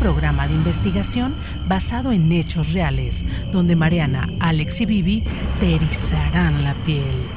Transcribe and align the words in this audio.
Programa 0.00 0.48
de 0.48 0.54
investigación 0.54 1.36
basado 1.68 2.10
en 2.10 2.32
hechos 2.32 2.66
reales, 2.72 3.14
donde 3.52 3.76
Mariana, 3.76 4.26
Alex 4.40 4.80
y 4.80 4.86
Vivi 4.86 5.22
te 5.60 5.76
erizarán 5.76 6.64
la 6.64 6.74
piel. 6.86 7.28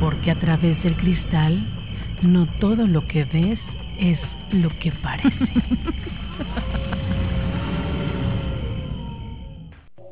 Porque 0.00 0.30
a 0.30 0.40
través 0.40 0.82
del 0.82 0.96
cristal, 0.96 1.62
no 2.22 2.46
todo 2.58 2.86
lo 2.86 3.06
que 3.06 3.24
ves 3.26 3.58
es 3.98 4.18
lo 4.50 4.70
que 4.78 4.90
parece. 4.92 5.28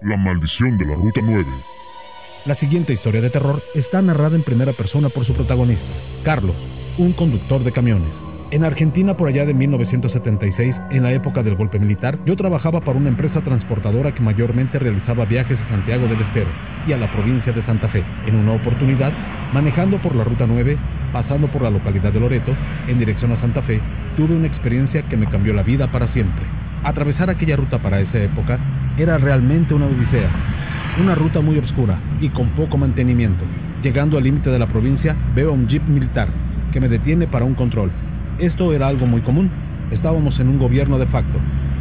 La 0.03 0.19
maldición 0.19 0.77
de 0.77 0.84
la 0.84 0.97
Ruta 0.97 1.21
9. 1.23 1.47
La 2.45 2.55
siguiente 2.56 2.93
historia 2.93 3.23
de 3.23 3.31
terror 3.31 3.62
está 3.75 4.03
narrada 4.03 4.37
en 4.37 4.43
primera 4.43 4.75
persona 4.75 5.09
por 5.09 5.25
su 5.25 5.33
protagonista, 5.33 5.83
Carlos, 6.23 6.55
un 6.98 7.15
conductor 7.15 7.65
de 7.65 7.73
camiones. 7.73 8.34
En 8.50 8.62
Argentina, 8.62 9.17
por 9.17 9.28
allá 9.28 9.47
de 9.47 9.55
1976, 9.55 10.75
en 10.91 11.03
la 11.03 11.12
época 11.12 11.42
del 11.42 11.56
golpe 11.56 11.78
militar, 11.78 12.19
yo 12.27 12.37
trabajaba 12.37 12.81
para 12.81 12.98
una 12.98 13.09
empresa 13.09 13.41
transportadora 13.41 14.14
que 14.14 14.23
mayormente 14.23 14.78
realizaba 14.78 15.25
viajes 15.25 15.59
a 15.59 15.69
Santiago 15.70 16.06
del 16.06 16.20
Estero 16.20 16.50
y 16.87 16.92
a 16.92 16.98
la 16.98 17.11
provincia 17.11 17.53
de 17.53 17.62
Santa 17.65 17.89
Fe. 17.89 18.05
En 18.27 18.37
una 18.37 18.53
oportunidad, 18.53 19.12
manejando 19.53 19.98
por 19.98 20.15
la 20.15 20.25
Ruta 20.25 20.47
9, 20.47 20.77
pasando 21.12 21.48
por 21.48 21.62
la 21.62 21.70
localidad 21.70 22.12
de 22.12 22.20
Loreto, 22.20 22.55
en 22.87 22.98
dirección 22.98 23.33
a 23.33 23.41
Santa 23.41 23.62
Fe, 23.62 23.81
tuve 24.17 24.37
una 24.37 24.47
experiencia 24.47 25.03
que 25.09 25.17
me 25.17 25.27
cambió 25.27 25.55
la 25.55 25.62
vida 25.62 25.91
para 25.91 26.12
siempre. 26.12 26.45
Atravesar 26.84 27.31
aquella 27.31 27.56
ruta 27.56 27.78
para 27.78 28.00
esa 28.00 28.22
época 28.22 28.59
era 28.98 29.17
realmente 29.17 29.72
una 29.72 29.87
odisea. 29.87 30.31
Una 31.00 31.15
ruta 31.15 31.41
muy 31.41 31.59
oscura 31.59 31.98
y 32.20 32.28
con 32.28 32.50
poco 32.50 32.77
mantenimiento. 32.77 33.42
Llegando 33.83 34.19
al 34.19 34.25
límite 34.25 34.50
de 34.50 34.59
la 34.59 34.67
provincia, 34.67 35.17
veo 35.34 35.50
a 35.50 35.55
un 35.55 35.67
jeep 35.67 35.83
militar 35.89 36.28
que 36.72 36.81
me 36.81 36.89
detiene 36.89 37.27
para 37.27 37.45
un 37.45 37.55
control. 37.55 37.91
Esto 38.39 38.73
era 38.73 38.89
algo 38.89 39.07
muy 39.07 39.21
común. 39.21 39.49
Estábamos 39.93 40.39
en 40.41 40.49
un 40.49 40.59
gobierno 40.59 40.99
de 40.99 41.07
facto. 41.07 41.39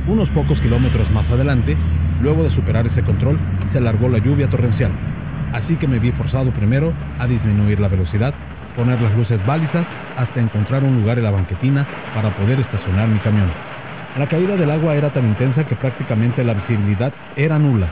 Unos 0.07 0.29
pocos 0.29 0.59
kilómetros 0.59 1.09
más 1.11 1.29
adelante, 1.31 1.75
luego 2.21 2.43
de 2.43 2.51
superar 2.51 2.85
ese 2.85 3.01
control, 3.01 3.39
se 3.71 3.79
alargó 3.79 4.07
la 4.07 4.19
lluvia 4.19 4.47
torrencial. 4.47 4.91
Así 5.53 5.75
que 5.75 5.87
me 5.87 5.97
vi 5.97 6.11
forzado 6.11 6.51
primero 6.51 6.93
a 7.19 7.25
disminuir 7.25 7.79
la 7.79 7.87
velocidad, 7.87 8.33
poner 8.75 9.01
las 9.01 9.15
luces 9.15 9.43
balizas 9.47 9.85
hasta 10.17 10.41
encontrar 10.41 10.83
un 10.83 11.01
lugar 11.01 11.17
en 11.17 11.23
la 11.23 11.31
banquetina 11.31 11.87
para 12.13 12.29
poder 12.35 12.59
estacionar 12.59 13.07
mi 13.07 13.19
camión. 13.19 13.49
La 14.19 14.27
caída 14.27 14.55
del 14.55 14.69
agua 14.69 14.95
era 14.95 15.09
tan 15.09 15.25
intensa 15.25 15.63
que 15.63 15.75
prácticamente 15.75 16.43
la 16.43 16.53
visibilidad 16.53 17.11
era 17.35 17.57
nula. 17.57 17.87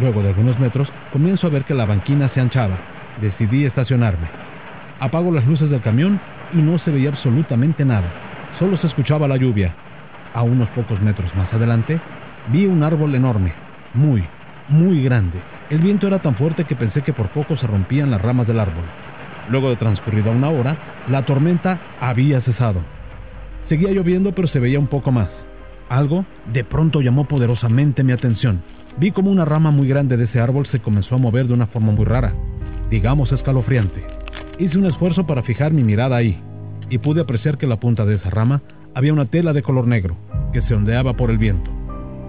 Luego 0.00 0.22
de 0.22 0.28
algunos 0.28 0.58
metros, 0.60 0.88
comienzo 1.12 1.48
a 1.48 1.50
ver 1.50 1.64
que 1.64 1.74
la 1.74 1.86
banquina 1.86 2.28
se 2.28 2.40
anchaba. 2.40 2.76
Decidí 3.20 3.64
estacionarme. 3.64 4.28
Apago 5.00 5.32
las 5.32 5.46
luces 5.46 5.70
del 5.70 5.80
camión 5.80 6.20
y 6.52 6.58
no 6.58 6.78
se 6.78 6.90
veía 6.90 7.10
absolutamente 7.10 7.84
nada. 7.84 8.10
Solo 8.58 8.76
se 8.76 8.86
escuchaba 8.86 9.28
la 9.28 9.36
lluvia. 9.36 9.74
A 10.34 10.42
unos 10.42 10.68
pocos 10.70 11.00
metros 11.00 11.34
más 11.34 11.52
adelante, 11.52 12.00
vi 12.52 12.66
un 12.66 12.82
árbol 12.82 13.14
enorme, 13.14 13.52
muy, 13.94 14.24
muy 14.68 15.02
grande. 15.02 15.40
El 15.70 15.78
viento 15.78 16.06
era 16.06 16.20
tan 16.20 16.34
fuerte 16.34 16.64
que 16.64 16.76
pensé 16.76 17.02
que 17.02 17.12
por 17.12 17.28
poco 17.28 17.56
se 17.56 17.66
rompían 17.66 18.10
las 18.10 18.20
ramas 18.20 18.46
del 18.46 18.60
árbol. 18.60 18.84
Luego 19.48 19.70
de 19.70 19.76
transcurrida 19.76 20.30
una 20.30 20.50
hora, 20.50 20.76
la 21.08 21.24
tormenta 21.24 21.78
había 22.00 22.40
cesado. 22.42 22.80
Seguía 23.68 23.90
lloviendo, 23.90 24.32
pero 24.32 24.48
se 24.48 24.58
veía 24.58 24.78
un 24.78 24.88
poco 24.88 25.12
más. 25.12 25.28
Algo 25.88 26.24
de 26.52 26.64
pronto 26.64 27.00
llamó 27.00 27.24
poderosamente 27.24 28.04
mi 28.04 28.12
atención. 28.12 28.62
Vi 28.98 29.10
como 29.10 29.30
una 29.30 29.44
rama 29.44 29.70
muy 29.70 29.88
grande 29.88 30.16
de 30.16 30.24
ese 30.24 30.40
árbol 30.40 30.66
se 30.66 30.80
comenzó 30.80 31.16
a 31.16 31.18
mover 31.18 31.46
de 31.46 31.54
una 31.54 31.66
forma 31.66 31.92
muy 31.92 32.04
rara, 32.04 32.32
digamos 32.90 33.32
escalofriante. 33.32 34.19
Hice 34.60 34.76
un 34.76 34.84
esfuerzo 34.84 35.26
para 35.26 35.42
fijar 35.42 35.72
mi 35.72 35.82
mirada 35.82 36.16
ahí, 36.16 36.38
y 36.90 36.98
pude 36.98 37.22
apreciar 37.22 37.56
que 37.56 37.64
en 37.64 37.70
la 37.70 37.80
punta 37.80 38.04
de 38.04 38.16
esa 38.16 38.28
rama 38.28 38.60
había 38.94 39.14
una 39.14 39.24
tela 39.24 39.54
de 39.54 39.62
color 39.62 39.86
negro, 39.86 40.16
que 40.52 40.60
se 40.60 40.74
ondeaba 40.74 41.14
por 41.14 41.30
el 41.30 41.38
viento. 41.38 41.70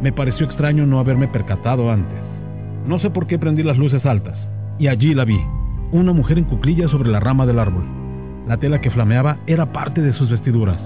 Me 0.01 0.13
pareció 0.13 0.45
extraño 0.45 0.85
no 0.85 0.99
haberme 0.99 1.27
percatado 1.27 1.91
antes. 1.91 2.17
No 2.87 2.99
sé 2.99 3.09
por 3.09 3.27
qué 3.27 3.37
prendí 3.37 3.63
las 3.63 3.77
luces 3.77 4.05
altas, 4.05 4.37
y 4.79 4.87
allí 4.87 5.13
la 5.13 5.25
vi, 5.25 5.41
una 5.91 6.13
mujer 6.13 6.37
en 6.37 6.45
cuclillas 6.45 6.89
sobre 6.89 7.09
la 7.09 7.19
rama 7.19 7.45
del 7.45 7.59
árbol. 7.59 7.83
La 8.47 8.55
tela 8.55 8.79
que 8.79 8.91
flameaba 8.91 9.39
era 9.45 9.73
parte 9.73 10.01
de 10.01 10.13
sus 10.13 10.29
vestiduras. 10.29 10.79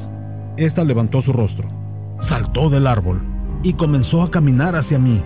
Esta 0.57 0.83
levantó 0.83 1.21
su 1.21 1.31
rostro, 1.31 1.69
saltó 2.27 2.71
del 2.71 2.87
árbol 2.87 3.21
y 3.61 3.73
comenzó 3.73 4.23
a 4.23 4.31
caminar 4.31 4.75
hacia 4.75 4.97
mí. 4.97 5.21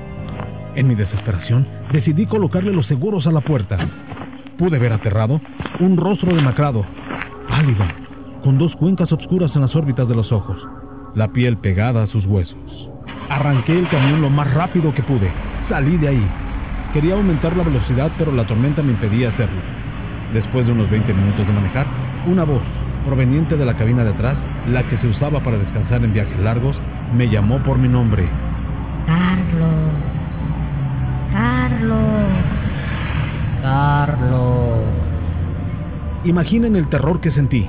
En 0.76 0.86
mi 0.86 0.96
desesperación, 0.96 1.66
decidí 1.94 2.26
colocarle 2.26 2.74
los 2.74 2.88
seguros 2.88 3.26
a 3.26 3.32
la 3.32 3.40
puerta. 3.40 3.78
Pude 4.60 4.78
ver 4.78 4.92
aterrado 4.92 5.40
un 5.80 5.96
rostro 5.96 6.36
demacrado, 6.36 6.86
pálido, 7.48 7.86
con 8.44 8.58
dos 8.58 8.76
cuencas 8.76 9.10
oscuras 9.10 9.56
en 9.56 9.62
las 9.62 9.74
órbitas 9.74 10.06
de 10.10 10.16
los 10.16 10.34
ojos, 10.34 10.58
la 11.16 11.30
piel 11.30 11.56
pegada 11.58 12.04
a 12.04 12.08
sus 12.08 12.26
huesos. 12.26 12.90
Arranqué 13.30 13.80
el 13.80 13.88
camión 13.88 14.22
lo 14.22 14.30
más 14.30 14.54
rápido 14.54 14.94
que 14.94 15.02
pude. 15.02 15.32
Salí 15.70 15.96
de 15.96 16.10
ahí. 16.10 16.28
Quería 16.92 17.14
aumentar 17.14 17.56
la 17.56 17.64
velocidad, 17.64 18.12
pero 18.18 18.34
la 18.34 18.46
tormenta 18.46 18.82
me 18.82 18.92
impedía 18.92 19.30
hacerlo. 19.30 19.62
Después 20.34 20.66
de 20.66 20.74
unos 20.74 20.90
20 20.90 21.14
minutos 21.14 21.48
de 21.48 21.54
manejar, 21.54 21.88
una 22.28 22.44
voz, 22.44 22.62
proveniente 23.06 23.56
de 23.56 23.66
la 23.66 23.78
cabina 23.78 24.04
de 24.04 24.10
atrás, 24.10 24.38
la 24.68 24.84
que 24.90 24.98
se 24.98 25.08
usaba 25.08 25.40
para 25.42 25.58
descansar 25.58 26.04
en 26.04 26.12
viajes 26.12 26.40
largos, 26.40 26.76
me 27.16 27.30
llamó 27.30 27.64
por 27.64 27.78
mi 27.78 27.88
nombre. 27.88 28.28
Carlos. 29.06 29.94
Carlos. 31.32 32.59
Carlos. 33.62 34.80
Imaginen 36.24 36.76
el 36.76 36.90
terror 36.90 37.22
que 37.22 37.32
sentí. 37.32 37.68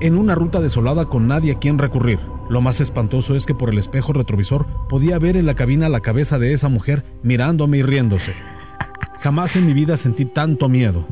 En 0.00 0.16
una 0.16 0.34
ruta 0.34 0.60
desolada 0.60 1.06
con 1.06 1.28
nadie 1.28 1.52
a 1.52 1.58
quien 1.58 1.78
recurrir. 1.78 2.18
Lo 2.48 2.60
más 2.60 2.78
espantoso 2.80 3.34
es 3.34 3.44
que 3.44 3.54
por 3.54 3.70
el 3.70 3.78
espejo 3.78 4.12
retrovisor 4.12 4.66
podía 4.88 5.18
ver 5.18 5.36
en 5.36 5.46
la 5.46 5.54
cabina 5.54 5.88
la 5.88 6.00
cabeza 6.00 6.38
de 6.38 6.52
esa 6.52 6.68
mujer 6.68 7.04
mirándome 7.22 7.78
y 7.78 7.82
riéndose. 7.82 8.34
Jamás 9.22 9.54
en 9.56 9.66
mi 9.66 9.72
vida 9.72 9.96
sentí 9.98 10.26
tanto 10.26 10.68
miedo. 10.68 11.06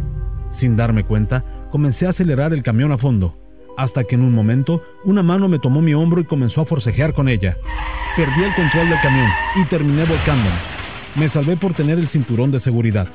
Sin 0.61 0.77
darme 0.77 1.05
cuenta, 1.05 1.45
comencé 1.71 2.07
a 2.07 2.11
acelerar 2.11 2.53
el 2.53 2.63
camión 2.63 2.93
a 2.93 2.99
fondo, 2.99 3.35
hasta 3.79 4.05
que 4.05 4.17
en 4.17 4.23
un 4.23 4.35
momento 4.35 4.83
una 5.05 5.23
mano 5.23 5.49
me 5.49 5.59
tomó 5.59 5.81
mi 5.81 5.95
hombro 5.95 6.21
y 6.21 6.25
comenzó 6.25 6.61
a 6.61 6.67
forcejear 6.67 7.15
con 7.15 7.29
ella. 7.29 7.57
Perdí 8.17 8.43
el 8.43 8.55
control 8.55 8.91
del 8.91 9.01
camión 9.01 9.29
y 9.57 9.65
terminé 9.67 10.05
volcándome. 10.05 10.57
Me 11.17 11.31
salvé 11.31 11.57
por 11.57 11.73
tener 11.75 11.99
el 11.99 12.09
cinturón 12.09 12.51
de 12.51 12.61
seguridad. 12.61 13.09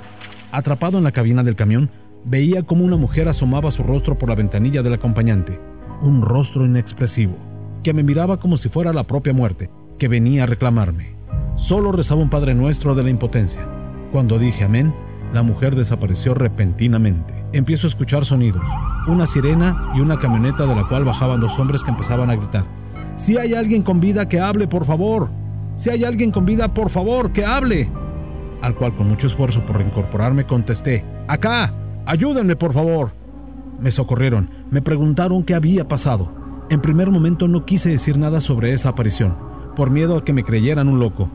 Atrapado 0.52 0.98
en 0.98 1.04
la 1.04 1.12
cabina 1.12 1.44
del 1.44 1.56
camión, 1.56 1.90
veía 2.26 2.64
como 2.64 2.86
una 2.86 2.98
mujer 2.98 3.28
asomaba 3.28 3.72
su 3.72 3.84
rostro 3.84 4.18
por 4.18 4.30
la 4.30 4.36
ventanilla 4.36 4.82
del 4.82 4.94
acompañante. 4.94 5.60
Un 6.02 6.22
rostro 6.22 6.66
inexpresivo, 6.66 7.36
que 7.84 7.94
me 7.94 8.04
miraba 8.04 8.38
como 8.38 8.58
si 8.58 8.70
fuera 8.70 8.94
la 8.94 9.04
propia 9.04 9.34
muerte, 9.34 9.70
que 10.00 10.08
venía 10.08 10.44
a 10.44 10.48
reclamarme. 10.48 11.16
Solo 11.68 11.92
rezaba 11.92 12.22
un 12.22 12.30
Padre 12.30 12.54
Nuestro 12.54 12.96
de 12.96 13.04
la 13.04 13.10
impotencia. 13.10 13.66
Cuando 14.12 14.40
dije 14.40 14.64
amén, 14.64 14.94
la 15.34 15.44
mujer 15.44 15.76
desapareció 15.76 16.34
repentinamente. 16.34 17.34
Empiezo 17.52 17.88
a 17.88 17.90
escuchar 17.90 18.26
sonidos, 18.26 18.62
una 19.08 19.28
sirena 19.34 19.92
y 19.96 20.00
una 20.00 20.20
camioneta 20.20 20.66
de 20.66 20.76
la 20.76 20.88
cual 20.88 21.04
bajaban 21.04 21.42
dos 21.42 21.58
hombres 21.60 21.82
que 21.84 21.92
empezaban 21.92 22.30
a 22.30 22.36
gritar. 22.36 22.64
Si 23.26 23.38
hay 23.38 23.54
alguien 23.54 23.84
con 23.84 24.00
vida, 24.00 24.30
que 24.30 24.40
hable, 24.40 24.68
por 24.68 24.86
favor. 24.86 25.30
Si 25.84 25.90
hay 25.90 26.06
alguien 26.06 26.32
con 26.32 26.46
vida, 26.46 26.74
por 26.74 26.90
favor, 26.92 27.34
que 27.34 27.44
hable. 27.44 27.90
Al 28.62 28.76
cual 28.76 28.96
con 28.96 29.10
mucho 29.10 29.28
esfuerzo 29.28 29.62
por 29.66 29.78
reincorporarme 29.78 30.46
contesté, 30.46 31.04
Acá, 31.28 31.74
ayúdenme, 32.06 32.56
por 32.56 32.74
favor. 32.74 33.12
Me 33.80 33.92
socorrieron, 33.92 34.50
me 34.72 34.82
preguntaron 34.82 35.44
qué 35.44 35.54
había 35.54 35.88
pasado. 35.88 36.30
En 36.70 36.82
primer 36.82 37.12
momento 37.12 37.48
no 37.48 37.66
quise 37.66 37.90
decir 37.90 38.18
nada 38.18 38.42
sobre 38.42 38.74
esa 38.74 38.90
aparición, 38.90 39.36
por 39.76 39.90
miedo 39.90 40.18
a 40.18 40.24
que 40.24 40.34
me 40.34 40.44
creyeran 40.44 40.88
un 40.88 41.00
loco. 41.00 41.30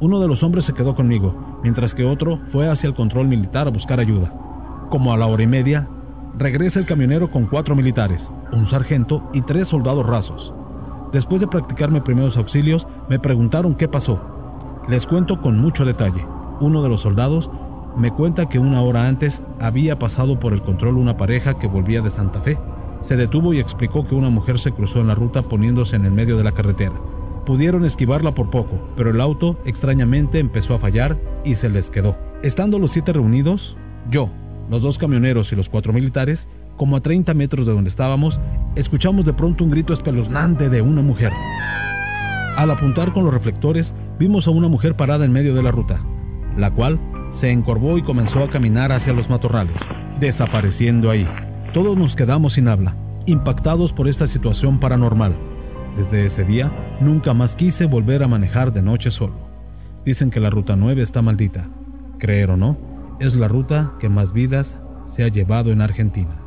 Uno 0.00 0.18
de 0.18 0.26
los 0.26 0.42
hombres 0.42 0.64
se 0.64 0.72
quedó 0.72 0.94
conmigo, 0.94 1.60
mientras 1.62 1.94
que 1.94 2.04
otro 2.04 2.40
fue 2.50 2.68
hacia 2.68 2.88
el 2.88 2.94
control 2.94 3.28
militar 3.28 3.68
a 3.68 3.70
buscar 3.70 4.00
ayuda. 4.00 4.32
Como 4.90 5.12
a 5.12 5.16
la 5.16 5.26
hora 5.26 5.42
y 5.42 5.46
media, 5.46 5.86
regresa 6.38 6.78
el 6.78 6.86
camionero 6.86 7.30
con 7.30 7.46
cuatro 7.46 7.76
militares, 7.76 8.20
un 8.52 8.68
sargento 8.70 9.22
y 9.32 9.42
tres 9.42 9.68
soldados 9.68 10.04
rasos. 10.04 10.52
Después 11.12 11.40
de 11.40 11.46
practicarme 11.46 12.00
primeros 12.00 12.36
auxilios, 12.36 12.86
me 13.08 13.18
preguntaron 13.18 13.74
qué 13.74 13.86
pasó. 13.86 14.18
Les 14.88 15.06
cuento 15.06 15.40
con 15.40 15.58
mucho 15.58 15.84
detalle. 15.84 16.24
Uno 16.60 16.82
de 16.82 16.88
los 16.88 17.00
soldados 17.02 17.48
me 17.96 18.10
cuenta 18.10 18.48
que 18.48 18.58
una 18.58 18.82
hora 18.82 19.06
antes 19.06 19.32
había 19.60 19.98
pasado 19.98 20.38
por 20.38 20.52
el 20.52 20.62
control 20.62 20.96
una 20.96 21.16
pareja 21.16 21.58
que 21.58 21.66
volvía 21.66 22.00
de 22.00 22.10
Santa 22.12 22.40
Fe. 22.40 22.58
Se 23.08 23.16
detuvo 23.16 23.52
y 23.52 23.60
explicó 23.60 24.06
que 24.06 24.14
una 24.14 24.30
mujer 24.30 24.58
se 24.60 24.72
cruzó 24.72 25.00
en 25.00 25.08
la 25.08 25.14
ruta 25.14 25.42
poniéndose 25.42 25.96
en 25.96 26.04
el 26.04 26.12
medio 26.12 26.36
de 26.36 26.44
la 26.44 26.52
carretera. 26.52 26.94
Pudieron 27.44 27.84
esquivarla 27.84 28.34
por 28.34 28.50
poco, 28.50 28.78
pero 28.96 29.10
el 29.10 29.20
auto 29.20 29.56
extrañamente 29.64 30.38
empezó 30.38 30.74
a 30.74 30.78
fallar 30.78 31.18
y 31.44 31.56
se 31.56 31.68
les 31.68 31.84
quedó. 31.86 32.16
Estando 32.42 32.78
los 32.78 32.92
siete 32.92 33.12
reunidos, 33.12 33.76
yo, 34.10 34.30
los 34.70 34.80
dos 34.80 34.96
camioneros 34.98 35.52
y 35.52 35.56
los 35.56 35.68
cuatro 35.68 35.92
militares, 35.92 36.38
como 36.76 36.96
a 36.96 37.00
30 37.00 37.34
metros 37.34 37.66
de 37.66 37.72
donde 37.72 37.90
estábamos, 37.90 38.38
escuchamos 38.76 39.26
de 39.26 39.32
pronto 39.32 39.64
un 39.64 39.70
grito 39.70 39.92
espeluznante 39.92 40.68
de 40.68 40.80
una 40.80 41.02
mujer. 41.02 41.32
Al 42.56 42.70
apuntar 42.70 43.12
con 43.12 43.24
los 43.24 43.34
reflectores, 43.34 43.86
vimos 44.18 44.46
a 44.46 44.50
una 44.50 44.68
mujer 44.68 44.94
parada 44.94 45.24
en 45.24 45.32
medio 45.32 45.54
de 45.54 45.62
la 45.62 45.70
ruta, 45.70 46.00
la 46.56 46.70
cual 46.70 46.98
se 47.40 47.50
encorvó 47.50 47.98
y 47.98 48.02
comenzó 48.02 48.42
a 48.42 48.50
caminar 48.50 48.92
hacia 48.92 49.12
los 49.12 49.28
matorrales, 49.28 49.76
desapareciendo 50.20 51.10
ahí. 51.10 51.26
Todos 51.72 51.96
nos 51.96 52.14
quedamos 52.14 52.52
sin 52.52 52.68
habla, 52.68 52.94
impactados 53.26 53.92
por 53.92 54.08
esta 54.08 54.28
situación 54.28 54.78
paranormal. 54.78 55.34
Desde 55.96 56.26
ese 56.26 56.44
día, 56.44 56.70
nunca 57.00 57.34
más 57.34 57.50
quise 57.52 57.86
volver 57.86 58.22
a 58.22 58.28
manejar 58.28 58.72
de 58.72 58.82
noche 58.82 59.10
solo. 59.10 59.34
Dicen 60.04 60.30
que 60.30 60.40
la 60.40 60.50
Ruta 60.50 60.76
9 60.76 61.02
está 61.02 61.22
maldita. 61.22 61.68
Creer 62.18 62.50
o 62.50 62.56
no, 62.56 62.76
es 63.20 63.34
la 63.34 63.48
ruta 63.48 63.92
que 64.00 64.08
más 64.08 64.32
vidas 64.32 64.66
se 65.16 65.24
ha 65.24 65.28
llevado 65.28 65.70
en 65.72 65.80
Argentina. 65.80 66.41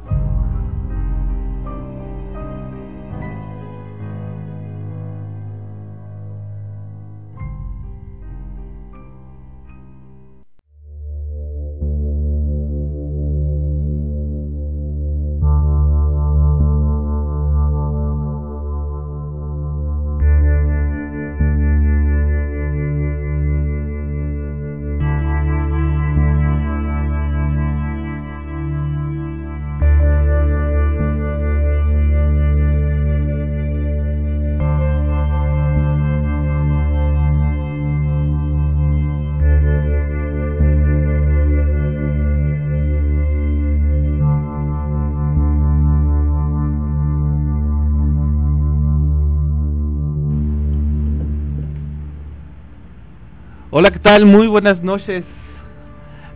Tal? 54.05 54.27
Muy 54.27 54.45
buenas 54.45 54.83
noches. 54.83 55.23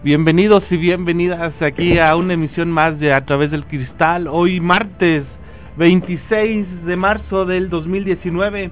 Bienvenidos 0.04 0.64
y 0.72 0.78
bienvenidas 0.78 1.54
aquí 1.62 2.00
a 2.00 2.16
una 2.16 2.34
emisión 2.34 2.72
más 2.72 3.00
de 3.00 3.14
A 3.14 3.24
través 3.28 3.52
del 3.52 3.64
cristal. 3.66 4.28
Hoy 4.28 4.60
martes 4.60 5.24
26 5.78 6.86
de 6.88 6.96
marzo 6.96 7.46
del 7.46 7.70
2019. 7.70 8.72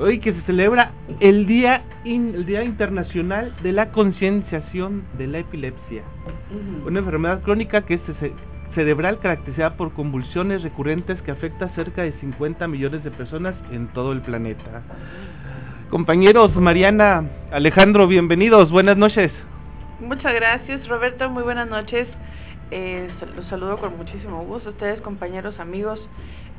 Hoy 0.00 0.18
que 0.18 0.32
se 0.32 0.42
celebra 0.42 0.90
el 1.20 1.46
Día, 1.46 1.84
el 2.04 2.44
día 2.44 2.64
Internacional 2.64 3.54
de 3.62 3.70
la 3.70 3.92
Concienciación 3.92 5.04
de 5.16 5.28
la 5.28 5.38
Epilepsia. 5.38 6.02
Una 6.84 6.98
enfermedad 6.98 7.40
crónica 7.42 7.82
que 7.82 7.94
es 7.94 8.00
cerebral 8.74 9.20
caracterizada 9.20 9.76
por 9.76 9.92
convulsiones 9.92 10.64
recurrentes 10.64 11.22
que 11.22 11.30
afecta 11.30 11.66
a 11.66 11.74
cerca 11.76 12.02
de 12.02 12.10
50 12.18 12.66
millones 12.66 13.04
de 13.04 13.12
personas 13.12 13.54
en 13.70 13.86
todo 13.92 14.10
el 14.10 14.22
planeta. 14.22 14.82
Compañeros, 15.92 16.56
Mariana, 16.56 17.28
Alejandro, 17.50 18.06
bienvenidos, 18.08 18.70
buenas 18.70 18.96
noches. 18.96 19.30
Muchas 20.00 20.32
gracias, 20.32 20.88
Roberto, 20.88 21.28
muy 21.28 21.42
buenas 21.42 21.68
noches. 21.68 22.08
Eh, 22.70 23.10
los 23.36 23.44
saludo 23.48 23.76
con 23.76 23.98
muchísimo 23.98 24.42
gusto, 24.46 24.70
ustedes, 24.70 25.02
compañeros, 25.02 25.60
amigos, 25.60 26.00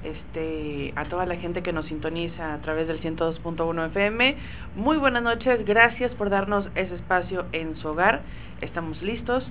este, 0.04 0.94
a 0.96 1.06
toda 1.06 1.26
la 1.26 1.36
gente 1.38 1.64
que 1.64 1.74
nos 1.74 1.88
sintoniza 1.88 2.54
a 2.54 2.60
través 2.60 2.88
del 2.88 3.02
102.1 3.02 3.88
FM. 3.88 4.38
Muy 4.76 4.98
buenas 4.98 5.24
noches, 5.24 5.66
gracias 5.66 6.12
por 6.12 6.30
darnos 6.30 6.68
ese 6.76 6.94
espacio 6.94 7.46
en 7.54 7.76
su 7.78 7.88
hogar. 7.88 8.22
Estamos 8.62 9.02
listos 9.02 9.44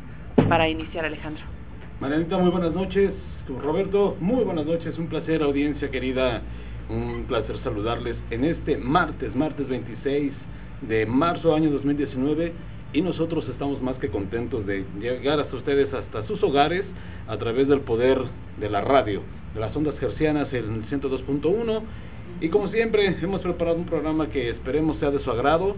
para 0.49 0.69
iniciar, 0.69 1.07
Alejandro. 1.07 1.43
Marianita, 1.99 2.39
muy 2.39 2.53
buenas 2.53 2.73
noches. 2.73 3.11
Roberto, 3.61 4.17
muy 4.21 4.45
buenas 4.45 4.65
noches. 4.65 4.97
Un 4.97 5.09
placer, 5.09 5.43
audiencia 5.43 5.91
querida 5.91 6.41
un 6.93 7.25
placer 7.27 7.57
saludarles 7.65 8.17
en 8.31 8.45
este 8.45 8.77
martes, 8.77 9.35
martes 9.35 9.67
26 9.69 10.33
de 10.83 11.07
marzo 11.07 11.55
año 11.55 11.71
2019 11.71 12.53
y 12.93 13.01
nosotros 13.01 13.49
estamos 13.49 13.81
más 13.81 13.97
que 13.97 14.09
contentos 14.09 14.67
de 14.67 14.85
llegar 15.01 15.41
hasta 15.41 15.57
ustedes, 15.57 15.93
hasta 15.95 16.27
sus 16.27 16.43
hogares, 16.43 16.85
a 17.27 17.39
través 17.39 17.69
del 17.69 17.81
poder 17.81 18.19
de 18.61 18.69
la 18.69 18.83
radio, 18.83 19.23
de 19.55 19.61
las 19.61 19.75
ondas 19.75 19.99
gercianas 19.99 20.53
en 20.53 20.75
el 20.75 21.01
102.1. 21.01 21.81
Y 22.43 22.49
como 22.51 22.69
siempre, 22.69 23.07
hemos 23.07 23.41
preparado 23.41 23.79
un 23.79 23.87
programa 23.87 24.27
que 24.29 24.51
esperemos 24.51 24.99
sea 24.99 25.11
de 25.11 25.21
su 25.21 25.31
agrado, 25.31 25.77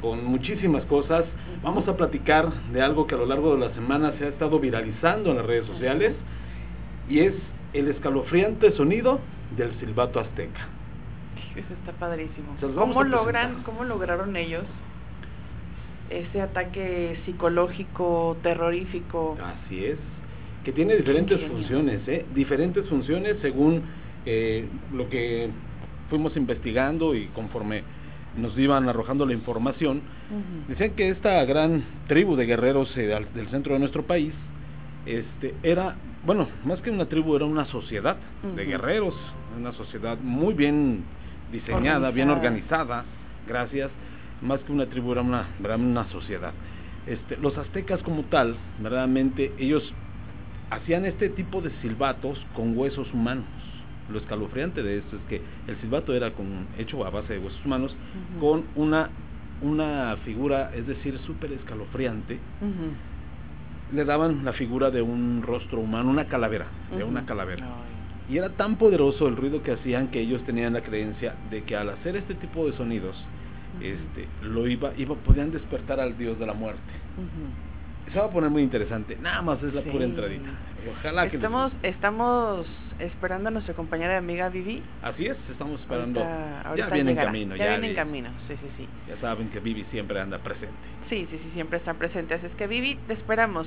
con 0.00 0.24
muchísimas 0.24 0.84
cosas. 0.84 1.24
Vamos 1.64 1.88
a 1.88 1.96
platicar 1.96 2.52
de 2.72 2.82
algo 2.82 3.08
que 3.08 3.16
a 3.16 3.18
lo 3.18 3.26
largo 3.26 3.54
de 3.56 3.66
la 3.66 3.74
semana 3.74 4.12
se 4.18 4.26
ha 4.26 4.28
estado 4.28 4.60
viralizando 4.60 5.30
en 5.30 5.38
las 5.38 5.46
redes 5.46 5.66
sociales, 5.66 6.14
y 7.08 7.20
es 7.20 7.34
el 7.72 7.88
escalofriante 7.88 8.70
sonido 8.72 9.18
del 9.56 9.78
silbato 9.80 10.20
azteca. 10.20 10.68
Eso 11.56 11.74
está 11.74 11.92
padrísimo. 11.92 12.56
¿Cómo, 12.74 13.02
logran, 13.02 13.62
¿Cómo 13.64 13.84
lograron 13.84 14.36
ellos 14.36 14.64
ese 16.10 16.40
ataque 16.40 17.18
psicológico, 17.24 18.36
terrorífico? 18.42 19.36
Así 19.42 19.84
es, 19.84 19.98
que 20.64 20.72
tiene 20.72 20.96
diferentes 20.96 21.40
funciones, 21.48 22.06
¿eh? 22.06 22.24
diferentes 22.34 22.86
funciones 22.88 23.36
según 23.42 23.82
eh, 24.24 24.66
lo 24.92 25.08
que 25.08 25.50
fuimos 26.10 26.36
investigando 26.36 27.14
y 27.14 27.26
conforme 27.28 27.82
nos 28.36 28.56
iban 28.58 28.88
arrojando 28.88 29.26
la 29.26 29.32
información. 29.32 30.02
Decían 30.68 30.90
que 30.90 31.08
esta 31.08 31.44
gran 31.44 31.84
tribu 32.06 32.36
de 32.36 32.46
guerreros 32.46 32.94
eh, 32.96 33.06
del 33.34 33.48
centro 33.48 33.74
de 33.74 33.80
nuestro 33.80 34.04
país 34.04 34.32
este, 35.06 35.54
era 35.62 35.96
bueno, 36.24 36.48
más 36.64 36.80
que 36.80 36.90
una 36.90 37.06
tribu, 37.06 37.36
era 37.36 37.44
una 37.44 37.64
sociedad 37.66 38.16
de 38.56 38.64
guerreros, 38.64 39.14
una 39.56 39.72
sociedad 39.72 40.18
muy 40.18 40.54
bien 40.54 41.04
diseñada, 41.52 42.10
bien 42.10 42.30
organizada, 42.30 43.04
gracias. 43.46 43.90
Más 44.40 44.60
que 44.60 44.72
una 44.72 44.86
tribu, 44.86 45.12
era 45.12 45.22
una, 45.22 45.48
una 45.76 46.08
sociedad. 46.10 46.52
Este, 47.06 47.36
los 47.38 47.56
aztecas 47.56 48.02
como 48.02 48.22
tal, 48.24 48.56
verdaderamente, 48.80 49.52
ellos 49.58 49.82
hacían 50.70 51.06
este 51.06 51.30
tipo 51.30 51.60
de 51.60 51.70
silbatos 51.80 52.38
con 52.54 52.76
huesos 52.76 53.12
humanos. 53.14 53.46
Lo 54.10 54.18
escalofriante 54.18 54.82
de 54.82 54.98
esto 54.98 55.16
es 55.16 55.22
que 55.28 55.42
el 55.66 55.80
silbato 55.80 56.14
era 56.14 56.32
con, 56.32 56.66
hecho 56.78 57.04
a 57.04 57.10
base 57.10 57.34
de 57.34 57.38
huesos 57.38 57.64
humanos, 57.64 57.94
con 58.40 58.64
una, 58.74 59.10
una 59.60 60.16
figura, 60.24 60.70
es 60.74 60.86
decir, 60.86 61.18
súper 61.26 61.52
escalofriante, 61.52 62.38
le 63.92 64.04
daban 64.04 64.44
la 64.44 64.52
figura 64.52 64.90
de 64.90 65.02
un 65.02 65.42
rostro 65.42 65.80
humano, 65.80 66.10
una 66.10 66.26
calavera, 66.26 66.66
de 66.96 67.04
una 67.04 67.24
calavera. 67.24 67.66
Y 68.28 68.36
era 68.36 68.50
tan 68.50 68.76
poderoso 68.76 69.26
el 69.26 69.36
ruido 69.36 69.62
que 69.62 69.72
hacían 69.72 70.08
que 70.08 70.20
ellos 70.20 70.42
tenían 70.44 70.74
la 70.74 70.82
creencia 70.82 71.34
de 71.50 71.64
que 71.64 71.76
al 71.76 71.88
hacer 71.90 72.16
este 72.16 72.34
tipo 72.34 72.66
de 72.66 72.76
sonidos, 72.76 73.16
este, 73.80 74.28
lo 74.42 74.66
iba, 74.66 74.92
iba, 74.96 75.14
podían 75.14 75.50
despertar 75.50 76.00
al 76.00 76.18
dios 76.18 76.38
de 76.38 76.46
la 76.46 76.54
muerte 76.54 76.92
se 78.10 78.18
va 78.18 78.26
a 78.26 78.30
poner 78.30 78.50
muy 78.50 78.62
interesante. 78.62 79.16
Nada 79.20 79.42
más 79.42 79.62
es 79.62 79.74
la 79.74 79.82
pura 79.82 80.04
entradita. 80.04 80.50
Ojalá 80.90 81.24
estamos, 81.24 81.72
que 81.80 81.88
estamos 81.88 82.66
esperando 82.98 83.48
a 83.48 83.50
nuestra 83.50 83.74
compañera 83.74 84.14
y 84.14 84.16
amiga 84.16 84.48
Vivi. 84.48 84.82
Así 85.02 85.26
es, 85.26 85.36
estamos 85.50 85.80
esperando. 85.80 86.20
ya 86.76 86.86
viene 86.86 87.12
en 87.12 87.16
camino. 87.16 87.56
Ya, 87.56 87.70
viene 87.70 87.90
en 87.90 87.94
camino, 87.94 88.30
sí, 88.46 88.54
sí, 88.56 88.68
sí. 88.76 88.88
Ya 89.08 89.20
saben 89.20 89.50
que 89.50 89.60
Vivi 89.60 89.84
siempre 89.90 90.20
anda 90.20 90.38
presente. 90.38 90.76
Sí, 91.08 91.26
sí, 91.30 91.40
sí, 91.42 91.50
siempre 91.54 91.78
está 91.78 91.94
presente. 91.94 92.34
Así 92.34 92.46
es 92.46 92.54
que 92.54 92.66
Vivi, 92.66 92.96
te 93.06 93.14
esperamos. 93.14 93.66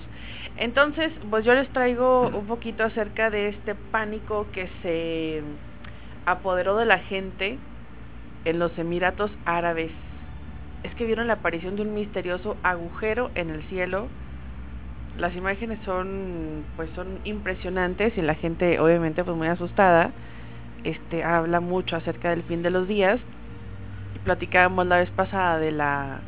Entonces, 0.58 1.12
pues 1.30 1.46
yo 1.46 1.54
les 1.54 1.70
traigo 1.70 2.28
un 2.34 2.48
poquito 2.48 2.84
acerca 2.84 3.30
de 3.30 3.50
este 3.50 3.76
pánico 3.76 4.48
que 4.52 4.70
se 4.82 5.42
apoderó 6.26 6.78
de 6.78 6.86
la 6.86 7.00
gente 7.00 7.58
en 8.46 8.60
los 8.60 8.78
Emiratos 8.78 9.32
Árabes. 9.46 9.92
Es 10.84 10.96
que 10.96 11.06
vieron 11.06 11.28
la 11.28 11.34
aparición 11.34 11.76
de 11.76 11.84
un 11.84 11.94
misterioso 11.94 12.58
agujero 12.64 13.30
en 13.36 13.52
el 13.52 13.62
cielo 13.64 14.08
las 15.18 15.36
imágenes 15.36 15.80
son 15.86 16.64
pues 16.76 16.90
son 16.96 17.20
impresionantes 17.26 18.18
y 18.18 18.22
la 18.22 18.36
gente 18.36 18.80
obviamente 18.80 19.24
pues 19.24 19.36
muy 19.36 19.48
asustada. 19.48 20.12
Este 20.84 21.24
habla 21.24 21.60
mucho 21.60 21.96
acerca 21.96 22.30
del 22.30 22.44
fin 22.44 22.62
de 22.62 22.72
los 22.72 22.88
días. 22.88 23.20
Platicábamos 24.24 24.88
la 24.88 24.98
vez 24.98 25.10
pasada 25.12 25.60
de 25.60 25.72
la 25.72 26.20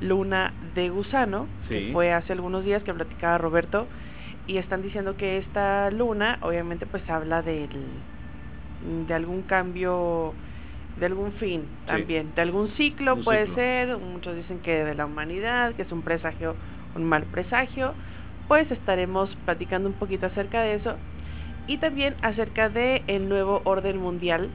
luna 0.00 0.52
de 0.74 0.88
gusano 0.88 1.46
que 1.68 1.90
fue 1.92 2.12
hace 2.12 2.32
algunos 2.32 2.64
días 2.64 2.82
que 2.82 2.94
platicaba 2.94 3.38
Roberto 3.38 3.86
y 4.46 4.56
están 4.56 4.82
diciendo 4.82 5.16
que 5.16 5.38
esta 5.38 5.90
luna 5.90 6.38
obviamente 6.40 6.86
pues 6.86 7.08
habla 7.10 7.42
del 7.42 7.68
de 9.06 9.14
algún 9.14 9.42
cambio 9.42 10.32
de 10.98 11.06
algún 11.06 11.32
fin 11.32 11.64
también 11.86 12.34
de 12.34 12.40
algún 12.40 12.68
ciclo 12.70 13.22
puede 13.22 13.54
ser. 13.54 13.98
Muchos 13.98 14.34
dicen 14.36 14.60
que 14.60 14.84
de 14.84 14.94
la 14.94 15.04
humanidad 15.04 15.74
que 15.74 15.82
es 15.82 15.92
un 15.92 16.02
presagio 16.02 16.56
un 16.94 17.04
mal 17.04 17.24
presagio, 17.24 17.94
pues 18.50 18.68
estaremos 18.72 19.30
platicando 19.44 19.88
un 19.88 19.94
poquito 19.94 20.26
acerca 20.26 20.62
de 20.62 20.74
eso 20.74 20.96
y 21.68 21.78
también 21.78 22.16
acerca 22.20 22.68
de 22.68 23.04
el 23.06 23.28
nuevo 23.28 23.62
orden 23.62 23.96
mundial 23.96 24.50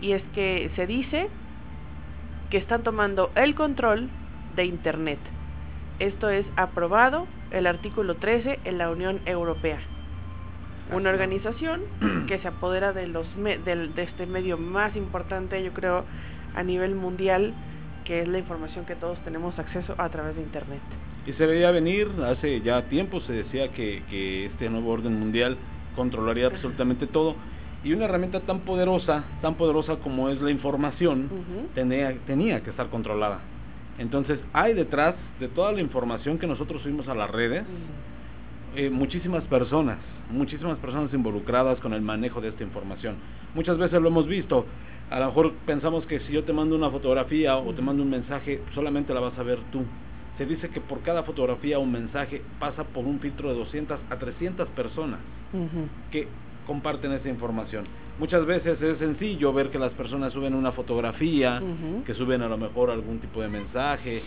y 0.00 0.12
es 0.12 0.22
que 0.32 0.70
se 0.76 0.86
dice 0.86 1.26
que 2.50 2.58
están 2.58 2.84
tomando 2.84 3.32
el 3.34 3.56
control 3.56 4.10
de 4.54 4.66
internet. 4.66 5.18
Esto 5.98 6.30
es 6.30 6.46
aprobado 6.54 7.26
el 7.50 7.66
artículo 7.66 8.14
13 8.14 8.60
en 8.62 8.78
la 8.78 8.88
Unión 8.90 9.20
Europea. 9.26 9.80
Una 10.92 11.10
organización 11.10 11.80
que 12.28 12.38
se 12.38 12.46
apodera 12.46 12.92
de 12.92 13.08
los 13.08 13.26
de 13.34 14.02
este 14.04 14.26
medio 14.26 14.56
más 14.56 14.94
importante, 14.94 15.60
yo 15.64 15.72
creo, 15.72 16.04
a 16.54 16.62
nivel 16.62 16.94
mundial, 16.94 17.54
que 18.04 18.22
es 18.22 18.28
la 18.28 18.38
información 18.38 18.86
que 18.86 18.94
todos 18.94 19.18
tenemos 19.24 19.58
acceso 19.58 19.96
a 19.98 20.08
través 20.10 20.36
de 20.36 20.42
internet. 20.42 20.80
Y 21.26 21.32
se 21.32 21.46
veía 21.46 21.70
venir, 21.70 22.08
hace 22.24 22.60
ya 22.62 22.82
tiempo 22.82 23.20
se 23.20 23.32
decía 23.32 23.68
que, 23.72 24.02
que 24.10 24.46
este 24.46 24.68
nuevo 24.68 24.90
orden 24.90 25.18
mundial 25.18 25.56
controlaría 25.94 26.46
absolutamente 26.46 27.06
todo. 27.06 27.36
Y 27.84 27.92
una 27.92 28.04
herramienta 28.04 28.40
tan 28.40 28.60
poderosa, 28.60 29.24
tan 29.40 29.54
poderosa 29.56 29.96
como 29.96 30.28
es 30.28 30.40
la 30.40 30.50
información, 30.50 31.28
tenía, 31.74 32.14
tenía 32.26 32.60
que 32.62 32.70
estar 32.70 32.88
controlada. 32.90 33.40
Entonces, 33.98 34.38
hay 34.52 34.74
detrás 34.74 35.14
de 35.38 35.48
toda 35.48 35.72
la 35.72 35.80
información 35.80 36.38
que 36.38 36.46
nosotros 36.46 36.82
subimos 36.82 37.08
a 37.08 37.14
las 37.14 37.30
redes, 37.30 37.64
eh, 38.76 38.88
muchísimas 38.88 39.42
personas, 39.44 39.98
muchísimas 40.30 40.78
personas 40.78 41.12
involucradas 41.12 41.78
con 41.80 41.92
el 41.92 42.02
manejo 42.02 42.40
de 42.40 42.48
esta 42.48 42.62
información. 42.62 43.16
Muchas 43.54 43.76
veces 43.78 44.00
lo 44.00 44.08
hemos 44.08 44.26
visto, 44.26 44.64
a 45.10 45.20
lo 45.20 45.26
mejor 45.26 45.52
pensamos 45.66 46.06
que 46.06 46.20
si 46.20 46.32
yo 46.32 46.44
te 46.44 46.52
mando 46.52 46.74
una 46.74 46.90
fotografía 46.90 47.56
o 47.58 47.74
te 47.74 47.82
mando 47.82 48.02
un 48.02 48.10
mensaje, 48.10 48.62
solamente 48.74 49.12
la 49.12 49.20
vas 49.20 49.38
a 49.38 49.42
ver 49.42 49.58
tú. 49.70 49.84
Se 50.38 50.46
dice 50.46 50.68
que 50.70 50.80
por 50.80 51.00
cada 51.00 51.22
fotografía 51.24 51.78
o 51.78 51.82
un 51.82 51.92
mensaje 51.92 52.42
pasa 52.58 52.84
por 52.84 53.04
un 53.04 53.20
filtro 53.20 53.50
de 53.50 53.58
200 53.58 53.98
a 54.10 54.16
300 54.16 54.68
personas 54.70 55.20
que 56.10 56.26
comparten 56.66 57.12
esa 57.12 57.28
información. 57.28 57.84
Muchas 58.18 58.46
veces 58.46 58.80
es 58.80 58.98
sencillo 58.98 59.52
ver 59.52 59.70
que 59.70 59.78
las 59.78 59.92
personas 59.92 60.32
suben 60.32 60.54
una 60.54 60.72
fotografía, 60.72 61.62
que 62.06 62.14
suben 62.14 62.42
a 62.42 62.48
lo 62.48 62.56
mejor 62.56 62.90
algún 62.90 63.18
tipo 63.18 63.42
de 63.42 63.48
mensaje, 63.48 64.22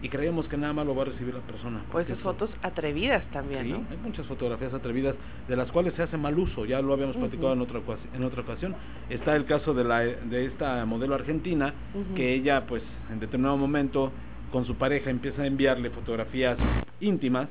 y 0.00 0.08
creemos 0.08 0.46
que 0.46 0.56
nada 0.56 0.72
más 0.72 0.86
lo 0.86 0.94
va 0.94 1.02
a 1.02 1.06
recibir 1.06 1.34
la 1.34 1.40
persona. 1.40 1.80
Pues 1.90 2.08
esas 2.08 2.20
fotos 2.20 2.50
atrevidas 2.62 3.24
también, 3.32 3.64
sí, 3.64 3.72
hay 3.72 3.96
muchas 4.02 4.26
fotografías 4.26 4.72
atrevidas 4.72 5.16
de 5.48 5.56
las 5.56 5.70
cuales 5.72 5.94
se 5.94 6.02
hace 6.02 6.16
mal 6.16 6.38
uso, 6.38 6.64
ya 6.64 6.80
lo 6.80 6.92
habíamos 6.92 7.16
platicado 7.16 7.52
en 7.52 7.60
otra 7.60 7.80
en 8.14 8.24
otra 8.24 8.42
ocasión. 8.42 8.76
Está 9.10 9.34
el 9.34 9.44
caso 9.44 9.74
de 9.74 9.84
la 9.84 10.00
de 10.00 10.46
esta 10.46 10.84
modelo 10.84 11.14
argentina 11.14 11.72
que 12.14 12.32
ella 12.32 12.64
pues 12.66 12.82
en 13.10 13.18
determinado 13.18 13.56
momento 13.56 14.12
con 14.50 14.66
su 14.66 14.74
pareja 14.76 15.10
empieza 15.10 15.42
a 15.42 15.46
enviarle 15.46 15.90
fotografías 15.90 16.58
íntimas 17.00 17.48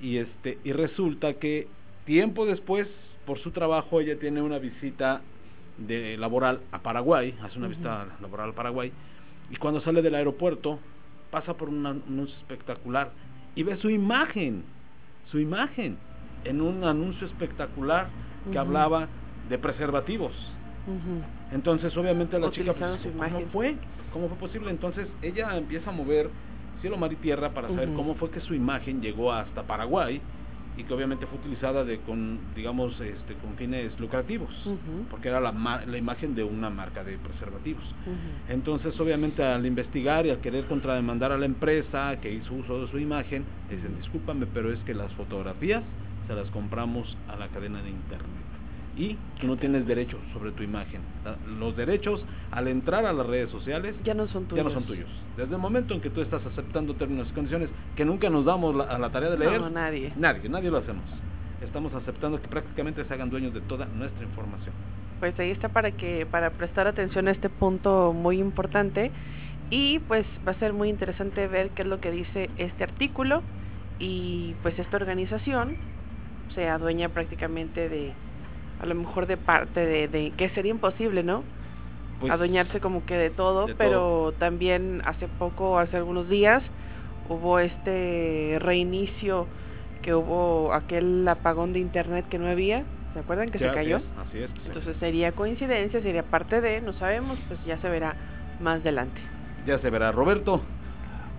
y 0.00 0.18
este 0.18 0.58
y 0.64 0.72
resulta 0.72 1.34
que 1.34 1.66
tiempo 2.04 2.46
después 2.46 2.88
por 3.26 3.38
su 3.40 3.50
trabajo 3.50 4.00
ella 4.00 4.18
tiene 4.18 4.42
una 4.42 4.58
visita 4.58 5.22
de 5.78 6.16
laboral 6.16 6.60
a 6.72 6.82
Paraguay, 6.82 7.34
hace 7.42 7.58
una 7.58 7.68
visita 7.68 8.06
laboral 8.20 8.50
a 8.50 8.54
Paraguay 8.54 8.92
y 9.50 9.56
cuando 9.56 9.80
sale 9.80 10.02
del 10.02 10.14
aeropuerto 10.14 10.78
pasa 11.30 11.54
por 11.54 11.68
un 11.68 11.84
anuncio 11.86 12.36
espectacular 12.38 13.12
y 13.54 13.62
ve 13.62 13.76
su 13.78 13.90
imagen, 13.90 14.64
su 15.30 15.38
imagen, 15.38 15.98
en 16.44 16.60
un 16.60 16.84
anuncio 16.84 17.26
espectacular 17.26 18.08
que 18.50 18.58
hablaba 18.58 19.08
de 19.48 19.58
preservativos. 19.58 20.53
Entonces, 21.50 21.96
obviamente, 21.96 22.38
la 22.38 22.46
chica, 22.50 22.74
pues, 22.74 23.14
¿cómo 23.32 23.46
fue? 23.50 23.78
¿Cómo 24.10 24.28
fue 24.28 24.38
posible? 24.38 24.70
Entonces, 24.70 25.08
ella 25.22 25.56
empieza 25.56 25.90
a 25.90 25.92
mover 25.92 26.30
cielo, 26.80 26.96
mar 26.98 27.12
y 27.12 27.16
tierra 27.16 27.52
para 27.54 27.68
saber 27.68 27.88
cómo 27.94 28.14
fue 28.16 28.30
que 28.30 28.40
su 28.40 28.54
imagen 28.54 29.00
llegó 29.00 29.32
hasta 29.32 29.66
Paraguay 29.66 30.20
y 30.76 30.82
que 30.82 30.92
obviamente 30.92 31.26
fue 31.26 31.38
utilizada 31.38 31.84
de 31.84 32.00
con 32.00 32.52
digamos 32.52 33.00
este 33.00 33.36
con 33.36 33.54
fines 33.56 33.98
lucrativos 34.00 34.50
porque 35.08 35.28
era 35.28 35.40
la, 35.40 35.52
la 35.86 35.96
imagen 35.98 36.34
de 36.34 36.42
una 36.42 36.68
marca 36.68 37.04
de 37.04 37.16
preservativos. 37.16 37.84
Entonces 38.48 38.98
obviamente 38.98 39.42
al 39.42 39.64
investigar 39.66 40.26
y 40.26 40.30
al 40.30 40.40
querer 40.40 40.66
contrademandar 40.66 41.30
a 41.30 41.38
la 41.38 41.46
empresa 41.46 42.18
que 42.20 42.32
hizo 42.32 42.54
uso 42.54 42.82
de 42.82 42.90
su 42.90 42.98
imagen 42.98 43.46
dicen 43.70 43.96
discúlpame 43.96 44.46
pero 44.46 44.72
es 44.72 44.80
que 44.80 44.94
las 44.94 45.12
fotografías 45.14 45.84
se 46.26 46.34
las 46.34 46.50
compramos 46.50 47.16
a 47.28 47.36
la 47.36 47.48
cadena 47.48 47.80
de 47.80 47.90
internet 47.90 48.44
y 48.96 49.16
tú 49.40 49.46
no 49.46 49.56
tienes 49.56 49.86
derechos 49.86 50.20
sobre 50.32 50.52
tu 50.52 50.62
imagen. 50.62 51.00
Los 51.58 51.76
derechos 51.76 52.24
al 52.50 52.68
entrar 52.68 53.04
a 53.06 53.12
las 53.12 53.26
redes 53.26 53.50
sociales 53.50 53.94
ya 54.04 54.14
no 54.14 54.28
son 54.28 54.44
tuyos. 54.46 54.64
Ya 54.64 54.68
no 54.68 54.74
son 54.74 54.84
tuyos. 54.84 55.08
Desde 55.36 55.54
el 55.54 55.60
momento 55.60 55.94
en 55.94 56.00
que 56.00 56.10
tú 56.10 56.20
estás 56.20 56.44
aceptando 56.46 56.94
términos 56.94 57.28
y 57.30 57.34
condiciones 57.34 57.68
que 57.96 58.04
nunca 58.04 58.30
nos 58.30 58.44
damos 58.44 58.74
a 58.86 58.98
la 58.98 59.10
tarea 59.10 59.30
de 59.30 59.38
leer, 59.38 59.60
no, 59.60 59.70
nadie. 59.70 60.12
Nadie, 60.16 60.48
nadie 60.48 60.70
lo 60.70 60.78
hacemos. 60.78 61.04
Estamos 61.60 61.92
aceptando 61.94 62.40
que 62.40 62.48
prácticamente 62.48 63.04
se 63.04 63.14
hagan 63.14 63.30
dueños 63.30 63.54
de 63.54 63.60
toda 63.62 63.86
nuestra 63.86 64.24
información. 64.24 64.74
Pues 65.18 65.38
ahí 65.40 65.50
está 65.50 65.68
para 65.68 65.92
que 65.92 66.26
para 66.26 66.50
prestar 66.50 66.86
atención 66.86 67.28
a 67.28 67.30
este 67.30 67.48
punto 67.48 68.12
muy 68.12 68.38
importante 68.38 69.10
y 69.70 69.98
pues 70.00 70.26
va 70.46 70.52
a 70.52 70.58
ser 70.58 70.72
muy 70.72 70.88
interesante 70.88 71.48
ver 71.48 71.70
qué 71.70 71.82
es 71.82 71.88
lo 71.88 72.00
que 72.00 72.10
dice 72.10 72.50
este 72.58 72.84
artículo 72.84 73.42
y 73.98 74.54
pues 74.62 74.78
esta 74.78 74.96
organización 74.96 75.76
se 76.54 76.68
adueña 76.68 77.08
prácticamente 77.08 77.88
de 77.88 78.12
a 78.84 78.86
lo 78.86 78.94
mejor 78.94 79.26
de 79.26 79.38
parte 79.38 79.80
de, 79.80 80.32
que 80.36 80.50
sería 80.50 80.70
imposible, 80.70 81.22
¿no? 81.22 81.42
Pues, 82.20 82.30
Adueñarse 82.30 82.80
como 82.80 83.06
que 83.06 83.16
de 83.16 83.30
todo, 83.30 83.66
pero 83.78 84.34
también 84.38 85.00
hace 85.06 85.26
poco, 85.26 85.78
hace 85.78 85.96
algunos 85.96 86.28
días, 86.28 86.62
hubo 87.30 87.58
este 87.60 88.58
reinicio 88.60 89.46
que 90.02 90.14
hubo 90.14 90.74
aquel 90.74 91.26
apagón 91.26 91.72
de 91.72 91.78
internet 91.80 92.26
que 92.28 92.38
no 92.38 92.46
había, 92.46 92.84
¿se 93.14 93.20
acuerdan 93.20 93.50
que 93.50 93.58
se 93.58 93.72
cayó? 93.72 94.02
así 94.28 94.42
es, 94.42 94.50
Entonces 94.66 94.96
sería 95.00 95.32
coincidencia, 95.32 96.02
sería 96.02 96.22
parte 96.22 96.60
de, 96.60 96.82
no 96.82 96.92
sabemos, 96.94 97.38
pues 97.48 97.58
ya 97.66 97.78
se 97.78 97.88
verá 97.88 98.14
más 98.60 98.82
adelante. 98.82 99.18
Ya 99.66 99.78
se 99.78 99.88
verá, 99.88 100.12
Roberto. 100.12 100.60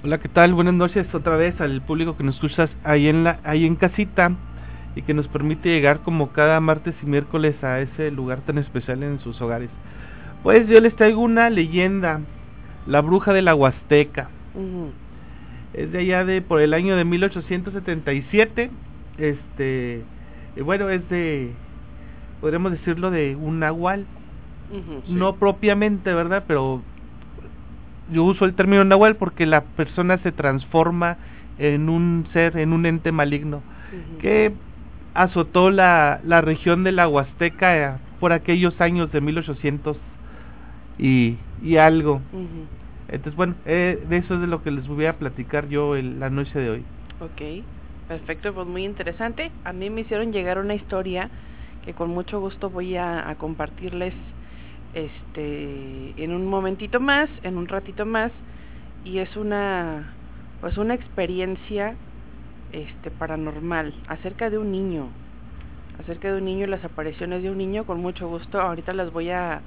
Hola, 0.04 0.18
¿qué 0.18 0.30
tal? 0.30 0.56
Buenas 0.56 0.74
noches 0.74 1.06
otra 1.14 1.36
vez 1.36 1.62
al 1.62 1.80
público 1.84 2.18
que 2.18 2.24
nos 2.24 2.36
escuchas 2.36 2.72
ahí 2.84 3.08
en 3.08 3.24
la 3.24 3.40
ahí 3.44 3.66
en 3.66 3.76
casita 3.76 4.32
y 4.96 5.02
que 5.02 5.14
nos 5.14 5.28
permite 5.28 5.70
llegar 5.70 6.00
como 6.00 6.30
cada 6.32 6.60
martes 6.60 6.96
y 7.04 7.06
miércoles 7.06 7.62
a 7.64 7.82
ese 7.82 8.12
lugar 8.12 8.42
tan 8.42 8.58
especial 8.58 9.04
en 9.04 9.20
sus 9.20 9.40
hogares. 9.42 9.70
Pues 10.44 10.68
yo 10.68 10.80
les 10.80 10.96
traigo 10.96 11.22
una 11.22 11.50
leyenda, 11.50 12.22
la 12.88 13.02
bruja 13.02 13.34
de 13.34 13.42
la 13.42 13.56
Huasteca. 13.56 14.30
Es 15.74 15.92
de 15.92 16.00
allá 16.00 16.24
de 16.24 16.42
por 16.42 16.62
el 16.62 16.74
año 16.74 16.96
de 16.96 17.04
1877. 17.04 18.72
Este, 19.18 20.04
bueno, 20.64 20.90
es 20.90 21.08
de 21.10 21.52
podríamos 22.40 22.72
decirlo 22.72 23.12
de 23.12 23.36
un 23.36 23.60
nahual. 23.60 24.06
No 25.08 25.36
propiamente, 25.36 26.14
¿verdad? 26.14 26.44
Pero 26.48 26.82
yo 28.12 28.24
uso 28.24 28.46
el 28.46 28.54
término 28.54 28.84
nahual 28.84 29.16
porque 29.16 29.46
la 29.46 29.62
persona 29.62 30.18
se 30.20 30.32
transforma 30.32 31.18
en 31.58 31.90
un 31.90 32.28
ser, 32.34 32.58
en 32.58 32.74
un 32.74 32.86
ente 32.86 33.12
maligno, 33.12 33.62
que 34.20 34.54
azotó 35.16 35.72
la, 35.72 36.20
la 36.24 36.42
región 36.42 36.84
de 36.84 36.92
la 36.92 37.08
Huasteca 37.08 37.78
eh, 37.78 37.98
por 38.20 38.34
aquellos 38.34 38.80
años 38.80 39.12
de 39.12 39.22
1800 39.22 39.98
y, 41.00 41.38
y 41.64 41.78
algo. 41.78 42.22
Entonces, 43.08 43.36
bueno, 43.36 43.56
eh, 43.66 44.04
de 44.08 44.18
eso 44.18 44.36
es 44.36 44.42
de 44.42 44.48
lo 44.48 44.62
que 44.62 44.72
les 44.72 44.88
voy 44.88 45.06
a 45.06 45.14
platicar 45.14 45.68
yo 45.70 45.96
el, 45.96 46.20
la 46.20 46.30
noche 46.30 46.60
de 46.60 46.70
hoy. 46.70 46.84
Ok, 47.22 47.64
perfecto, 48.08 48.54
pues 48.54 48.68
muy 48.68 48.84
interesante. 48.84 49.52
A 49.64 49.74
mí 49.74 49.90
me 49.90 50.02
hicieron 50.02 50.32
llegar 50.32 50.60
una 50.60 50.76
historia 50.76 51.30
que 51.84 51.94
con 51.94 52.10
mucho 52.10 52.40
gusto 52.40 52.70
voy 52.70 52.98
a, 52.98 53.30
a 53.30 53.36
compartirles 53.36 54.14
este 54.94 56.14
en 56.24 56.32
un 56.32 56.48
momentito 56.48 57.00
más, 57.00 57.30
en 57.44 57.58
un 57.58 57.68
ratito 57.68 58.06
más 58.06 58.32
y 59.04 59.20
es 59.20 59.36
una 59.36 60.14
pues 60.62 60.78
una 60.78 60.96
experiencia 60.96 61.96
este 62.72 63.12
paranormal 63.12 63.94
acerca 64.08 64.50
de 64.50 64.58
un 64.58 64.72
niño 64.72 65.10
acerca 66.00 66.30
de 66.30 66.38
un 66.40 66.46
niño 66.46 66.66
y 66.66 66.70
las 66.70 66.84
apariciones 66.84 67.42
de 67.42 67.50
un 67.50 67.58
niño 67.58 67.86
con 67.86 68.02
mucho 68.02 68.28
gusto. 68.28 68.60
Ahorita 68.60 68.94
las 68.94 69.14
voy 69.14 69.30
a 69.30 69.62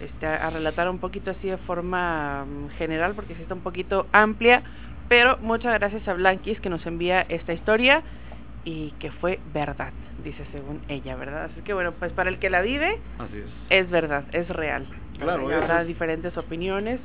este, 0.00 0.26
a 0.26 0.50
relatar 0.50 0.88
un 0.88 0.98
poquito 0.98 1.30
así 1.30 1.48
de 1.48 1.56
forma 1.58 2.44
mm, 2.44 2.70
general 2.70 3.14
porque 3.14 3.34
sí 3.36 3.42
está 3.42 3.54
un 3.54 3.60
poquito 3.60 4.08
amplia 4.12 4.62
pero 5.08 5.38
muchas 5.40 5.72
gracias 5.74 6.06
a 6.08 6.14
Blanquis 6.14 6.60
que 6.60 6.68
nos 6.68 6.84
envía 6.86 7.22
esta 7.28 7.52
historia 7.52 8.02
y 8.64 8.90
que 8.98 9.12
fue 9.12 9.38
verdad 9.52 9.92
dice 10.24 10.44
según 10.50 10.80
ella 10.88 11.14
verdad 11.14 11.44
así 11.44 11.60
que 11.60 11.74
bueno 11.74 11.92
pues 11.92 12.12
para 12.12 12.28
el 12.28 12.40
que 12.40 12.50
la 12.50 12.60
vive 12.60 12.98
así 13.20 13.38
es. 13.38 13.50
es 13.70 13.90
verdad 13.90 14.24
es 14.32 14.48
real. 14.48 14.88
Claro 15.18 15.48
habrá 15.48 15.84
diferentes 15.84 16.36
opiniones 16.36 16.98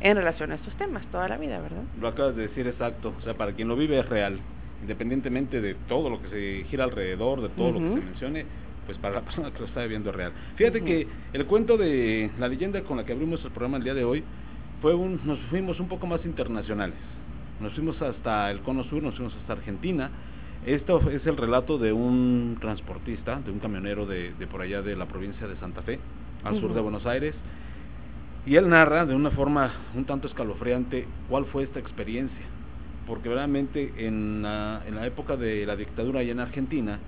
en 0.00 0.16
relación 0.16 0.52
a 0.52 0.56
estos 0.56 0.74
temas 0.74 1.04
toda 1.06 1.26
la 1.28 1.38
vida 1.38 1.60
verdad 1.60 1.82
lo 2.00 2.06
acabas 2.06 2.36
de 2.36 2.42
decir 2.42 2.68
exacto 2.68 3.14
o 3.18 3.22
sea 3.22 3.34
para 3.34 3.52
quien 3.52 3.66
lo 3.66 3.74
vive 3.74 3.98
es 3.98 4.08
real 4.08 4.38
independientemente 4.82 5.60
de 5.60 5.74
todo 5.88 6.10
lo 6.10 6.22
que 6.22 6.28
se 6.28 6.64
gira 6.68 6.84
alrededor, 6.84 7.42
de 7.42 7.48
todo 7.50 7.72
lo 7.72 7.78
que 7.80 8.00
se 8.00 8.06
mencione, 8.06 8.46
pues 8.86 8.98
para 8.98 9.16
la 9.16 9.20
persona 9.24 9.50
que 9.50 9.60
lo 9.60 9.66
está 9.66 9.84
viendo 9.86 10.12
real. 10.12 10.32
Fíjate 10.56 10.82
que 10.82 11.06
el 11.32 11.46
cuento 11.46 11.76
de 11.76 12.30
la 12.38 12.48
leyenda 12.48 12.82
con 12.82 12.96
la 12.96 13.04
que 13.04 13.12
abrimos 13.12 13.44
el 13.44 13.50
programa 13.50 13.78
el 13.78 13.84
día 13.84 13.94
de 13.94 14.04
hoy 14.04 14.24
fue 14.80 14.94
un, 14.94 15.20
nos 15.24 15.38
fuimos 15.50 15.78
un 15.80 15.88
poco 15.88 16.06
más 16.06 16.24
internacionales. 16.24 16.96
Nos 17.60 17.74
fuimos 17.74 18.00
hasta 18.00 18.50
el 18.50 18.60
Cono 18.60 18.84
Sur, 18.84 19.02
nos 19.02 19.16
fuimos 19.16 19.34
hasta 19.34 19.54
Argentina. 19.54 20.10
Esto 20.64 21.10
es 21.10 21.26
el 21.26 21.36
relato 21.36 21.78
de 21.78 21.92
un 21.92 22.56
transportista, 22.60 23.40
de 23.44 23.50
un 23.50 23.58
camionero 23.58 24.06
de, 24.06 24.32
de 24.34 24.46
por 24.46 24.60
allá 24.60 24.82
de 24.82 24.96
la 24.96 25.06
provincia 25.06 25.46
de 25.46 25.56
Santa 25.56 25.82
Fe, 25.82 25.98
al 26.44 26.60
sur 26.60 26.72
de. 26.72 26.80
Buenos 26.80 27.06
Aires. 27.06 27.34
Y 28.46 28.56
él 28.56 28.68
narra 28.68 29.04
de 29.04 29.14
una 29.14 29.30
forma 29.30 29.72
un 29.94 30.04
tanto 30.04 30.28
escalofriante 30.28 31.06
cuál 31.28 31.46
fue 31.46 31.64
esta 31.64 31.80
experiencia. 31.80 32.46
Porque 33.08 33.30
realmente 33.30 34.06
en 34.06 34.42
la, 34.42 34.82
en 34.86 34.94
la 34.94 35.06
época 35.06 35.36
de 35.36 35.64
la 35.64 35.74
dictadura 35.76 36.20
allá 36.20 36.30
en 36.30 36.40
Argentina, 36.40 37.00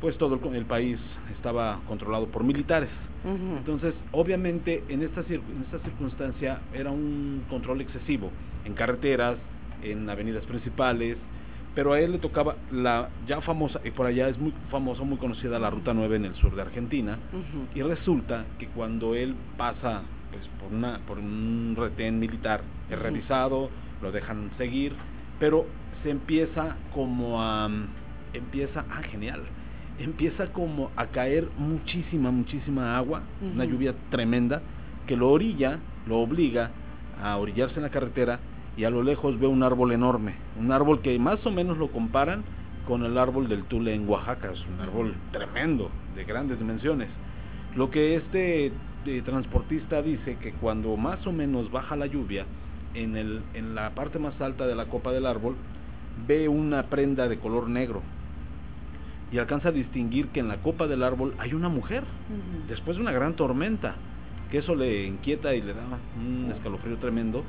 pues 0.00 0.16
todo 0.16 0.40
el, 0.54 0.64
país 0.64 0.98
estaba 1.34 1.80
controlado 1.86 2.28
por 2.28 2.44
militares. 2.44 2.88
Entonces, 3.58 3.92
obviamente, 4.12 4.84
en 4.88 5.02
esta, 5.02 5.22
cir- 5.24 5.42
en 5.46 5.62
esta 5.62 5.80
circunstancia 5.80 6.60
era 6.72 6.90
un 6.90 7.44
control 7.50 7.80
excesivo 7.82 8.32
en 8.64 8.72
carreteras, 8.74 9.36
en 9.82 10.08
avenidas 10.08 10.44
principales, 10.46 11.18
pero 11.74 11.92
a 11.92 12.00
él 12.00 12.12
le 12.12 12.18
tocaba 12.18 12.56
la 12.70 13.10
ya 13.26 13.40
famosa, 13.40 13.80
y 13.84 13.90
por 13.90 14.06
allá 14.06 14.28
es 14.28 14.38
muy 14.38 14.52
famosa, 14.70 15.02
muy 15.02 15.18
conocida 15.18 15.58
la 15.58 15.68
Ruta 15.70 15.92
9 15.92 16.16
en 16.16 16.24
el 16.26 16.34
sur 16.36 16.54
de 16.54 16.62
Argentina, 16.62 17.18
y 17.74 17.82
resulta 17.82 18.46
que 18.58 18.68
cuando 18.68 19.14
él 19.14 19.34
pasa 19.56 20.02
pues, 20.30 20.46
por, 20.60 20.72
una, 20.72 20.98
por 21.06 21.18
un 21.18 21.74
retén 21.76 22.18
militar, 22.18 22.62
es 22.88 22.98
revisado, 22.98 23.70
lo 24.00 24.10
dejan 24.12 24.50
seguir, 24.56 24.94
pero 25.40 25.66
se 26.04 26.10
empieza 26.10 26.76
como 26.94 27.42
a... 27.42 27.68
empieza, 28.32 28.84
ah, 28.90 29.02
genial, 29.10 29.42
empieza 29.98 30.52
como 30.52 30.90
a 30.94 31.06
caer 31.06 31.48
muchísima, 31.58 32.30
muchísima 32.30 32.96
agua, 32.96 33.22
una 33.42 33.64
lluvia 33.64 33.94
tremenda, 34.10 34.62
que 35.06 35.16
lo 35.16 35.30
orilla, 35.30 35.80
lo 36.06 36.18
obliga 36.18 36.70
a 37.20 37.36
orillarse 37.38 37.76
en 37.76 37.82
la 37.82 37.90
carretera 37.90 38.38
y 38.76 38.84
a 38.84 38.90
lo 38.90 39.02
lejos 39.02 39.38
ve 39.40 39.46
un 39.46 39.62
árbol 39.62 39.92
enorme, 39.92 40.34
un 40.58 40.70
árbol 40.70 41.00
que 41.00 41.18
más 41.18 41.44
o 41.44 41.50
menos 41.50 41.76
lo 41.76 41.88
comparan 41.88 42.44
con 42.86 43.04
el 43.04 43.18
árbol 43.18 43.48
del 43.48 43.64
Tule 43.64 43.94
en 43.94 44.08
Oaxaca, 44.08 44.52
es 44.52 44.64
un 44.66 44.80
árbol 44.80 45.14
tremendo, 45.32 45.90
de 46.14 46.24
grandes 46.24 46.58
dimensiones. 46.58 47.08
Lo 47.76 47.90
que 47.90 48.16
este 48.16 48.72
eh, 49.06 49.22
transportista 49.24 50.02
dice 50.02 50.36
que 50.36 50.52
cuando 50.52 50.96
más 50.96 51.26
o 51.26 51.32
menos 51.32 51.70
baja 51.70 51.94
la 51.96 52.06
lluvia, 52.06 52.46
en, 52.94 53.16
el, 53.16 53.42
en 53.54 53.74
la 53.74 53.90
parte 53.90 54.18
más 54.18 54.38
alta 54.40 54.66
de 54.66 54.74
la 54.74 54.86
copa 54.86 55.12
del 55.12 55.26
árbol, 55.26 55.56
ve 56.26 56.48
una 56.48 56.84
prenda 56.84 57.28
de 57.28 57.38
color 57.38 57.68
negro 57.68 58.02
y 59.32 59.38
alcanza 59.38 59.68
a 59.68 59.72
distinguir 59.72 60.28
que 60.28 60.40
en 60.40 60.48
la 60.48 60.56
copa 60.56 60.86
del 60.86 61.02
árbol 61.02 61.34
hay 61.38 61.54
una 61.54 61.68
mujer, 61.68 62.02
después 62.68 62.96
de 62.96 63.02
una 63.02 63.12
gran 63.12 63.36
tormenta, 63.36 63.94
que 64.50 64.58
eso 64.58 64.74
le 64.74 65.04
inquieta 65.04 65.54
y 65.54 65.62
le 65.62 65.72
da 65.72 65.82
un 66.18 66.52
escalofrío 66.56 66.96
tremendo, 66.98 67.44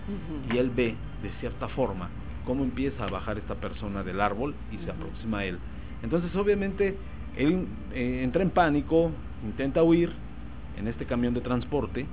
y 0.53 0.57
él 0.57 0.69
ve, 0.69 0.95
de 1.23 1.31
cierta 1.39 1.67
forma, 1.69 2.09
cómo 2.45 2.63
empieza 2.63 3.05
a 3.05 3.07
bajar 3.07 3.37
esta 3.39 3.55
persona 3.55 4.03
del 4.03 4.21
árbol 4.21 4.53
y 4.71 4.77
se 4.83 4.91
aproxima 4.91 5.39
a 5.39 5.45
él. 5.45 5.57
Entonces, 6.03 6.35
obviamente, 6.35 6.95
él 7.35 7.65
eh, 7.93 8.21
entra 8.23 8.43
en 8.43 8.51
pánico, 8.51 9.11
intenta 9.43 9.81
huir 9.81 10.11
en 10.77 10.87
este 10.87 11.05
camión 11.05 11.33
de 11.33 11.41
transporte, 11.41 12.05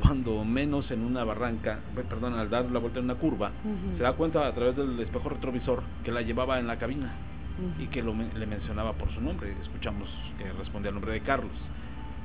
cuando 0.00 0.44
menos 0.44 0.90
en 0.90 1.04
una 1.04 1.24
barranca, 1.24 1.80
perdón, 1.94 2.34
al 2.34 2.48
dar 2.48 2.70
la 2.70 2.78
vuelta 2.78 2.98
en 2.98 3.06
una 3.06 3.16
curva, 3.16 3.50
se 3.96 4.02
da 4.02 4.12
cuenta 4.14 4.46
a 4.46 4.52
través 4.52 4.76
del 4.76 4.98
espejo 5.00 5.28
retrovisor 5.28 5.82
que 6.04 6.12
la 6.12 6.22
llevaba 6.22 6.58
en 6.58 6.66
la 6.66 6.78
cabina 6.78 7.12
y 7.78 7.86
que 7.86 8.02
lo, 8.02 8.14
le 8.14 8.46
mencionaba 8.46 8.94
por 8.94 9.12
su 9.12 9.20
nombre. 9.20 9.54
Escuchamos 9.62 10.08
que 10.38 10.50
respondía 10.52 10.88
al 10.88 10.94
nombre 10.94 11.12
de 11.12 11.20
Carlos. 11.20 11.52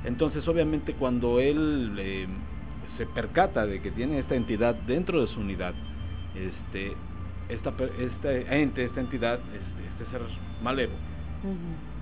Entonces, 0.04 0.46
obviamente, 0.48 0.94
cuando 0.94 1.40
él 1.40 1.94
eh, 1.98 2.26
se 2.96 3.06
percata 3.06 3.66
de 3.66 3.80
que 3.80 3.90
tiene 3.90 4.20
esta 4.20 4.34
entidad 4.34 4.74
dentro 4.86 5.20
de 5.20 5.26
su 5.28 5.40
unidad, 5.40 5.74
este, 6.34 6.92
esta, 7.48 7.72
este 7.98 8.62
ente, 8.62 8.84
esta 8.84 9.00
entidad, 9.00 9.40
este, 9.40 10.04
este 10.04 10.10
ser 10.10 10.22
malevo, 10.62 10.94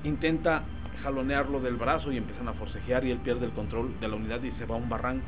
intenta 0.05 0.63
jalonearlo 1.03 1.61
del 1.61 1.77
brazo 1.77 2.13
y 2.13 2.17
empiezan 2.17 2.49
a 2.49 2.53
forcejear 2.55 3.05
y 3.05 3.11
él 3.11 3.19
pierde 3.19 3.47
el 3.47 3.53
control 3.53 3.99
de 4.01 4.09
la 4.09 4.17
unidad 4.17 4.43
y 4.43 4.51
se 4.53 4.65
va 4.65 4.77
a 4.77 4.79
un 4.79 4.89
barranco 4.89 5.27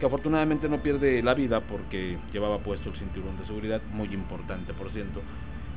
que 0.00 0.06
afortunadamente 0.06 0.68
no 0.68 0.82
pierde 0.82 1.22
la 1.22 1.34
vida 1.34 1.60
porque 1.60 2.18
llevaba 2.32 2.58
puesto 2.62 2.88
el 2.88 2.96
cinturón 2.96 3.36
de 3.36 3.44
seguridad 3.46 3.82
muy 3.90 4.12
importante 4.12 4.72
por 4.74 4.90
ciento 4.90 5.22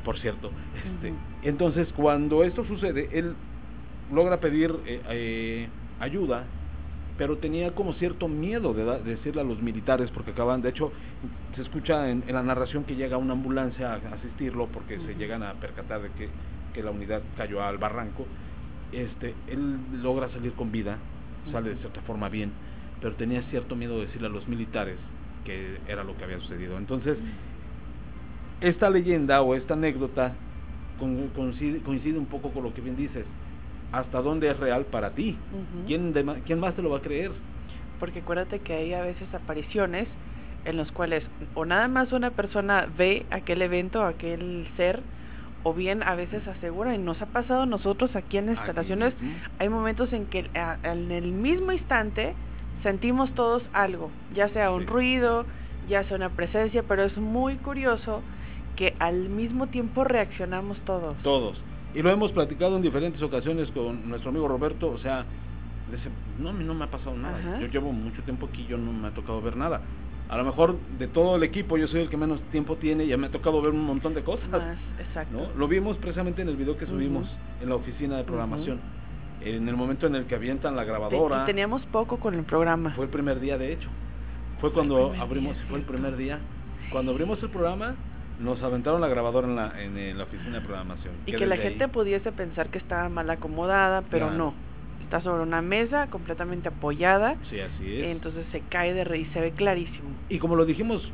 por 0.04 0.18
cierto 0.18 0.54
este 0.86 1.14
entonces 1.44 1.88
cuando 1.94 2.44
esto 2.44 2.66
sucede 2.66 3.10
él 3.12 3.36
logra 4.10 4.40
pedir 4.40 4.72
eh, 4.86 5.02
eh, 5.10 5.70
ayuda 6.00 6.48
pero 7.18 7.38
tenía 7.38 7.72
como 7.76 7.94
cierto 7.94 8.28
miedo 8.28 8.74
de, 8.74 8.86
da- 8.86 8.98
de 9.00 9.12
decirle 9.16 9.42
a 9.42 9.44
los 9.44 9.62
militares 9.62 10.10
porque 10.12 10.32
acaban 10.32 10.62
de 10.62 10.70
hecho 10.70 10.92
se 11.56 11.62
escucha 11.62 12.10
en, 12.10 12.24
en 12.28 12.34
la 12.34 12.42
narración 12.44 12.86
que 12.86 12.96
llega 12.96 13.18
una 13.18 13.34
ambulancia 13.34 13.94
a 13.94 13.98
asistirlo 14.14 14.68
porque 14.72 14.98
se 15.00 15.16
llegan 15.16 15.44
a 15.44 15.54
percatar 15.56 16.02
de 16.02 16.12
que, 16.12 16.30
que 16.74 16.82
la 16.82 16.92
unidad 16.92 17.24
cayó 17.36 17.62
al 17.62 17.78
barranco 17.78 18.28
este 18.92 19.36
él 19.48 20.02
logra 20.02 20.30
salir 20.30 20.54
con 20.54 20.72
vida 20.72 21.00
sale 21.52 21.70
de 21.72 21.76
cierta 21.78 22.02
forma 22.02 22.30
bien 22.30 22.54
pero 23.04 23.16
tenía 23.16 23.42
cierto 23.52 23.76
miedo 23.76 24.00
de 24.00 24.06
decirle 24.06 24.28
a 24.28 24.32
los 24.32 24.48
militares 24.48 24.96
que 25.44 25.78
era 25.89 26.06
lo 26.06 26.16
que 26.16 26.24
había 26.24 26.39
sucedido. 26.39 26.78
Entonces 26.78 27.18
esta 28.62 28.89
leyenda 28.89 29.42
o 29.42 29.56
esta 29.56 29.74
anécdota 29.74 30.34
coincide, 31.36 31.80
coincide 31.80 32.18
un 32.18 32.28
poco 32.28 32.52
con 32.52 32.63
lo 32.63 32.74
que 32.74 32.80
bien 32.80 32.96
dices. 32.96 33.26
Hasta 33.92 34.22
dónde 34.22 34.50
es 34.50 34.58
real 34.58 34.86
para 34.86 35.12
ti. 35.12 35.38
¿Quién, 35.86 36.13
de 36.13 36.24
quién 36.46 36.62
más 36.62 36.76
te 36.76 36.82
lo 36.82 36.89
va 36.89 36.98
a 36.98 37.02
creer 37.02 37.32
Porque 38.00 38.20
acuérdate 38.20 38.60
que 38.60 38.74
hay 38.74 38.94
a 38.94 39.02
veces 39.02 39.32
apariciones 39.34 40.08
en 40.63 40.78
los 40.78 40.89
cuales 40.94 41.26
o 41.56 41.66
nada 41.66 41.89
más 41.89 42.13
una 42.13 42.32
persona 42.32 42.88
ve 42.98 43.26
aquel 43.32 43.62
evento, 43.62 44.02
aquel 44.02 44.66
ser, 44.78 45.02
o 45.63 45.74
bien 45.74 46.04
a 46.04 46.16
veces 46.16 46.48
asegura, 46.48 46.96
y 46.96 47.00
nos 47.00 47.22
ha 47.22 47.26
pasado 47.26 47.63
a 47.63 47.66
nosotros 47.66 48.16
aquí 48.16 48.38
en 48.38 48.50
Aquí 48.50 48.60
instalaciones, 48.60 49.13
hay 49.60 49.68
momentos 49.68 50.12
en 50.13 50.26
que 50.28 50.50
en 50.84 51.12
el 51.12 51.34
mismo 51.34 51.74
instante 51.74 52.34
sentimos 52.84 53.34
todos 53.34 53.63
algo, 53.74 54.12
ya 54.36 54.50
sea 54.50 54.72
un 54.72 54.82
Sí. 54.82 54.88
ruido, 54.88 55.46
ya 55.89 56.04
sea 56.04 56.17
una 56.17 56.30
presencia, 56.30 56.84
pero 56.84 57.04
es 57.04 57.17
muy 57.17 57.56
curioso 57.58 58.22
que 58.76 58.96
al 59.00 59.30
mismo 59.30 59.67
tiempo 59.67 60.04
reaccionamos 60.04 60.78
todos. 60.86 61.15
todos 61.24 61.60
y 61.96 62.02
lo 62.02 62.10
hemos 62.10 62.32
platicado 62.32 62.76
en 62.76 62.82
diferentes 62.82 63.22
ocasiones 63.22 63.69
con 63.72 64.10
nuestro 64.10 64.32
amigo 64.32 64.48
Roberto 64.48 64.89
o 64.89 64.98
sea 64.98 65.26
dice, 65.91 66.10
no 66.39 66.50
a 66.50 66.54
mí 66.54 66.63
no 66.63 66.74
me 66.74 66.86
ha 66.86 66.88
pasado 66.89 67.15
nada 67.15 67.38
Ajá. 67.38 67.60
yo 67.60 67.67
llevo 67.67 67.91
mucho 67.91 68.24
tiempo 68.24 68.48
aquí 68.48 68.65
yo 68.67 68.78
no 68.80 68.91
me 68.91 69.10
ha 69.10 69.12
tocado 69.12 69.39
ver 69.43 69.56
nada 69.56 69.80
a 70.28 70.38
lo 70.38 70.43
mejor 70.43 70.76
de 70.98 71.08
todo 71.08 71.36
el 71.36 71.43
equipo 71.43 71.78
yo 71.78 71.88
soy 71.88 72.02
el 72.02 72.10
que 72.10 72.17
menos 72.17 72.41
tiempo 72.52 72.78
tiene 72.78 73.04
y 73.04 73.10
ya 73.10 73.17
me 73.17 73.28
ha 73.28 73.30
tocado 73.30 73.62
ver 73.62 73.74
un 73.74 73.86
montón 73.86 74.15
de 74.15 74.24
cosas 74.24 74.50
Más, 74.50 74.80
exacto. 75.00 75.38
¿no? 75.38 75.50
Lo 75.56 75.67
vimos 75.67 75.98
precisamente 75.98 76.41
en 76.41 76.50
el 76.50 76.56
video 76.56 76.76
que 76.78 76.88
subimos 76.88 77.28
en 77.62 77.69
la 77.69 77.76
oficina 77.76 78.17
de 78.17 78.24
programación. 78.24 78.80
En 79.41 79.67
el 79.67 79.76
momento 79.76 80.08
en 80.08 80.15
el 80.15 80.26
que 80.26 80.36
avientan 80.36 80.76
la 80.76 80.84
grabadora. 80.84 81.46
teníamos 81.46 81.82
poco 81.88 82.17
con 82.19 82.34
el 82.34 82.43
programa. 82.43 82.91
Fue 82.96 83.06
el 83.06 83.12
primer 83.12 83.39
día, 83.39 83.58
de 83.58 83.74
hecho. 83.74 83.89
Fue 84.60 84.69
Fue 84.69 84.74
cuando 84.74 85.13
abrimos, 85.19 85.56
día, 85.58 85.65
fue 85.69 85.80
el 85.80 85.86
primer 85.86 86.15
día. 86.15 86.39
Cuando 86.91 87.12
abrimos 87.12 87.41
el 87.43 87.50
programa, 87.50 87.96
nos 88.39 88.62
aventaron 88.63 89.02
la 89.02 89.08
grabadora 89.08 89.48
en 89.48 89.56
la, 89.56 89.82
en, 89.84 90.17
la 90.17 90.24
oficina 90.24 90.60
de 90.60 90.65
programación. 90.65 91.13
Y 91.26 91.34
que 91.34 91.46
la 91.46 91.58
gente 91.58 91.84
ahí- 91.86 91.89
pudiese 91.89 92.32
pensar 92.32 92.69
que 92.69 92.78
estaba 92.78 93.10
mal 93.10 93.30
acomodada, 93.30 94.04
pero 94.10 94.28
Claro. 94.28 94.38
no. 94.38 94.54
Está 95.04 95.22
sobre 95.22 95.43
una 95.43 95.62
mesa 95.62 96.08
completamente 96.08 96.69
apoyada, 96.69 97.36
Sí, 97.50 97.60
así 97.60 97.98
es. 97.98 98.06
entonces 98.06 98.46
se 98.52 98.62
cae 98.62 98.93
de 98.93 99.17
y 99.17 99.26
se 99.26 99.41
ve 99.41 99.52
clarísimo. 99.52 100.10
y 100.30 100.39
como 100.39 100.56
lo 100.56 100.65
dijimos 100.65 101.08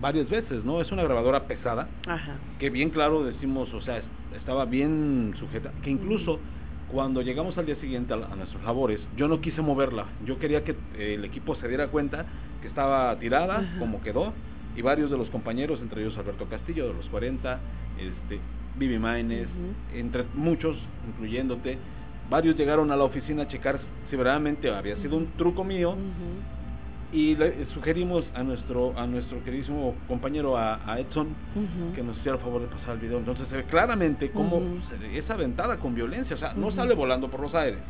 varias 0.00 0.28
veces, 0.28 0.64
¿no? 0.64 0.80
Es 0.80 0.90
una 0.92 1.04
grabadora 1.04 1.44
pesada, 1.44 1.88
Ajá. 2.06 2.36
que 2.58 2.68
bien 2.70 2.90
claro 2.90 3.22
decimos, 3.24 3.72
o 3.72 3.80
sea, 3.80 3.98
es- 3.98 4.04
estaba 4.36 4.64
bien 4.66 5.34
sujeta, 5.38 5.70
que 5.82 5.90
incluso 5.90 6.38
cuando 6.92 7.22
llegamos 7.22 7.56
al 7.58 7.66
día 7.66 7.76
siguiente 7.76 8.12
a, 8.14 8.16
a 8.16 8.36
nuestras 8.36 8.62
labores, 8.64 9.00
yo 9.16 9.28
no 9.28 9.40
quise 9.40 9.60
moverla, 9.62 10.06
yo 10.24 10.38
quería 10.38 10.62
que 10.64 10.72
eh, 10.96 11.14
el 11.14 11.24
equipo 11.24 11.54
se 11.56 11.68
diera 11.68 11.88
cuenta 11.88 12.26
que 12.62 12.68
estaba 12.68 13.18
tirada, 13.18 13.58
Ajá. 13.58 13.78
como 13.78 14.00
quedó, 14.00 14.32
y 14.76 14.82
varios 14.82 15.10
de 15.10 15.16
los 15.18 15.28
compañeros, 15.30 15.80
entre 15.80 16.02
ellos 16.02 16.16
Alberto 16.18 16.46
Castillo 16.46 16.88
de 16.88 16.94
los 16.94 17.06
40, 17.06 17.58
este, 17.98 18.40
Vivi 18.78 18.98
Maines, 18.98 19.48
entre 19.94 20.24
muchos, 20.34 20.76
incluyéndote, 21.08 21.78
varios 22.28 22.56
llegaron 22.56 22.90
a 22.90 22.96
la 22.96 23.04
oficina 23.04 23.44
a 23.44 23.48
checar 23.48 23.80
si 24.10 24.16
verdaderamente 24.16 24.70
había 24.70 24.96
sido 24.96 25.16
un 25.16 25.28
truco 25.36 25.64
mío. 25.64 25.96
Y 27.12 27.34
le 27.36 27.66
sugerimos 27.70 28.24
a 28.34 28.42
nuestro 28.42 28.98
a 28.98 29.06
nuestro 29.06 29.42
queridísimo 29.42 29.96
compañero 30.06 30.56
a, 30.56 30.80
a 30.90 30.98
Edson 31.00 31.36
que 31.94 32.02
nos 32.02 32.16
hiciera 32.18 32.36
el 32.36 32.42
favor 32.42 32.62
de 32.62 32.68
pasar 32.68 32.94
el 32.94 33.00
video. 33.00 33.18
Entonces 33.18 33.48
se 33.48 33.56
ve 33.56 33.64
claramente 33.64 34.30
cómo 34.30 34.56
Ujú. 34.58 34.80
se- 34.88 35.18
es 35.18 35.30
aventada 35.30 35.78
con 35.78 35.94
violencia, 35.94 36.36
o 36.36 36.38
sea, 36.38 36.52
no 36.54 36.70
sale 36.72 36.94
volando 36.94 37.30
por 37.30 37.40
los 37.40 37.54
aires, 37.54 37.80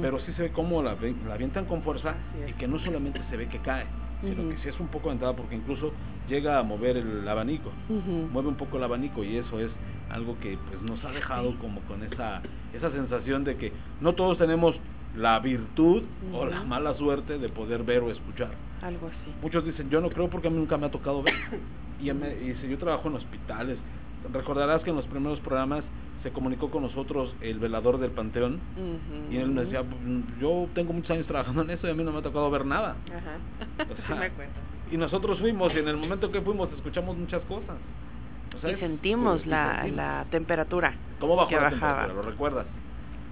pero 0.00 0.18
sí 0.20 0.32
se 0.32 0.42
ve 0.42 0.50
cómo 0.52 0.82
la, 0.82 0.96
la 1.26 1.34
avientan 1.34 1.66
con 1.66 1.82
fuerza 1.82 2.16
y 2.48 2.52
que 2.54 2.66
no 2.68 2.78
solamente 2.78 3.20
se 3.28 3.36
ve 3.36 3.48
que 3.48 3.60
cae, 3.60 3.86
sino 4.20 4.48
que 4.48 4.56
sí 4.58 4.68
es 4.68 4.78
un 4.80 4.88
poco 4.88 5.08
aventada 5.10 5.34
porque 5.36 5.54
incluso 5.56 5.94
llega 6.28 6.58
a 6.58 6.62
mover 6.62 6.96
el 6.96 7.26
abanico, 7.28 7.72
mueve 8.32 8.48
un 8.48 8.56
poco 8.56 8.76
el 8.78 8.84
abanico 8.84 9.24
y 9.24 9.36
eso 9.36 9.60
es 9.60 9.70
algo 10.08 10.38
que 10.38 10.58
pues 10.66 10.80
nos 10.82 11.02
ha 11.04 11.10
dejado 11.10 11.58
como 11.58 11.80
con 11.84 12.02
esa 12.04 12.42
esa 12.72 12.90
sensación 12.90 13.44
de 13.44 13.56
que 13.56 13.74
no 14.00 14.14
todos 14.14 14.38
tenemos 14.38 14.74
la 15.16 15.38
virtud 15.40 16.02
o 16.32 16.46
la 16.46 16.62
mala 16.64 16.94
suerte 16.94 17.38
de 17.38 17.48
poder 17.48 17.82
ver 17.82 18.02
o 18.02 18.10
escuchar. 18.10 18.50
Algo 18.82 19.08
así. 19.08 19.32
Muchos 19.42 19.64
dicen, 19.64 19.90
yo 19.90 20.00
no 20.00 20.08
creo 20.10 20.28
porque 20.30 20.48
a 20.48 20.50
mí 20.50 20.56
nunca 20.56 20.76
me 20.78 20.86
ha 20.86 20.90
tocado 20.90 21.22
ver. 21.22 21.34
Y, 22.00 22.10
me- 22.12 22.34
y 22.34 22.48
dice, 22.54 22.68
yo 22.68 22.78
trabajo 22.78 23.08
en 23.08 23.16
hospitales. 23.16 23.78
Recordarás 24.32 24.82
que 24.82 24.90
en 24.90 24.96
los 24.96 25.06
primeros 25.06 25.38
programas 25.40 25.84
se 26.22 26.30
comunicó 26.30 26.70
con 26.70 26.82
nosotros 26.82 27.34
el 27.40 27.58
velador 27.58 27.98
del 27.98 28.10
panteón 28.12 28.60
y 29.30 29.36
él 29.36 29.50
me 29.50 29.62
decía, 29.64 29.82
"Mm, 29.82 30.40
yo 30.40 30.68
tengo 30.74 30.92
muchos 30.92 31.10
años 31.10 31.26
trabajando 31.26 31.62
en 31.62 31.70
eso 31.70 31.86
y 31.86 31.90
a 31.90 31.94
mí 31.94 32.04
no 32.04 32.12
me 32.12 32.18
ha 32.18 32.22
tocado 32.22 32.48
ver 32.50 32.64
nada. 32.64 32.96
Ajá. 33.08 33.84
O 33.90 33.94
Sí 33.96 34.02
sea, 34.06 34.16
me 34.16 34.26
acuerdo. 34.26 34.52
Y 34.90 34.96
nosotros 34.96 35.38
fuimos 35.40 35.74
y 35.74 35.78
en 35.78 35.88
el 35.88 35.96
momento 35.96 36.30
que 36.30 36.40
fuimos 36.40 36.70
escuchamos 36.72 37.16
muchas 37.16 37.42
cosas. 37.42 37.76
O 38.56 38.60
sea, 38.60 38.70
Y 38.70 38.74
es- 38.74 38.80
sentimos 38.80 39.44
la, 39.46 39.74
sentimos. 39.76 39.96
la 39.96 40.26
temperatura. 40.30 40.94
¿Cómo 41.18 41.34
bajó 41.36 41.48
que 41.48 41.56
la 41.56 41.62
bajaba. 41.62 41.78
temperatura? 41.92 42.22
¿Lo 42.22 42.30
recuerdas? 42.30 42.66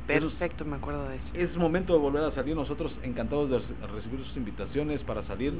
Perfecto, 0.06 0.64
me 0.64 0.76
acuerdo 0.76 1.08
de 1.08 1.16
eso. 1.16 1.24
Es 1.34 1.54
momento 1.56 1.92
de 1.92 1.98
volver 2.00 2.24
a 2.24 2.32
salir, 2.32 2.56
nosotros 2.56 2.92
encantados 3.02 3.48
de 3.50 3.58
reci- 3.58 3.92
recibir 3.94 4.24
sus 4.24 4.36
invitaciones 4.36 5.00
para 5.02 5.22
salir 5.24 5.52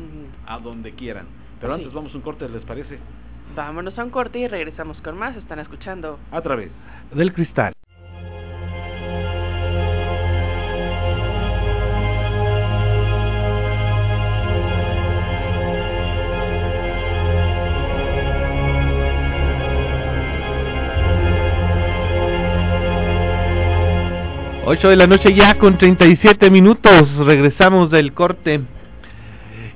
a 0.47 0.59
donde 0.59 0.93
quieran. 0.95 1.27
Pero 1.61 1.75
Sí. 1.75 1.81
antes 1.83 1.95
vamos 1.95 2.13
a 2.13 2.17
un 2.17 2.23
corte, 2.23 2.49
¿les 2.49 2.63
parece? 2.65 2.99
Vámonos 3.55 3.99
a 3.99 4.05
un 4.05 4.11
corte 4.11 4.39
y 4.39 4.47
regresamos 4.49 4.97
con 5.03 5.17
más. 5.19 5.37
Están 5.37 5.59
escuchando. 5.61 6.19
A 6.31 6.41
través. 6.41 6.71
Del 7.13 7.33
cristal. 7.33 7.73
Ocho 24.73 24.89
de 24.89 24.95
la 24.95 25.09
noche 25.09 25.35
ya 25.35 25.59
con 25.59 25.77
37 25.79 26.49
minutos. 26.49 27.13
Regresamos 27.27 27.91
del 27.91 28.13
corte. 28.13 28.61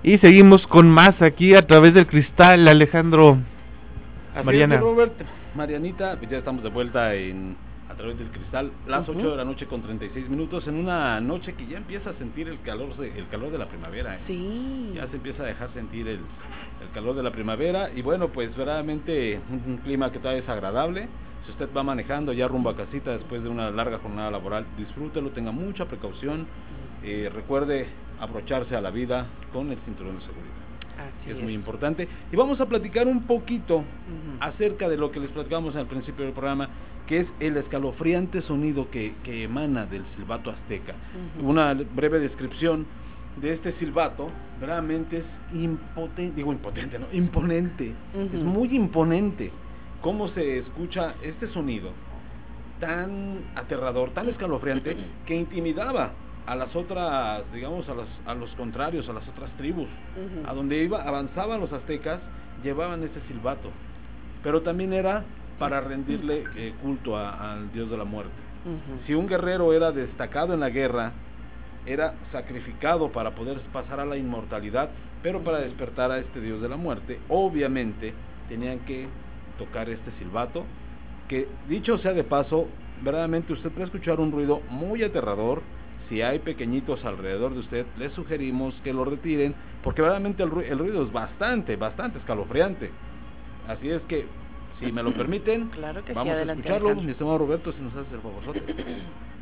Y 0.04 0.18
seguimos 0.18 0.64
con 0.68 0.88
más 0.88 1.20
aquí 1.20 1.52
a 1.56 1.66
través 1.66 1.94
del 1.94 2.06
cristal, 2.06 2.68
Alejandro. 2.68 3.38
Así 4.36 4.46
Mariana. 4.46 4.76
es, 4.76 4.80
Robert, 4.80 5.12
Marianita, 5.56 6.14
pues 6.16 6.30
ya 6.30 6.38
estamos 6.38 6.62
de 6.62 6.70
vuelta 6.70 7.12
en 7.16 7.56
a 7.90 7.94
través 7.96 8.16
del 8.18 8.28
cristal, 8.28 8.70
las 8.86 9.08
Ujú. 9.08 9.18
8 9.18 9.30
de 9.32 9.36
la 9.36 9.44
noche 9.44 9.66
con 9.66 9.82
36 9.82 10.28
minutos, 10.28 10.66
en 10.68 10.76
una 10.76 11.20
noche 11.20 11.54
que 11.54 11.66
ya 11.66 11.76
empieza 11.76 12.10
a 12.10 12.14
sentir 12.14 12.46
el 12.48 12.60
calor, 12.62 12.96
de- 12.96 13.16
el 13.18 13.26
calor 13.28 13.50
de 13.50 13.58
la 13.58 13.66
primavera. 13.66 14.14
¿eh? 14.14 14.18
Sí. 14.28 14.92
Ya 14.94 15.08
se 15.08 15.16
empieza 15.16 15.42
a 15.42 15.46
dejar 15.46 15.70
sentir 15.74 16.06
el, 16.08 16.18
el 16.82 16.90
calor 16.94 17.16
de 17.16 17.22
la 17.24 17.30
primavera 17.32 17.90
y 17.94 18.02
bueno, 18.02 18.28
pues 18.28 18.56
verdaderamente 18.56 19.40
un, 19.50 19.72
un 19.72 19.76
clima 19.78 20.12
que 20.12 20.18
todavía 20.20 20.42
es 20.42 20.48
agradable. 20.48 21.08
Si 21.44 21.50
usted 21.50 21.68
va 21.76 21.82
manejando 21.82 22.32
ya 22.32 22.48
rumbo 22.48 22.70
a 22.70 22.76
casita 22.76 23.12
después 23.12 23.42
de 23.42 23.48
una 23.48 23.70
larga 23.70 23.98
jornada 23.98 24.30
laboral, 24.30 24.66
disfrútelo, 24.78 25.30
tenga 25.30 25.52
mucha 25.52 25.84
precaución, 25.84 26.46
eh, 27.02 27.30
recuerde 27.32 27.86
abrocharse 28.20 28.74
a 28.74 28.80
la 28.80 28.90
vida 28.90 29.26
con 29.52 29.70
el 29.70 29.78
cinturón 29.84 30.16
de 30.18 30.22
seguridad. 30.22 30.54
Así 30.96 31.30
es, 31.30 31.36
es. 31.36 31.42
muy 31.42 31.52
importante. 31.52 32.08
Y 32.32 32.36
vamos 32.36 32.60
a 32.60 32.66
platicar 32.66 33.06
un 33.06 33.24
poquito 33.24 33.84
acerca 34.40 34.88
de 34.88 34.96
lo 34.96 35.10
que 35.10 35.20
les 35.20 35.30
platicamos 35.30 35.76
al 35.76 35.86
principio 35.86 36.24
del 36.24 36.32
programa, 36.32 36.68
que 37.06 37.20
es 37.20 37.26
el 37.40 37.56
escalofriante 37.58 38.40
sonido 38.42 38.90
que, 38.90 39.14
que 39.24 39.44
emana 39.44 39.84
del 39.84 40.04
silbato 40.16 40.50
azteca. 40.50 40.94
Una 41.42 41.74
breve 41.74 42.20
descripción 42.20 42.86
de 43.36 43.52
este 43.52 43.72
silbato, 43.78 44.30
realmente 44.60 45.18
es 45.18 45.24
impotente, 45.52 46.36
digo 46.36 46.52
impotente, 46.52 46.98
no, 46.98 47.06
imponente, 47.12 47.92
es 48.14 48.42
muy 48.42 48.74
imponente 48.74 49.50
cómo 50.04 50.28
se 50.28 50.58
escucha 50.58 51.14
este 51.22 51.48
sonido 51.48 51.88
tan 52.78 53.38
aterrador, 53.56 54.10
tan 54.10 54.28
escalofriante, 54.28 54.94
que 55.26 55.34
intimidaba 55.34 56.10
a 56.46 56.54
las 56.54 56.76
otras, 56.76 57.42
digamos, 57.54 57.86
a, 58.26 58.34
los 58.34 58.50
contrarios, 58.50 59.08
a 59.08 59.14
las 59.14 59.26
otras 59.26 59.50
tribus. 59.56 59.88
A 60.46 60.52
donde 60.52 60.84
iba, 60.84 61.02
avanzaban 61.02 61.58
los 61.58 61.72
aztecas, 61.72 62.20
llevaban 62.62 63.02
ese 63.02 63.18
silbato. 63.28 63.70
Pero 64.42 64.60
también 64.60 64.92
era 64.92 65.24
para 65.58 65.80
rendirle 65.80 66.44
eh, 66.54 66.74
culto 66.82 67.16
a- 67.16 67.54
al 67.54 67.72
dios 67.72 67.88
de 67.90 67.96
la 67.96 68.04
muerte. 68.04 68.32
Si 69.06 69.14
un 69.14 69.26
guerrero 69.26 69.72
era 69.72 69.90
destacado 69.90 70.52
en 70.52 70.60
la 70.60 70.68
guerra, 70.68 71.12
era 71.86 72.12
sacrificado 72.30 73.10
para 73.10 73.30
poder 73.30 73.58
pasar 73.72 74.00
a 74.00 74.04
la 74.04 74.18
inmortalidad, 74.18 74.90
pero 75.22 75.40
para 75.40 75.60
despertar 75.60 76.10
a 76.10 76.18
este 76.18 76.42
dios 76.42 76.60
de 76.60 76.68
la 76.68 76.76
muerte, 76.76 77.20
obviamente 77.28 78.12
tenían 78.50 78.80
que 78.80 79.06
tocar 79.58 79.88
este 79.88 80.10
silbato, 80.18 80.66
que 81.28 81.48
dicho 81.68 81.98
sea 81.98 82.12
de 82.12 82.24
paso, 82.24 82.68
verdaderamente 83.02 83.52
usted 83.52 83.70
puede 83.70 83.86
escuchar 83.86 84.20
un 84.20 84.32
ruido 84.32 84.60
muy 84.68 85.02
aterrador. 85.02 85.62
Si 86.08 86.20
hay 86.20 86.38
pequeñitos 86.40 87.02
alrededor 87.04 87.54
de 87.54 87.60
usted, 87.60 87.86
les 87.96 88.12
sugerimos 88.12 88.74
que 88.84 88.92
lo 88.92 89.04
retiren, 89.06 89.54
porque 89.82 90.02
verdaderamente 90.02 90.42
el, 90.42 90.50
ru- 90.50 90.64
el 90.68 90.78
ruido 90.78 91.02
es 91.02 91.10
bastante, 91.12 91.76
bastante 91.76 92.18
escalofriante. 92.18 92.90
Así 93.68 93.88
es 93.88 94.02
que, 94.02 94.26
si 94.78 94.92
me 94.92 95.02
lo 95.02 95.14
permiten, 95.14 95.70
Claro 95.70 96.02
que 96.04 96.12
sí, 96.12 96.14
vamos 96.14 96.34
a 96.34 96.42
escucharlo. 96.42 96.74
Alejandro. 96.90 97.02
Mi 97.04 97.12
estimado 97.12 97.38
Roberto, 97.38 97.72
si 97.72 97.80
nos 97.80 97.94
haces 97.96 98.12
el 98.12 98.20
favorzote. 98.20 98.60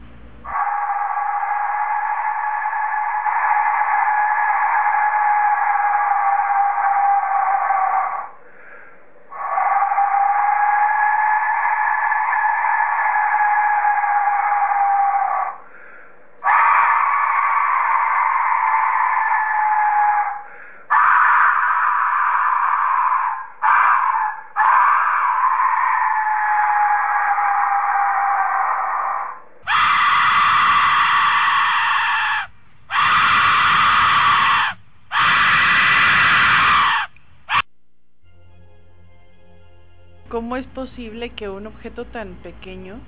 ¿Cómo 40.53 40.61
es 40.61 40.67
posible 40.75 41.31
que 41.31 41.49
un 41.49 41.67
objeto 41.67 42.05
tan 42.05 42.35
pequeño, 42.43 43.01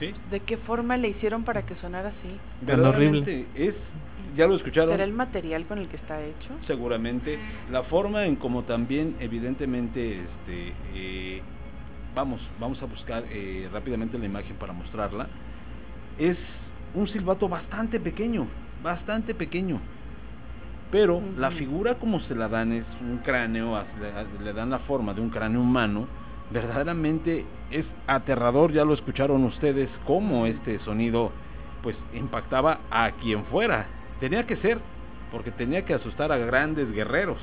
¿Sí? 0.00 0.12
de 0.28 0.40
qué 0.40 0.56
forma 0.56 0.96
le 0.96 1.10
hicieron 1.10 1.44
para 1.44 1.62
que 1.62 1.76
sonara 1.76 2.08
así? 2.08 2.36
Tan 2.66 2.84
horrible. 2.84 3.20
Verdaderamente 3.20 3.48
Es, 3.54 3.76
ya 4.36 4.48
lo 4.48 4.56
escucharon. 4.56 4.90
¿Será 4.90 5.04
el 5.04 5.12
material 5.12 5.64
con 5.66 5.78
el 5.78 5.88
que 5.88 5.98
está 5.98 6.20
hecho? 6.20 6.58
seguramente 6.66 7.38
la 7.70 7.84
forma 7.84 8.26
en 8.26 8.34
como 8.34 8.64
también 8.64 9.14
evidentemente 9.20 10.14
este 10.18 10.74
eh, 10.94 11.42
vamos 12.16 12.40
vamos 12.58 12.82
a 12.82 12.86
buscar 12.86 13.22
eh, 13.30 13.68
rápidamente 13.72 14.18
la 14.18 14.26
imagen 14.26 14.56
para 14.56 14.72
mostrarla 14.72 15.28
es 16.18 16.36
un 16.92 17.06
silbato 17.06 17.48
bastante 17.48 18.00
pequeño 18.00 18.48
bastante 18.82 19.32
pequeño 19.32 19.80
pero 20.90 21.22
la 21.36 21.52
figura 21.52 21.94
como 21.94 22.18
se 22.22 22.34
la 22.34 22.48
dan 22.48 22.72
es 22.72 22.84
un 23.00 23.18
cráneo 23.18 23.80
le 24.42 24.52
dan 24.52 24.70
la 24.70 24.80
forma 24.80 25.14
de 25.14 25.20
un 25.20 25.30
cráneo 25.30 25.60
humano 25.60 26.08
verdaderamente 26.50 27.44
es 27.70 27.84
aterrador 28.06 28.72
ya 28.72 28.84
lo 28.84 28.94
escucharon 28.94 29.44
ustedes 29.44 29.90
cómo 30.06 30.46
este 30.46 30.78
sonido 30.80 31.32
pues 31.82 31.96
impactaba 32.14 32.80
a 32.90 33.10
quien 33.12 33.44
fuera. 33.46 33.86
Tenía 34.20 34.46
que 34.46 34.56
ser 34.56 34.78
porque 35.30 35.50
tenía 35.50 35.84
que 35.84 35.94
asustar 35.94 36.32
a 36.32 36.38
grandes 36.38 36.90
guerreros. 36.92 37.38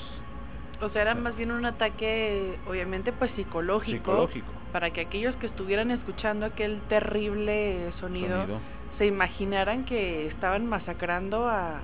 O 0.82 0.90
sea, 0.90 1.04
era 1.04 1.16
más 1.16 1.36
bien 1.38 1.52
un 1.52 1.66
ataque, 1.66 2.58
obviamente, 2.68 3.14
pues 3.14 3.32
psicológico, 3.36 3.98
psicológico. 3.98 4.52
para 4.74 4.92
que 4.92 5.02
aquellos 5.02 5.34
que 5.36 5.48
estuvieran 5.48 5.90
escuchando 5.90 6.46
aquel 6.46 6.82
terrible 6.90 7.92
sonido, 8.02 8.42
sonido. 8.42 8.60
se 8.98 9.06
imaginaran 9.06 9.86
que 9.86 10.28
estaban 10.28 10.68
masacrando 10.68 11.48
a, 11.48 11.80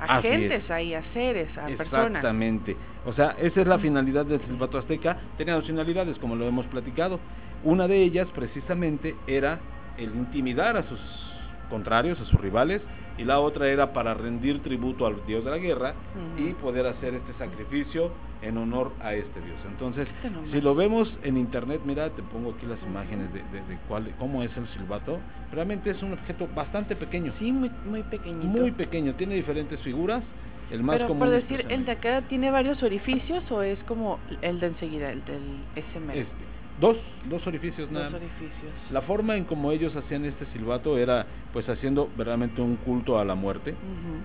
a 0.00 0.18
Así 0.18 0.28
gentes 0.28 0.64
es. 0.64 0.70
ahí, 0.70 0.94
a 0.94 1.02
seres, 1.12 1.48
a 1.56 1.66
personas. 1.66 2.06
Exactamente. 2.06 2.76
O 3.04 3.12
sea, 3.12 3.34
esa 3.40 3.60
es 3.60 3.66
la 3.66 3.78
finalidad 3.78 4.26
del 4.26 4.40
silbato 4.42 4.78
azteca. 4.78 5.16
Tenía 5.38 5.54
dos 5.54 5.66
finalidades, 5.66 6.18
como 6.18 6.36
lo 6.36 6.46
hemos 6.46 6.66
platicado. 6.66 7.18
Una 7.64 7.88
de 7.88 8.02
ellas, 8.02 8.28
precisamente, 8.34 9.14
era 9.26 9.58
el 9.96 10.14
intimidar 10.14 10.76
a 10.76 10.82
sus 10.82 11.00
contrarios, 11.70 12.20
a 12.20 12.24
sus 12.26 12.40
rivales, 12.40 12.82
y 13.18 13.24
la 13.24 13.40
otra 13.40 13.68
era 13.68 13.92
para 13.92 14.14
rendir 14.14 14.62
tributo 14.62 15.06
al 15.06 15.24
dios 15.26 15.44
de 15.44 15.50
la 15.50 15.58
guerra 15.58 15.94
y 16.38 16.52
poder 16.54 16.86
hacer 16.86 17.14
este 17.14 17.32
sacrificio 17.34 18.10
en 18.42 18.58
honor 18.58 18.92
a 19.00 19.14
este 19.14 19.40
dios. 19.40 19.56
Entonces, 19.66 20.06
nomás. 20.22 20.50
si 20.50 20.60
lo 20.60 20.74
vemos 20.74 21.12
en 21.22 21.36
internet, 21.36 21.80
mira, 21.84 22.10
te 22.10 22.22
pongo 22.22 22.50
aquí 22.50 22.66
las 22.66 22.82
imágenes 22.82 23.32
de, 23.32 23.40
de, 23.40 23.66
de 23.66 23.78
cuál, 23.88 24.12
cómo 24.18 24.42
es 24.42 24.54
el 24.56 24.68
silbato. 24.68 25.18
Realmente 25.52 25.90
es 25.90 26.02
un 26.02 26.12
objeto 26.12 26.48
bastante 26.54 26.94
pequeño. 26.96 27.32
Sí, 27.38 27.50
muy, 27.50 27.70
muy 27.86 28.02
pequeñito. 28.02 28.46
Muy 28.46 28.70
pequeño, 28.72 29.14
tiene 29.14 29.34
diferentes 29.36 29.80
figuras. 29.80 30.22
El 30.70 30.82
más 30.82 30.96
Pero 30.96 31.08
común 31.08 31.28
por 31.28 31.30
decir, 31.30 31.64
¿el 31.68 31.86
de 31.86 31.92
acá 31.92 32.22
tiene 32.22 32.50
varios 32.50 32.82
orificios 32.82 33.48
o 33.52 33.62
es 33.62 33.78
como 33.84 34.18
el 34.42 34.58
de 34.58 34.66
enseguida, 34.66 35.12
el 35.12 35.24
del 35.24 35.40
mero? 36.04 36.20
Este, 36.20 36.55
Dos, 36.80 36.96
dos 37.24 37.46
orificios 37.46 37.90
nada. 37.90 38.10
Dos 38.10 38.20
más. 38.20 38.22
orificios. 38.22 38.72
La 38.90 39.00
forma 39.02 39.36
en 39.36 39.44
como 39.44 39.72
ellos 39.72 39.94
hacían 39.96 40.24
este 40.24 40.44
silbato 40.52 40.98
era 40.98 41.26
pues 41.52 41.66
haciendo 41.68 42.08
verdaderamente 42.16 42.60
un 42.60 42.76
culto 42.76 43.18
a 43.18 43.24
la 43.24 43.34
muerte, 43.34 43.74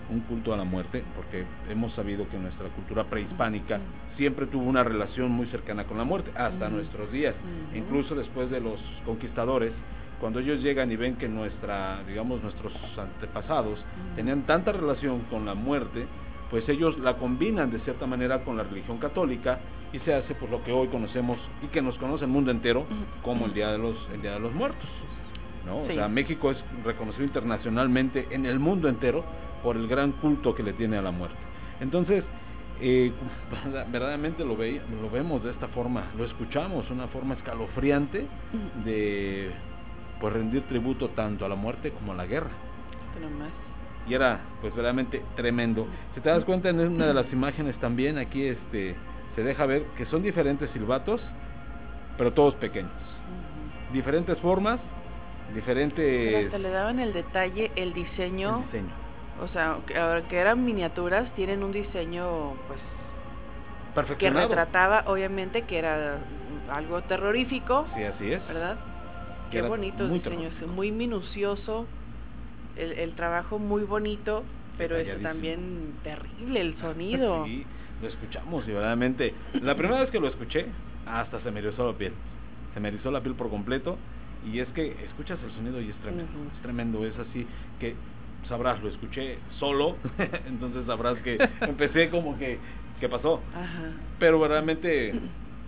un 0.09 0.19
culto 0.21 0.53
a 0.53 0.57
la 0.57 0.65
muerte, 0.65 1.01
porque 1.15 1.45
hemos 1.69 1.93
sabido 1.93 2.27
que 2.27 2.37
nuestra 2.37 2.67
cultura 2.69 3.05
prehispánica 3.05 3.79
siempre 4.17 4.47
tuvo 4.47 4.65
una 4.65 4.83
relación 4.83 5.31
muy 5.31 5.47
cercana 5.47 5.85
con 5.85 5.97
la 5.97 6.03
muerte, 6.03 6.31
hasta 6.35 6.67
nuestros 6.67 7.09
días, 7.11 7.33
incluso 7.73 8.15
después 8.15 8.49
de 8.51 8.59
los 8.59 8.81
conquistadores, 9.05 9.71
cuando 10.19 10.39
ellos 10.39 10.61
llegan 10.61 10.91
y 10.91 10.97
ven 10.97 11.15
que 11.15 11.29
nuestra, 11.29 12.03
digamos, 12.05 12.43
nuestros 12.43 12.73
antepasados 12.97 13.79
tenían 14.17 14.41
tanta 14.41 14.73
relación 14.73 15.21
con 15.29 15.45
la 15.45 15.55
muerte, 15.55 16.05
pues 16.51 16.67
ellos 16.69 16.99
la 16.99 17.15
combinan 17.17 17.71
de 17.71 17.79
cierta 17.79 18.05
manera 18.05 18.43
con 18.43 18.57
la 18.57 18.63
religión 18.63 18.97
católica 18.99 19.59
y 19.93 19.99
se 19.99 20.13
hace 20.13 20.35
pues 20.35 20.51
lo 20.51 20.61
que 20.63 20.71
hoy 20.71 20.89
conocemos 20.89 21.39
y 21.63 21.67
que 21.67 21.81
nos 21.81 21.97
conoce 21.97 22.25
el 22.25 22.31
mundo 22.31 22.51
entero 22.51 22.85
como 23.23 23.45
el 23.45 23.53
Día 23.53 23.71
de 23.71 23.77
los, 23.79 23.95
el 24.13 24.21
Día 24.21 24.33
de 24.33 24.39
los 24.41 24.53
Muertos. 24.53 24.89
¿no? 25.65 25.85
Sí. 25.85 25.91
O 25.91 25.95
sea, 25.95 26.07
México 26.09 26.51
es 26.51 26.57
reconocido 26.83 27.23
internacionalmente 27.23 28.27
en 28.31 28.45
el 28.45 28.59
mundo 28.59 28.89
entero 28.89 29.23
por 29.63 29.77
el 29.77 29.87
gran 29.87 30.11
culto 30.13 30.53
que 30.53 30.61
le 30.63 30.73
tiene 30.73 30.97
a 30.97 31.01
la 31.01 31.11
muerte. 31.11 31.37
Entonces, 31.79 32.23
eh, 32.81 33.11
verda- 33.49 33.85
verdaderamente 33.91 34.43
lo, 34.43 34.57
ve, 34.57 34.81
lo 35.01 35.09
vemos 35.09 35.43
de 35.43 35.51
esta 35.51 35.67
forma, 35.69 36.05
lo 36.17 36.25
escuchamos, 36.25 36.89
una 36.89 37.07
forma 37.07 37.35
escalofriante 37.35 38.25
de 38.83 39.51
pues 40.19 40.33
rendir 40.33 40.63
tributo 40.67 41.09
tanto 41.09 41.45
a 41.45 41.49
la 41.49 41.55
muerte 41.55 41.91
como 41.91 42.11
a 42.11 42.15
la 42.15 42.25
guerra. 42.25 42.51
Y 44.07 44.13
era 44.13 44.41
pues 44.61 44.73
verdaderamente 44.73 45.23
tremendo. 45.35 45.87
Si 46.15 46.21
te 46.21 46.29
das 46.29 46.43
cuenta 46.43 46.69
en 46.69 46.79
una 46.79 47.07
de 47.07 47.13
las 47.13 47.31
imágenes 47.31 47.75
también 47.77 48.17
aquí 48.17 48.45
este 48.47 48.95
se 49.35 49.43
deja 49.43 49.65
ver 49.65 49.83
que 49.97 50.05
son 50.07 50.23
diferentes 50.23 50.69
silbatos, 50.71 51.21
pero 52.17 52.33
todos 52.33 52.55
pequeños. 52.55 52.91
Diferentes 53.93 54.37
formas, 54.39 54.79
Pero 55.47 55.55
diferentes 55.55 56.45
hasta 56.45 56.57
le 56.57 56.69
daban 56.69 56.99
el 56.99 57.13
detalle, 57.13 57.71
el 57.75 57.93
diseño, 57.93 58.57
el 58.59 58.65
diseño. 58.65 58.93
o 59.41 59.47
sea, 59.49 59.77
que, 59.85 59.97
ahora 59.97 60.21
que 60.27 60.37
eran 60.37 60.65
miniaturas, 60.65 61.29
tienen 61.35 61.63
un 61.63 61.71
diseño, 61.71 62.53
pues, 62.67 62.79
que 63.85 63.93
Perfeccionado. 63.95 64.47
retrataba, 64.47 65.03
obviamente, 65.07 65.63
que 65.63 65.77
era 65.79 66.17
algo 66.71 67.01
terrorífico, 67.01 67.85
Sí, 67.95 68.03
así 68.03 68.31
es. 68.31 68.47
¿verdad? 68.47 68.77
Que 69.51 69.61
Qué 69.61 69.67
bonito 69.67 70.05
el 70.05 70.13
diseño, 70.13 70.37
terrorífico. 70.49 70.71
muy 70.71 70.91
minucioso, 70.91 71.87
el, 72.75 72.91
el 72.93 73.15
trabajo 73.15 73.59
muy 73.59 73.83
bonito, 73.83 74.43
pero 74.77 74.95
es 74.97 75.05
Detalladísimo. 75.05 75.29
también 75.29 75.93
terrible 76.03 76.61
el 76.61 76.77
sonido. 76.81 77.45
Sí, 77.45 77.65
lo 78.01 78.07
escuchamos 78.07 78.63
y 78.67 78.71
verdaderamente. 78.71 79.33
La 79.61 79.75
primera 79.75 79.99
vez 80.01 80.09
que 80.09 80.19
lo 80.19 80.27
escuché, 80.27 80.65
hasta 81.05 81.39
se 81.41 81.51
me 81.51 81.59
erizó 81.59 81.91
la 81.91 81.97
piel. 81.97 82.13
Se 82.73 82.79
me 82.79 82.87
erizó 82.89 83.11
la 83.11 83.21
piel 83.21 83.35
por 83.35 83.49
completo. 83.49 83.97
Y 84.51 84.59
es 84.59 84.67
que 84.69 84.95
escuchas 85.05 85.37
el 85.45 85.51
sonido 85.51 85.79
y 85.81 85.89
es 85.89 85.95
tremendo. 85.97 86.31
Es 86.55 86.61
tremendo, 86.63 87.05
es 87.05 87.13
así 87.19 87.45
que 87.79 87.93
sabrás, 88.49 88.81
lo 88.81 88.89
escuché 88.89 89.37
solo. 89.59 89.97
entonces 90.47 90.85
sabrás 90.87 91.17
que 91.19 91.37
empecé 91.61 92.09
como 92.09 92.37
que, 92.39 92.57
¿qué 92.99 93.07
pasó? 93.07 93.39
Ajá. 93.53 93.91
Pero 94.17 94.39
verdaderamente 94.39 95.13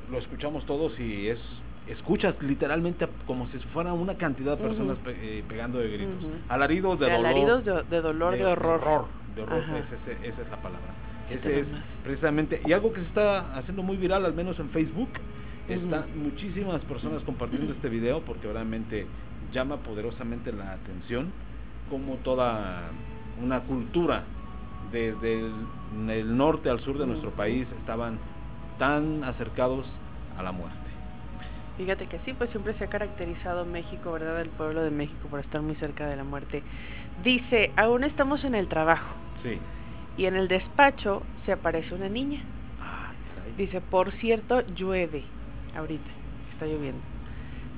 lo 0.10 0.18
escuchamos 0.18 0.66
todos 0.66 1.00
y 1.00 1.28
es 1.28 1.40
escuchas 1.88 2.36
literalmente 2.42 3.08
como 3.26 3.48
si 3.50 3.60
fuera 3.60 3.94
una 3.94 4.16
cantidad 4.16 4.58
de 4.58 4.64
personas 4.64 4.98
pe- 5.00 5.40
eh, 5.40 5.44
pegando 5.48 5.80
de 5.80 5.90
gritos. 5.90 6.24
Alaridos 6.48 7.00
de, 7.00 7.06
De 7.08 7.12
dolor. 7.12 7.26
alaridos 7.28 7.66
de, 7.66 7.84
de 7.84 8.02
dolor, 8.02 8.34
de, 8.38 8.46
horror. 8.46 9.08
De 9.36 9.42
horror, 9.42 9.64
es 9.78 9.92
ese- 10.02 10.28
esa 10.28 10.42
es 10.42 10.50
la 10.50 10.58
palabra. 10.58 10.94
Sí, 11.28 11.34
Ese 11.36 11.60
es 11.62 11.68
precisamente, 12.04 12.62
y 12.66 12.74
algo 12.74 12.92
que 12.94 13.02
se 13.02 13.08
está 13.08 13.56
haciendo 13.56 13.82
muy 13.84 13.98
viral, 13.98 14.26
al 14.26 14.34
menos 14.34 14.60
en 14.60 14.70
Facebook, 14.70 15.10
están 15.68 16.06
muchísimas 16.22 16.82
personas 16.84 17.24
compartiendo 17.24 17.72
este 17.72 17.88
video 17.90 18.22
porque 18.22 18.52
realmente 18.52 19.08
llama 19.54 19.78
poderosamente 19.78 20.52
la 20.52 20.74
atención 20.74 21.32
como 21.90 22.18
toda 22.18 22.92
una 23.42 23.62
cultura 23.62 24.24
desde 24.92 25.40
el, 25.40 26.10
el 26.10 26.36
norte 26.38 26.70
al 26.70 26.82
sur 26.82 26.98
de 26.98 27.08
nuestro 27.08 27.32
país 27.32 27.66
estaban 27.80 28.20
tan 28.78 29.24
acercados 29.24 29.86
a 30.38 30.44
la 30.44 30.52
muerte. 30.52 30.78
Fíjate 31.78 32.06
que 32.08 32.20
sí, 32.20 32.34
pues 32.34 32.50
siempre 32.52 32.74
se 32.76 32.84
ha 32.84 32.88
caracterizado 32.88 33.66
México, 33.66 34.12
¿verdad? 34.12 34.42
El 34.42 34.50
pueblo 34.50 34.84
de 34.84 34.92
México 34.92 35.28
por 35.28 35.40
estar 35.40 35.62
muy 35.62 35.76
cerca 35.76 36.08
de 36.08 36.16
la 36.16 36.24
muerte. 36.24 36.62
Dice, 37.24 37.72
aún 37.76 38.04
estamos 38.04 38.44
en 38.44 38.56
el 38.56 38.68
trabajo 38.68 39.16
Sí. 39.42 39.58
y 40.18 40.26
en 40.26 40.36
el 40.36 40.48
despacho 40.48 41.24
se 41.46 41.52
aparece 41.52 41.94
una 41.96 42.10
niña. 42.10 42.42
Caray. 43.36 43.54
Dice, 43.58 43.82
por 43.82 44.12
cierto, 44.14 44.62
llueve 44.68 45.24
ahorita, 45.76 46.10
está 46.54 46.66
lloviendo. 46.68 47.02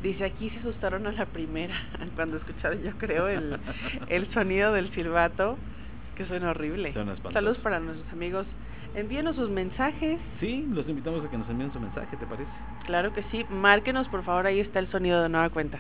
Dice, 0.03 0.25
aquí 0.25 0.49
se 0.49 0.59
asustaron 0.59 1.07
a 1.07 1.11
la 1.13 1.25
primera 1.25 1.75
cuando 2.15 2.37
escucharon, 2.37 2.81
yo 2.83 2.91
creo, 2.97 3.27
el, 3.29 3.57
el 4.09 4.31
sonido 4.33 4.73
del 4.73 4.91
silbato, 4.93 5.57
que 6.15 6.25
suena 6.25 6.49
horrible. 6.51 6.93
Saludos 7.33 7.57
para 7.59 7.79
nuestros 7.79 8.11
amigos. 8.11 8.45
Envíenos 8.95 9.35
sus 9.35 9.49
mensajes. 9.49 10.19
Sí, 10.39 10.65
los 10.69 10.87
invitamos 10.87 11.23
a 11.25 11.29
que 11.29 11.37
nos 11.37 11.49
envíen 11.49 11.71
su 11.73 11.79
mensaje, 11.81 12.15
¿te 12.15 12.25
parece? 12.25 12.49
Claro 12.85 13.11
que 13.11 13.23
sí. 13.23 13.45
Márquenos, 13.49 14.07
por 14.07 14.23
favor, 14.23 14.47
ahí 14.47 14.61
está 14.61 14.79
el 14.79 14.87
sonido 14.87 15.21
de 15.21 15.27
nueva 15.27 15.49
cuenta. 15.49 15.79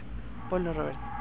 Ponlo, 0.49 0.73
Roberto. 0.73 1.14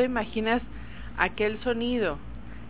Te 0.00 0.06
imaginas 0.06 0.62
aquel 1.18 1.60
sonido 1.62 2.18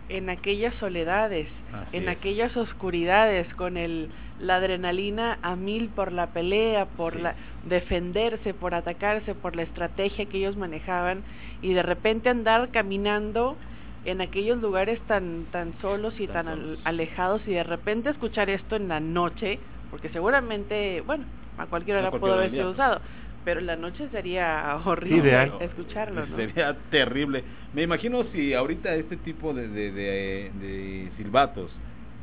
en 0.09 0.29
aquellas 0.29 0.75
soledades, 0.75 1.47
Así 1.71 1.95
en 1.97 2.09
es. 2.09 2.17
aquellas 2.17 2.57
oscuridades, 2.57 3.47
con 3.55 3.77
el, 3.77 4.13
la 4.37 4.57
adrenalina 4.57 5.39
a 5.41 5.55
mil 5.55 5.89
por 5.91 6.11
la 6.11 6.27
pelea, 6.33 6.87
por 6.87 7.13
Sí. 7.13 7.21
la 7.21 7.35
defenderse, 7.63 8.53
por 8.53 8.73
atacarse, 8.75 9.33
por 9.33 9.55
la 9.55 9.63
estrategia 9.63 10.25
que 10.25 10.39
ellos 10.39 10.57
manejaban, 10.57 11.23
y 11.61 11.73
de 11.73 11.83
repente 11.83 12.27
andar 12.27 12.69
caminando 12.71 13.57
en 14.03 14.19
aquellos 14.19 14.57
lugares 14.59 14.99
tan 15.05 15.45
tan 15.51 15.73
solos 15.79 16.19
y 16.19 16.27
Tan 16.27 16.33
tan, 16.35 16.47
al- 16.49 16.61
solos. 16.63 16.81
alejados 16.83 17.47
y 17.47 17.51
de 17.53 17.63
repente 17.63 18.09
escuchar 18.09 18.49
esto 18.49 18.75
en 18.75 18.89
la 18.89 18.99
noche, 18.99 19.61
porque 19.89 20.09
seguramente, 20.09 20.99
bueno, 20.99 21.27
a 21.57 21.67
cualquier 21.67 21.97
A 21.97 21.99
hora 22.01 22.09
cualquier 22.09 22.33
pudo 22.33 22.71
usado, 22.71 23.01
pero 23.43 23.59
en 23.59 23.65
la 23.67 23.75
noche 23.75 24.07
sería 24.09 24.77
horrible 24.85 25.29
Ideal. 25.29 25.51
escucharlo, 25.61 26.25
¿no? 26.25 26.35
Sería 26.37 26.75
terrible. 26.89 27.43
Me 27.73 27.83
imagino 27.83 28.23
si 28.33 28.53
ahorita 28.53 28.93
este 28.95 29.17
tipo 29.17 29.53
de, 29.53 29.67
de, 29.67 29.91
de- 29.91 30.51
de 30.59 31.11
silbatos 31.17 31.71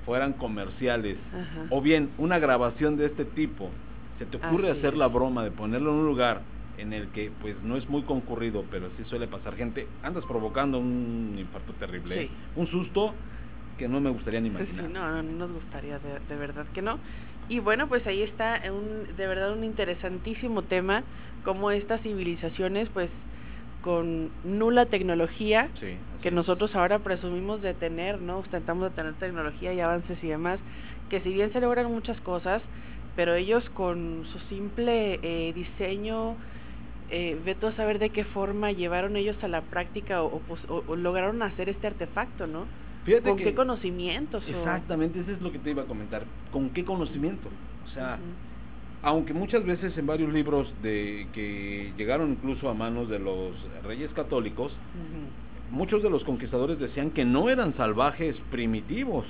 fueran 0.05 0.33
comerciales 0.35 1.17
Ajá. 1.33 1.67
o 1.71 1.81
bien 1.83 2.11
una 2.19 2.39
grabación 2.39 2.97
de 2.97 3.07
este 3.07 3.25
tipo, 3.25 3.71
¿se 4.19 4.27
te 4.27 4.37
ocurre 4.39 4.71
Así 4.71 4.79
hacer 4.81 4.93
es. 4.95 4.99
la 4.99 5.07
broma 5.09 5.45
de 5.45 5.51
ponerlo 5.51 5.91
en 5.91 5.97
un 5.99 6.07
lugar 6.07 6.43
en 6.79 6.93
el 6.93 7.09
que 7.09 7.31
pues 7.41 7.61
no 7.63 7.77
es 7.77 7.89
muy 7.89 8.03
concurrido, 8.05 8.65
pero 8.71 8.89
sí 8.97 9.05
suele 9.05 9.27
pasar 9.27 9.57
gente? 9.57 9.89
Andas 10.03 10.25
provocando 10.27 10.79
un 10.79 11.35
infarto 11.39 11.73
terrible, 11.75 12.15
Sí. 12.15 12.21
¿eh? 12.25 12.31
un 12.55 12.67
susto 12.69 13.15
que 13.77 13.87
no 13.89 14.01
me 14.01 14.11
gustaría 14.11 14.41
ni 14.41 14.49
Sí, 14.49 14.55
imaginar. 14.55 14.89
no, 14.91 15.11
no, 15.11 15.23
no 15.23 15.33
nos 15.47 15.53
gustaría, 15.53 15.99
de, 15.99 16.19
de 16.21 16.37
verdad 16.37 16.67
que 16.73 16.83
no. 16.83 16.99
Y 17.49 17.61
bueno, 17.61 17.89
pues 17.89 18.07
ahí 18.07 18.23
está 18.23 18.61
un, 18.71 19.17
de 19.17 19.27
verdad 19.27 19.53
un 19.53 19.65
interesantísimo 19.65 20.63
tema, 20.63 21.03
como 21.45 21.71
estas 21.71 22.03
civilizaciones, 22.03 22.89
pues 22.91 23.11
con 23.83 24.31
nula 24.43 24.87
tecnología, 24.87 25.71
Sí, 25.81 25.97
que 26.21 26.29
es. 26.29 26.35
nosotros 26.35 26.75
ahora 26.75 26.99
presumimos 26.99 27.63
de 27.63 27.75
tener, 27.75 28.21
¿no? 28.21 28.39
Ostentamos 28.41 28.91
de 28.91 28.97
tener 28.97 29.15
tecnología 29.15 29.73
y 29.73 29.81
avances 29.81 30.23
y 30.23 30.29
demás, 30.29 30.61
que 31.09 31.21
si 31.21 31.33
bien 31.33 31.53
se 31.53 31.61
logran 31.61 31.87
muchas 31.91 32.21
cosas, 32.21 32.63
pero 33.17 33.35
ellos 33.35 33.65
con 33.71 34.27
su 34.33 34.39
simple 34.41 35.19
eh, 35.23 35.53
diseño, 35.55 36.37
eh, 37.09 37.41
ve 37.45 37.55
tú 37.55 37.69
a 37.69 37.73
saber 37.73 37.99
de 37.99 38.11
qué 38.11 38.25
forma 38.25 38.73
llevaron 38.73 39.17
ellos 39.17 39.37
a 39.43 39.49
la 39.49 39.63
práctica 39.63 40.23
o, 40.23 40.43
o 40.69 40.85
o 40.87 40.97
lograron 40.97 41.43
hacer 41.43 41.69
este 41.69 41.87
artefacto, 41.87 42.47
¿no? 42.47 42.69
Fíjate 43.09 43.31
¿Con 43.31 43.39
que- 43.39 43.45
qué 43.45 43.55
conocimientos? 43.55 44.45
o- 44.47 44.51
Exactamente, 44.51 45.21
eso 45.21 45.33
es 45.33 45.41
lo 45.41 45.51
que 45.51 45.59
te 45.59 45.71
iba 45.71 45.83
a 45.83 45.87
comentar. 45.87 46.27
¿Con 46.51 46.71
qué 46.71 46.85
conocimiento? 46.85 47.51
O 47.83 47.87
sea, 47.89 48.21
aunque 49.01 49.33
muchas 49.33 49.65
veces 49.65 49.97
en 49.97 50.07
varios 50.07 50.31
libros 50.33 50.75
de 50.83 51.31
que 51.33 51.95
llegaron 51.97 52.33
incluso 52.33 52.69
a 52.69 52.75
manos 52.75 53.09
de 53.09 53.19
los 53.19 53.57
reyes 53.83 54.13
católicos, 54.13 54.79
muchos 55.71 56.03
de 56.03 56.11
los 56.11 56.23
conquistadores 56.25 56.79
decían 56.79 57.11
que 57.11 57.25
no 57.25 57.49
eran 57.49 57.75
salvajes 57.77 58.37
primitivos, 58.51 59.27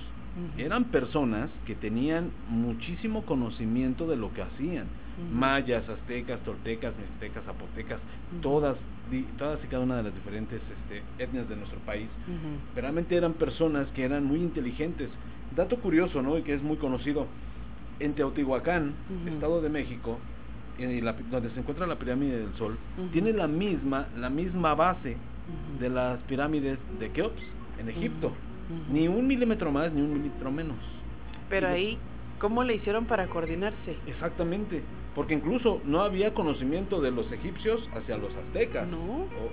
eran 0.56 0.84
personas 0.84 1.50
que 1.66 1.74
tenían 1.74 2.30
muchísimo 2.48 3.24
conocimiento 3.24 4.06
de 4.06 4.16
lo 4.16 4.32
que 4.32 4.42
hacían. 4.42 4.86
Mayas, 5.32 5.88
aztecas, 5.88 6.38
toltecas, 6.44 6.94
mixtecas, 6.96 7.44
zapotecas, 7.44 7.98
todas, 8.40 8.76
todas 9.36 9.58
y 9.64 9.66
cada 9.66 9.82
una 9.82 9.96
de 9.96 10.04
las 10.04 10.14
diferentes 10.14 10.60
este, 10.60 11.02
etnias 11.22 11.48
de 11.48 11.56
nuestro 11.56 11.80
país. 11.80 12.08
Realmente 12.76 13.16
eran 13.16 13.32
personas 13.34 13.88
que 13.88 14.04
eran 14.04 14.24
muy 14.24 14.38
inteligentes. 14.38 15.08
Dato 15.56 15.76
curioso, 15.78 16.22
¿no? 16.22 16.38
Y 16.38 16.42
que 16.42 16.54
es 16.54 16.62
muy 16.62 16.76
conocido. 16.76 17.26
En 17.98 18.14
Teotihuacán, 18.14 18.92
Estado 19.26 19.60
de 19.60 19.68
México, 19.68 20.18
en 20.78 21.04
la, 21.04 21.14
donde 21.32 21.50
se 21.50 21.58
encuentra 21.58 21.84
la 21.86 21.96
pirámide 21.96 22.38
del 22.38 22.54
Sol, 22.54 22.78
tiene 23.12 23.32
la 23.32 23.48
misma, 23.48 24.06
la 24.16 24.30
misma 24.30 24.74
base 24.76 25.16
de 25.80 25.88
las 25.88 26.20
pirámides 26.28 26.78
de 27.00 27.10
Keops 27.10 27.42
en 27.80 27.88
Egipto. 27.88 28.32
Ni 28.92 29.08
un 29.08 29.26
milímetro 29.26 29.70
más, 29.70 29.92
ni 29.92 30.02
un 30.02 30.12
milímetro 30.12 30.50
menos. 30.50 30.76
Pero 31.48 31.68
ahí, 31.68 31.98
¿cómo 32.38 32.62
le 32.62 32.74
hicieron 32.74 33.06
para 33.06 33.26
coordinarse? 33.28 33.96
Exactamente, 34.06 34.82
porque 35.14 35.34
incluso 35.34 35.80
no 35.84 36.02
había 36.02 36.34
conocimiento 36.34 37.00
de 37.00 37.10
los 37.10 37.30
egipcios 37.32 37.88
hacia 37.94 38.18
los 38.18 38.34
aztecas 38.34 38.86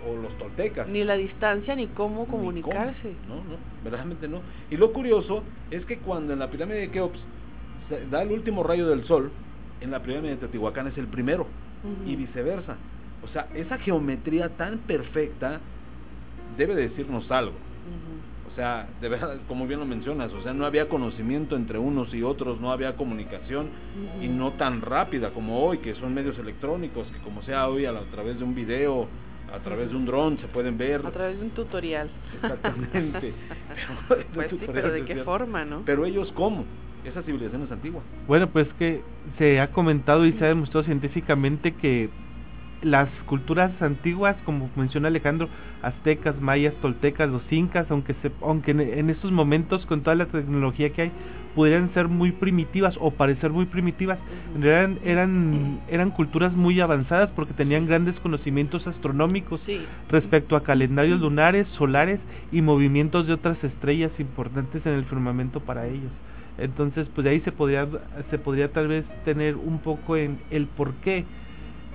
o, 0.08 0.16
los 0.22 0.38
toltecas. 0.38 0.88
Ni 0.88 1.04
la 1.04 1.16
distancia, 1.16 1.76
ni 1.76 1.88
cómo 1.88 2.26
comunicarse. 2.26 3.14
No, 3.28 3.36
no, 3.36 3.58
verdaderamente 3.84 4.28
no. 4.28 4.42
Y 4.70 4.78
lo 4.78 4.92
curioso 4.92 5.44
es 5.72 5.86
que 5.86 5.98
cuando 6.00 6.34
en 6.34 6.40
la 6.40 6.50
pirámide 6.50 6.80
de 6.80 6.92
Keops 6.92 7.20
se 7.90 8.06
da 8.08 8.24
el 8.24 8.32
último 8.32 8.64
rayo 8.64 8.88
del 8.88 9.06
sol, 9.06 9.32
en 9.82 9.92
la 9.92 10.02
pirámide 10.02 10.32
de 10.32 10.38
Teotihuacán 10.38 10.88
es 10.88 10.98
el 10.98 11.08
primero, 11.08 11.48
y 12.06 12.16
viceversa. 12.16 12.78
O 13.24 13.28
sea, 13.28 13.48
esa 13.54 13.78
geometría 13.78 14.50
tan 14.50 14.80
perfecta 14.80 15.60
debe 16.58 16.76
decirnos 16.76 17.30
algo. 17.32 17.54
Sea, 18.56 18.88
de 19.02 19.10
verdad, 19.10 19.38
como 19.48 19.68
bien 19.68 19.80
lo 19.80 19.86
mencionas, 19.86 20.32
o 20.34 20.42
sea, 20.42 20.54
no 20.54 20.66
había 20.66 20.88
conocimiento 20.88 21.56
entre 21.56 21.78
unos 21.78 22.14
y 22.14 22.24
otros, 22.24 22.60
no 22.60 22.72
había 22.72 22.96
comunicación 22.96 23.70
y 24.22 24.28
no 24.28 24.54
tan 24.54 24.82
rápida 24.82 25.32
como 25.32 25.66
hoy, 25.66 25.80
que 25.80 25.94
son 25.96 26.14
medios 26.14 26.38
electrónicos, 26.40 27.08
que 27.08 27.20
como 27.20 27.42
sea 27.44 27.68
hoy 27.68 27.86
a, 27.86 27.94
través 28.12 28.38
de 28.38 28.44
un 28.44 28.56
video, 28.56 29.08
a 29.54 29.60
través 29.60 29.90
de 29.90 29.96
un 29.96 30.06
dron 30.06 30.38
se 30.40 30.48
pueden 30.48 30.78
ver. 30.78 31.06
A 31.06 31.12
través 31.12 31.38
de 31.38 31.46
un 31.46 31.52
tutorial. 31.52 32.10
Exactamente. 32.34 33.34
pero, 34.08 34.24
pues 34.34 34.50
sí, 34.50 34.60
pero 34.66 34.92
¿de 34.92 35.06
qué 35.06 35.24
forma, 35.24 35.66
no? 35.66 35.84
Pero 35.86 36.06
ellos, 36.06 36.32
¿cómo? 36.34 36.66
Esa 37.04 37.22
civilización 37.22 37.64
es 37.64 37.72
antigua. 37.72 38.02
Bueno, 38.28 38.48
pues 38.48 38.68
que 38.80 39.02
se 39.38 39.60
ha 39.60 39.72
comentado 39.72 40.26
y 40.26 40.34
se 40.34 40.46
ha 40.46 40.48
demostrado 40.48 40.86
científicamente 40.86 41.74
que 41.74 42.10
las 42.82 43.10
culturas 43.26 43.72
antiguas, 43.82 44.36
como 44.46 44.70
menciona 44.76 45.08
Alejandro, 45.08 45.50
aztecas, 45.82 46.40
mayas, 46.40 46.74
toltecas, 46.82 47.30
los 47.30 47.42
incas, 47.52 47.90
aunque 47.90 48.16
se, 48.22 48.32
aunque 48.42 48.72
en, 48.72 49.10
estos 49.10 49.32
momentos 49.32 49.86
con 49.86 50.02
toda 50.02 50.16
la 50.16 50.26
tecnología 50.26 50.90
que 50.92 51.04
hay 51.04 51.12
pudieran 51.56 51.94
ser 51.94 52.10
muy 52.10 52.34
primitivas 52.34 52.96
o 53.00 53.12
parecer 53.12 53.50
muy 53.50 53.66
primitivas, 53.66 54.20
eran 54.62 55.00
eran 55.06 55.80
eran 55.88 56.12
culturas 56.12 56.54
muy 56.54 56.82
avanzadas 56.82 57.30
porque 57.34 57.54
tenían 57.54 57.88
grandes 57.88 58.20
conocimientos 58.20 58.86
astronómicos 58.88 59.62
respecto 60.10 60.58
a 60.58 60.64
calendarios 60.64 61.22
lunares, 61.22 61.66
solares 61.78 62.20
y 62.52 62.62
movimientos 62.62 63.26
de 63.26 63.34
otras 63.34 63.64
estrellas 63.64 64.12
importantes 64.20 64.86
en 64.86 64.94
el 64.94 65.06
firmamento 65.06 65.62
para 65.62 65.88
ellos. 65.88 66.12
Entonces, 66.58 67.08
pues 67.14 67.24
de 67.24 67.32
ahí 67.32 67.40
se 67.42 67.52
podría 67.52 67.88
se 68.30 68.38
podría 68.38 68.72
tal 68.72 68.90
vez 68.90 69.06
tener 69.24 69.56
un 69.56 69.80
poco 69.80 70.18
en 70.18 70.40
el 70.52 70.68
por 70.68 70.94
qué 70.96 71.26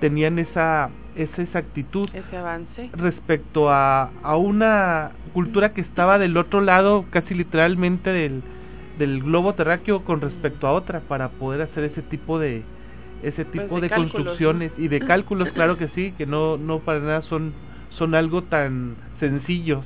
tenían 0.01 0.37
esa, 0.39 0.89
esa 1.15 1.41
exactitud 1.41 2.09
ese 2.13 2.35
avance. 2.35 2.89
respecto 2.91 3.69
a, 3.69 4.11
a 4.21 4.35
una 4.35 5.11
cultura 5.31 5.73
que 5.73 5.79
estaba 5.79 6.19
del 6.19 6.35
otro 6.35 6.59
lado 6.59 7.05
casi 7.09 7.33
literalmente 7.33 8.09
del, 8.09 8.43
del 8.97 9.23
globo 9.23 9.53
terráqueo 9.53 10.03
con 10.03 10.19
respecto 10.19 10.67
a 10.67 10.73
otra 10.73 10.99
para 11.07 11.29
poder 11.29 11.61
hacer 11.61 11.85
ese 11.85 12.01
tipo 12.01 12.37
de 12.37 12.65
ese 13.23 13.45
pues 13.45 13.63
tipo 13.63 13.79
de, 13.79 13.89
construcciones 13.89 14.73
y 14.77 14.89
de 14.89 14.99
cálculos 15.07 15.47
claro 15.53 15.77
que 15.77 15.87
sí 15.89 16.11
que 16.17 16.25
no 16.25 16.57
no 16.57 16.79
para 16.79 16.99
nada 16.99 17.21
son 17.21 17.53
son 17.97 18.15
algo 18.15 18.43
tan 18.43 18.95
sencillos. 19.19 19.83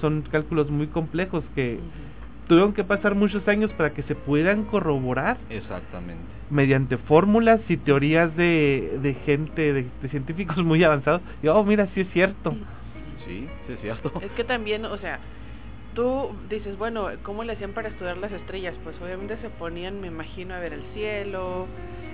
Son 0.00 0.22
cálculos 0.30 0.70
muy 0.70 0.88
complejos 0.88 1.44
que 1.54 1.78
tuvieron 2.46 2.72
que 2.72 2.84
pasar 2.84 3.14
muchos 3.14 3.46
años 3.48 3.70
para 3.72 3.92
que 3.92 4.02
se 4.04 4.14
pudieran 4.14 4.64
corroborar. 4.64 5.38
Exactamente. 5.50 6.22
Mediante 6.50 6.98
fórmulas 6.98 7.60
y 7.68 7.76
teorías 7.76 8.34
de, 8.36 8.98
de 9.02 9.14
gente, 9.26 9.72
de, 9.72 10.08
científicos 10.10 10.58
muy 10.64 10.84
avanzados. 10.84 11.22
Y, 11.42 11.48
oh, 11.48 11.64
mira, 11.64 11.88
sí 11.94 12.02
es 12.02 12.10
cierto. 12.12 12.52
Sí, 13.26 13.48
sí 13.66 13.72
es 13.72 13.80
cierto. 13.80 14.12
Es 14.20 14.30
que 14.32 14.44
también, 14.44 14.84
o 14.84 14.98
sea, 14.98 15.18
tú 15.94 16.30
dices, 16.50 16.76
bueno, 16.76 17.08
¿cómo 17.22 17.44
le 17.44 17.54
hacían 17.54 17.72
para 17.72 17.88
estudiar 17.88 18.18
las 18.18 18.32
estrellas? 18.32 18.74
Pues 18.84 18.96
obviamente 19.00 19.38
se 19.38 19.48
ponían, 19.48 20.00
me 20.00 20.08
imagino, 20.08 20.54
a 20.54 20.58
ver 20.58 20.74
el 20.74 20.84
cielo, 20.92 21.66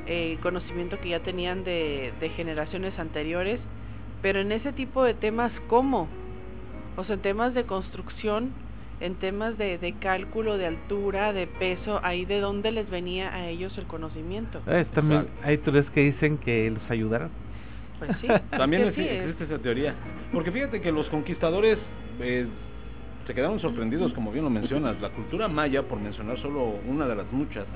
eh, 0.07 0.38
conocimiento 0.43 0.99
que 1.01 1.11
ya 1.11 1.21
tenían 1.21 1.64
de, 1.64 2.12
de 2.21 2.29
generaciones 2.31 2.99
anteriores. 2.99 3.61
Pero 4.23 4.40
en 4.40 4.53
ese 4.53 4.73
tipo 4.73 5.03
de 5.03 5.14
temas, 5.14 5.51
¿cómo? 5.69 6.09
O 6.97 7.05
sea, 7.05 7.14
en 7.14 7.23
temas 7.23 7.55
de 7.55 7.64
construcción, 7.64 8.53
en 9.01 9.15
temas 9.17 9.57
de, 9.59 9.79
de, 9.79 9.95
cálculo 9.95 10.59
de 10.59 10.67
altura, 10.67 11.33
de 11.33 11.47
peso, 11.47 12.01
ahí 12.03 12.25
de 12.25 12.41
dónde 12.41 12.71
les 12.71 12.89
venía 12.91 13.35
a 13.35 13.49
ellos 13.49 13.77
el 13.79 13.87
conocimiento. 13.87 14.61
Eh, 14.67 14.85
también 14.95 15.29
hay 15.43 15.59
teorías 15.59 15.89
que 15.91 16.01
dicen 16.13 16.39
que 16.39 16.71
los 16.71 16.91
ayudaron. 16.91 17.31
Pues 17.99 18.11
sí. 18.21 18.29
también 18.51 18.89
existe 18.89 19.45
esa 19.45 19.59
teoría. 19.59 19.95
Porque 20.33 20.53
fíjate 20.53 20.81
que 20.81 20.93
los 20.93 21.09
conquistadores 21.09 21.79
eh, 22.21 22.47
se 23.27 23.35
quedaron 23.35 23.61
sorprendidos, 23.61 24.13
como 24.13 24.33
bien 24.33 24.45
lo 24.45 24.51
mencionas. 24.51 25.01
La 25.01 25.11
cultura 25.11 25.49
maya, 25.49 25.83
por 25.83 25.99
mencionar 25.99 26.39
solo 26.41 26.77
una 26.87 27.07
de 27.07 27.17
las 27.17 27.31
muchas, 27.33 27.67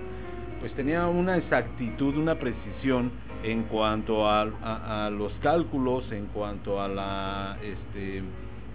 pues 0.60 0.72
tenía 0.74 1.06
una 1.06 1.36
exactitud, 1.36 2.16
una 2.16 2.36
precisión 2.36 3.10
en 3.42 3.64
cuanto 3.64 4.26
a, 4.26 4.42
a, 5.06 5.10
los 5.10 5.32
cálculos, 5.42 6.10
en 6.12 6.26
cuanto 6.26 6.80
a 6.80 6.88
la... 6.88 7.58
este 7.62 8.22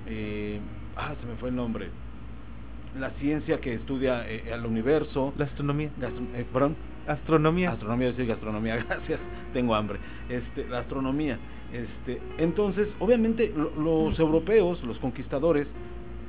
eh, 0.07 0.59
Ah, 0.99 1.15
se 1.19 1.25
me 1.25 1.35
fue 1.35 1.47
el 1.47 1.55
nombre 1.55 1.89
la 2.99 3.11
ciencia 3.11 3.59
que 3.59 3.73
estudia 3.73 4.27
eh, 4.29 4.43
el 4.51 4.65
universo. 4.65 5.33
La 5.37 5.45
astronomía. 5.45 5.89
Eh, 6.35 6.45
perdón. 6.51 6.75
Astronomía. 7.07 7.71
Astronomía, 7.71 8.13
sí, 8.15 8.25
gastronomía, 8.25 8.75
gracias. 8.87 9.19
Tengo 9.53 9.75
hambre. 9.75 9.99
Este, 10.29 10.67
la 10.67 10.79
astronomía. 10.79 11.37
Este, 11.71 12.21
entonces, 12.37 12.87
obviamente, 12.99 13.53
los 13.77 14.19
europeos, 14.19 14.83
los 14.83 14.97
conquistadores, 14.99 15.67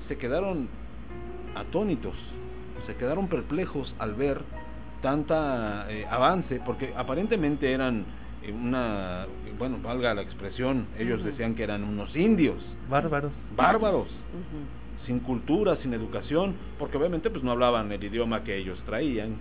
se 0.09 0.17
quedaron 0.17 0.69
atónitos, 1.55 2.15
se 2.87 2.95
quedaron 2.97 3.29
perplejos 3.29 3.95
al 3.99 4.15
ver 4.15 4.43
tanta 5.03 5.87
eh, 5.91 6.07
avance, 6.11 6.61
porque 6.67 6.93
aparentemente 6.97 7.73
eran 7.73 8.05
una, 8.53 9.27
bueno, 9.59 9.79
valga 9.83 10.15
la 10.15 10.23
expresión, 10.23 10.87
ellos 10.99 11.23
decían 11.25 11.55
que 11.55 11.63
eran 11.63 11.85
unos 11.85 12.15
indios. 12.17 12.59
Bárbaros. 12.89 13.33
Bárbaros 13.57 14.09
sin 15.07 15.21
cultura, 15.21 15.77
sin 15.77 15.95
educación, 15.95 16.55
porque 16.79 16.97
obviamente 16.97 17.31
pues 17.31 17.43
no 17.43 17.51
hablaban 17.51 17.91
el 17.93 18.03
idioma 18.03 18.45
que 18.45 18.57
ellos 18.57 18.79
traían, 18.87 19.37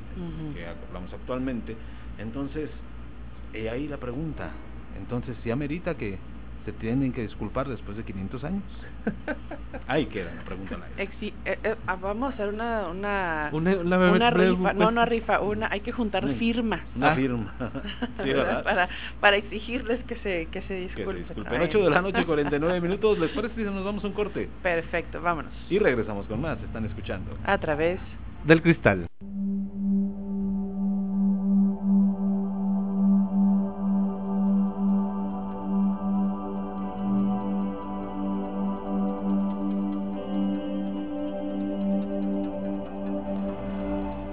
que 0.53 0.65
hablamos 0.65 1.13
actualmente. 1.13 1.75
Entonces, 2.17 2.69
he 3.53 3.69
ahí 3.69 3.87
la 3.87 3.97
pregunta. 3.97 4.51
Entonces, 4.97 5.37
¿si 5.43 5.51
amerita 5.51 5.95
que 5.95 6.17
se 6.65 6.73
tienen 6.73 7.13
que 7.13 7.21
disculpar 7.21 7.67
después 7.67 7.97
de 7.97 8.03
500 8.03 8.43
años? 8.43 8.63
Ahí 9.87 10.05
queda 10.07 10.33
la 10.33 10.43
pregunta. 10.43 10.77
Eh, 10.97 11.07
eh, 11.45 11.75
ah, 11.87 11.95
vamos 11.95 12.31
a 12.31 12.33
hacer 12.33 12.49
una 12.49 12.87
una, 12.89 13.49
una, 13.53 14.29
rifa, 14.29 14.73
no 14.73 14.87
una 14.87 15.05
rifa, 15.05 15.39
una 15.39 15.67
hay 15.71 15.81
que 15.81 15.91
juntar 15.91 16.27
firmas. 16.35 16.81
Una 16.95 17.11
ah. 17.11 17.15
firma. 17.15 17.53
Para 18.63 18.89
para 19.19 19.37
exigirles 19.37 20.03
que 20.05 20.15
se 20.17 20.47
que 20.51 20.61
se 20.63 20.73
disculpen. 20.75 21.25
Que 21.25 21.55
se 21.55 21.61
8 21.61 21.83
de 21.83 21.89
la 21.89 22.01
noche 22.01 22.25
49 22.25 22.81
minutos, 22.87 23.19
¿les 23.19 23.31
parece 23.31 23.55
si 23.55 23.63
nos 23.63 23.83
damos 23.83 24.03
un 24.03 24.13
corte? 24.13 24.49
Perfecto, 24.61 25.21
vámonos. 25.21 25.51
Y 25.69 25.79
regresamos 25.79 26.25
con 26.27 26.41
más, 26.41 26.61
están 26.61 26.85
escuchando. 26.85 27.37
A 27.45 27.57
través 27.57 27.99
del 28.45 28.61
cristal. 28.61 29.07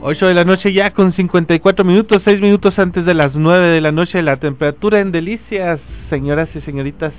Ocho 0.09 0.29
de 0.29 0.35
la 0.35 0.45
noche 0.45 0.73
ya 0.73 0.93
con 0.93 1.13
54 1.13 1.85
minutos, 1.85 2.23
6 2.25 2.41
minutos 2.41 2.79
antes 2.79 3.05
de 3.05 3.13
las 3.13 3.35
9 3.35 3.67
de 3.67 3.81
la 3.81 3.91
noche. 3.91 4.23
La 4.23 4.37
temperatura 4.37 5.01
en 5.01 5.11
Delicias, 5.11 5.81
señoras 6.11 6.49
y 6.55 6.61
señoritas, 6.61 7.13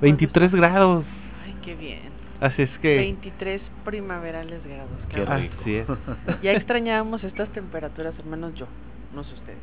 23 0.00 0.52
grados. 0.52 1.04
Ay, 1.44 1.56
qué 1.64 1.74
bien. 1.74 2.10
Así 2.40 2.62
es 2.62 2.70
que... 2.80 2.98
23 2.98 3.60
primaverales 3.84 4.60
grados. 4.64 4.92
Qué 5.08 5.24
rico. 5.24 5.54
Así 5.60 5.74
es. 5.74 5.86
Ya 6.40 6.52
extrañábamos 6.52 7.24
estas 7.24 7.48
temperaturas, 7.48 8.14
hermanos, 8.20 8.54
yo, 8.54 8.68
no 9.12 9.24
sé 9.24 9.34
ustedes. 9.34 9.58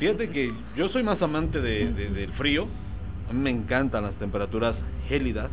Fíjate 0.00 0.30
que 0.30 0.54
yo 0.74 0.88
soy 0.88 1.02
más 1.02 1.20
amante 1.20 1.60
de, 1.60 1.92
del 1.92 2.32
frío. 2.32 2.66
A 3.28 3.34
mí 3.34 3.40
me 3.40 3.50
encantan 3.50 4.04
las 4.04 4.14
temperaturas 4.14 4.74
gélidas. 5.06 5.50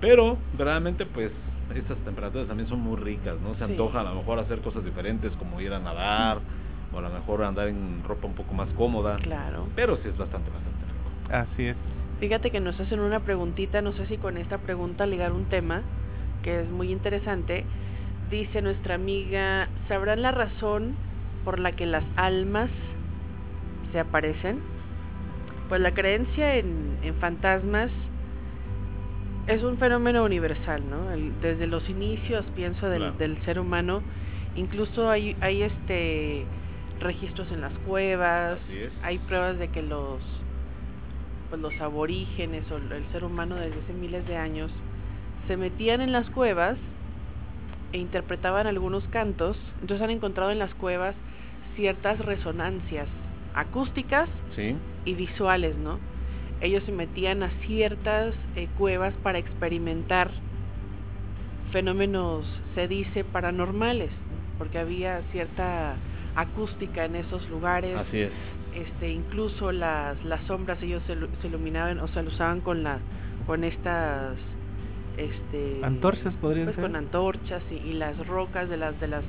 Pero, 0.00 0.38
verdaderamente, 0.56 1.04
pues 1.04 1.30
estas 1.74 1.98
temperaturas 1.98 2.46
también 2.46 2.68
son 2.68 2.80
muy 2.80 2.96
ricas, 2.96 3.40
¿no? 3.40 3.52
Se 3.54 3.58
Sí. 3.58 3.72
antoja 3.72 4.00
a 4.00 4.04
lo 4.04 4.14
mejor 4.16 4.38
hacer 4.38 4.60
cosas 4.60 4.84
diferentes 4.84 5.32
como 5.36 5.60
ir 5.60 5.72
a 5.72 5.78
nadar 5.78 6.38
o 6.92 6.98
a 6.98 7.02
lo 7.02 7.10
mejor 7.10 7.42
andar 7.42 7.68
en 7.68 8.02
ropa 8.04 8.26
un 8.26 8.34
poco 8.34 8.54
más 8.54 8.68
cómoda. 8.70 9.16
Claro. 9.16 9.68
Pero 9.74 9.96
sí 9.96 10.08
es 10.08 10.16
bastante, 10.16 10.50
bastante 10.50 10.84
rico. 10.84 11.34
Así 11.34 11.66
es. 11.66 11.76
Fíjate 12.20 12.50
que 12.50 12.60
nos 12.60 12.78
hacen 12.80 13.00
una 13.00 13.20
preguntita, 13.20 13.82
no 13.82 13.92
sé 13.92 14.06
si 14.06 14.18
con 14.18 14.36
esta 14.36 14.58
pregunta 14.58 15.04
ligar 15.06 15.32
un 15.32 15.46
tema 15.46 15.82
que 16.42 16.60
es 16.60 16.70
muy 16.70 16.92
interesante. 16.92 17.64
Dice 18.30 18.62
nuestra 18.62 18.94
amiga, 18.94 19.68
¿sabrán 19.88 20.22
la 20.22 20.30
razón 20.30 20.94
por 21.44 21.58
la 21.58 21.72
que 21.72 21.86
las 21.86 22.04
almas 22.16 22.70
se 23.92 23.98
aparecen? 23.98 24.60
Pues 25.68 25.80
la 25.80 25.92
creencia 25.92 26.56
en, 26.56 26.98
en 27.02 27.14
fantasmas 27.16 27.90
es 29.46 29.62
un 29.62 29.78
fenómeno 29.78 30.24
universal, 30.24 30.88
¿no? 30.88 31.10
El- 31.12 31.38
desde 31.40 31.66
los 31.66 31.88
inicios, 31.90 32.44
pienso, 32.54 32.88
del, 32.88 33.02
Claro. 33.02 33.16
del 33.18 33.38
ser 33.44 33.58
humano, 33.58 34.02
incluso 34.54 35.10
hay, 35.10 35.36
hay 35.40 35.62
este 35.62 36.46
registros 37.00 37.50
en 37.50 37.60
las 37.60 37.76
cuevas, 37.80 38.58
hay 39.02 39.18
pruebas 39.18 39.58
de 39.58 39.68
que 39.68 39.82
los 39.82 40.22
pues 41.50 41.60
los 41.60 41.78
aborígenes 41.80 42.68
o 42.72 42.78
el 42.78 43.04
ser 43.12 43.22
humano 43.24 43.56
desde 43.56 43.78
hace 43.80 43.92
miles 43.92 44.26
de 44.26 44.36
años 44.36 44.72
se 45.46 45.56
metían 45.56 46.00
en 46.00 46.10
las 46.10 46.28
cuevas 46.30 46.78
e 47.92 47.98
interpretaban 47.98 48.66
algunos 48.66 49.06
cantos, 49.08 49.56
entonces 49.80 50.02
han 50.02 50.10
encontrado 50.10 50.50
en 50.50 50.58
las 50.58 50.74
cuevas 50.74 51.14
ciertas 51.76 52.18
resonancias 52.18 53.08
acústicas 53.54 54.28
Sí. 54.56 54.76
y 55.04 55.14
visuales, 55.14 55.76
¿no? 55.76 56.00
Ellos 56.60 56.82
se 56.84 56.92
metían 56.92 57.42
a 57.42 57.50
ciertas 57.66 58.34
eh, 58.56 58.68
cuevas 58.78 59.12
para 59.22 59.38
experimentar 59.38 60.30
fenómenos, 61.72 62.44
se 62.74 62.86
dice, 62.88 63.24
paranormales, 63.24 64.10
¿no? 64.10 64.58
porque 64.58 64.78
había 64.78 65.22
cierta 65.32 65.96
acústica 66.36 67.04
en 67.04 67.16
esos 67.16 67.48
lugares, 67.50 67.96
Así 67.96 68.20
es. 68.20 68.32
este, 68.74 69.10
incluso 69.10 69.72
las, 69.72 70.22
las 70.24 70.42
sombras 70.44 70.80
ellos 70.82 71.02
se, 71.06 71.16
se 71.40 71.48
iluminaban 71.48 71.98
o 72.00 72.08
se 72.08 72.22
lo 72.22 72.28
usaban 72.28 72.60
con 72.60 72.82
la, 72.82 72.98
con 73.46 73.64
estas, 73.64 74.36
este, 75.16 75.80
Antorchas 75.82 76.34
podrían 76.34 76.66
pues 76.66 76.76
ser. 76.76 76.84
con 76.84 76.96
antorchas 76.96 77.62
y, 77.70 77.74
y 77.88 77.92
las 77.94 78.16
rocas 78.26 78.68
de 78.68 78.76
las 78.76 78.98
de 79.00 79.08
las 79.08 79.22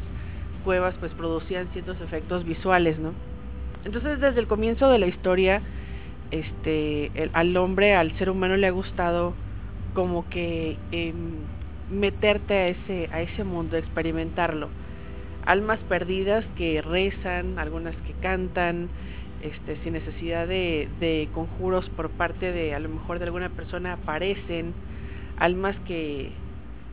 cuevas 0.63 0.95
pues 0.99 1.11
producían 1.13 1.67
ciertos 1.73 1.99
efectos 2.01 2.43
visuales 2.43 2.97
no 2.97 3.13
entonces 3.83 4.19
desde 4.19 4.39
el 4.39 4.47
comienzo 4.47 4.89
de 4.89 4.97
la 4.97 5.05
historia 5.05 5.61
este 6.31 7.11
el- 7.15 7.29
al 7.33 7.55
hombre 7.57 7.95
al 7.95 8.11
ser 8.17 8.29
humano 8.29 8.57
le 8.57 8.67
ha 8.67 8.71
gustado 8.71 9.35
como 9.93 10.27
que 10.29 10.77
em, 10.91 11.15
meterte 11.89 12.53
a 12.53 12.67
ese 12.69 13.09
a 13.11 13.21
ese 13.21 13.43
mundo 13.43 13.77
experimentarlo 13.77 14.69
almas 15.45 15.79
perdidas 15.87 16.43
que 16.57 16.81
rezan 16.81 17.59
algunas 17.59 17.95
que 17.97 18.13
cantan 18.21 18.89
este 19.43 19.77
sin 19.83 19.93
necesidad 19.93 20.47
de, 20.47 20.89
de 20.99 21.29
conjuros 21.33 21.87
por 21.91 22.09
parte 22.09 22.51
de 22.51 22.73
a 22.73 22.79
lo 22.79 22.89
mejor 22.89 23.19
de 23.19 23.25
alguna 23.25 23.49
persona 23.49 23.93
aparecen 23.93 24.73
almas 25.37 25.75
que 25.87 26.31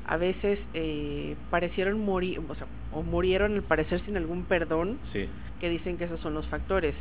a 0.07 0.17
veces 0.19 0.59
eh, 0.75 1.37
parecieron 1.51 2.05
morir, 2.05 2.41
o 2.47 2.55
sea, 2.57 2.67
o 2.93 3.03
murieron 3.03 3.55
al 3.55 3.63
parecer 3.63 4.01
sin 4.05 4.17
algún 4.17 4.43
perdón, 4.45 4.99
Sí. 5.13 5.29
que 5.61 5.71
dicen 5.71 5.97
que 5.97 6.05
esos 6.05 6.21
son 6.21 6.35
los 6.35 6.47
factores. 6.49 6.95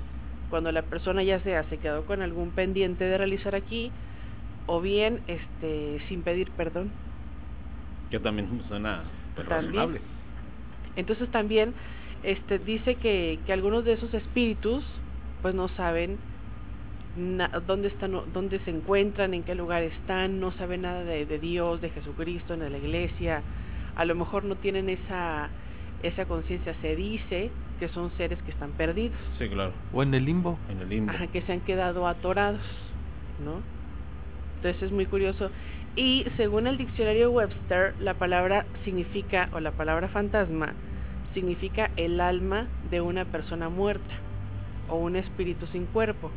Cuando 0.51 0.71
la 0.71 0.83
persona 0.83 1.23
ya 1.23 1.39
sea 1.39 1.63
se 1.69 1.77
quedó 1.77 2.05
con 2.05 2.21
algún 2.21 2.51
pendiente 2.51 3.05
de 3.05 3.17
realizar 3.17 3.55
aquí, 3.55 3.91
o 4.67 4.81
bien 4.81 5.21
este 5.27 5.99
sin 6.07 6.21
pedir 6.21 6.51
perdón. 6.51 6.91
Que 8.11 8.19
también 8.19 8.61
suena 8.67 9.03
pues, 9.33 9.47
También. 9.47 9.73
razonable. 9.73 10.01
Entonces 10.97 11.31
también 11.31 11.73
este 12.23 12.59
dice 12.59 12.95
que, 12.95 13.39
que 13.45 13.53
algunos 13.53 13.85
de 13.85 13.93
esos 13.93 14.13
espíritus 14.13 14.83
pues 15.41 15.55
no 15.55 15.69
saben 15.69 16.19
na- 17.15 17.49
dónde 17.65 17.87
están 17.87 18.11
dónde 18.33 18.59
se 18.59 18.71
encuentran, 18.71 19.33
en 19.33 19.43
qué 19.43 19.55
lugar 19.55 19.83
están, 19.83 20.39
no 20.41 20.51
saben 20.51 20.81
nada 20.81 21.03
de, 21.05 21.25
de 21.25 21.39
Dios, 21.39 21.81
de 21.81 21.89
Jesucristo, 21.91 22.55
de 22.57 22.69
la 22.69 22.77
iglesia. 22.77 23.41
A 23.95 24.03
lo 24.05 24.15
mejor 24.15 24.43
no 24.43 24.55
tienen 24.55 24.89
esa 24.89 25.49
esa 26.03 26.25
conciencia 26.25 26.75
se 26.81 26.95
dice 26.95 27.51
que 27.81 27.89
son 27.89 28.11
seres 28.15 28.37
que 28.43 28.51
están 28.51 28.73
perdidos, 28.73 29.17
Sí, 29.39 29.49
claro. 29.49 29.71
O 29.91 30.03
en 30.03 30.13
el 30.13 30.23
limbo. 30.23 30.59
En 30.69 30.79
el 30.81 30.87
limbo. 30.87 31.11
ajá, 31.11 31.25
que 31.25 31.41
se 31.41 31.51
han 31.51 31.61
quedado 31.61 32.07
atorados, 32.07 32.61
¿no? 33.43 33.55
Entonces 34.57 34.83
es 34.83 34.91
muy 34.91 35.07
curioso. 35.07 35.49
Y 35.95 36.23
según 36.37 36.67
el 36.67 36.77
diccionario 36.77 37.31
Webster, 37.31 37.95
la 37.99 38.13
palabra 38.13 38.65
significa, 38.85 39.49
o 39.51 39.59
la 39.59 39.71
palabra 39.71 40.09
fantasma, 40.09 40.73
significa 41.33 41.89
el 41.97 42.21
alma 42.21 42.67
de 42.91 43.01
una 43.01 43.25
persona 43.25 43.67
muerta 43.67 44.13
o 44.87 44.97
un 44.97 45.15
espíritu 45.15 45.65
sin 45.67 45.87
cuerpo. 45.87 46.29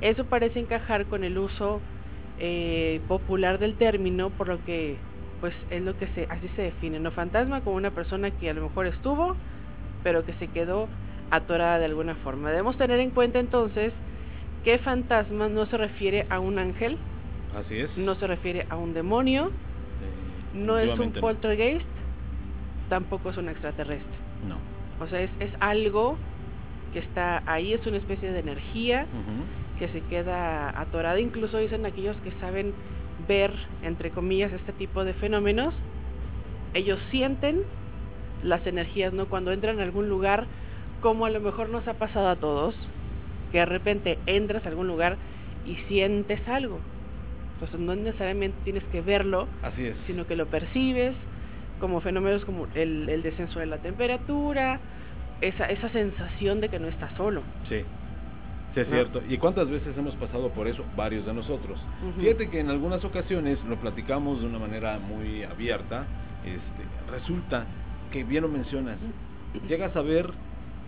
Eso 0.00 0.24
parece 0.24 0.60
encajar 0.60 1.04
con 1.06 1.24
el 1.24 1.36
uso 1.36 1.82
eh, 2.38 3.02
popular 3.06 3.58
del 3.58 3.74
término, 3.74 4.30
por 4.30 4.48
lo 4.48 4.64
que 4.64 4.96
pues 5.42 5.54
es 5.70 5.82
lo 5.82 5.96
que 5.96 6.06
se 6.08 6.26
así 6.30 6.48
se 6.56 6.62
define, 6.62 6.98
no 7.00 7.10
fantasma 7.10 7.60
como 7.60 7.76
una 7.76 7.90
persona 7.90 8.30
que 8.30 8.48
a 8.50 8.54
lo 8.54 8.62
mejor 8.62 8.86
estuvo, 8.86 9.36
pero 10.02 10.24
que 10.24 10.32
se 10.34 10.48
quedó 10.48 10.88
atorada 11.30 11.78
de 11.78 11.84
alguna 11.86 12.14
forma. 12.16 12.50
Debemos 12.50 12.76
tener 12.76 12.98
en 13.00 13.10
cuenta 13.10 13.38
entonces 13.38 13.92
que 14.64 14.78
fantasma 14.78 15.48
no 15.48 15.66
se 15.66 15.76
refiere 15.76 16.26
a 16.28 16.40
un 16.40 16.58
ángel, 16.58 16.98
Así 17.56 17.78
es. 17.78 17.96
no 17.96 18.14
se 18.16 18.26
refiere 18.26 18.66
a 18.68 18.76
un 18.76 18.94
demonio, 18.94 19.46
Eh, 19.46 20.58
no 20.58 20.78
es 20.78 20.88
un 20.98 21.12
poltergeist, 21.20 21.86
tampoco 22.88 23.30
es 23.30 23.36
un 23.36 23.48
extraterrestre. 23.48 24.16
No. 24.48 24.56
O 25.04 25.08
sea, 25.08 25.20
es, 25.20 25.30
es 25.40 25.50
algo 25.60 26.16
que 26.92 26.98
está 26.98 27.42
ahí, 27.46 27.72
es 27.72 27.86
una 27.86 27.98
especie 27.98 28.32
de 28.32 28.40
energía 28.40 29.06
que 29.78 29.88
se 29.88 30.00
queda 30.02 30.78
atorada. 30.78 31.20
Incluso 31.20 31.58
dicen 31.58 31.86
aquellos 31.86 32.16
que 32.18 32.32
saben 32.40 32.72
ver, 33.28 33.52
entre 33.82 34.10
comillas, 34.10 34.52
este 34.52 34.72
tipo 34.72 35.04
de 35.04 35.14
fenómenos, 35.14 35.72
ellos 36.74 36.98
sienten 37.10 37.62
las 38.42 38.66
energías, 38.66 39.12
¿no? 39.12 39.26
Cuando 39.26 39.52
entran 39.52 39.80
a 39.80 39.82
algún 39.82 40.08
lugar, 40.08 40.46
como 41.00 41.26
a 41.26 41.30
lo 41.30 41.40
mejor 41.40 41.68
nos 41.68 41.86
ha 41.88 41.94
pasado 41.94 42.28
a 42.28 42.36
todos, 42.36 42.74
que 43.52 43.58
de 43.58 43.66
repente 43.66 44.18
entras 44.26 44.64
a 44.64 44.68
algún 44.68 44.86
lugar 44.86 45.16
y 45.66 45.76
sientes 45.88 46.40
algo. 46.48 46.80
Entonces 47.54 47.80
no 47.80 47.94
necesariamente 47.94 48.58
tienes 48.64 48.84
que 48.84 49.00
verlo, 49.00 49.48
Así 49.62 49.86
es. 49.86 49.96
sino 50.06 50.26
que 50.26 50.36
lo 50.36 50.46
percibes 50.46 51.14
como 51.78 52.00
fenómenos 52.00 52.44
como 52.44 52.66
el, 52.74 53.08
el 53.08 53.22
descenso 53.22 53.58
de 53.58 53.66
la 53.66 53.78
temperatura, 53.78 54.78
esa, 55.40 55.66
esa 55.66 55.88
sensación 55.90 56.60
de 56.60 56.68
que 56.68 56.78
no 56.78 56.88
estás 56.88 57.12
solo. 57.16 57.42
Sí. 57.68 57.82
Sí, 58.74 58.80
es 58.80 58.88
¿No? 58.88 58.94
cierto. 58.94 59.22
¿Y 59.28 59.36
cuántas 59.38 59.68
veces 59.68 59.96
hemos 59.98 60.14
pasado 60.14 60.48
por 60.50 60.68
eso? 60.68 60.84
Varios 60.96 61.26
de 61.26 61.34
nosotros. 61.34 61.78
Ujú. 62.02 62.20
Fíjate 62.20 62.48
que 62.50 62.60
en 62.60 62.70
algunas 62.70 63.04
ocasiones 63.04 63.58
lo 63.64 63.76
platicamos 63.76 64.40
de 64.40 64.46
una 64.46 64.58
manera 64.58 64.98
muy 64.98 65.42
abierta. 65.42 66.06
Este, 66.44 67.10
resulta 67.10 67.66
que 68.10 68.24
bien 68.24 68.42
lo 68.42 68.48
mencionas. 68.48 68.98
Llegas 69.68 69.94
a 69.96 70.02
ver 70.02 70.30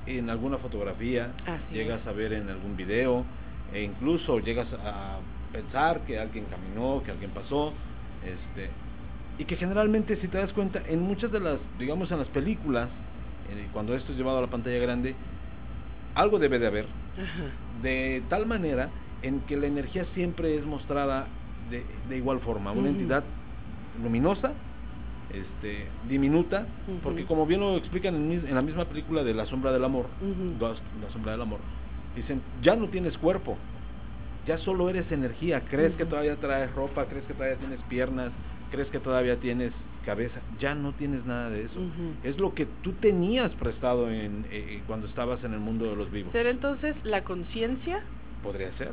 en 0.07 0.31
alguna 0.31 0.59
fotografía, 0.59 1.33
Así 1.47 1.75
llegas 1.75 2.01
es. 2.03 2.07
a 2.07 2.12
ver 2.12 2.33
en 2.33 2.49
algún 2.49 2.77
video, 2.77 3.25
e 3.73 3.83
incluso 3.83 4.39
llegas 4.41 4.66
a 4.85 5.18
pensar 5.53 6.01
que 6.01 6.18
alguien 6.18 6.45
caminó, 6.47 7.03
que 7.05 7.11
alguien 7.11 7.31
pasó, 7.31 7.73
este, 8.25 8.70
y 9.39 9.45
que 9.45 9.57
generalmente 9.57 10.16
si 10.16 10.29
te 10.29 10.39
das 10.39 10.53
cuenta 10.53 10.83
en 10.89 11.01
muchas 11.01 11.33
de 11.33 11.41
las, 11.41 11.59
digamos 11.79 12.11
en 12.11 12.18
las 12.18 12.29
películas, 12.29 12.89
cuando 13.73 13.95
esto 13.95 14.12
es 14.12 14.18
llevado 14.18 14.39
a 14.39 14.43
la 14.43 14.47
pantalla 14.47 14.79
grande, 14.79 15.14
algo 16.14 16.39
debe 16.39 16.59
de 16.59 16.66
haber, 16.66 16.87
Ajá. 17.14 17.51
de 17.83 18.23
tal 18.29 18.47
manera 18.47 18.89
en 19.23 19.41
que 19.41 19.57
la 19.57 19.66
energía 19.66 20.07
siempre 20.14 20.57
es 20.57 20.64
mostrada 20.64 21.27
de, 21.70 21.85
de 22.09 22.16
igual 22.16 22.41
forma, 22.41 22.73
una 22.73 22.89
entidad 22.89 23.25
luminosa, 24.03 24.53
este, 25.31 25.89
diminuta, 26.09 26.66
porque 27.03 27.25
como 27.25 27.47
bien 27.47 27.61
lo 27.61 27.77
explican 27.77 28.14
en, 28.14 28.47
en 28.47 28.55
la 28.55 28.62
misma 28.62 28.85
película 28.85 29.23
de 29.25 29.35
La 29.35 29.47
sombra 29.47 29.73
del 29.73 29.85
amor, 29.85 30.07
La 31.01 31.11
sombra 31.12 31.33
del 31.33 31.43
amor, 31.43 31.61
dicen, 32.16 32.43
ya 32.62 32.77
no 32.77 32.89
tienes 32.89 33.16
cuerpo, 33.18 33.57
ya 34.47 34.59
solo 34.59 34.91
eres 34.91 35.11
energía, 35.12 35.61
crees 35.61 35.95
que 35.95 36.05
todavía 36.05 36.37
traes 36.37 36.73
ropa, 36.75 37.07
crees 37.07 37.25
que 37.25 37.35
todavía 37.35 37.57
tienes 37.57 37.81
piernas, 37.89 38.33
crees 38.70 38.89
que 38.89 38.99
todavía 38.99 39.37
tienes 39.37 39.73
cabeza, 40.05 40.41
ya 40.59 40.75
no 40.75 40.93
tienes 40.93 41.25
nada 41.25 41.49
de 41.51 41.64
eso. 41.64 41.81
Es 42.25 42.39
lo 42.39 42.55
que 42.55 42.66
tú 42.66 42.93
tenías 42.95 43.53
prestado 43.53 44.11
en, 44.11 44.45
eh, 44.51 44.83
cuando 44.87 45.07
estabas 45.07 45.43
en 45.45 45.53
el 45.53 45.61
mundo 45.61 45.89
de 45.89 45.97
los 45.97 46.11
vivos. 46.11 46.33
¿Será 46.33 46.51
entonces 46.51 46.97
la 47.05 47.23
conciencia? 47.23 48.01
Podría 48.43 48.73
ser. 48.77 48.93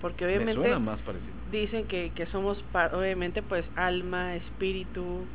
Porque 0.00 0.24
Me 0.24 0.32
obviamente 0.32 0.60
suena 0.60 0.78
más 0.78 1.00
parecido. 1.00 1.32
dicen 1.50 1.86
que, 1.86 2.12
que 2.14 2.26
somos 2.26 2.62
obviamente 2.92 3.42
pues 3.42 3.64
alma, 3.74 4.36
espíritu, 4.36 5.26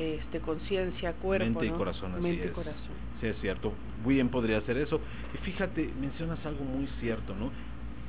este 0.00 0.40
conciencia, 0.40 1.12
cuerpo, 1.12 1.44
Mente 1.44 1.66
y 1.66 1.70
corazón, 1.70 2.12
así 2.12 2.22
Mente 2.22 2.44
y 2.44 2.48
es. 2.48 2.52
corazón. 2.52 2.94
Sí, 3.20 3.26
es 3.26 3.38
cierto. 3.40 3.72
Muy 4.02 4.14
bien 4.14 4.28
podría 4.30 4.60
ser 4.62 4.78
eso. 4.78 5.00
Y 5.34 5.38
fíjate, 5.38 5.90
mencionas 6.00 6.44
algo 6.46 6.64
muy 6.64 6.86
cierto, 7.00 7.34
¿no? 7.34 7.50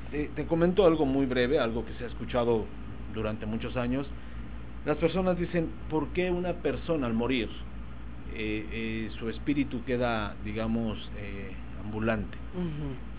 Te, 0.10 0.30
te 0.36 0.46
comento 0.46 0.86
algo 0.86 1.06
muy 1.06 1.26
breve, 1.26 1.60
algo 1.60 1.86
que 1.86 1.94
se 1.94 2.06
ha 2.06 2.08
escuchado 2.08 2.66
durante 3.14 3.46
muchos 3.46 3.76
años. 3.76 4.08
las 4.86 4.98
personas 4.98 5.38
dicen, 5.38 5.70
¿por 5.90 6.08
qué 6.10 6.32
una 6.32 6.54
persona 6.54 7.08
al 7.08 7.14
morir, 7.14 7.50
eh, 8.34 8.66
eh, 8.72 9.10
su 9.20 9.30
espíritu 9.30 9.84
queda, 9.84 10.36
digamos, 10.46 10.98
eh, 11.18 11.52
ambulante? 11.84 12.38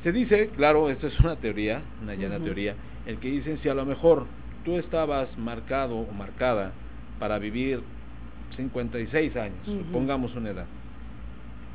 Se 0.02 0.12
dice, 0.12 0.48
claro, 0.56 0.90
esto 0.90 1.06
es 1.06 1.20
una 1.20 1.36
teoría, 1.36 1.82
una 2.02 2.14
llana 2.14 2.38
teoría, 2.38 2.74
el 3.06 3.18
que 3.18 3.28
dicen 3.30 3.58
si 3.62 3.68
a 3.68 3.74
lo 3.74 3.84
mejor 3.84 4.26
tú 4.64 4.78
estabas 4.78 5.28
marcado 5.38 5.96
o 5.96 6.12
marcada 6.12 6.72
para 7.18 7.38
vivir 7.38 7.80
56 8.56 9.36
años, 9.36 9.68
Ujú. 9.68 9.92
pongamos 9.92 10.34
una 10.34 10.50
edad, 10.50 10.66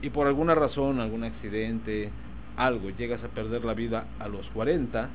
y 0.01 0.09
por 0.09 0.27
alguna 0.27 0.55
razón, 0.55 0.99
algún 0.99 1.23
accidente, 1.23 2.09
algo, 2.55 2.89
llegas 2.91 3.23
a 3.23 3.27
perder 3.29 3.63
la 3.65 3.73
vida 3.73 4.05
a 4.19 4.27
los 4.27 4.45
40, 4.49 5.09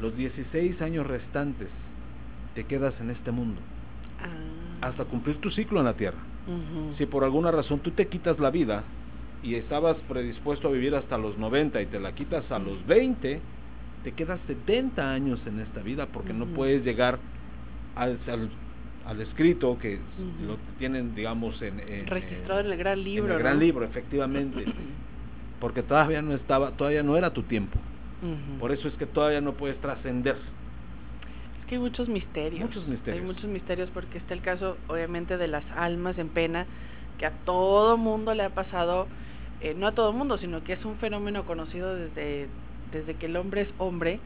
los 0.00 0.16
16 0.16 0.80
años 0.80 1.06
restantes 1.06 1.68
te 2.54 2.64
quedas 2.64 2.94
en 3.00 3.10
este 3.10 3.30
mundo 3.30 3.60
Ah. 4.22 4.88
hasta 4.88 5.04
cumplir 5.04 5.40
tu 5.40 5.50
ciclo 5.50 5.78
en 5.80 5.86
la 5.86 5.94
tierra. 5.94 6.18
Si 6.98 7.06
por 7.06 7.22
alguna 7.24 7.50
razón 7.50 7.80
tú 7.80 7.90
te 7.92 8.08
quitas 8.08 8.38
la 8.38 8.50
vida 8.50 8.82
y 9.42 9.54
estabas 9.54 9.96
predispuesto 10.08 10.68
a 10.68 10.70
vivir 10.72 10.94
hasta 10.94 11.16
los 11.16 11.38
90 11.38 11.80
y 11.80 11.86
te 11.86 12.00
la 12.00 12.12
quitas 12.12 12.50
a 12.50 12.58
los 12.58 12.84
20, 12.86 13.40
te 14.04 14.12
quedas 14.12 14.40
70 14.46 15.10
años 15.12 15.40
en 15.46 15.60
esta 15.60 15.80
vida 15.82 16.06
porque 16.06 16.32
no 16.32 16.46
puedes 16.46 16.84
llegar 16.84 17.18
al, 17.94 18.18
al, 18.26 18.50
al 19.10 19.20
escrito 19.20 19.76
que 19.78 19.98
lo 20.46 20.56
tienen, 20.78 21.14
digamos, 21.16 21.60
en, 21.62 21.80
en- 21.80 22.06
Registrado 22.06 22.60
en 22.60 22.66
el 22.66 22.76
gran 22.78 23.02
libro. 23.02 23.26
en 23.26 23.32
el 23.32 23.38
gran 23.40 23.58
libro, 23.58 23.84
efectivamente, 23.84 24.64
porque 25.58 25.82
todavía 25.82 26.22
no 26.22 26.32
estaba, 26.34 26.70
todavía 26.72 27.02
no 27.02 27.16
era 27.16 27.32
tu 27.32 27.42
tiempo. 27.42 27.76
Por 28.60 28.70
eso 28.70 28.86
es 28.86 28.94
que 28.94 29.06
todavía 29.06 29.40
no 29.40 29.54
puedes 29.54 29.80
trascender. 29.80 30.36
Es 31.60 31.66
que 31.66 31.74
hay 31.74 31.80
muchos 31.80 32.08
misterios. 32.08 32.62
Muchos 32.62 32.86
misterios. 32.86 33.20
Hay 33.20 33.26
muchos 33.26 33.50
misterios 33.50 33.90
porque 33.92 34.18
está 34.18 34.34
el 34.34 34.42
caso, 34.42 34.76
obviamente, 34.88 35.36
de 35.38 35.48
las 35.48 35.64
almas 35.74 36.16
en 36.18 36.28
pena, 36.28 36.66
que 37.18 37.26
a 37.26 37.32
todo 37.44 37.96
mundo 37.96 38.32
le 38.34 38.44
ha 38.44 38.50
pasado, 38.50 39.08
eh, 39.60 39.74
no 39.76 39.88
a 39.88 39.92
todo 39.92 40.12
mundo, 40.12 40.38
sino 40.38 40.62
que 40.62 40.74
es 40.74 40.84
un 40.84 40.96
fenómeno 40.98 41.44
conocido 41.46 41.96
desde, 41.96 42.46
desde 42.92 43.14
que 43.14 43.26
el 43.26 43.34
hombre 43.36 43.62
es 43.62 43.68
hombre. 43.78 44.20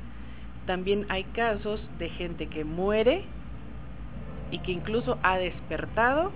También 0.66 1.07
hay 1.09 1.24
casos 1.24 1.80
de 1.99 2.09
gente 2.11 2.49
que 2.49 2.64
muere 2.64 3.22
y 4.55 4.61
que 4.61 4.70
incluso 4.70 5.18
ha 5.24 5.36
despertado 5.36 6.30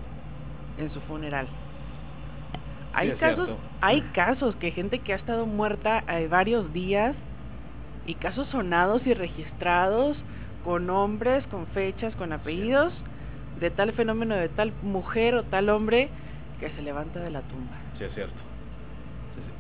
en 0.76 0.90
su 0.90 1.00
funeral. 1.02 1.46
Hay 2.92 3.12
casos, 3.12 3.46
cierto. 3.46 3.62
hay 3.80 4.00
casos 4.12 4.56
que 4.56 4.72
gente 4.72 4.98
que 4.98 5.12
ha 5.12 5.16
estado 5.16 5.46
muerta 5.46 6.02
eh, 6.08 6.26
varios 6.26 6.72
días 6.72 7.14
y 8.06 8.14
casos 8.14 8.48
sonados 8.48 9.06
y 9.06 9.14
registrados 9.14 10.16
con 10.64 10.86
nombres, 10.86 11.46
con 11.46 11.68
fechas, 11.68 12.12
con 12.16 12.32
apellidos 12.32 12.92
de 13.60 13.70
tal 13.70 13.92
fenómeno 13.92 14.34
de 14.34 14.48
tal 14.48 14.72
mujer 14.82 15.36
o 15.36 15.44
tal 15.44 15.68
hombre 15.68 16.08
que 16.58 16.70
se 16.70 16.82
levanta 16.82 17.20
de 17.20 17.30
la 17.30 17.42
tumba. 17.42 17.76
Sí, 17.98 18.04
es 18.04 18.14
cierto. 18.14 18.34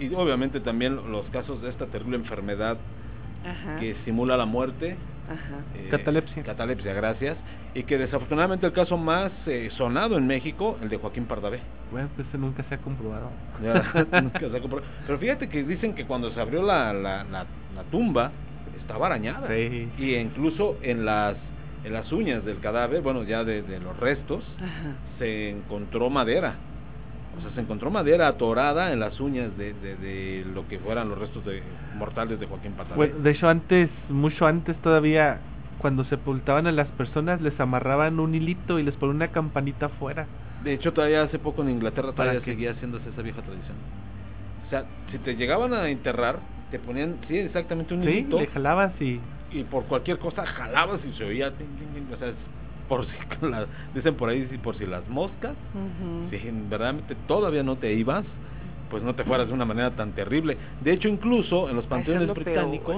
Y 0.00 0.12
obviamente 0.14 0.58
también 0.58 1.12
los 1.12 1.26
casos 1.26 1.62
de 1.62 1.70
esta 1.70 1.86
terrible 1.86 2.16
enfermedad 2.16 2.76
Ajá. 3.44 3.78
que 3.80 3.96
simula 4.04 4.36
la 4.36 4.46
muerte. 4.46 4.96
Ajá. 5.28 5.60
eh, 5.74 5.88
Catalepsia. 5.90 6.42
Catalepsia, 6.42 6.94
gracias. 6.94 7.36
Y 7.74 7.82
que 7.84 7.98
desafortunadamente 7.98 8.66
el 8.66 8.72
caso 8.72 8.96
más 8.96 9.30
eh, 9.46 9.70
sonado 9.76 10.16
en 10.16 10.26
México, 10.26 10.78
el 10.82 10.88
de 10.88 10.96
Joaquín 10.96 11.26
Pardavé. 11.26 11.60
Bueno, 11.92 12.08
pues 12.16 12.26
eso 12.28 12.38
nunca 12.38 12.62
se 12.64 12.74
ha 12.74 12.78
comprobado. 12.78 13.30
Ya, 13.62 13.74
nunca 14.22 14.40
se 14.40 14.46
ha 14.56 14.60
comprobado. 14.60 14.86
Pero 15.06 15.18
fíjate 15.18 15.48
que 15.48 15.62
dicen 15.64 15.94
que 15.94 16.04
cuando 16.06 16.32
se 16.32 16.40
abrió 16.40 16.62
la, 16.62 16.92
la, 16.92 17.24
la- 17.24 17.46
la 17.76 17.82
tumba, 17.90 18.32
estaba 18.80 19.06
arañada. 19.06 19.46
Sí. 19.48 19.88
Y 19.98 20.14
incluso 20.14 20.78
en 20.82 21.04
las, 21.04 21.36
en 21.84 21.92
las 21.92 22.10
uñas 22.10 22.44
del 22.44 22.58
cadáver, 22.60 23.02
bueno, 23.02 23.22
ya 23.24 23.44
de, 23.44 23.62
de 23.62 23.78
los 23.80 23.96
restos, 23.98 24.42
Ajá. 24.56 24.94
se 25.18 25.50
encontró 25.50 26.08
madera. 26.10 26.56
O 27.38 27.42
sea, 27.42 27.50
se 27.54 27.60
encontró 27.60 27.90
madera 27.90 28.28
atorada 28.28 28.92
en 28.92 29.00
las 29.00 29.20
uñas 29.20 29.56
de, 29.56 29.72
de, 29.72 29.96
de 29.96 30.44
lo 30.54 30.66
que 30.68 30.78
fueran 30.78 31.08
los 31.08 31.18
restos 31.18 31.44
de, 31.44 31.62
mortales 31.94 32.40
de 32.40 32.46
Joaquín 32.46 32.72
Pardavé. 32.72 32.96
Bueno, 32.96 33.22
de 33.22 33.30
hecho, 33.30 33.48
antes, 33.48 33.90
mucho 34.08 34.46
antes 34.46 34.76
todavía, 34.82 35.40
cuando 35.78 36.04
sepultaban 36.04 36.66
a 36.66 36.72
las 36.72 36.88
personas, 36.88 37.40
les 37.40 37.58
amarraban 37.60 38.18
un 38.18 38.34
hilito 38.34 38.78
y 38.78 38.82
les 38.82 38.94
ponían 38.94 39.16
una 39.16 39.28
campanita 39.28 39.86
afuera. 39.86 40.26
De 40.64 40.72
hecho, 40.72 40.92
todavía 40.92 41.22
hace 41.22 41.38
poco 41.38 41.62
en 41.62 41.70
Inglaterra 41.70 42.12
¿Para 42.12 42.32
todavía 42.32 42.40
seguía 42.44 42.72
haciéndose 42.72 43.08
esa 43.08 43.22
vieja 43.22 43.40
tradición. 43.42 43.76
O 44.66 44.70
sea, 44.70 44.84
si 45.10 45.18
te 45.18 45.36
llegaban 45.36 45.72
a 45.72 45.88
enterrar, 45.88 46.40
te 46.70 46.78
ponían, 46.78 47.16
sí, 47.28 47.38
exactamente 47.38 47.94
un 47.94 48.04
Sí, 48.04 48.10
hilito 48.10 48.38
le 48.38 48.46
jalabas 48.48 48.92
y... 49.00 49.20
y 49.50 49.62
por 49.64 49.84
cualquier 49.84 50.18
cosa 50.18 50.44
jalabas 50.44 51.00
y 51.04 51.16
se 51.16 51.24
oía, 51.24 51.48
o 51.48 52.16
sea, 52.18 52.28
es 52.28 52.34
por 52.88 53.06
si, 53.06 53.12
la- 53.46 53.66
dicen 53.94 54.16
por 54.16 54.28
ahí, 54.30 54.46
si 54.50 54.58
por 54.58 54.76
si 54.76 54.86
las 54.86 55.06
moscas, 55.08 55.56
si 56.30 56.36
verdaderamente 56.50 57.14
todavía 57.14 57.62
no 57.62 57.76
te 57.76 57.92
ibas, 57.94 58.24
pues 58.90 59.02
no 59.02 59.14
te 59.14 59.24
fueras 59.24 59.46
de 59.48 59.52
una 59.52 59.64
manera 59.66 59.90
tan 59.94 60.12
terrible. 60.12 60.56
De 60.80 60.92
hecho, 60.92 61.08
incluso 61.08 61.68
en 61.68 61.76
los 61.76 61.84
panteones 61.86 62.28
británicos, 62.34 62.96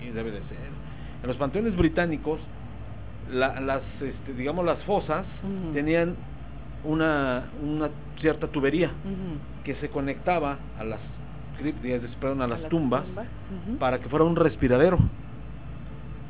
sí, 0.00 0.10
debe 0.10 0.30
de 0.30 0.42
ser. 0.44 0.58
En 1.22 1.28
los 1.28 1.36
panteones 1.36 1.76
británicos, 1.76 2.40
la- 3.30 3.60
las, 3.60 3.82
este, 4.00 4.32
digamos, 4.32 4.64
las 4.64 4.78
fosas 4.84 5.26
tenían 5.74 6.16
una, 6.82 7.50
una 7.60 7.90
cierta 8.20 8.48
tubería 8.48 8.92
que 9.64 9.74
se 9.76 9.90
conectaba 9.90 10.58
a 10.78 10.84
las 10.84 11.00
criptas, 11.58 12.10
perdón, 12.18 12.40
a 12.42 12.46
las 12.46 12.62
la 12.62 12.68
tumbas 12.70 13.04
para 13.78 13.98
que 14.00 14.08
fuera 14.08 14.24
un 14.24 14.36
respiradero 14.36 14.98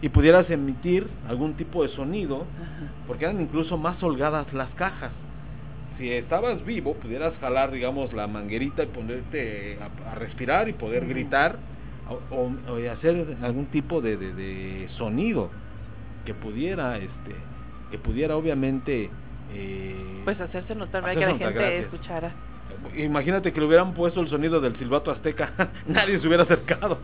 y 0.02 0.08
pudieras 0.08 0.48
emitir 0.50 1.06
algún 1.28 1.54
tipo 1.54 1.82
de 1.82 1.90
sonido, 1.90 2.46
Ajá. 2.56 2.92
porque 3.06 3.24
eran 3.24 3.40
incluso 3.40 3.76
más 3.76 4.02
holgadas 4.02 4.52
las 4.52 4.70
cajas. 4.70 5.10
Si 5.98 6.10
estabas 6.10 6.64
vivo, 6.64 6.94
pudieras 6.94 7.34
jalar, 7.40 7.70
digamos, 7.70 8.12
la 8.14 8.26
manguerita 8.26 8.82
y 8.84 8.86
ponerte 8.86 9.78
a, 10.06 10.12
a 10.12 10.14
respirar 10.14 10.68
y 10.68 10.72
poder 10.72 11.06
gritar 11.06 11.58
o, 12.30 12.50
hacer 12.90 13.36
algún 13.42 13.66
tipo 13.66 14.00
de, 14.00 14.16
de- 14.16 14.32
de 14.32 14.88
sonido 14.96 15.50
que 16.24 16.32
pudiera, 16.34 16.96
este, 16.96 17.34
que 17.90 17.98
pudiera 17.98 18.36
obviamente... 18.36 19.10
eh, 19.52 20.22
Pues 20.24 20.40
hacerse 20.40 20.74
notar, 20.74 21.04
Hacerse 21.04 21.20
que 21.20 21.26
la 21.26 21.38
gente 21.38 21.58
gracias. 21.58 21.84
escuchara. 21.84 22.32
Imagínate 22.96 23.52
que 23.52 23.60
le 23.60 23.66
hubieran 23.66 23.92
puesto 23.94 24.20
el 24.20 24.28
sonido 24.28 24.60
del 24.60 24.76
silbato 24.76 25.10
azteca, 25.10 25.52
nadie 25.86 26.18
se 26.20 26.26
hubiera 26.26 26.44
acercado. 26.44 26.98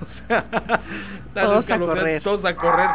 O 0.30 1.32
sea, 1.34 1.44
Todos 1.44 1.70
a 1.70 1.78
correr. 1.78 2.22
Todos 2.22 2.44
a 2.44 2.54
correr. 2.56 2.88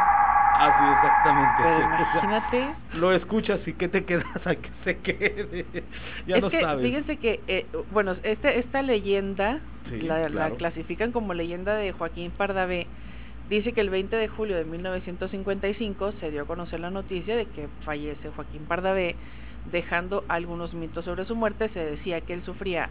Así 0.56 0.84
exactamente. 0.92 1.62
Pero 1.62 1.78
sí. 1.78 1.82
O 1.82 1.88
sea, 1.96 2.04
imagínate. 2.22 2.74
lo 2.94 3.12
escuchas 3.12 3.60
y 3.66 3.72
que 3.72 3.88
te 3.88 4.04
quedas 4.04 4.46
a 4.46 4.54
que 4.54 4.70
se 4.84 4.98
quede. 4.98 5.66
Ya 6.26 6.36
es 6.36 6.42
no 6.42 6.50
que 6.50 6.60
sabes. 6.60 6.84
fíjense 6.84 7.16
que, 7.16 7.40
eh, 7.48 7.66
bueno, 7.90 8.14
este, 8.22 8.58
esta 8.58 8.82
leyenda 8.82 9.60
Sí, 9.90 10.00
la, 10.00 10.20
la 10.20 10.28
claro. 10.28 10.54
clasifican 10.56 11.12
como 11.12 11.34
leyenda 11.34 11.74
de 11.74 11.92
Joaquín 11.92 12.30
Pardavé. 12.30 12.86
Dice 13.50 13.72
que 13.72 13.80
el 13.82 13.90
20 13.90 14.16
de 14.16 14.28
julio 14.28 14.56
de 14.56 14.64
1955 14.64 16.12
se 16.12 16.30
dio 16.30 16.42
a 16.42 16.46
conocer 16.46 16.80
la 16.80 16.90
noticia 16.90 17.36
de 17.36 17.44
que 17.46 17.68
fallece 17.84 18.30
Joaquín 18.30 18.64
Pardavé, 18.66 19.16
dejando 19.70 20.24
algunos 20.28 20.72
mitos 20.72 21.04
sobre 21.04 21.26
su 21.26 21.34
muerte. 21.36 21.68
Se 21.70 21.80
decía 21.84 22.20
que 22.22 22.32
él 22.32 22.42
sufría 22.44 22.88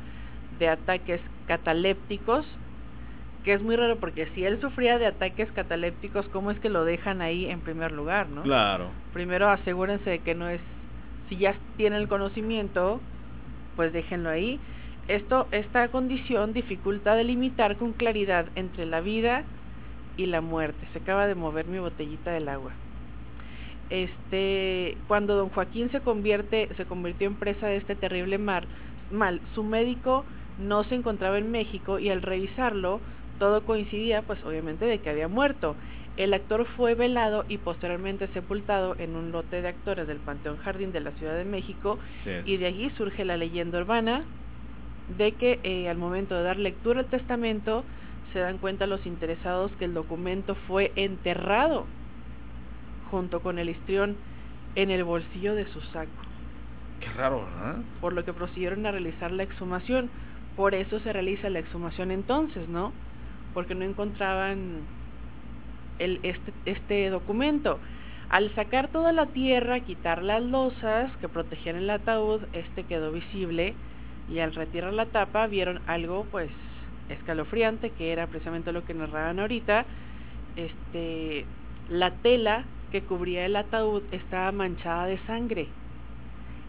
de 0.59 0.69
ataques 0.69 1.19
catalépticos, 1.47 2.45
que 3.43 3.53
es 3.53 3.61
muy 3.61 3.75
raro 3.75 3.97
porque 3.97 4.27
si 4.33 4.45
él 4.45 4.59
sufría 4.61 4.97
de 4.97 5.07
ataques 5.07 5.51
catalépticos, 5.51 6.27
¿cómo 6.29 6.51
es 6.51 6.59
que 6.59 6.69
lo 6.69 6.85
dejan 6.85 7.21
ahí 7.21 7.45
en 7.45 7.59
primer 7.59 7.91
lugar, 7.91 8.29
no? 8.29 8.43
Claro. 8.43 8.89
primero 9.13 9.49
asegúrense 9.49 10.09
de 10.09 10.19
que 10.19 10.33
no 10.33 10.47
es, 10.47 10.61
si 11.29 11.37
ya 11.37 11.55
tienen 11.77 11.99
el 11.99 12.07
conocimiento, 12.07 13.01
pues 13.75 13.91
déjenlo 13.91 14.29
ahí. 14.29 14.59
Esto, 15.07 15.47
esta 15.51 15.89
condición 15.89 16.53
dificulta 16.53 17.15
delimitar 17.15 17.75
con 17.75 17.91
claridad 17.91 18.45
entre 18.55 18.85
la 18.85 19.01
vida 19.01 19.43
y 20.15 20.27
la 20.27 20.39
muerte. 20.39 20.87
Se 20.93 20.99
acaba 20.99 21.27
de 21.27 21.35
mover 21.35 21.65
mi 21.65 21.79
botellita 21.79 22.31
del 22.31 22.47
agua. 22.47 22.71
Este, 23.89 24.97
cuando 25.07 25.35
don 25.35 25.49
Joaquín 25.49 25.91
se 25.91 25.99
convierte, 25.99 26.69
se 26.77 26.85
convirtió 26.85 27.27
en 27.27 27.35
presa 27.35 27.67
de 27.67 27.77
este 27.77 27.95
terrible 27.95 28.37
mar, 28.37 28.65
mal, 29.11 29.41
su 29.53 29.63
médico 29.63 30.23
no 30.57 30.83
se 30.85 30.95
encontraba 30.95 31.37
en 31.37 31.51
México 31.51 31.99
y 31.99 32.09
al 32.09 32.21
revisarlo 32.21 33.01
todo 33.39 33.65
coincidía, 33.65 34.21
pues 34.21 34.43
obviamente, 34.43 34.85
de 34.85 34.99
que 34.99 35.09
había 35.09 35.27
muerto. 35.27 35.75
El 36.15 36.33
actor 36.33 36.65
fue 36.77 36.93
velado 36.93 37.43
y 37.49 37.57
posteriormente 37.57 38.27
sepultado 38.29 38.95
en 38.99 39.15
un 39.15 39.31
lote 39.31 39.61
de 39.61 39.67
actores 39.69 40.07
del 40.07 40.17
Panteón 40.17 40.57
Jardín 40.57 40.91
de 40.91 40.99
la 40.99 41.11
Ciudad 41.11 41.35
de 41.35 41.43
México 41.45 41.97
y 42.45 42.57
de 42.57 42.67
allí 42.67 42.89
surge 42.91 43.25
la 43.25 43.35
leyenda 43.35 43.79
urbana 43.79 44.23
de 45.17 45.31
que 45.31 45.59
eh, 45.63 45.89
al 45.89 45.97
momento 45.97 46.35
de 46.35 46.43
dar 46.43 46.57
lectura 46.57 46.99
al 46.99 47.07
testamento 47.07 47.83
se 48.31 48.39
dan 48.39 48.59
cuenta 48.59 48.85
los 48.87 49.05
interesados 49.07 49.71
que 49.79 49.85
el 49.85 49.93
documento 49.95 50.55
fue 50.67 50.91
enterrado 50.95 51.85
junto 53.09 53.41
con 53.41 53.59
el 53.59 53.69
histrión 53.69 54.15
en 54.75 54.89
el 54.91 55.03
bolsillo 55.03 55.55
de 55.55 55.65
su 55.67 55.81
saco, 55.81 56.09
Qué 56.99 57.09
raro, 57.11 57.45
¿verdad? 57.45 57.75
por 58.01 58.13
lo 58.13 58.23
que 58.23 58.33
procedieron 58.33 58.85
a 58.85 58.91
realizar 58.91 59.31
la 59.31 59.43
exhumación. 59.43 60.09
Por 60.55 60.73
eso 60.73 60.99
se 60.99 61.11
realiza 61.11 61.49
la 61.49 61.59
exhumación 61.59 62.11
entonces, 62.11 62.67
¿no? 62.69 62.91
Porque 63.53 63.75
no 63.75 63.85
encontraban 63.85 64.81
el, 65.99 66.19
este, 66.23 66.53
este 66.65 67.09
documento. 67.09 67.79
Al 68.29 68.53
sacar 68.55 68.87
toda 68.87 69.11
la 69.11 69.27
tierra, 69.27 69.79
quitar 69.81 70.23
las 70.23 70.41
losas 70.41 71.11
que 71.17 71.29
protegían 71.29 71.75
el 71.75 71.89
ataúd, 71.89 72.41
este 72.53 72.83
quedó 72.83 73.11
visible 73.11 73.75
y 74.31 74.39
al 74.39 74.55
retirar 74.55 74.93
la 74.93 75.05
tapa 75.05 75.45
vieron 75.47 75.81
algo 75.87 76.25
pues 76.31 76.49
escalofriante 77.09 77.91
que 77.91 78.11
era 78.11 78.27
precisamente 78.27 78.71
lo 78.71 78.85
que 78.85 78.93
narraban 78.93 79.39
ahorita. 79.39 79.85
Este, 80.55 81.45
la 81.89 82.11
tela 82.11 82.63
que 82.91 83.01
cubría 83.01 83.45
el 83.45 83.55
ataúd 83.55 84.03
estaba 84.11 84.51
manchada 84.51 85.05
de 85.05 85.17
sangre. 85.27 85.67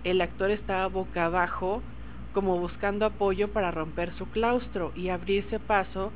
El 0.05 0.21
actor 0.21 0.51
estaba 0.51 0.87
boca 0.89 1.27
abajo 1.27 1.83
como 2.35 2.59
buscando 2.59 3.07
apoyo 3.07 3.49
para 3.53 3.71
romper 3.71 4.13
su 4.19 4.27
claustro 4.27 4.93
y 4.97 5.09
abrirse 5.09 5.61
paso 5.61 6.13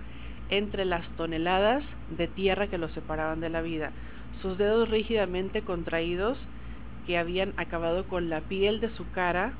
entre 0.50 0.84
las 0.84 1.06
toneladas 1.16 1.84
de 2.16 2.26
tierra 2.28 2.68
que 2.68 2.78
lo 2.78 2.88
separaban 2.90 3.40
de 3.40 3.50
la 3.50 3.62
vida. 3.62 3.92
Sus 4.42 4.56
dedos 4.56 4.88
rígidamente 4.88 5.62
contraídos 5.62 6.38
que 7.06 7.18
habían 7.18 7.54
acabado 7.56 8.04
con 8.04 8.28
la 8.28 8.40
piel 8.42 8.80
de 8.80 8.90
su 8.90 9.10
cara, 9.12 9.52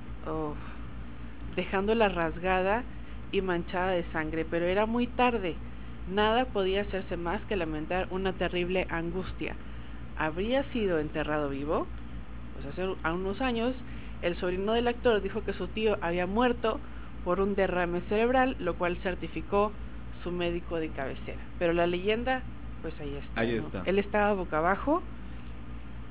dejándola 1.57 2.09
rasgada 2.09 2.85
y 3.33 3.41
manchada 3.41 3.93
de 3.93 4.05
sangre, 4.13 4.47
pero 4.49 4.67
era 4.67 4.87
muy 4.87 5.07
tarde. 5.07 5.55
Nada 6.11 6.47
podía 6.47 6.83
hacerse 6.83 7.17
más 7.17 7.43
que 7.43 7.57
lamentar 7.57 8.09
una 8.11 8.33
terrible 8.33 8.87
angustia. 8.91 9.55
¿Habría 10.17 10.63
sido 10.73 10.99
enterrado 10.99 11.51
vivo? 11.51 11.87
Pues 12.55 12.67
hace 12.67 12.87
unos 13.13 13.41
años 13.41 13.75
el 14.23 14.37
sobrino 14.37 14.73
del 14.73 14.89
actor 14.89 15.23
dijo 15.23 15.45
que 15.45 15.53
su 15.53 15.69
tío 15.69 15.97
había 16.01 16.27
muerto 16.27 16.81
por 17.25 17.41
un 17.41 17.55
derrame 17.55 18.01
cerebral, 18.09 18.57
lo 18.59 18.75
cual 18.75 18.97
certificó 19.03 19.73
su 20.23 20.31
médico 20.31 20.77
de 20.77 20.89
cabecera. 20.91 21.39
Pero 21.59 21.73
la 21.73 21.87
leyenda, 21.87 22.43
pues 22.83 22.95
ahí 23.01 23.15
está. 23.17 23.41
Ahí 23.41 23.57
está. 23.57 23.83
Él 23.85 23.99
estaba 23.99 24.33
boca 24.35 24.59
abajo, 24.59 25.03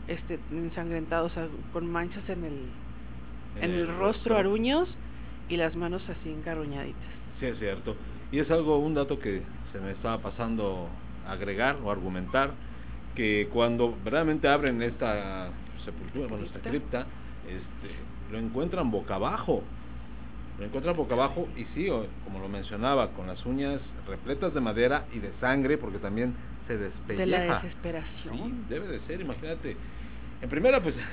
este, 0.07 0.39
ensangrentado, 0.51 1.25
o 1.25 1.29
sea, 1.29 1.47
con 1.73 1.89
manchas 1.91 2.27
en 2.29 2.43
el, 2.43 2.59
en, 3.61 3.71
el, 3.71 3.87
rostro, 3.97 4.37
aruños 4.37 4.89
y 5.49 5.57
las 5.57 5.75
manos 5.75 6.01
así 6.09 6.29
encarruñaditas. 6.29 7.01
Sí, 7.39 7.47
es 7.47 7.59
cierto. 7.59 7.95
Y 8.31 8.39
es 8.39 8.49
algo, 8.51 8.77
un 8.79 8.93
dato 8.93 9.19
que 9.19 9.41
se 9.71 9.79
me 9.79 9.91
estaba 9.91 10.19
pasando 10.19 10.89
a 11.25 11.31
agregar 11.33 11.77
o 11.83 11.91
argumentar, 11.91 12.51
que 13.15 13.49
cuando 13.51 13.95
verdaderamente 14.03 14.47
abren 14.47 14.81
esta 14.81 15.49
sepultura, 15.83 16.27
bueno, 16.27 16.45
esta 16.45 16.59
cripta, 16.59 17.05
este, 17.45 17.95
lo 18.31 18.39
encuentran 18.39 18.91
boca 18.91 19.15
abajo. 19.15 19.63
Lo 20.59 20.65
encuentran 20.65 20.95
boca 20.95 21.13
abajo 21.13 21.47
y 21.55 21.65
sí, 21.75 21.87
como 22.23 22.39
lo 22.39 22.49
mencionaba, 22.49 23.09
con 23.09 23.27
las 23.27 23.45
uñas 23.45 23.79
repletas 24.07 24.53
de 24.53 24.59
madera 24.59 25.05
y 25.13 25.19
de 25.19 25.31
sangre, 25.39 25.77
porque 25.77 25.99
también 25.99 26.33
se 26.67 26.77
despelleja. 26.77 27.25
De 27.25 27.27
la 27.27 27.55
desesperación. 27.55 28.37
Sí, 28.37 28.63
debe 28.69 28.87
de 28.87 28.99
ser, 29.01 29.21
imagínate. 29.21 29.77
En 30.41 30.49
primera, 30.49 30.81
pues... 30.81 30.95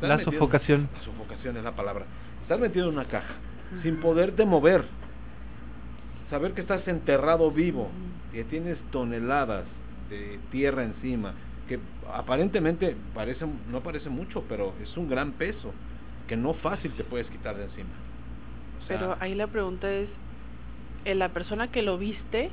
La 0.00 0.22
sofocación. 0.22 0.88
La 0.94 1.02
sofocación 1.02 1.56
es 1.56 1.64
la 1.64 1.72
palabra. 1.72 2.06
Estar 2.42 2.58
metido 2.58 2.88
en 2.88 2.94
una 2.94 3.04
caja, 3.04 3.34
sin 3.82 3.96
poderte 3.96 4.44
mover. 4.44 4.84
Saber 6.30 6.52
que 6.52 6.60
estás 6.60 6.86
enterrado 6.88 7.50
vivo, 7.50 7.90
que 8.32 8.44
tienes 8.44 8.78
toneladas 8.90 9.64
de 10.08 10.38
tierra 10.50 10.84
encima, 10.84 11.34
que 11.68 11.78
aparentemente 12.12 12.96
parece 13.14 13.44
no 13.70 13.80
parece 13.80 14.08
mucho, 14.08 14.44
pero 14.48 14.74
es 14.82 14.96
un 14.96 15.08
gran 15.08 15.32
peso 15.32 15.72
que 16.26 16.36
no 16.36 16.54
fácil 16.54 16.92
te 16.92 17.04
puedes 17.04 17.26
quitar 17.28 17.56
de 17.56 17.64
encima. 17.64 17.90
Pero 18.88 19.16
ahí 19.20 19.34
la 19.34 19.46
pregunta 19.46 19.90
es, 19.90 20.08
¿en 21.04 21.18
la 21.18 21.30
persona 21.30 21.68
que 21.68 21.82
lo 21.82 21.98
viste, 21.98 22.50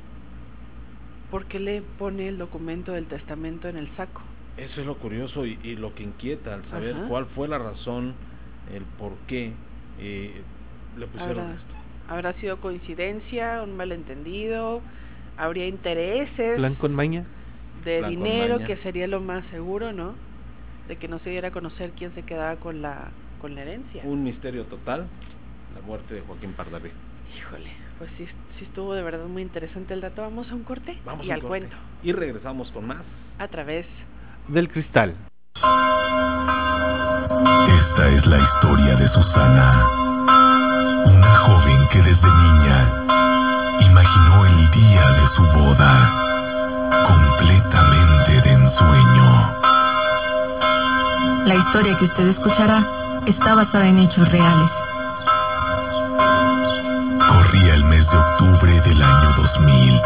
¿por 1.30 1.46
qué 1.46 1.60
le 1.60 1.82
pone 1.82 2.28
el 2.28 2.38
documento 2.38 2.92
del 2.92 3.06
testamento 3.06 3.68
en 3.68 3.76
el 3.76 3.88
saco? 3.96 4.22
Eso 4.56 4.80
es 4.80 4.86
lo 4.86 4.96
curioso 4.96 5.46
y, 5.46 5.76
lo 5.76 5.94
que 5.94 6.02
inquieta 6.02 6.54
al 6.54 6.64
saber 6.66 6.94
cuál 7.08 7.26
fue 7.26 7.48
la 7.48 7.58
razón, 7.58 8.14
el 8.74 8.82
por 8.98 9.12
qué 9.26 9.52
eh, 9.98 10.42
le 10.98 11.06
pusieron 11.06 11.52
esto. 11.52 11.74
¿Habrá 12.08 12.32
sido 12.34 12.60
coincidencia, 12.60 13.62
un 13.62 13.76
malentendido? 13.76 14.80
¿Habría 15.36 15.66
intereses? 15.66 16.56
¿Plan 16.56 16.74
con 16.74 16.94
maña? 16.94 17.24
de 17.84 18.02
dinero, 18.08 18.58
que 18.58 18.76
sería 18.78 19.06
lo 19.06 19.20
más 19.20 19.44
seguro, 19.46 19.92
¿no? 19.92 20.14
De 20.88 20.96
que 20.96 21.08
no 21.08 21.18
se 21.20 21.30
diera 21.30 21.48
a 21.48 21.50
conocer 21.50 21.92
quién 21.92 22.14
se 22.14 22.22
quedaba 22.22 22.56
con 22.56 22.82
la, 22.82 23.10
con 23.40 23.54
la 23.54 23.62
herencia. 23.62 24.02
Un 24.04 24.22
misterio 24.22 24.64
total, 24.64 25.06
la 25.74 25.80
muerte 25.82 26.14
de 26.14 26.20
Joaquín 26.22 26.52
Pardavé. 26.52 26.92
Híjole, 27.36 27.70
pues 27.98 28.10
sí, 28.16 28.26
sí 28.58 28.64
estuvo 28.64 28.94
de 28.94 29.02
verdad 29.02 29.26
muy 29.26 29.42
interesante 29.42 29.94
el 29.94 30.00
dato. 30.00 30.22
Vamos 30.22 30.50
a 30.50 30.54
un 30.54 30.64
corte 30.64 30.98
Vamos 31.04 31.26
y 31.26 31.30
al 31.30 31.42
cuento. 31.42 31.76
Y 32.02 32.12
regresamos 32.12 32.70
con 32.72 32.86
más. 32.86 33.02
A 33.38 33.48
través 33.48 33.86
del 34.48 34.68
cristal. 34.68 35.14
Esta 37.90 38.08
es 38.08 38.26
la 38.26 38.38
historia 38.38 38.96
de 38.96 39.08
Susana, 39.08 39.88
una 41.06 41.36
joven 41.38 41.88
que 41.92 41.98
desde 41.98 42.26
niña 42.26 43.06
imaginó 43.80 44.46
el 44.46 44.70
día 44.72 45.10
de 45.10 45.28
su 45.36 45.42
boda 45.42 45.92
completamente 47.06 48.42
de 48.42 48.52
ensueño. 48.52 49.60
La 51.46 51.54
historia 51.54 51.98
que 51.98 52.04
usted 52.06 52.28
escuchará 52.28 53.22
está 53.26 53.54
basada 53.54 53.88
en 53.88 53.98
hechos 53.98 54.28
reales. 54.30 54.70
Corría 57.28 57.74
el 57.74 57.84
mes 57.84 58.06
de 58.10 58.16
octubre 58.16 58.80
del 58.80 59.02
año 59.02 59.32
2000 59.36 60.02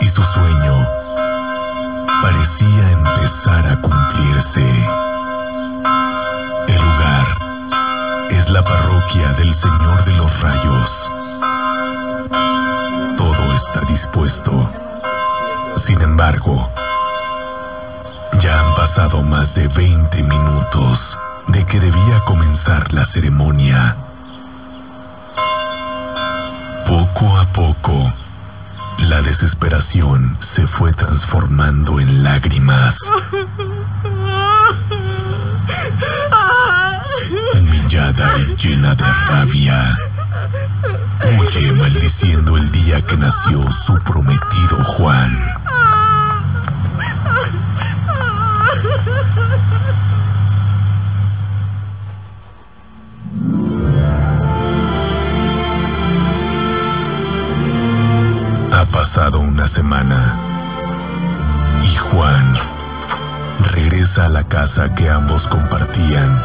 y 0.00 0.08
su 0.10 0.22
sueño 0.22 0.86
parecía 2.22 2.90
empezar 2.90 3.66
a 3.66 3.80
cumplirse. 3.80 4.86
El 6.68 6.82
lugar 6.82 7.26
es 8.30 8.50
la 8.50 8.64
parroquia 8.64 9.32
del 9.34 9.54
Señor 9.60 10.04
de 10.04 10.12
los 10.12 10.40
Rayos. 10.40 10.90
Todo 13.16 13.52
está 13.56 13.80
dispuesto 13.88 14.70
sin 15.86 16.00
embargo, 16.02 16.70
ya 18.42 18.60
han 18.60 18.74
pasado 18.74 19.22
más 19.22 19.52
de 19.54 19.66
20 19.68 20.22
minutos 20.22 20.98
de 21.48 21.64
que 21.66 21.80
debía 21.80 22.20
comenzar 22.26 22.92
la 22.92 23.06
ceremonia. 23.12 24.09
Poco 26.86 27.38
a 27.38 27.52
poco, 27.52 28.12
la 28.98 29.22
desesperación 29.22 30.38
se 30.54 30.66
fue 30.68 30.92
transformando 30.94 32.00
en 32.00 32.22
lágrimas. 32.22 32.94
Humillada 37.54 38.38
y 38.38 38.56
llena 38.56 38.94
de 38.94 39.04
rabia, 39.04 39.98
huye 41.38 41.72
maldiciendo 41.72 42.56
el 42.56 42.70
día 42.72 43.02
que 43.02 43.16
nació 43.16 43.64
su 43.86 43.94
prometido 44.04 44.84
Juan. 44.96 45.38
Que 64.96 65.10
ambos 65.10 65.42
compartían 65.48 66.42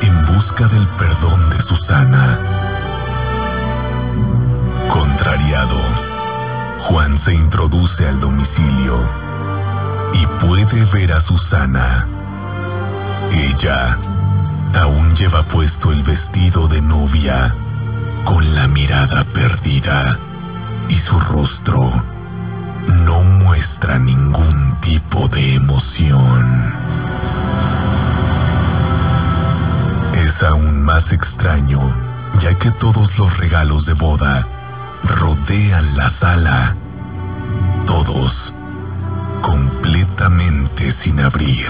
en 0.00 0.26
busca 0.26 0.66
del 0.68 0.86
perdón 0.98 1.50
de 1.50 1.62
Susana. 1.64 2.38
Contrariado, 4.90 5.76
Juan 6.88 7.20
se 7.24 7.34
introduce 7.34 8.08
al 8.08 8.20
domicilio 8.20 8.98
y 10.14 10.26
puede 10.46 10.84
ver 10.86 11.12
a 11.12 11.22
Susana. 11.26 12.06
Ella 13.32 13.98
aún 14.74 15.14
lleva 15.14 15.42
puesto 15.44 15.92
el 15.92 16.02
vestido 16.02 16.68
de 16.68 16.80
novia 16.80 17.54
con 18.24 18.54
la 18.54 18.66
mirada 18.66 19.24
perdida 19.24 20.18
y 20.88 20.96
su 21.06 21.20
rostro 21.20 22.02
no 23.04 23.22
muestra 23.22 23.98
ningún 23.98 24.80
tipo 24.80 25.28
de 25.28 25.54
emoción. 25.54 27.07
Es 30.38 30.44
aún 30.44 30.82
más 30.82 31.04
extraño, 31.10 31.80
ya 32.40 32.56
que 32.58 32.70
todos 32.72 33.18
los 33.18 33.36
regalos 33.38 33.84
de 33.86 33.94
boda 33.94 34.46
rodean 35.02 35.96
la 35.96 36.12
sala, 36.20 36.76
todos 37.86 38.32
completamente 39.42 40.94
sin 41.02 41.18
abrir. 41.18 41.68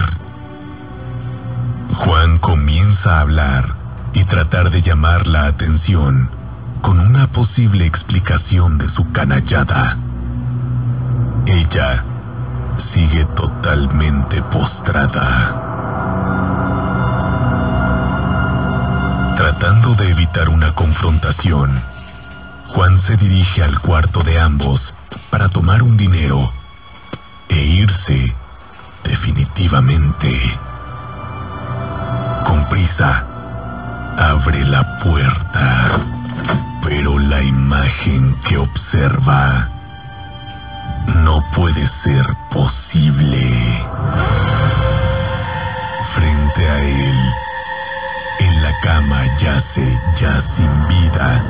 Juan 1.95 2.39
comienza 2.39 3.17
a 3.17 3.21
hablar 3.23 3.75
y 4.13 4.25
tratar 4.25 4.71
de 4.71 4.83
llamar 4.83 5.27
la 5.27 5.47
atención 5.47 6.31
con 6.83 7.01
una 7.01 7.29
posible 7.29 7.87
explicación 7.87 8.77
de 8.77 8.91
su 8.91 9.11
canallada. 9.13 9.97
Ella 11.47 12.05
sigue 12.93 13.25
totalmente 13.35 14.43
postrada. 14.43 15.68
Tratando 19.39 19.95
de 19.95 20.11
evitar 20.11 20.49
una 20.49 20.75
confrontación, 20.75 21.81
Juan 22.75 23.01
se 23.07 23.17
dirige 23.17 23.63
al 23.63 23.79
cuarto 23.79 24.25
de 24.25 24.37
ambos 24.37 24.81
para 25.31 25.49
tomar 25.49 25.81
un 25.81 25.97
dinero 25.97 26.53
e 27.49 27.55
irse 27.55 28.35
definitivamente. 29.05 30.59
Con 32.49 32.69
prisa, 32.69 33.25
abre 34.19 34.65
la 34.65 34.99
puerta, 35.05 36.01
pero 36.83 37.17
la 37.21 37.41
imagen 37.41 38.35
que 38.49 38.59
observa 38.59 39.69
no 41.15 41.45
puede 41.55 41.89
ser 42.03 42.27
posible. 42.51 43.87
Frente 46.17 46.69
a 46.69 46.83
él, 46.83 47.35
en 48.39 48.63
la 48.63 48.81
cama 48.81 49.25
yace 49.39 49.99
ya 50.21 50.43
sin 50.57 50.89
vida 50.89 51.45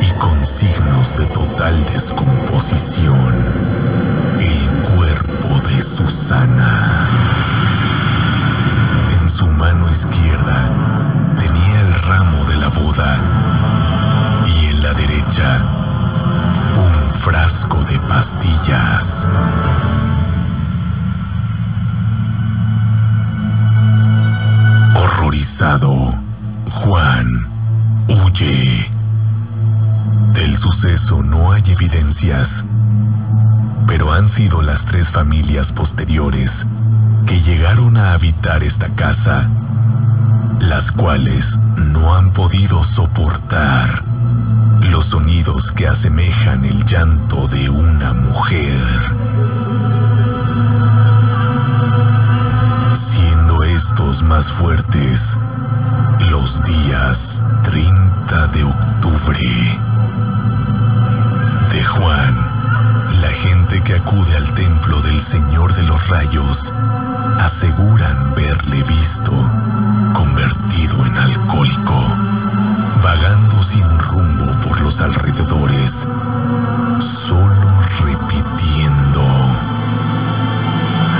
y 0.00 0.10
con 0.18 0.46
signos 0.58 1.18
de 1.18 1.26
total 1.26 1.84
descomposición 1.92 3.32
el 4.40 4.68
cuerpo 4.94 5.60
de 5.68 5.82
Susana. 5.96 7.08
En 9.12 9.36
su 9.36 9.46
mano 9.46 9.90
izquierda 9.90 10.70
tenía 11.38 11.80
el 11.80 11.94
ramo 12.02 12.44
de 12.46 12.56
la 12.56 12.68
boda 12.68 13.18
y 14.46 14.66
en 14.66 14.82
la 14.82 14.94
derecha 14.94 15.62
un 16.76 17.20
frasco 17.22 17.84
de 17.84 17.98
pastillas. 18.00 19.04
Horrorizado, 24.94 26.21
hay 31.52 31.62
evidencias, 31.70 32.48
pero 33.86 34.12
han 34.12 34.34
sido 34.34 34.62
las 34.62 34.84
tres 34.86 35.08
familias 35.10 35.66
posteriores 35.72 36.50
que 37.26 37.40
llegaron 37.42 37.96
a 37.96 38.14
habitar 38.14 38.62
esta 38.62 38.88
casa, 38.94 39.48
las 40.60 40.90
cuales 40.92 41.44
no 41.76 42.14
han 42.14 42.32
podido 42.32 42.84
soportar 42.94 44.02
los 44.90 45.06
sonidos 45.06 45.64
que 45.76 45.88
asemejan 45.88 46.64
el 46.64 46.84
llanto 46.86 47.48
de 47.48 47.68
una 47.68 48.12
mujer. 48.12 48.84
Siendo 53.12 53.64
estos 53.64 54.22
más 54.22 54.46
fuertes 54.54 55.20
los 56.30 56.64
días 56.64 57.18
30 57.64 58.46
de 58.48 58.64
octubre. 58.64 59.91
Acude 64.04 64.36
al 64.36 64.54
templo 64.54 65.00
del 65.02 65.24
Señor 65.28 65.74
de 65.74 65.82
los 65.84 66.08
Rayos 66.08 66.58
aseguran 67.38 68.34
verle 68.34 68.82
visto 68.82 69.32
convertido 70.14 71.06
en 71.06 71.16
alcohólico, 71.16 72.06
vagando 73.02 73.62
sin 73.70 73.98
rumbo 73.98 74.52
por 74.66 74.80
los 74.80 74.98
alrededores, 74.98 75.90
solo 77.28 77.80
repitiendo. 78.00 79.22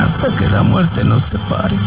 Hasta 0.02 0.36
que 0.36 0.48
la 0.50 0.62
muerte 0.62 1.04
nos 1.04 1.22
separe. 1.30 1.78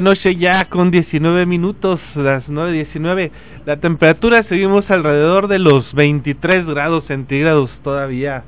La 0.00 0.04
noche 0.04 0.36
ya 0.36 0.64
con 0.64 0.90
19 0.90 1.44
minutos, 1.44 2.00
las 2.14 2.48
9.19. 2.48 3.30
La 3.66 3.76
temperatura 3.80 4.42
seguimos 4.44 4.90
alrededor 4.90 5.46
de 5.46 5.58
los 5.58 5.92
23 5.92 6.64
grados 6.64 7.04
centígrados 7.04 7.68
todavía. 7.84 8.44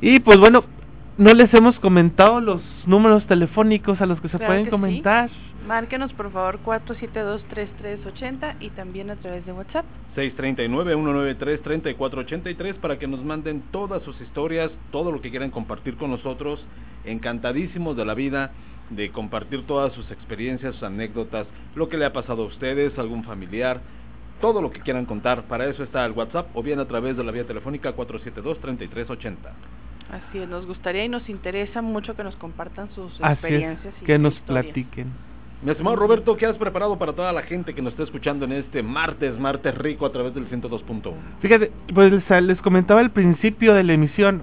Y 0.00 0.18
pues 0.18 0.40
bueno, 0.40 0.64
no 1.16 1.32
les 1.32 1.54
hemos 1.54 1.78
comentado 1.78 2.40
los 2.40 2.60
números 2.86 3.24
telefónicos 3.26 4.00
a 4.00 4.06
los 4.06 4.20
que 4.20 4.30
se 4.30 4.38
Claro 4.38 4.50
pueden 4.50 4.64
que 4.64 4.70
sí. 4.70 4.72
comentar. 4.72 5.30
Márquenos 5.64 6.12
por 6.14 6.32
favor 6.32 6.58
472-3380 6.64 8.56
y 8.58 8.70
también 8.70 9.10
a 9.10 9.16
través 9.16 9.46
de 9.46 9.52
WhatsApp. 9.52 9.84
639-193-3483 10.16 12.74
para 12.80 12.98
que 12.98 13.06
nos 13.06 13.24
manden 13.24 13.62
todas 13.70 14.02
sus 14.02 14.20
historias, 14.20 14.72
todo 14.90 15.12
lo 15.12 15.20
que 15.20 15.30
quieran 15.30 15.52
compartir 15.52 15.96
con 15.96 16.10
nosotros. 16.10 16.66
Encantadísimos 17.04 17.96
de 17.96 18.04
la 18.04 18.14
vida, 18.14 18.50
de 18.90 19.10
compartir 19.10 19.66
todas 19.66 19.92
sus 19.92 20.10
experiencias, 20.10 20.74
sus 20.74 20.82
anécdotas, 20.82 21.46
lo 21.74 21.88
que 21.88 21.96
le 21.96 22.04
ha 22.04 22.12
pasado 22.12 22.42
a 22.42 22.46
ustedes, 22.46 22.98
algún 22.98 23.24
familiar, 23.24 23.80
todo 24.40 24.60
lo 24.60 24.70
que 24.70 24.80
quieran 24.80 25.06
contar. 25.06 25.44
Para 25.44 25.66
eso 25.66 25.82
está 25.82 26.04
el 26.04 26.12
WhatsApp 26.12 26.48
o 26.54 26.62
bien 26.62 26.80
a 26.80 26.86
través 26.86 27.16
de 27.16 27.24
la 27.24 27.32
vía 27.32 27.46
telefónica 27.46 27.94
472-3380. 27.94 29.34
Así 30.10 30.38
es, 30.38 30.48
nos 30.48 30.66
gustaría 30.66 31.04
y 31.04 31.08
nos 31.08 31.28
interesa 31.28 31.82
mucho 31.82 32.16
que 32.16 32.24
nos 32.24 32.34
compartan 32.36 32.88
sus 32.94 33.12
Así 33.20 33.32
experiencias 33.32 33.94
es, 33.94 34.02
y 34.02 34.06
que 34.06 34.14
sus 34.14 34.22
nos 34.22 34.34
historias. 34.34 34.64
platiquen. 34.66 35.12
Mi 35.62 35.70
estimado 35.70 35.94
Roberto, 35.94 36.36
¿qué 36.36 36.46
has 36.46 36.56
preparado 36.56 36.98
para 36.98 37.12
toda 37.12 37.32
la 37.32 37.42
gente 37.42 37.74
que 37.74 37.82
nos 37.82 37.92
está 37.92 38.04
escuchando 38.04 38.46
en 38.46 38.52
este 38.52 38.82
martes, 38.82 39.38
martes 39.38 39.76
rico 39.76 40.06
a 40.06 40.10
través 40.10 40.34
del 40.34 40.48
102.1? 40.48 41.12
Fíjate, 41.42 41.70
pues 41.94 42.10
les, 42.10 42.42
les 42.42 42.60
comentaba 42.62 43.00
al 43.00 43.10
principio 43.10 43.74
de 43.74 43.84
la 43.84 43.92
emisión 43.92 44.42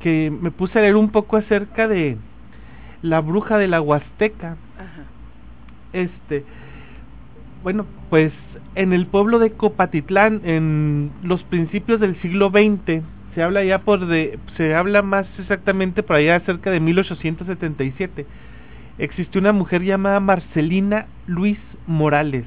que 0.00 0.30
me 0.30 0.50
puse 0.50 0.78
a 0.78 0.82
leer 0.82 0.96
un 0.96 1.10
poco 1.10 1.38
acerca 1.38 1.88
de 1.88 2.18
la 3.02 3.20
bruja 3.20 3.58
de 3.58 3.68
la 3.68 3.80
Huasteca. 3.80 4.56
Ajá. 4.78 5.04
Este, 5.92 6.44
bueno, 7.62 7.86
pues 8.08 8.32
en 8.74 8.92
el 8.92 9.06
pueblo 9.06 9.38
de 9.38 9.52
Copatitlán, 9.52 10.40
en 10.44 11.10
los 11.22 11.42
principios 11.44 12.00
del 12.00 12.20
siglo 12.20 12.50
XX, 12.50 13.02
se 13.34 13.42
habla 13.42 13.62
ya 13.64 13.80
por 13.80 14.06
de, 14.06 14.38
se 14.56 14.74
habla 14.74 15.02
más 15.02 15.26
exactamente 15.38 16.02
por 16.02 16.16
allá 16.16 16.40
cerca 16.40 16.70
de 16.70 16.80
1877. 16.80 18.26
Existió 18.98 19.40
una 19.40 19.52
mujer 19.52 19.82
llamada 19.82 20.20
Marcelina 20.20 21.06
Luis 21.26 21.58
Morales, 21.86 22.44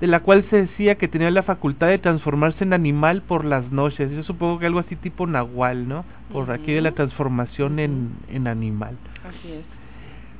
de 0.00 0.06
la 0.06 0.20
cual 0.20 0.44
se 0.50 0.62
decía 0.62 0.96
que 0.96 1.08
tenía 1.08 1.30
la 1.30 1.42
facultad 1.42 1.88
de 1.88 1.98
transformarse 1.98 2.64
en 2.64 2.72
animal 2.72 3.22
por 3.22 3.44
las 3.44 3.70
noches. 3.72 4.10
Yo 4.10 4.22
supongo 4.22 4.58
que 4.58 4.66
algo 4.66 4.80
así 4.80 4.96
tipo 4.96 5.26
nahual, 5.26 5.88
¿no? 5.88 6.04
Por 6.32 6.50
aquí 6.50 6.72
de 6.72 6.82
la 6.82 6.92
transformación 6.92 7.78
en, 7.78 8.10
en 8.28 8.46
animal. 8.48 8.96
Así 9.24 9.52
es. 9.52 9.77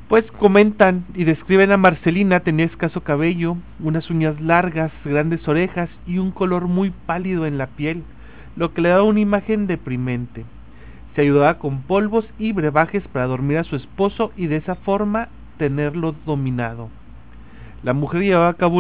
Pues 0.08 0.24
comentan 0.38 1.04
y 1.14 1.24
describen 1.24 1.70
a 1.70 1.76
Marcelina, 1.76 2.40
tenía 2.40 2.64
escaso 2.64 3.02
cabello, 3.02 3.58
unas 3.78 4.08
uñas 4.08 4.40
largas, 4.40 4.90
grandes 5.04 5.46
orejas 5.46 5.90
y 6.06 6.16
un 6.16 6.30
color 6.30 6.66
muy 6.66 6.90
pálido 7.04 7.44
en 7.44 7.58
la 7.58 7.66
piel, 7.66 8.04
lo 8.56 8.72
que 8.72 8.80
le 8.80 8.88
daba 8.88 9.02
una 9.02 9.20
imagen 9.20 9.66
deprimente. 9.66 10.46
Se 11.14 11.20
ayudaba 11.20 11.58
con 11.58 11.82
polvos 11.82 12.26
y 12.38 12.52
brebajes 12.52 13.06
para 13.08 13.26
dormir 13.26 13.58
a 13.58 13.64
su 13.64 13.76
esposo 13.76 14.32
y 14.34 14.46
de 14.46 14.56
esa 14.56 14.76
forma 14.76 15.28
tenerlo 15.58 16.14
dominado. 16.24 16.88
La 17.82 17.92
mujer 17.92 18.22
llevaba 18.22 18.48
a 18.48 18.54
cabo 18.54 18.78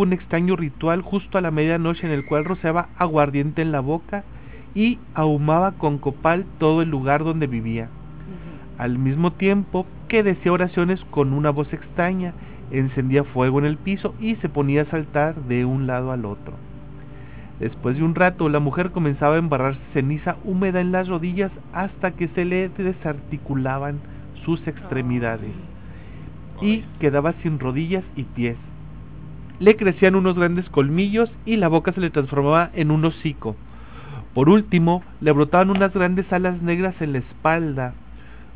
un, 0.00 0.12
extraño 0.12 0.56
ritual 0.56 1.02
justo 1.02 1.38
a 1.38 1.40
la 1.40 1.52
medianoche 1.52 2.08
en 2.08 2.12
el 2.12 2.26
cual 2.26 2.44
rociaba 2.44 2.88
aguardiente 2.98 3.62
en 3.62 3.70
la 3.70 3.80
boca 3.80 4.24
y 4.74 4.98
ahumaba 5.14 5.72
con 5.78 5.98
copal 5.98 6.44
todo 6.58 6.82
el 6.82 6.90
lugar 6.90 7.22
donde 7.22 7.46
vivía. 7.46 7.88
Al 8.78 8.98
mismo 8.98 9.32
tiempo 9.32 9.86
que 10.08 10.22
decía 10.22 10.52
oraciones 10.52 11.04
con 11.10 11.32
una 11.32 11.50
voz 11.50 11.72
extraña, 11.72 12.34
encendía 12.70 13.24
fuego 13.24 13.58
en 13.58 13.64
el 13.64 13.76
piso 13.76 14.14
y 14.20 14.36
se 14.36 14.48
ponía 14.48 14.82
a 14.82 14.90
saltar 14.90 15.34
de 15.44 15.64
un 15.64 15.86
lado 15.86 16.12
al 16.12 16.24
otro. 16.24 16.54
Después 17.60 17.96
de 17.96 18.02
un 18.02 18.14
rato, 18.14 18.48
la 18.48 18.60
mujer 18.60 18.90
comenzaba 18.90 19.36
a 19.36 19.38
embarrarse 19.38 19.80
ceniza 19.94 20.36
húmeda 20.44 20.80
en 20.80 20.92
las 20.92 21.08
rodillas 21.08 21.50
hasta 21.72 22.10
que 22.10 22.28
se 22.28 22.44
le 22.44 22.68
desarticulaban 22.68 24.00
sus 24.44 24.66
extremidades 24.68 25.52
y 26.60 26.84
quedaba 27.00 27.32
sin 27.42 27.58
rodillas 27.58 28.04
y 28.14 28.24
pies. 28.24 28.56
Le 29.58 29.76
crecían 29.76 30.14
unos 30.14 30.36
grandes 30.36 30.68
colmillos 30.68 31.30
y 31.46 31.56
la 31.56 31.68
boca 31.68 31.92
se 31.92 32.00
le 32.00 32.10
transformaba 32.10 32.70
en 32.74 32.90
un 32.90 33.04
hocico. 33.04 33.56
Por 34.34 34.50
último, 34.50 35.02
le 35.20 35.32
brotaban 35.32 35.70
unas 35.70 35.94
grandes 35.94 36.30
alas 36.30 36.60
negras 36.60 36.94
en 37.00 37.12
la 37.12 37.18
espalda. 37.18 37.94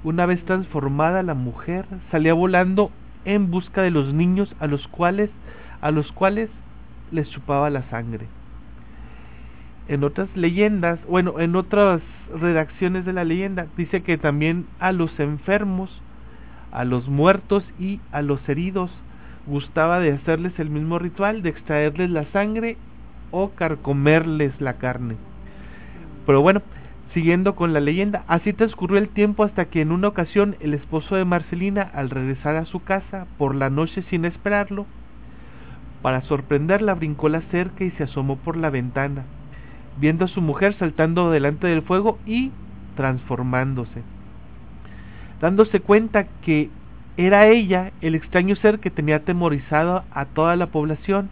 Una 0.02 0.24
vez 0.24 0.42
transformada 0.46 1.22
la 1.22 1.34
mujer 1.34 1.84
salía 2.10 2.32
volando 2.32 2.90
en 3.26 3.50
busca 3.50 3.82
de 3.82 3.90
los 3.90 4.14
niños 4.14 4.54
a 4.58 4.66
los 4.66 4.86
cuales 4.88 5.30
a 5.82 5.90
los 5.90 6.10
cuales 6.12 6.48
les 7.10 7.28
chupaba 7.30 7.70
la 7.70 7.82
sangre. 7.90 8.26
En 9.88 10.04
otras 10.04 10.28
leyendas, 10.36 10.98
bueno, 11.06 11.40
en 11.40 11.56
otras 11.56 12.00
redacciones 12.34 13.04
de 13.04 13.12
la 13.12 13.24
leyenda, 13.24 13.66
dice 13.76 14.02
que 14.02 14.18
también 14.18 14.66
a 14.78 14.92
los 14.92 15.18
enfermos, 15.18 15.90
a 16.70 16.84
los 16.84 17.08
muertos 17.08 17.64
y 17.78 18.00
a 18.12 18.22
los 18.22 18.46
heridos 18.48 18.90
gustaba 19.46 19.98
de 19.98 20.12
hacerles 20.12 20.58
el 20.58 20.70
mismo 20.70 20.98
ritual, 20.98 21.42
de 21.42 21.48
extraerles 21.48 22.10
la 22.10 22.24
sangre 22.26 22.76
o 23.32 23.50
carcomerles 23.50 24.58
la 24.60 24.74
carne. 24.74 25.16
Pero 26.26 26.42
bueno, 26.42 26.62
siguiendo 27.14 27.54
con 27.54 27.72
la 27.72 27.80
leyenda, 27.80 28.24
así 28.28 28.52
transcurrió 28.52 28.98
el 28.98 29.08
tiempo 29.08 29.44
hasta 29.44 29.66
que 29.66 29.80
en 29.80 29.92
una 29.92 30.08
ocasión 30.08 30.56
el 30.60 30.74
esposo 30.74 31.16
de 31.16 31.24
Marcelina, 31.24 31.82
al 31.82 32.10
regresar 32.10 32.56
a 32.56 32.66
su 32.66 32.82
casa 32.82 33.26
por 33.38 33.54
la 33.54 33.70
noche 33.70 34.02
sin 34.10 34.24
esperarlo, 34.24 34.86
para 36.02 36.22
sorprenderla 36.22 36.94
brincó 36.94 37.28
la 37.28 37.42
cerca 37.50 37.84
y 37.84 37.90
se 37.92 38.04
asomó 38.04 38.36
por 38.36 38.56
la 38.56 38.70
ventana, 38.70 39.24
viendo 39.98 40.24
a 40.24 40.28
su 40.28 40.40
mujer 40.40 40.74
saltando 40.74 41.30
delante 41.30 41.66
del 41.66 41.82
fuego 41.82 42.18
y 42.26 42.52
transformándose. 42.96 44.02
Dándose 45.40 45.80
cuenta 45.80 46.24
que 46.42 46.70
era 47.16 47.48
ella 47.48 47.92
el 48.00 48.14
extraño 48.14 48.56
ser 48.56 48.78
que 48.78 48.90
tenía 48.90 49.16
atemorizado 49.16 50.04
a 50.10 50.26
toda 50.26 50.56
la 50.56 50.66
población. 50.66 51.28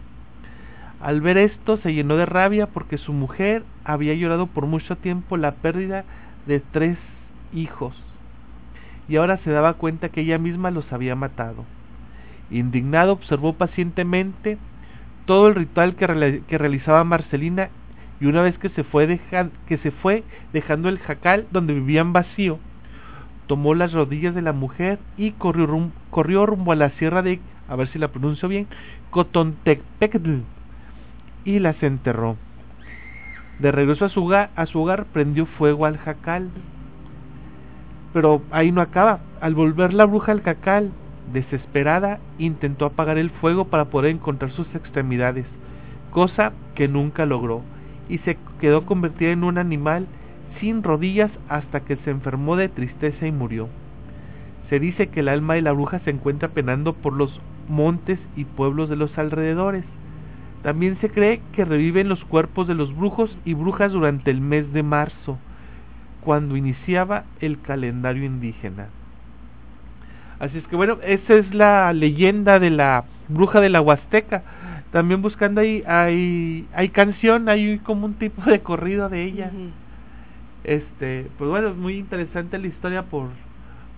Al 0.99 1.21
ver 1.21 1.37
esto 1.37 1.77
se 1.77 1.93
llenó 1.93 2.17
de 2.17 2.25
rabia 2.25 2.67
porque 2.67 2.97
su 2.97 3.13
mujer 3.13 3.63
había 3.85 4.13
llorado 4.13 4.47
por 4.47 4.65
mucho 4.65 4.97
tiempo 4.97 5.37
la 5.37 5.51
pérdida 5.51 6.03
de 6.45 6.59
tres 6.59 6.97
hijos 7.53 7.95
y 9.07 9.15
ahora 9.15 9.37
se 9.37 9.49
daba 9.49 9.73
cuenta 9.73 10.09
que 10.09 10.21
ella 10.21 10.37
misma 10.37 10.71
los 10.71 10.91
había 10.91 11.15
matado. 11.15 11.65
Indignado 12.51 13.13
observó 13.13 13.53
pacientemente 13.53 14.57
todo 15.25 15.47
el 15.47 15.55
ritual 15.55 15.95
que, 15.95 16.07
realizaba 16.57 17.03
Marcelina 17.03 17.69
y 18.19 18.25
una 18.25 18.41
vez 18.41 18.57
que 18.57 18.69
se 18.69 18.83
fue, 18.83 20.23
dejando 20.53 20.89
el 20.89 20.99
jacal 20.99 21.47
donde 21.51 21.73
vivían 21.73 22.13
vacío, 22.13 22.59
tomó 23.47 23.73
las 23.73 23.93
rodillas 23.93 24.35
de 24.35 24.41
la 24.41 24.53
mujer 24.53 24.99
y 25.17 25.31
corrió, 25.31 25.91
corrió 26.09 26.45
rumbo 26.45 26.71
a 26.71 26.75
la 26.75 26.91
sierra 26.91 27.21
de, 27.21 27.39
a 27.67 27.75
ver 27.75 27.87
si 27.87 27.99
la 27.99 28.09
pronuncio 28.09 28.49
bien, 28.49 28.67
Cotontepectl 29.09 30.41
y 31.55 31.59
las 31.59 31.81
enterró. 31.81 32.37
De 33.59 33.71
regreso 33.71 34.05
a 34.05 34.09
su, 34.09 34.23
hogar, 34.25 34.51
a 34.55 34.65
su 34.65 34.79
hogar 34.79 35.05
prendió 35.05 35.45
fuego 35.45 35.85
al 35.85 35.97
jacal. 35.97 36.49
Pero 38.13 38.41
ahí 38.51 38.71
no 38.71 38.81
acaba. 38.81 39.19
Al 39.41 39.55
volver 39.55 39.93
la 39.93 40.05
bruja 40.05 40.31
al 40.31 40.41
jacal, 40.41 40.91
Desesperada, 41.33 42.19
intentó 42.39 42.85
apagar 42.85 43.17
el 43.17 43.29
fuego 43.29 43.65
para 43.65 43.85
poder 43.85 44.11
encontrar 44.11 44.51
sus 44.51 44.67
extremidades, 44.73 45.45
cosa 46.09 46.53
que 46.73 46.87
nunca 46.87 47.27
logró, 47.27 47.61
y 48.09 48.17
se 48.19 48.37
quedó 48.59 48.85
convertida 48.87 49.29
en 49.29 49.43
un 49.43 49.59
animal 49.59 50.07
sin 50.59 50.81
rodillas 50.81 51.29
hasta 51.47 51.81
que 51.81 51.97
se 51.97 52.09
enfermó 52.09 52.55
de 52.55 52.67
tristeza 52.67 53.27
y 53.27 53.31
murió. 53.31 53.69
Se 54.69 54.79
dice 54.79 55.07
que 55.07 55.19
el 55.19 55.29
alma 55.29 55.53
de 55.53 55.61
la 55.61 55.71
bruja 55.71 55.99
se 55.99 56.09
encuentra 56.09 56.49
penando 56.49 56.93
por 56.93 57.13
los 57.13 57.39
montes 57.67 58.19
y 58.35 58.45
pueblos 58.45 58.89
de 58.89 58.95
los 58.95 59.15
alrededores. 59.17 59.85
También 60.63 60.97
se 60.99 61.09
cree 61.09 61.41
que 61.53 61.63
reviven 61.63 62.09
los 62.09 62.23
cuerpos 62.25 62.67
de 62.67 62.75
los 62.75 62.95
brujos 62.95 63.35
y 63.45 63.53
brujas 63.53 63.91
durante 63.91 64.29
el 64.29 64.41
mes 64.41 64.71
de 64.73 64.83
marzo, 64.83 65.37
cuando 66.21 66.57
iniciaba 66.57 67.23
el 67.39 67.61
calendario 67.61 68.25
indígena. 68.25 68.87
Así 70.39 70.57
es 70.57 70.67
que 70.67 70.75
bueno, 70.75 70.97
esa 71.03 71.35
es 71.35 71.53
la 71.53 71.91
leyenda 71.93 72.59
de 72.59 72.69
la 72.69 73.05
bruja 73.27 73.61
de 73.61 73.69
la 73.69 73.81
Huasteca. 73.81 74.43
También 74.91 75.21
buscando 75.21 75.61
ahí 75.61 75.83
hay 75.85 76.67
hay 76.73 76.89
canción, 76.89 77.47
hay 77.47 77.77
como 77.79 78.05
un 78.05 78.15
tipo 78.15 78.41
de 78.43 78.61
corrido 78.61 79.09
de 79.09 79.23
ella. 79.23 79.51
Este, 80.63 81.27
pues 81.37 81.49
bueno, 81.49 81.69
es 81.69 81.75
muy 81.75 81.97
interesante 81.97 82.57
la 82.57 82.67
historia 82.67 83.03
por 83.03 83.29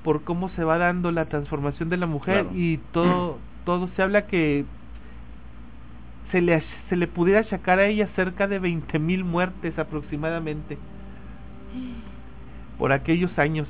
por 0.03 0.23
cómo 0.23 0.49
se 0.49 0.63
va 0.63 0.77
dando 0.77 1.11
la 1.11 1.25
transformación 1.25 1.89
de 1.89 1.97
la 1.97 2.07
mujer 2.07 2.47
y 2.53 2.77
todo 2.91 3.39
todo 3.65 3.87
se 3.95 4.01
habla 4.01 4.25
que 4.25 4.65
se 6.31 6.41
le 6.41 6.63
se 6.89 6.95
le 6.95 7.07
pudiera 7.07 7.41
achacar 7.41 7.79
a 7.79 7.85
ella 7.85 8.07
cerca 8.15 8.47
de 8.47 8.59
veinte 8.59 8.99
mil 8.99 9.23
muertes 9.23 9.77
aproximadamente. 9.77 10.77
Por 12.77 12.91
aquellos 12.91 13.37
años. 13.37 13.67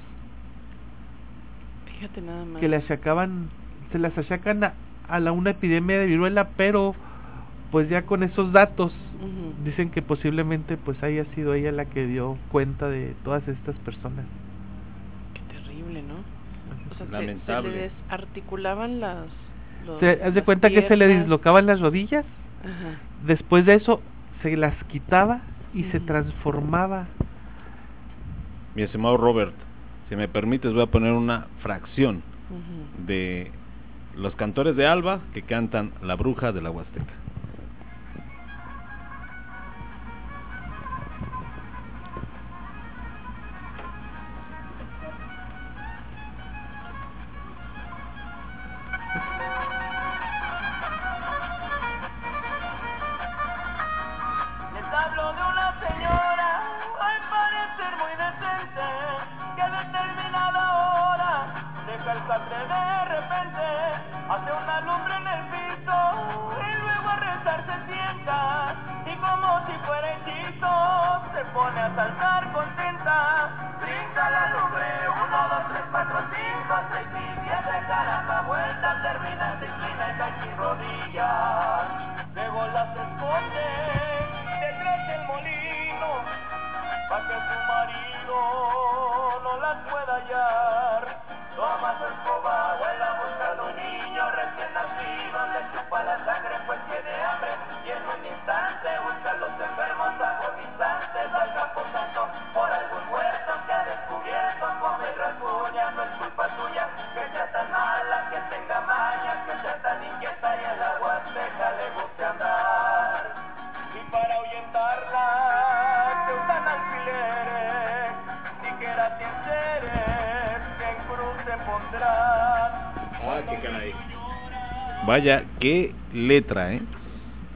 Que 2.59 2.67
le 2.67 2.77
achacaban, 2.77 3.49
se 3.91 3.99
las 3.99 4.17
achacan 4.17 4.63
a, 4.63 5.19
la 5.19 5.31
una 5.31 5.51
epidemia 5.51 5.99
de 5.99 6.07
viruela, 6.07 6.49
pero 6.57 6.95
pues 7.71 7.89
ya 7.89 8.03
con 8.03 8.23
esos 8.23 8.51
datos 8.51 8.91
dicen 9.63 9.91
que 9.91 10.01
posiblemente 10.01 10.77
pues 10.77 11.01
haya 11.03 11.25
sido 11.35 11.53
ella 11.53 11.71
la 11.71 11.85
que 11.85 12.07
dio 12.07 12.37
cuenta 12.51 12.89
de 12.89 13.13
todas 13.23 13.47
estas 13.47 13.75
personas. 13.77 14.25
Qué 15.35 15.41
terrible, 15.53 16.01
¿no? 16.01 16.15
O 16.91 16.97
sea, 16.97 17.61
Se, 17.61 17.67
le 17.67 17.89
desarticulaban 17.89 18.99
las... 18.99 19.27
¿Se 19.99 20.23
haz 20.23 20.33
de 20.33 20.43
cuenta 20.43 20.69
que 20.69 20.87
se 20.87 20.95
le 20.95 21.07
dislocaban 21.07 21.67
las 21.67 21.79
rodillas? 21.79 22.25
Después 23.25 23.65
de 23.65 23.75
eso 23.75 24.01
se 24.41 24.55
las 24.57 24.75
quitaba 24.85 25.41
y 25.73 25.83
se 25.85 25.99
transformaba. 25.99 27.07
Mi 28.75 28.83
estimado 28.83 29.17
Robert, 29.17 29.53
si 30.09 30.15
me 30.15 30.27
permites, 30.27 30.73
voy 30.73 30.83
a 30.83 30.87
poner 30.87 31.13
una 31.13 31.47
fracción 31.61 32.23
de 33.05 33.51
los 34.17 34.35
cantores 34.35 34.75
de 34.75 34.87
Alba 34.87 35.21
que 35.33 35.41
cantan 35.41 35.91
La 36.01 36.15
Bruja 36.15 36.51
de 36.51 36.61
la 36.61 36.71
Huasteca. 36.71 37.20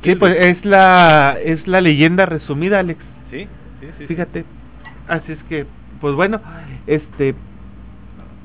Sí, 0.06 0.16
pues 0.16 0.36
es 0.40 0.64
la 0.66 1.38
es 1.44 1.66
la 1.68 1.82
leyenda 1.82 2.26
resumida, 2.26 2.80
Alex. 2.80 3.00
Sí, 3.32 3.48
sí, 3.82 3.88
sí. 4.00 4.06
Fíjate. 4.08 4.46
Así 5.08 5.32
es 5.34 5.40
que, 5.50 5.66
pues 6.02 6.16
bueno, 6.16 6.40
este 6.88 7.36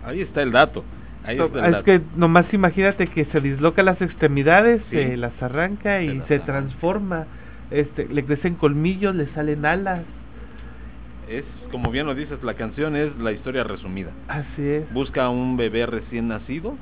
Ahí 0.05 0.21
está 0.23 0.43
el 0.43 0.53
dato. 0.53 0.85
Ahí 1.25 1.37
No, 1.37 1.45
está 1.47 1.59
el 1.61 1.65
es 1.67 1.73
dato. 1.73 1.85
que 1.85 2.01
nomás 2.17 2.47
imagínate 2.55 3.07
que 3.09 3.27
se 3.27 3.41
disloca 3.41 3.83
las 3.83 4.01
extremidades, 4.01 4.81
Sí. 4.91 4.97
se 4.97 5.17
las 5.17 5.41
arranca 5.43 6.03
y 6.03 6.09
Se 6.09 6.15
las 6.15 6.27
se 6.29 6.35
arranca. 6.35 6.53
transforma. 6.53 7.27
Este, 7.71 8.09
le 8.09 8.25
crecen 8.25 8.55
colmillos, 8.57 9.15
le 9.15 9.27
salen 9.35 9.65
alas. 9.67 10.01
Es, 11.29 11.45
como 11.71 11.91
bien 11.93 12.07
lo 12.07 12.15
dices, 12.17 12.43
la 12.43 12.55
canción 12.55 12.97
es 12.97 13.15
la 13.19 13.31
historia 13.31 13.63
resumida. 13.63 14.11
Así 14.27 14.63
es. 14.67 14.93
Busca 14.93 15.27
a 15.27 15.31
un 15.31 15.57
bebé 15.57 15.87
recién 15.87 16.27
nacido 16.29 16.77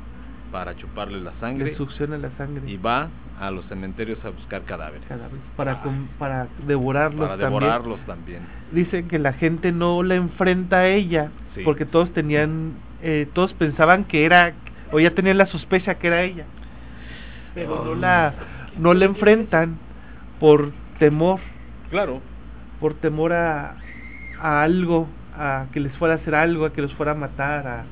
para 0.51 0.75
chuparle 0.77 1.21
la 1.21 1.33
sangre 1.41 1.67
Le 1.73 1.77
succiona 1.77 2.17
la 2.19 2.31
sangre. 2.37 2.69
y 2.71 2.77
va 2.77 3.09
a 3.39 3.51
los 3.51 3.65
cementerios 3.67 4.23
a 4.25 4.31
buscar 4.31 4.63
cadáveres. 4.65 5.07
cadáveres, 5.07 5.41
para, 5.57 5.81
com- 5.83 6.07
para 6.19 6.49
devorarlos 6.67 7.29
Para 7.29 7.41
también. 7.41 7.61
devorarlos 7.61 8.01
también. 8.07 8.41
Dicen 8.73 9.09
que 9.09 9.19
la 9.19 9.33
gente 9.35 9.73
no 9.73 10.03
la 10.03 10.15
enfrenta 10.17 10.79
a 10.79 10.87
ella 10.89 11.31
Sí. 11.55 11.63
porque 11.65 11.85
todos 11.87 12.13
tenían, 12.13 12.73
eh, 13.03 13.29
todos 13.33 13.53
pensaban 13.55 14.05
que 14.05 14.25
era, 14.25 14.53
o 14.91 14.99
ya 15.01 15.11
tenían 15.15 15.39
la 15.39 15.47
sospecha 15.47 15.95
que 15.97 16.07
era 16.09 16.23
ella, 16.23 16.45
pero 17.55 17.85
no 17.85 17.95
la, 17.95 18.35
no 18.79 18.95
la 18.95 19.05
enfrentan 19.05 19.79
por 20.41 20.73
temor, 20.99 21.41
Claro, 21.91 22.21
por 22.81 22.95
temor 22.95 23.33
a, 23.33 23.77
a 24.41 24.63
algo, 24.63 25.09
a 25.37 25.67
que 25.73 25.81
les 25.81 25.93
fuera 25.97 26.15
a 26.15 26.17
hacer 26.19 26.35
algo, 26.35 26.65
a 26.67 26.73
que 26.73 26.83
los 26.83 26.93
fuera 26.95 27.13
a 27.13 27.15
matar, 27.15 27.67
a... 27.67 27.85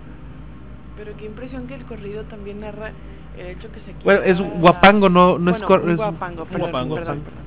Pero 0.96 1.12
qué 1.16 1.26
impresión 1.26 1.66
que 1.66 1.74
el 1.74 1.84
corrido 1.84 2.24
también 2.24 2.60
narra 2.60 2.90
el 3.36 3.46
hecho 3.48 3.70
que 3.70 3.80
se 3.80 3.92
Bueno, 4.02 4.22
es 4.22 4.36
quitaba- 4.36 4.58
guapango, 4.60 5.08
no, 5.08 5.38
no 5.38 5.50
es, 5.50 5.56
Bueno, 5.58 5.66
cor- 5.66 5.82
un 5.82 5.90
es 5.90 5.96
guapango, 5.96 6.44
perdón, 6.46 6.60
guapango. 6.70 6.94
perdón, 6.94 7.20
perdón. 7.20 7.44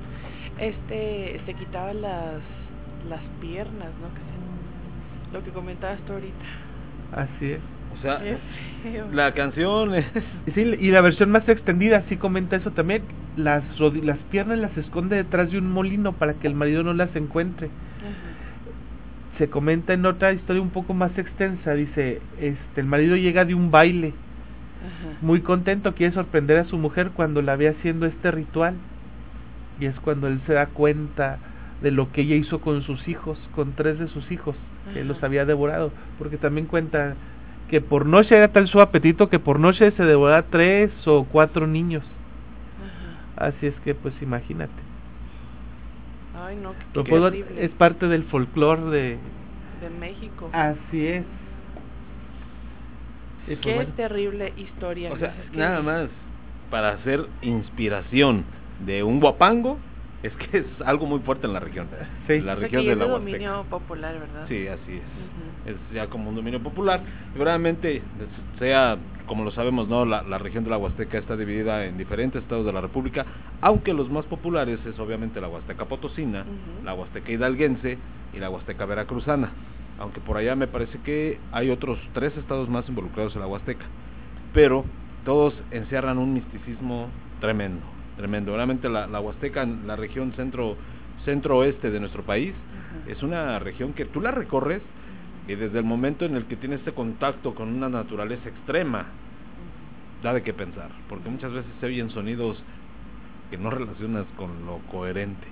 Este, 0.60 1.40
se 1.46 1.54
quitaba 1.56 1.94
las 1.94 2.42
las 3.08 3.22
piernas, 3.40 3.88
¿no? 4.02 4.10
Que 4.14 4.20
se- 4.20 5.34
lo 5.34 5.44
que 5.44 5.52
comentabas 5.52 6.00
tú 6.02 6.14
ahorita. 6.14 6.46
Así 7.14 7.52
es. 7.54 7.62
o 7.92 8.02
sea, 8.02 8.22
la 9.12 9.34
canción 9.34 9.94
es... 9.96 10.06
Y 10.48 10.52
Sí, 10.52 10.62
y 10.80 10.92
la 10.92 11.02
versión 11.02 11.32
más 11.32 11.48
extendida 11.50 12.04
sí 12.08 12.18
comenta 12.18 12.56
eso 12.56 12.72
también. 12.72 13.04
Las, 13.36 13.64
las 13.80 14.18
piernas 14.32 14.58
las 14.60 14.78
esconde 14.78 15.16
detrás 15.18 15.50
de 15.52 15.58
un 15.58 15.70
molino 15.72 16.14
para 16.14 16.34
que 16.36 16.48
el 16.48 16.54
marido 16.56 16.84
no 16.84 16.94
las 16.94 17.14
encuentre. 17.16 17.70
Se 19.40 19.50
comenta 19.50 19.94
en 19.94 20.06
otra 20.06 20.34
historia 20.34 20.62
un 20.62 20.70
poco 20.70 20.94
más 20.94 21.18
extensa, 21.18 21.74
dice, 21.74 22.22
este, 22.42 22.82
el 22.82 22.86
marido 22.86 23.16
llega 23.16 23.46
de 23.46 23.56
un 23.56 23.72
baile, 23.72 24.10
Ajá. 24.10 25.18
muy 25.22 25.40
contento, 25.40 25.96
quiere 25.96 26.14
sorprender 26.14 26.60
a 26.60 26.66
su 26.66 26.78
mujer 26.78 27.12
cuando 27.14 27.42
la 27.42 27.56
ve 27.56 27.70
haciendo 27.70 28.06
este 28.06 28.32
ritual. 28.32 28.76
Y 29.80 29.86
es 29.86 29.98
cuando 30.02 30.28
él 30.28 30.42
se 30.46 30.52
da 30.52 30.66
cuenta 30.66 31.40
de 31.82 31.92
lo 31.92 32.12
que 32.12 32.24
ella 32.24 32.36
hizo 32.36 32.60
con 32.60 32.82
sus 32.82 33.08
hijos, 33.08 33.40
con 33.56 33.72
tres 33.76 33.98
de 33.98 34.10
sus 34.10 34.30
hijos, 34.30 34.58
que 34.94 35.06
los 35.06 35.24
había 35.24 35.46
devorado, 35.46 35.94
porque 36.18 36.38
también 36.38 36.68
cuenta 36.68 37.16
que 37.70 37.80
por 37.80 38.06
noche 38.06 38.36
era 38.36 38.50
tal 38.50 38.68
su 38.68 38.82
apetito 38.82 39.30
que 39.30 39.40
por 39.40 39.58
noche 39.58 39.92
se 39.92 40.04
devoraba 40.04 40.48
tres 40.50 40.92
o 41.08 41.24
cuatro 41.24 41.66
niños. 41.66 42.04
Ajá. 43.38 43.48
Así 43.48 43.68
es 43.68 43.80
que 43.86 43.96
pues 43.96 44.14
imagínate. 44.22 44.89
Ay, 46.42 46.56
no, 46.56 46.72
qué, 46.74 46.86
Lo 46.94 47.04
qué 47.04 47.10
puedo- 47.10 47.32
terrible. 47.32 47.66
es 47.66 47.72
parte 47.72 48.08
del 48.08 48.24
folclore 48.26 48.84
de... 48.86 49.18
de 49.82 49.90
México. 50.00 50.50
Así 50.54 51.08
es. 51.08 51.26
Y 53.48 53.56
pues 53.56 53.60
qué 53.62 53.76
bueno, 53.76 53.94
terrible 53.96 54.54
historia. 54.58 55.12
O 55.12 55.18
sea, 55.18 55.36
nada 55.54 55.82
más 55.82 56.10
para 56.70 56.90
hacer 56.92 57.26
inspiración 57.42 58.46
de 58.86 59.04
un 59.04 59.20
guapango, 59.20 59.80
es 60.24 60.34
que 60.36 60.58
es 60.60 60.66
algo 60.86 61.06
muy 61.06 61.20
fuerte 61.22 61.48
en 61.48 61.54
la 61.54 61.60
región. 61.60 61.90
Sí. 62.28 62.40
La 62.42 62.54
o 62.54 62.56
sea, 62.58 62.64
región 62.64 62.82
que 62.84 62.88
de 62.88 62.94
es 62.94 62.98
la 63.00 63.06
Huasteca. 63.06 63.32
dominio 63.32 63.66
popular, 63.70 64.20
¿verdad? 64.20 64.46
Sí, 64.48 64.68
así 64.68 64.98
es. 64.98 65.04
Ujú. 65.04 65.70
Es 65.70 65.78
ya 65.94 66.08
como 66.08 66.30
un 66.30 66.36
dominio 66.36 66.62
popular. 66.62 67.04
Y 67.34 67.38
Realmente, 67.40 68.04
sea 68.58 68.98
como 69.26 69.44
lo 69.44 69.52
sabemos, 69.52 69.88
no, 69.88 70.06
la, 70.06 70.24
la 70.24 70.38
región 70.40 70.64
de 70.64 70.72
la 70.72 70.78
Huasteca 70.78 71.18
está 71.20 71.38
dividida 71.38 71.86
en 71.86 71.98
diferentes 71.98 72.42
estados 72.42 72.66
de 72.66 72.74
la 72.74 72.82
República, 72.82 73.26
aunque 73.62 73.94
los 73.94 74.10
más 74.10 74.26
populares 74.26 74.80
es 74.86 74.98
obviamente 75.00 75.40
la 75.40 75.48
Huasteca 75.50 75.86
Potosina, 75.86 76.42
Ujú. 76.42 76.84
la 76.84 76.94
Huasteca 76.96 77.32
Hidalguense 77.32 78.00
y 78.34 78.40
la 78.40 78.50
Huasteca 78.50 78.86
Veracruzana. 78.86 79.54
Aunque 80.00 80.20
por 80.22 80.38
allá 80.38 80.56
me 80.56 80.68
parece 80.68 81.00
que 81.00 81.42
hay 81.52 81.70
otros 81.70 82.00
tres 82.14 82.36
estados 82.38 82.70
más 82.70 82.88
involucrados 82.90 83.36
en 83.36 83.42
la 83.42 83.48
Huasteca. 83.48 83.86
Pero 84.52 84.86
todos 85.24 85.54
encierran 85.72 86.18
un 86.18 86.34
misticismo 86.34 87.12
tremendo, 87.40 87.86
tremendo. 88.20 88.54
Realmente 88.54 88.90
la, 88.90 89.08
la 89.08 89.22
Huasteca, 89.22 89.66
la 89.66 89.96
región 89.96 90.34
centro 90.34 90.76
centro-oeste 91.26 91.90
de 91.90 92.00
nuestro 92.00 92.24
país, 92.24 92.54
es 93.08 93.24
una 93.24 93.60
región 93.60 93.94
que 93.94 94.06
tú 94.06 94.22
la 94.22 94.32
recorres 94.32 94.82
y 95.48 95.56
desde 95.56 95.80
el 95.80 95.86
momento 95.86 96.26
en 96.26 96.36
el 96.36 96.46
que 96.46 96.56
tienes 96.56 96.80
este 96.80 96.92
contacto 96.94 97.56
con 97.56 97.70
una 97.70 97.90
naturaleza 97.90 98.48
extrema, 98.50 99.08
da 100.24 100.34
de 100.34 100.44
qué 100.44 100.54
pensar, 100.54 100.90
porque 101.08 101.30
muchas 101.30 101.52
veces 101.52 101.72
se 101.80 101.86
oyen 101.88 102.10
sonidos 102.10 102.62
que 103.50 103.58
no 103.58 103.70
relacionas 103.70 104.26
con 104.38 104.66
lo 104.66 104.80
coherente. 104.92 105.48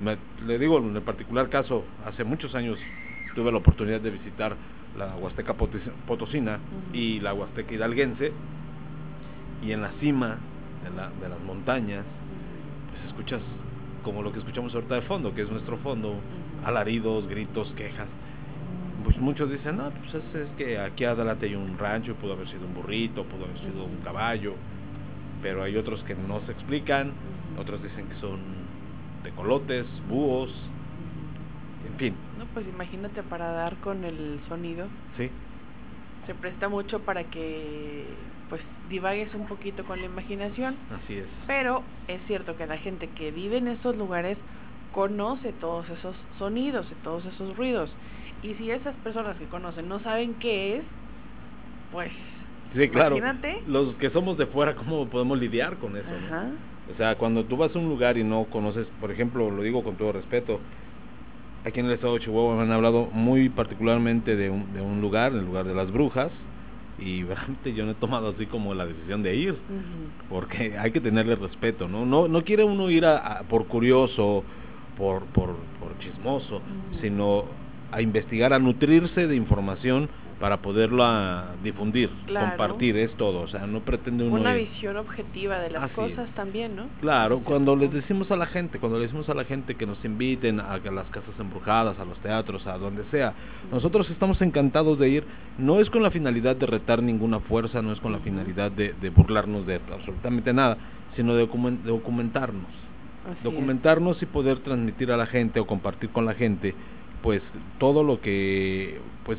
Me- 0.00 0.18
le 0.46 0.58
digo, 0.58 0.78
en 0.78 0.94
el 0.96 1.02
particular 1.02 1.48
caso, 1.48 1.84
hace 2.06 2.24
muchos 2.24 2.54
años 2.54 2.78
tuve 3.34 3.50
la 3.52 3.58
oportunidad 3.58 4.00
de 4.00 4.10
visitar 4.10 4.56
la 4.96 5.14
Huasteca 5.16 5.54
Potosina 6.06 6.58
y 6.92 7.20
la 7.20 7.34
Huasteca 7.34 7.72
Hidalguense, 7.74 8.32
y 9.64 9.72
en 9.72 9.82
la 9.82 9.90
cima 10.00 10.38
de, 10.88 10.96
la- 10.96 11.10
de 11.20 11.28
las 11.28 11.40
montañas, 11.40 12.04
pues 12.90 13.04
escuchas 13.06 13.42
como 14.02 14.22
lo 14.22 14.32
que 14.32 14.38
escuchamos 14.38 14.74
ahorita 14.74 14.94
de 14.96 15.02
fondo, 15.02 15.34
que 15.34 15.42
es 15.42 15.50
nuestro 15.50 15.76
fondo, 15.78 16.20
alaridos, 16.64 17.26
gritos, 17.28 17.68
quejas. 17.76 18.08
Pues 19.04 19.16
muchos 19.18 19.50
dicen, 19.50 19.76
no, 19.76 19.90
pues 19.90 20.14
es, 20.14 20.34
es 20.34 20.48
que 20.56 20.78
aquí 20.78 21.04
adelante 21.04 21.46
hay 21.46 21.54
un 21.54 21.78
rancho, 21.78 22.14
pudo 22.16 22.32
haber 22.32 22.48
sido 22.48 22.66
un 22.66 22.74
burrito, 22.74 23.24
pudo 23.24 23.44
haber 23.44 23.58
sido 23.60 23.84
un 23.84 23.98
caballo, 24.02 24.54
pero 25.42 25.62
hay 25.62 25.76
otros 25.76 26.02
que 26.04 26.14
no 26.14 26.40
se 26.46 26.52
explican, 26.52 27.12
otros 27.58 27.82
dicen 27.82 28.08
que 28.08 28.16
son 28.16 28.40
tecolotes, 29.22 29.86
búhos, 30.08 30.50
en 31.86 31.94
fin, 31.96 32.16
No, 32.38 32.46
pues 32.54 32.66
imagínate 32.66 33.22
para 33.22 33.50
dar 33.52 33.76
con 33.76 34.04
el 34.04 34.40
sonido. 34.48 34.88
sí, 35.16 35.30
Se 36.26 36.34
presta 36.34 36.68
mucho 36.68 37.00
para 37.00 37.24
que 37.24 38.16
pues 38.48 38.62
divagues 38.88 39.34
un 39.34 39.46
poquito 39.46 39.84
con 39.84 40.00
la 40.00 40.06
imaginación, 40.06 40.76
así 41.02 41.18
es. 41.18 41.26
pero 41.46 41.82
es 42.08 42.20
cierto 42.26 42.56
que 42.56 42.66
la 42.66 42.78
gente 42.78 43.08
que 43.08 43.30
vive 43.30 43.58
en 43.58 43.68
esos 43.68 43.96
lugares 43.96 44.38
conoce 44.92 45.52
todos 45.52 45.88
esos 45.90 46.16
sonidos 46.38 46.86
y 46.90 46.94
todos 47.04 47.24
esos 47.26 47.56
ruidos. 47.56 47.90
Y 48.42 48.54
si 48.54 48.70
esas 48.70 48.94
personas 48.96 49.36
que 49.36 49.44
conocen 49.46 49.88
no 49.88 50.00
saben 50.00 50.34
qué 50.34 50.76
es, 50.76 50.84
pues 51.92 52.10
Sí, 52.74 52.88
claro. 52.88 53.16
imagínate. 53.16 53.62
Los 53.66 53.94
que 53.96 54.10
somos 54.10 54.36
de 54.38 54.46
fuera, 54.46 54.74
¿cómo 54.74 55.06
podemos 55.08 55.38
lidiar 55.38 55.76
con 55.76 55.96
eso? 55.96 56.08
no? 56.10 56.26
Ajá. 56.26 56.50
O 56.92 56.96
sea, 56.96 57.14
cuando 57.16 57.44
tú 57.44 57.56
vas 57.56 57.74
a 57.74 57.78
un 57.78 57.88
lugar 57.88 58.16
y 58.16 58.24
no 58.24 58.44
conoces, 58.44 58.86
por 59.00 59.10
ejemplo, 59.10 59.50
lo 59.50 59.62
digo 59.62 59.82
con 59.82 59.96
todo 59.96 60.12
respeto, 60.12 60.60
aquí 61.64 61.80
en 61.80 61.86
el 61.86 61.92
estado 61.92 62.14
de 62.14 62.20
Chihuahua 62.20 62.56
me 62.56 62.62
han 62.62 62.72
hablado 62.72 63.06
muy 63.12 63.48
particularmente 63.50 64.36
de 64.36 64.48
un, 64.50 64.72
de 64.72 64.80
un 64.80 65.00
lugar, 65.00 65.32
el 65.32 65.44
lugar 65.44 65.66
de 65.66 65.74
las 65.74 65.90
brujas, 65.92 66.30
y 66.98 67.22
realmente 67.24 67.72
yo 67.74 67.84
no 67.84 67.92
he 67.92 67.94
tomado 67.94 68.28
así 68.30 68.46
como 68.46 68.74
la 68.74 68.86
decisión 68.86 69.22
de 69.22 69.34
ir, 69.36 69.62
porque 70.28 70.76
hay 70.78 70.90
que 70.92 71.00
tenerle 71.00 71.36
respeto, 71.36 71.88
¿no? 71.88 72.04
No, 72.04 72.28
no 72.28 72.44
quiere 72.44 72.64
uno 72.64 72.90
ir 72.90 73.04
a, 73.06 73.16
a- 73.18 73.42
por 73.44 73.66
curioso, 73.66 74.44
por, 74.96 75.26
por, 75.28 75.56
por 75.78 75.96
chismoso, 75.98 76.62
sino 77.00 77.46
a 77.92 78.02
investigar, 78.02 78.52
a 78.52 78.58
nutrirse 78.58 79.26
de 79.26 79.36
información 79.36 80.10
para 80.38 80.58
poderla 80.58 81.56
difundir, 81.64 82.10
Claro. 82.26 82.48
compartir, 82.50 82.96
es 82.96 83.12
todo, 83.16 83.40
o 83.40 83.48
sea, 83.48 83.66
no 83.66 83.80
pretende 83.80 84.24
uno 84.24 84.36
Una 84.40 84.54
ir- 84.56 84.68
visión 84.68 84.96
objetiva 84.96 85.58
de 85.58 85.70
las 85.70 85.82
Así 85.84 85.94
cosas 85.94 86.28
es. 86.28 86.34
también, 86.34 86.76
¿no? 86.76 86.86
Claro, 87.00 87.40
cuando 87.40 87.74
les 87.74 87.92
decimos 87.92 88.30
a 88.30 88.36
la 88.36 88.46
gente, 88.46 88.78
cuando 88.78 88.98
le 88.98 89.04
decimos 89.06 89.28
a 89.28 89.34
la 89.34 89.44
gente 89.44 89.74
que 89.74 89.84
nos 89.86 90.04
inviten 90.04 90.60
a 90.60 90.78
las 90.78 91.06
casas 91.10 91.34
embrujadas, 91.40 91.98
a 91.98 92.04
los 92.04 92.18
teatros, 92.20 92.66
a 92.68 92.78
donde 92.78 93.02
sea, 93.10 93.34
nosotros 93.72 94.08
estamos 94.10 94.40
encantados 94.40 94.98
de 94.98 95.08
ir. 95.08 95.24
No 95.58 95.80
es 95.80 95.90
con 95.90 96.02
la 96.04 96.10
finalidad 96.12 96.54
de 96.54 96.66
retar 96.66 97.02
ninguna 97.02 97.40
fuerza, 97.40 97.82
no 97.82 97.92
es 97.92 97.98
con 98.00 98.12
la 98.12 98.20
finalidad 98.20 98.70
de, 98.70 98.92
de 98.92 99.10
burlarnos 99.10 99.66
de 99.66 99.80
absolutamente 99.92 100.52
nada, 100.52 100.78
sino 101.16 101.34
de, 101.34 101.48
documen- 101.48 101.82
de 101.82 101.90
documentarnos. 101.90 102.70
Es. 103.36 103.42
documentarnos 103.42 104.22
y 104.22 104.26
poder 104.26 104.60
transmitir 104.60 105.10
a 105.12 105.16
la 105.16 105.26
gente 105.26 105.58
o 105.60 105.66
compartir 105.66 106.08
con 106.10 106.24
la 106.24 106.34
gente, 106.34 106.74
pues 107.22 107.42
todo 107.78 108.02
lo 108.04 108.20
que, 108.20 109.00
pues 109.24 109.38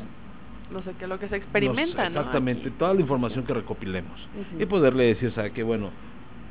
Lo, 0.70 0.82
sé, 0.82 0.94
que 0.94 1.06
lo 1.06 1.18
que 1.18 1.28
se 1.28 1.36
experimenta, 1.36 2.04
nos- 2.04 2.12
¿no? 2.12 2.20
Exactamente, 2.20 2.70
toda 2.72 2.94
la 2.94 3.00
información 3.00 3.44
que 3.44 3.54
recopilemos. 3.54 4.28
Y 4.58 4.66
poderle 4.66 5.04
decir, 5.04 5.32
¿sabe 5.32 5.52
qué? 5.52 5.62
Bueno, 5.62 5.90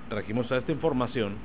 trajimos 0.09 0.47
toda 0.47 0.59
esta 0.59 0.71
información 0.71 1.37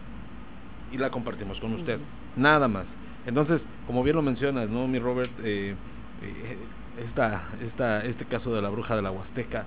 y 0.91 0.99
la 0.99 1.11
compartimos 1.11 1.59
con 1.61 1.75
usted. 1.75 2.01
Nada 2.37 2.67
más. 2.69 2.87
Entonces, 3.27 3.61
como 3.87 4.03
bien 4.03 4.17
lo 4.17 4.23
mencionas, 4.23 4.69
¿no, 4.69 4.87
mi 4.89 4.99
Robert? 4.99 5.31
Eh, 5.43 5.75
eh, 6.23 6.59
esta, 7.09 7.49
esta, 7.61 8.05
este 8.05 8.25
caso 8.25 8.55
de 8.55 8.61
la 8.63 8.69
bruja 8.71 8.97
de 8.97 9.03
la 9.03 9.11
Huasteca, 9.11 9.67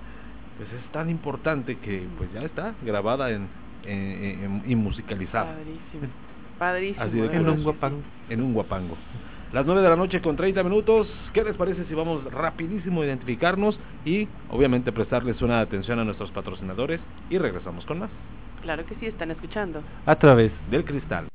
pues 0.56 0.68
es 0.72 0.92
tan 0.92 1.08
importante 1.10 1.76
que 1.78 2.06
pues 2.16 2.32
ya 2.32 2.40
está 2.42 2.74
grabada 2.82 3.30
en, 3.30 3.48
en- 3.84 4.44
en- 4.44 4.62
y 4.66 4.74
musicalizada 4.76 5.54
Padrísimo. 5.56 6.06
Padrísimo. 6.58 7.02
Así 7.02 7.16
de 7.20 7.36
en 7.36 7.48
un 7.48 7.62
guapango. 7.64 8.02
en 8.28 8.42
un 8.42 8.52
guapango. 8.52 8.96
Las 9.52 9.64
9 9.64 9.80
de 9.80 9.88
la 9.88 9.96
noche 9.96 10.20
con 10.20 10.36
30 10.36 10.62
minutos. 10.62 11.08
¿Qué 11.32 11.42
les 11.42 11.56
parece 11.56 11.84
si 11.86 11.94
vamos 11.94 12.22
rapidísimo 12.30 13.00
a 13.00 13.06
identificarnos 13.06 13.78
y 14.04 14.28
obviamente 14.50 14.92
prestarles 14.92 15.40
una 15.40 15.60
atención 15.60 15.98
a 15.98 16.04
nuestros 16.04 16.30
patrocinadores 16.32 17.00
y 17.30 17.38
regresamos 17.38 17.86
con 17.86 18.00
más? 18.00 18.10
Claro 18.60 18.84
que 18.84 18.94
sí, 18.96 19.06
están 19.06 19.30
escuchando. 19.30 19.82
A 20.04 20.16
través 20.16 20.52
del 20.70 20.84
cristal. 20.84 21.28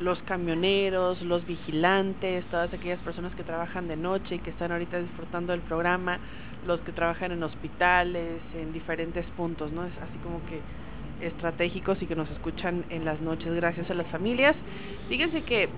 los 0.00 0.18
camioneros, 0.22 1.20
los 1.22 1.46
vigilantes, 1.46 2.44
todas 2.46 2.72
aquellas 2.72 2.98
personas 3.00 3.34
que 3.34 3.44
trabajan 3.44 3.86
de 3.86 3.96
noche 3.96 4.36
y 4.36 4.38
que 4.38 4.50
están 4.50 4.72
ahorita 4.72 4.98
disfrutando 4.98 5.52
del 5.52 5.60
programa, 5.60 6.18
los 6.66 6.80
que 6.80 6.92
trabajan 6.92 7.32
en 7.32 7.42
hospitales, 7.42 8.40
en 8.54 8.72
diferentes 8.72 9.26
puntos, 9.36 9.70
¿no? 9.72 9.84
Es 9.84 9.92
así 9.98 10.18
como 10.22 10.40
que 10.46 10.60
estratégicos 11.26 12.00
y 12.02 12.06
que 12.06 12.16
nos 12.16 12.30
escuchan 12.30 12.84
en 12.88 13.04
las 13.04 13.20
noches 13.20 13.52
gracias 13.54 13.90
a 13.90 13.94
las 13.94 14.06
familias. 14.06 14.56
Fíjense 15.08 15.42
que 15.42 15.68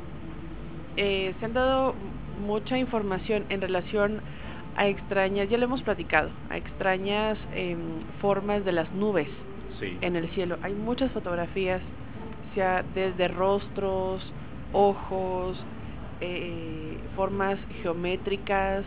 eh, 0.97 1.35
se 1.39 1.45
han 1.45 1.53
dado 1.53 1.95
mucha 2.47 2.79
información 2.79 3.45
en 3.49 3.61
relación 3.61 4.21
a 4.77 4.87
extrañas, 4.87 5.51
ya 5.51 5.59
lo 5.59 5.65
hemos 5.65 5.83
platicado, 5.83 6.31
a 6.49 6.57
extrañas 6.57 7.39
em, 7.55 7.79
formas 8.21 8.65
de 8.65 8.73
las 8.73 8.91
nubes 8.93 9.29
en 10.01 10.15
el 10.15 10.29
cielo. 10.31 10.59
Hay 10.63 10.75
muchas 10.75 11.11
fotografías 11.11 11.83
desde 12.55 13.29
rostros, 13.29 14.23
ojos, 14.73 15.57
eh, 16.21 16.99
formas 17.17 17.59
geométricas, 17.83 18.85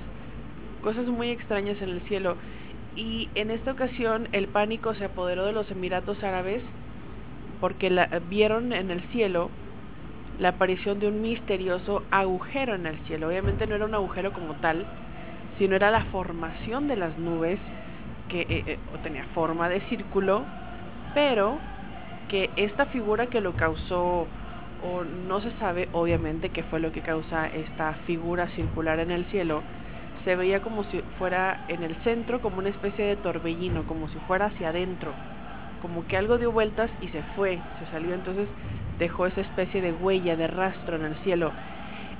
cosas 0.83 1.07
muy 1.07 1.29
extrañas 1.29 1.81
en 1.81 1.89
el 1.89 2.01
cielo. 2.01 2.37
Y 2.95 3.29
en 3.35 3.51
esta 3.51 3.71
ocasión 3.71 4.29
el 4.31 4.47
pánico 4.47 4.93
se 4.95 5.05
apoderó 5.05 5.45
de 5.45 5.51
los 5.51 5.69
Emiratos 5.69 6.23
Árabes 6.23 6.61
porque 7.59 7.89
la, 7.89 8.07
vieron 8.29 8.71
en 8.71 8.91
el 8.91 9.01
cielo 9.11 9.49
la 10.39 10.49
aparición 10.49 10.99
de 10.99 11.07
un 11.07 11.21
misterioso 11.21 12.03
agujero 12.11 12.75
en 12.75 12.85
el 12.85 12.97
cielo. 13.07 13.27
Obviamente 13.27 13.67
no 13.67 13.75
era 13.75 13.85
un 13.85 13.95
agujero 13.95 14.31
como 14.33 14.53
tal, 14.55 14.85
sino 15.57 15.75
era 15.75 15.91
la 15.91 16.05
formación 16.05 16.87
de 16.87 16.97
las 16.97 17.17
nubes 17.17 17.59
que 18.29 18.41
eh, 18.41 18.63
eh, 18.67 18.79
tenía 19.03 19.25
forma 19.33 19.69
de 19.69 19.81
círculo, 19.81 20.43
pero 21.13 21.57
que 22.29 22.49
esta 22.55 22.85
figura 22.87 23.27
que 23.27 23.41
lo 23.41 23.53
causó, 23.53 24.27
o 24.83 25.03
no 25.03 25.41
se 25.41 25.51
sabe 25.57 25.89
obviamente 25.93 26.49
qué 26.49 26.63
fue 26.63 26.79
lo 26.79 26.91
que 26.91 27.01
causa 27.01 27.47
esta 27.47 27.93
figura 28.05 28.47
circular 28.49 28.99
en 28.99 29.11
el 29.11 29.25
cielo, 29.25 29.63
se 30.23 30.35
veía 30.35 30.61
como 30.61 30.83
si 30.85 31.01
fuera 31.19 31.65
en 31.67 31.83
el 31.83 31.95
centro 32.03 32.41
como 32.41 32.57
una 32.57 32.69
especie 32.69 33.05
de 33.05 33.15
torbellino, 33.15 33.83
como 33.83 34.09
si 34.09 34.17
fuera 34.27 34.47
hacia 34.47 34.69
adentro, 34.69 35.11
como 35.81 36.05
que 36.07 36.17
algo 36.17 36.37
dio 36.37 36.51
vueltas 36.51 36.89
y 37.01 37.07
se 37.09 37.21
fue, 37.35 37.59
se 37.79 37.91
salió, 37.91 38.13
entonces 38.15 38.47
dejó 38.97 39.27
esa 39.27 39.41
especie 39.41 39.81
de 39.81 39.93
huella, 39.93 40.35
de 40.35 40.47
rastro 40.47 40.95
en 40.95 41.05
el 41.05 41.15
cielo. 41.17 41.51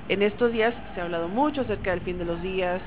En 0.08 0.22
estos 0.22 0.52
días 0.52 0.72
se 0.94 1.00
ha 1.00 1.04
hablado 1.04 1.28
mucho 1.28 1.62
acerca 1.62 1.90
del 1.90 2.00
fin 2.00 2.18
de 2.18 2.24
los 2.24 2.40
días 2.42 2.80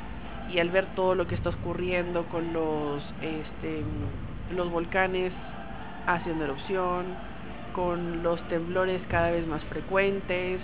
y 0.53 0.59
al 0.59 0.69
ver 0.69 0.85
todo 0.95 1.15
lo 1.15 1.27
que 1.27 1.35
está 1.35 1.49
ocurriendo 1.49 2.23
con 2.25 2.53
los, 2.53 3.03
este, 3.21 3.83
los 4.55 4.71
volcanes 4.71 5.33
haciendo 6.15 6.45
erupción, 6.45 7.05
con 7.73 8.23
los 8.23 8.41
temblores 8.49 9.01
cada 9.09 9.31
vez 9.31 9.45
más 9.47 9.63
frecuentes, 9.65 10.59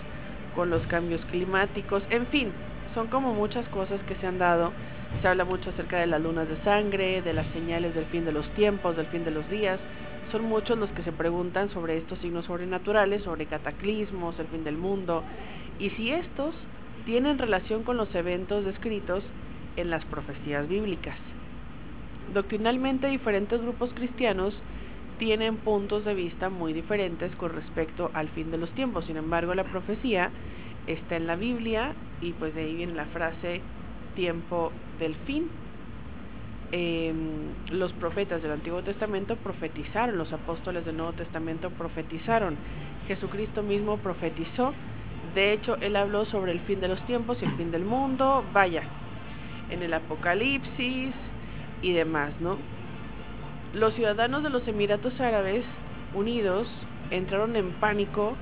con 0.56 0.70
los 0.70 0.86
cambios 0.88 1.24
climáticos, 1.26 2.04
en 2.10 2.26
fin, 2.28 2.52
son 2.94 3.08
como 3.08 3.34
muchas 3.34 3.68
cosas 3.70 4.00
que 4.08 4.16
se 4.16 4.28
han 4.28 4.40
dado. 4.40 4.72
Se 5.22 5.28
habla 5.28 5.46
mucho 5.46 5.70
acerca 5.70 5.98
de 5.98 6.08
las 6.08 6.22
lunas 6.22 6.48
de 6.50 6.58
sangre, 6.64 7.22
de 7.22 7.34
las 7.34 7.46
señales 7.48 7.94
del 7.94 8.06
fin 8.06 8.26
de 8.26 8.32
los 8.32 8.48
tiempos, 8.56 8.98
del 8.98 9.06
fin 9.08 9.24
de 9.24 9.32
los 9.32 9.48
días. 9.50 9.80
Son 10.32 10.44
muchos 10.44 10.78
los 10.78 10.90
que 10.92 11.04
se 11.04 11.12
preguntan 11.12 11.70
sobre 11.70 11.98
estos 11.98 12.20
signos 12.20 12.46
sobrenaturales, 12.46 13.24
sobre 13.24 13.46
cataclismos, 13.46 14.38
el 14.40 14.48
fin 14.48 14.64
del 14.64 14.78
mundo, 14.78 15.24
y 15.80 15.90
si 15.92 16.12
estos 16.12 16.56
tienen 17.06 17.38
relación 17.38 17.84
con 17.84 17.98
los 17.98 18.14
eventos 18.16 18.66
descritos 18.66 19.24
en 19.76 19.90
las 19.90 20.04
profecías 20.06 20.68
bíblicas. 20.68 21.18
Doctrinalmente 22.34 23.08
diferentes 23.08 23.62
grupos 23.62 23.92
cristianos 23.94 24.56
tienen 25.18 25.58
puntos 25.58 26.06
de 26.06 26.14
vista 26.14 26.50
muy 26.50 26.74
diferentes 26.74 27.36
con 27.36 27.54
respecto 27.54 28.12
al 28.14 28.30
fin 28.30 28.52
de 28.52 28.58
los 28.58 28.70
tiempos. 28.72 29.06
Sin 29.06 29.18
embargo, 29.18 29.54
la 29.54 29.64
profecía 29.64 30.32
está 30.88 31.16
en 31.16 31.28
la 31.28 31.36
Biblia 31.36 31.94
y 32.22 32.34
pues 32.34 32.54
de 32.56 32.62
ahí 32.62 32.76
viene 32.76 32.94
la 32.94 33.06
frase 33.06 33.62
tiempo 34.16 34.72
del 35.00 35.16
fin. 35.26 35.50
Em, 36.72 37.52
los 37.72 37.94
profetas 37.94 38.42
del 38.42 38.52
Antiguo 38.52 38.82
Testamento 38.82 39.36
profetizaron, 39.38 40.18
los 40.18 40.34
apóstoles 40.34 40.86
del 40.86 40.98
Nuevo 40.98 41.14
Testamento 41.14 41.70
profetizaron, 41.70 42.58
Jesucristo 43.08 43.62
mismo 43.62 43.98
profetizó, 43.98 44.74
de 45.36 45.54
hecho 45.54 45.76
él 45.78 45.96
habló 45.96 46.26
sobre 46.26 46.52
el 46.52 46.60
fin 46.62 46.80
de 46.80 46.88
los 46.88 47.06
tiempos 47.06 47.38
y 47.42 47.46
el 47.46 47.56
fin 47.56 47.72
del 47.72 47.86
mundo, 47.86 48.44
vaya, 48.52 48.84
en 49.70 49.84
el 49.84 49.94
Apocalipsis 49.94 51.14
y 51.82 51.94
demás, 51.94 52.34
¿no? 52.40 52.58
Los 53.76 53.94
ciudadanos 53.96 54.42
de 54.42 54.50
los 54.50 54.66
Emiratos 54.70 55.20
Árabes 55.20 55.66
Unidos 56.14 56.66
entraron 57.12 57.58
en 57.58 57.74
pánico 57.74 58.38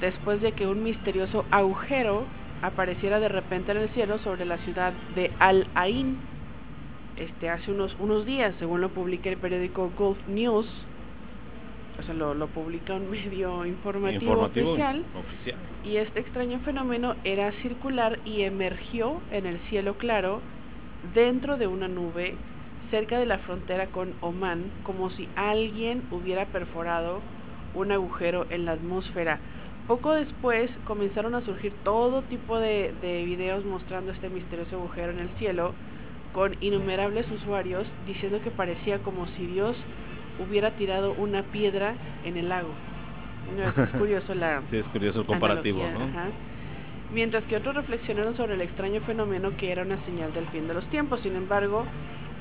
después 0.00 0.40
de 0.42 0.52
que 0.52 0.68
un 0.68 0.84
misterioso 0.84 1.44
agujero 1.50 2.24
apareciera 2.62 3.18
de 3.18 3.28
repente 3.28 3.72
en 3.72 3.78
el 3.78 3.88
cielo 3.88 4.18
sobre 4.18 4.44
la 4.44 4.58
ciudad 4.58 4.92
de 5.16 5.32
Al 5.40 5.66
Ain. 5.74 6.18
Este 7.16 7.50
hace 7.50 7.72
unos 7.72 7.96
unos 7.98 8.24
días, 8.26 8.54
según 8.60 8.80
lo 8.80 8.90
publica 8.90 9.28
el 9.28 9.38
periódico 9.38 9.90
Gulf 9.98 10.18
News, 10.28 10.68
o 11.98 12.02
sea, 12.04 12.14
lo, 12.14 12.34
lo 12.34 12.46
publica 12.46 12.94
un 12.94 13.10
medio 13.10 13.66
informativo, 13.66 14.40
oficial, 14.40 15.04
oficial. 15.16 15.58
Y 15.84 15.96
este 15.96 16.20
extraño 16.20 16.60
fenómeno 16.60 17.16
era 17.24 17.50
circular 17.60 18.20
y 18.24 18.42
emergió 18.42 19.20
en 19.32 19.46
el 19.46 19.58
cielo 19.68 19.94
claro 19.94 20.40
dentro 21.12 21.56
de 21.56 21.66
una 21.66 21.88
nube 21.88 22.36
cerca 22.90 23.18
de 23.18 23.26
la 23.26 23.38
frontera 23.38 23.86
con 23.88 24.14
Oman, 24.20 24.64
como 24.84 25.10
si 25.10 25.28
alguien 25.36 26.02
hubiera 26.10 26.46
perforado 26.46 27.20
un 27.74 27.92
agujero 27.92 28.46
en 28.50 28.64
la 28.64 28.72
atmósfera. 28.72 29.38
Poco 29.86 30.12
después 30.12 30.70
comenzaron 30.86 31.34
a 31.34 31.42
surgir 31.42 31.72
todo 31.84 32.22
tipo 32.22 32.58
de, 32.58 32.94
de 33.02 33.24
videos 33.24 33.64
mostrando 33.64 34.12
este 34.12 34.30
misterioso 34.30 34.76
agujero 34.76 35.12
en 35.12 35.18
el 35.18 35.28
cielo, 35.38 35.74
con 36.32 36.56
innumerables 36.60 37.30
usuarios 37.30 37.86
diciendo 38.06 38.40
que 38.42 38.50
parecía 38.50 38.98
como 38.98 39.26
si 39.28 39.46
Dios 39.46 39.76
hubiera 40.38 40.72
tirado 40.72 41.12
una 41.12 41.42
piedra 41.44 41.94
en 42.24 42.36
el 42.36 42.48
lago. 42.48 42.70
es 43.56 43.90
curioso 43.90 44.34
la 44.34 44.62
sí, 44.70 44.78
es 44.78 44.86
curioso 44.86 45.20
el 45.20 45.26
comparativo, 45.26 45.82
¿no? 45.92 46.08
Mientras 47.12 47.44
que 47.44 47.56
otros 47.56 47.76
reflexionaron 47.76 48.36
sobre 48.36 48.54
el 48.54 48.60
extraño 48.62 49.00
fenómeno 49.02 49.56
que 49.56 49.70
era 49.70 49.82
una 49.82 50.04
señal 50.04 50.32
del 50.32 50.48
fin 50.48 50.66
de 50.66 50.74
los 50.74 50.84
tiempos. 50.86 51.20
Sin 51.20 51.36
embargo, 51.36 51.84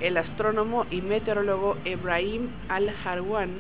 el 0.04 0.18
astrónomo 0.18 0.86
y 0.92 1.02
meteorólogo 1.02 1.78
Ebrahim 1.86 2.50
Al-Harwan 2.68 3.52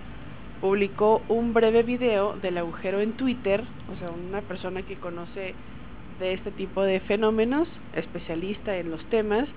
publicó 0.59 1.21
un 1.29 1.53
breve 1.53 1.83
video 1.83 2.33
del 2.33 2.57
agujero 2.57 2.99
en 2.99 3.13
Twitter, 3.13 3.63
o 3.89 3.97
sea, 3.97 4.11
una 4.11 4.41
persona 4.41 4.81
que 4.81 4.97
conoce 4.97 5.55
de 6.19 6.33
este 6.33 6.51
tipo 6.51 6.83
de 6.83 6.99
fenómenos, 6.99 7.69
especialista 7.95 8.75
en 8.75 8.91
los 8.91 9.03
temas, 9.05 9.47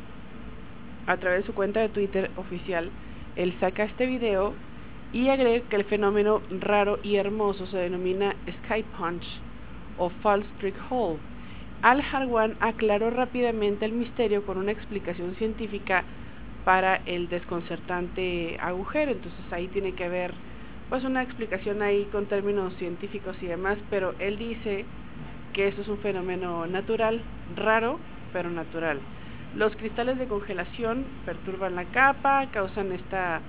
a 1.08 1.16
través 1.16 1.40
de 1.40 1.46
su 1.46 1.54
cuenta 1.54 1.80
de 1.80 1.88
Twitter 1.88 2.30
oficial, 2.36 2.88
él 3.34 3.52
saca 3.58 3.82
este 3.82 4.06
video 4.06 4.54
y 5.12 5.28
agrega 5.28 5.68
que 5.68 5.76
el 5.76 5.84
fenómeno 5.84 6.40
raro 6.60 7.00
y 7.02 7.16
hermoso 7.16 7.66
se 7.66 7.78
denomina 7.78 8.36
Sky 8.58 8.84
Punch 8.96 9.24
o 9.98 10.10
False 10.22 10.48
Streak 10.56 10.76
Hole. 10.88 11.18
Al-Harwan 11.82 12.56
aclaró 12.60 13.10
rápidamente 13.10 13.84
el 13.84 13.92
misterio 13.92 14.46
con 14.46 14.56
una 14.56 14.70
explicación 14.70 15.34
científica 15.34 16.04
para 16.66 16.96
el 17.06 17.28
desconcertante 17.28 18.56
agujero. 18.60 19.12
Entonces 19.12 19.52
ahí 19.52 19.68
tiene 19.68 19.92
que 19.92 20.08
ver 20.08 20.34
pues 20.88 21.04
una 21.04 21.22
explicación 21.22 21.80
ahí 21.80 22.06
con 22.06 22.26
términos 22.26 22.74
científicos 22.74 23.36
y 23.40 23.46
demás, 23.46 23.78
pero 23.88 24.16
él 24.18 24.36
dice 24.36 24.84
que 25.52 25.68
eso 25.68 25.82
es 25.82 25.88
un 25.88 25.98
fenómeno 25.98 26.66
natural, 26.66 27.22
raro, 27.54 28.00
pero 28.32 28.50
natural. 28.50 28.98
Los 29.54 29.76
cristales 29.76 30.18
de 30.18 30.26
congelación 30.26 31.06
perturban 31.24 31.76
la 31.76 31.84
capa, 31.84 32.48
causan 32.50 32.90
esta 32.90 33.42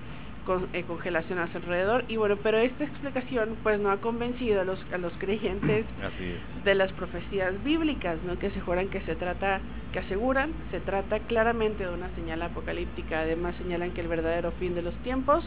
eh, 0.73 0.83
congelación 0.87 1.39
a 1.39 1.51
su 1.51 1.57
alrededor. 1.57 2.05
Y 2.07 2.17
bueno, 2.17 2.37
pero 2.37 2.57
esta 2.57 2.83
explicación 2.83 3.57
pues 3.63 3.79
no 3.79 3.91
ha 3.91 3.97
convencido 3.97 4.61
a 4.61 4.63
los, 4.63 4.79
a 4.93 4.97
los 4.97 5.13
creyentes 5.13 5.85
de 6.63 6.75
las 6.75 6.91
profecías 6.93 7.53
bíblicas, 7.63 8.17
¿no? 8.23 8.37
Que 8.39 8.49
se 8.51 8.61
juran 8.61 8.89
que 8.89 9.01
se 9.01 9.15
trata, 9.15 9.59
que 9.91 9.99
aseguran, 9.99 10.51
se 10.71 10.79
trata 10.79 11.19
claramente 11.19 11.85
de 11.85 11.93
una 11.93 12.09
señal 12.15 12.41
apocalíptica, 12.41 13.21
además 13.21 13.55
señalan 13.57 13.91
que 13.91 14.01
el 14.01 14.07
verdadero 14.07 14.51
fin 14.53 14.75
de 14.75 14.81
los 14.81 14.95
tiempos 15.03 15.43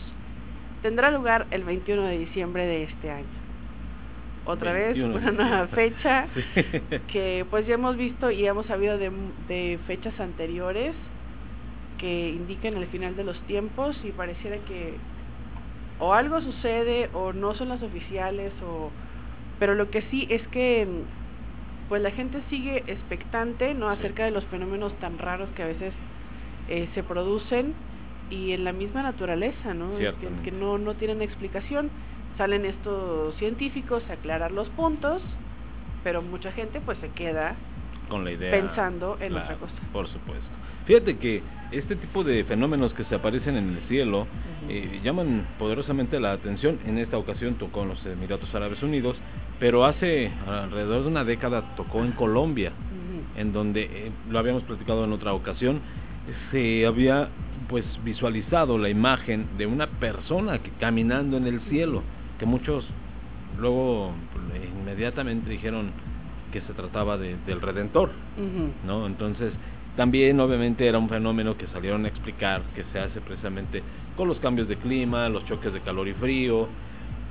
tendrá 0.83 1.11
lugar 1.11 1.47
el 1.51 1.65
21 1.65 2.03
de 2.05 2.19
diciembre 2.19 2.67
de 2.67 2.85
este 2.85 3.11
año. 3.11 3.41
Otra 4.47 4.73
vez, 4.73 4.99
una 4.99 5.31
nueva 5.31 5.67
fecha 5.69 6.27
que 7.13 7.45
pues 7.51 7.67
ya 7.67 7.75
hemos 7.75 7.97
visto 7.97 8.31
y 8.31 8.47
hemos 8.47 8.67
sabido 8.67 8.97
de, 8.99 9.13
de 9.49 9.79
fechas 9.87 10.19
anteriores 10.19 10.95
que 12.01 12.31
indican 12.31 12.77
el 12.77 12.87
final 12.87 13.15
de 13.15 13.25
los 13.25 13.39
tiempos 13.43 13.95
y 14.03 14.11
pareciera 14.13 14.57
que 14.67 14.95
o 15.99 16.15
algo 16.15 16.41
sucede 16.41 17.11
o 17.13 17.33
no 17.33 17.55
son 17.55 17.69
las 17.69 17.83
oficiales 17.83 18.53
o 18.65 18.91
pero 19.59 19.75
lo 19.75 19.91
que 19.91 20.01
sí 20.11 20.27
es 20.31 20.41
que 20.49 20.89
pues 21.91 22.01
la 22.01 22.11
gente 22.13 22.41
sigue 22.49 22.85
expectante 22.87 23.75
no 23.75 23.91
acerca 23.91 24.25
de 24.25 24.31
los 24.31 24.45
fenómenos 24.47 24.99
tan 24.99 25.19
raros 25.19 25.51
que 25.51 25.63
a 25.63 25.67
veces 25.67 25.93
eh, 26.69 26.89
se 26.95 27.03
producen 27.03 27.75
y 28.31 28.53
en 28.53 28.65
la 28.65 28.73
misma 28.73 29.03
naturaleza 29.03 29.75
no 29.75 29.99
que, 29.99 30.15
que, 30.45 30.51
no 30.53 30.79
no 30.79 30.95
tienen 30.95 31.21
explicación. 31.21 31.91
Salen 32.39 32.65
estos 32.65 33.35
científicos 33.37 34.03
a 34.09 34.15
aclarar 34.15 34.53
los 34.53 34.69
puntos 34.71 35.21
pero 36.03 36.23
mucha 36.23 36.51
gente 36.53 36.81
pues 36.81 36.97
se 36.99 37.09
queda 37.11 37.57
con 38.09 38.25
la 38.25 38.33
idea. 38.33 38.51
pensando 38.51 39.19
en 39.21 39.37
otra 39.37 39.57
cosa. 39.57 39.75
por 39.93 40.09
supuesto. 40.09 40.49
Fíjate 40.87 41.19
que 41.19 41.43
este 41.73 41.97
tipo 41.97 42.25
de 42.25 42.45
fenómenos 42.45 42.93
que 42.95 43.05
se 43.05 43.15
aparecen 43.15 43.57
en 43.57 43.77
el 43.77 43.81
cielo 43.89 44.27
eh, 44.69 45.01
llaman 45.03 45.47
poderosamente 45.59 46.21
la 46.21 46.33
atención. 46.33 46.79
En 46.87 46.99
esta 46.99 47.19
ocasión 47.19 47.55
tocó 47.55 47.83
en 47.83 47.91
los 47.91 48.07
Emiratos 48.07 48.55
Árabes 48.55 48.83
Unidos, 48.83 49.17
pero 49.59 49.85
hace 49.85 50.31
alrededor 50.47 51.03
de 51.03 51.09
una 51.09 51.25
década 51.25 51.75
tocó 51.77 52.05
en 52.05 52.13
Colombia, 52.13 52.73
en 53.37 53.53
donde, 53.53 53.83
eh, 53.83 54.11
lo 54.29 54.39
habíamos 54.39 54.63
platicado 54.65 55.05
en 55.05 55.13
otra 55.13 55.33
ocasión, 55.33 55.81
se 56.51 56.87
había 56.87 57.29
pues 57.69 57.85
visualizado 58.05 58.79
la 58.79 58.89
imagen 58.89 59.47
de 59.57 59.67
una 59.67 59.87
persona 59.87 60.59
que, 60.59 60.71
caminando 60.81 61.37
en 61.37 61.47
el 61.47 61.61
cielo, 61.63 62.03
que 62.39 62.47
muchos 62.47 62.85
luego 63.59 64.13
pues, 64.33 64.45
inmediatamente 64.81 65.49
dijeron 65.49 65.93
que 66.53 66.61
se 66.63 66.73
trataba 66.73 67.17
de, 67.17 67.37
del 67.47 67.61
Redentor, 67.61 68.11
¿no? 68.85 69.07
Entonces, 69.07 69.53
también 69.97 70.41
obviamente 70.41 70.87
era 70.87 70.99
un 70.99 71.09
fenómeno 71.09 71.57
que 71.57 71.67
salieron 71.69 72.05
a 72.05 72.09
explicar 72.09 72.63
que 72.75 72.85
se 72.93 72.99
hace 72.99 73.21
precisamente 73.21 73.83
con 74.17 74.29
los 74.29 74.39
cambios 74.41 74.69
de 74.69 74.77
clima, 74.77 75.29
los 75.29 75.45
choques 75.47 75.73
de 75.73 75.81
calor 75.81 76.09
y 76.09 76.15
frío, 76.15 76.69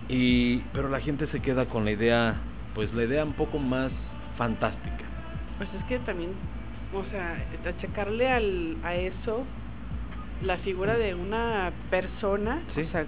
y 0.07 0.57
pero 0.73 0.89
la 0.89 0.99
gente 0.99 1.27
se 1.27 1.39
queda 1.39 1.65
con 1.65 1.85
la 1.85 1.91
idea, 1.91 2.35
pues 2.73 2.91
la 2.93 3.03
idea 3.03 3.23
un 3.23 3.33
poco 3.33 3.59
más 3.59 3.91
fantástica. 4.37 5.05
Pues 5.57 5.69
es 5.73 5.83
que 5.85 5.99
también, 5.99 6.31
o 6.93 7.03
sea, 7.11 7.37
achacarle 7.65 8.29
al, 8.29 8.77
a 8.83 8.95
eso 8.95 9.45
la 10.41 10.57
figura 10.57 10.97
de 10.97 11.13
una 11.13 11.71
persona, 11.89 12.61
o 12.71 12.91
sea, 12.91 13.05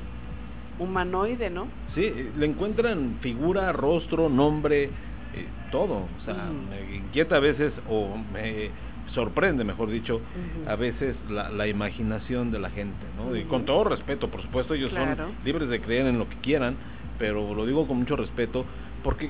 humanoide, 0.79 1.49
¿no? 1.49 1.67
Sí, 1.95 2.11
le 2.37 2.45
encuentran 2.45 3.17
figura, 3.21 3.71
rostro, 3.71 4.29
nombre, 4.29 4.89
eh, 5.33 5.47
todo. 5.71 6.09
O 6.15 6.19
sea, 6.25 6.35
me 6.35 6.95
inquieta 6.95 7.37
a 7.37 7.39
veces 7.39 7.73
o 7.87 8.17
me 8.17 8.71
sorprende, 9.13 9.63
mejor 9.63 9.89
dicho, 9.89 10.21
a 10.67 10.75
veces 10.75 11.15
la, 11.29 11.49
la, 11.49 11.67
imaginación 11.67 12.51
de 12.51 12.59
la 12.59 12.69
gente, 12.69 13.05
¿no? 13.17 13.35
Y 13.35 13.43
con 13.43 13.65
todo 13.65 13.83
respeto, 13.85 14.29
por 14.29 14.41
supuesto, 14.41 14.73
ellos 14.73 14.91
son 14.91 15.15
libres 15.43 15.69
de 15.69 15.81
creer 15.81 16.07
en 16.07 16.17
lo 16.17 16.29
que 16.29 16.37
quieran, 16.37 16.75
pero 17.19 17.53
lo 17.53 17.65
digo 17.65 17.87
con 17.87 17.97
mucho 17.97 18.15
respeto, 18.15 18.65
porque 19.03 19.29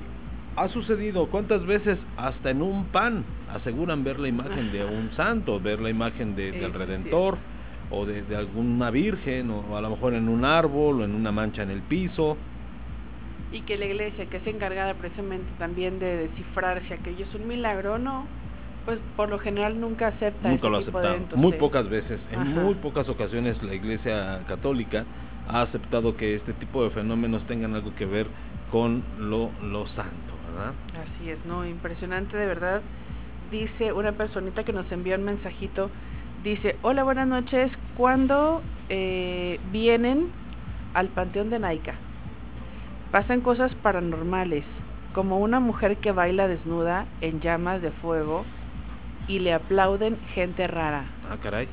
ha 0.55 0.67
sucedido 0.69 1.27
cuántas 1.27 1.65
veces 1.65 1.97
hasta 2.17 2.49
en 2.49 2.61
un 2.61 2.85
pan 2.85 3.23
aseguran 3.53 4.03
ver 4.03 4.19
la 4.19 4.27
imagen 4.27 4.71
de 4.71 4.83
un 4.83 5.11
santo, 5.15 5.59
ver 5.59 5.79
la 5.79 5.89
imagen 5.89 6.35
de, 6.35 6.51
del 6.51 6.73
Redentor 6.73 7.37
o 7.89 8.05
de, 8.05 8.23
de, 8.23 8.35
alguna 8.35 8.89
virgen 8.91 9.49
o 9.49 9.77
a 9.77 9.81
lo 9.81 9.89
mejor 9.89 10.13
en 10.13 10.29
un 10.29 10.45
árbol 10.45 11.01
o 11.01 11.05
en 11.05 11.15
una 11.15 11.31
mancha 11.31 11.63
en 11.63 11.71
el 11.71 11.81
piso. 11.81 12.37
Y 13.51 13.61
que 13.61 13.77
la 13.77 13.85
iglesia, 13.85 14.25
que 14.27 14.37
es 14.37 14.47
encargada 14.47 14.93
precisamente 14.93 15.49
también 15.57 15.99
de 15.99 16.17
descifrar 16.17 16.81
si 16.87 16.93
aquello 16.93 17.25
es 17.25 17.35
un 17.35 17.47
milagro 17.47 17.95
o 17.95 17.97
no, 17.97 18.25
pues 18.85 18.99
por 19.15 19.29
lo 19.29 19.39
general 19.39 19.79
nunca 19.79 20.07
acepta 20.07 20.49
nunca 20.49 20.69
lo 20.69 20.77
aceptado. 20.77 21.17
muy 21.35 21.53
pocas 21.53 21.87
veces 21.89 22.19
en 22.31 22.53
muy 22.53 22.75
pocas 22.75 23.07
ocasiones 23.09 23.61
la 23.63 23.73
iglesia 23.73 24.43
católica 24.47 25.05
ha 25.47 25.61
aceptado 25.61 26.15
que 26.15 26.35
este 26.35 26.53
tipo 26.53 26.83
de 26.83 26.89
fenómenos 26.91 27.45
tengan 27.47 27.75
algo 27.75 27.93
que 27.95 28.05
ver 28.05 28.27
con 28.71 29.03
lo, 29.19 29.51
lo 29.61 29.85
santo 29.87 30.33
verdad 30.49 30.73
así 31.01 31.29
es 31.29 31.43
no 31.45 31.65
impresionante 31.65 32.37
de 32.37 32.45
verdad. 32.45 32.81
Dice 33.51 33.91
una 33.91 34.13
personita 34.13 34.63
que 34.63 34.71
nos 34.71 34.89
envió 34.91 35.15
un 35.17 35.25
mensajito. 35.25 35.89
Dice 36.43 36.77
hola 36.81 37.03
buenas 37.03 37.27
noches. 37.27 37.71
¿cuándo 37.97 38.61
eh, 38.89 39.59
vienen 39.71 40.31
al 40.93 41.09
panteón 41.09 41.49
de 41.49 41.59
Naica 41.59 41.95
pasan 43.11 43.41
cosas 43.41 43.73
paranormales 43.75 44.63
como 45.13 45.39
una 45.39 45.59
mujer 45.59 45.97
que 45.97 46.11
baila 46.11 46.47
desnuda 46.47 47.05
en 47.19 47.41
llamas 47.41 47.81
de 47.81 47.91
fuego 47.91 48.45
y 49.27 49.39
le 49.39 49.53
aplauden 49.53 50.17
gente 50.33 50.67
rara. 50.67 51.05
Ah, 51.29 51.37
caray. 51.41 51.67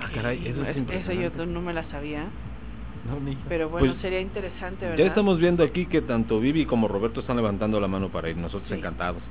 Ah, 0.00 0.08
caray, 0.14 0.46
eso 0.46 0.64
es, 0.64 0.76
Eso 0.76 1.12
yo 1.12 1.46
no 1.46 1.60
me 1.60 1.72
la 1.72 1.84
sabía. 1.84 2.26
No, 3.08 3.18
ni 3.18 3.36
Pero 3.48 3.68
bueno, 3.68 3.88
pues, 3.88 4.00
sería 4.00 4.20
interesante, 4.20 4.84
¿verdad? 4.84 4.98
Ya 4.98 5.06
estamos 5.06 5.38
viendo 5.38 5.64
aquí 5.64 5.86
que 5.86 6.02
tanto 6.02 6.38
Vivi 6.38 6.66
como 6.66 6.86
Roberto 6.86 7.20
están 7.20 7.36
levantando 7.36 7.80
la 7.80 7.88
mano 7.88 8.10
para 8.10 8.30
ir, 8.30 8.36
nosotros 8.36 8.70
encantados. 8.70 9.22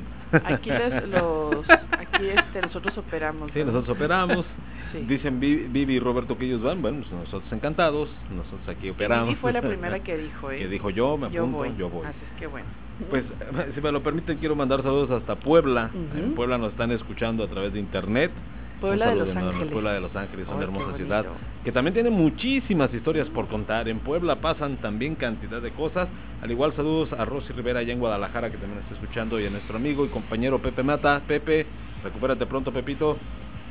Aquí 0.44 0.69
los, 1.10 1.69
aquí 1.69 2.28
este, 2.36 2.61
nosotros 2.61 2.98
operamos. 2.98 3.49
Sí, 3.53 3.64
nosotros 3.64 3.95
operamos. 3.95 4.45
Dicen 5.07 5.40
Vivi 5.40 5.94
y 5.94 5.99
Roberto 5.99 6.38
que 6.38 6.45
ellos 6.45 6.61
van, 6.61 6.82
bueno, 6.82 6.99
pues 6.99 7.14
nosotros 7.14 7.52
encantados, 7.53 8.10
nosotros 8.30 8.68
aquí 8.68 8.90
operamos. 8.90 9.34
Y 9.34 9.36
fue 9.38 9.53
la 9.53 9.61
primera 9.68 9.99
que 9.99 10.18
dijo, 10.18 10.52
¿eh? 10.52 10.60
Que 10.60 10.68
dijo 10.68 10.90
yo, 10.90 11.15
me 11.15 11.28
apunto, 11.28 11.65
yo 11.78 11.90
voy. 11.90 12.06
Así 12.06 12.19
es 12.30 12.40
que 12.40 12.48
bueno. 12.48 12.68
Pues, 13.10 13.23
si 13.76 13.82
me 13.82 13.91
lo 13.91 14.02
permiten, 14.03 14.38
quiero 14.38 14.56
mandar 14.56 14.82
saludos 14.84 15.11
hasta 15.11 15.36
Puebla. 15.36 15.90
En 16.15 16.34
Puebla 16.36 16.57
nos 16.57 16.72
están 16.72 16.91
escuchando 16.91 17.44
a 17.44 17.48
través 17.48 17.73
de 17.73 17.80
internet. 17.80 18.32
Puebla 18.80 19.11
de 19.11 19.15
Los 19.15 19.36
Ángeles. 19.36 19.72
Puebla 19.72 19.94
de 19.94 20.02
Los 20.02 20.15
Ángeles, 20.15 20.48
una 20.48 20.64
hermosa 20.64 20.98
ciudad 20.98 21.26
que 21.64 21.72
también 21.72 21.94
tiene 21.94 22.10
muchísimas 22.10 22.91
historias 22.94 23.28
por 23.30 23.48
contar. 23.48 23.88
En 23.88 23.99
Puebla 23.99 24.38
pasan 24.38 24.78
también 24.78 25.15
cantidad 25.15 25.61
de 25.61 25.72
cosas. 25.72 26.10
Al 26.41 26.49
igual, 26.49 26.73
saludos 26.76 27.14
a 27.14 27.23
Rosy 27.26 27.53
Rivera 27.53 27.82
allá 27.82 27.94
en 27.94 27.99
Guadalajara 27.99 28.49
que 28.49 28.57
también 28.57 28.82
está 28.82 28.95
escuchando 28.95 29.40
y 29.40 29.45
a 29.45 29.49
nuestro 29.52 29.78
amigo 29.78 30.03
y 30.06 30.10
compañero 30.10 30.60
Pepe 30.60 30.82
Mata. 30.82 31.22
Pepe, 31.28 31.68
recupérate 32.03 32.48
pronto, 32.48 32.72
Pepito, 32.73 33.18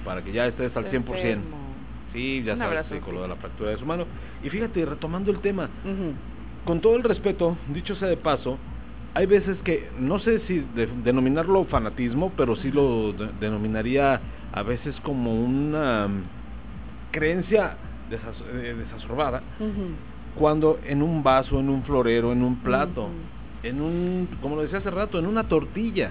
para 0.04 0.22
que 0.22 0.32
ya 0.32 0.46
estés 0.46 0.76
al 0.76 0.90
100%. 0.90 1.38
Sí, 2.12 2.42
ya 2.44 2.56
sabes, 2.56 2.86
con 3.02 3.14
lo 3.14 3.22
de 3.22 3.28
la 3.28 3.36
fractura 3.36 3.70
de 3.70 3.78
su 3.78 3.86
mano. 3.86 4.04
Y 4.42 4.50
fíjate, 4.50 4.84
retomando 4.84 5.32
el 5.32 5.40
tema, 5.40 5.68
con 6.64 6.80
todo 6.80 6.96
el 6.96 7.02
respeto, 7.02 7.56
dicho 7.68 7.96
sea 7.96 8.08
de 8.08 8.16
paso, 8.16 8.58
hay 9.14 9.26
veces 9.26 9.58
que, 9.64 9.88
no 9.98 10.18
sé 10.20 10.40
si 10.46 10.64
denominarlo 11.04 11.64
fanatismo, 11.64 12.32
pero 12.36 12.56
sí 12.56 12.70
lo 12.70 13.12
denominaría 13.12 14.20
a 14.52 14.62
veces 14.62 14.94
como 15.02 15.34
una 15.34 16.08
mm, 16.08 16.22
creencia 17.10 17.76
desas 18.08 18.36
eh, 18.52 18.74
desasorbada, 18.76 19.42
cuando 20.34 20.78
en 20.84 21.02
un 21.02 21.22
vaso, 21.22 21.58
en 21.60 21.68
un 21.68 21.82
florero, 21.84 22.32
en 22.32 22.42
un 22.42 22.56
plato, 22.56 23.08
en 23.62 23.80
un, 23.80 24.28
como 24.40 24.56
lo 24.56 24.62
decía 24.62 24.78
hace 24.78 24.90
rato, 24.90 25.18
en 25.18 25.26
una 25.26 25.44
tortilla, 25.44 26.10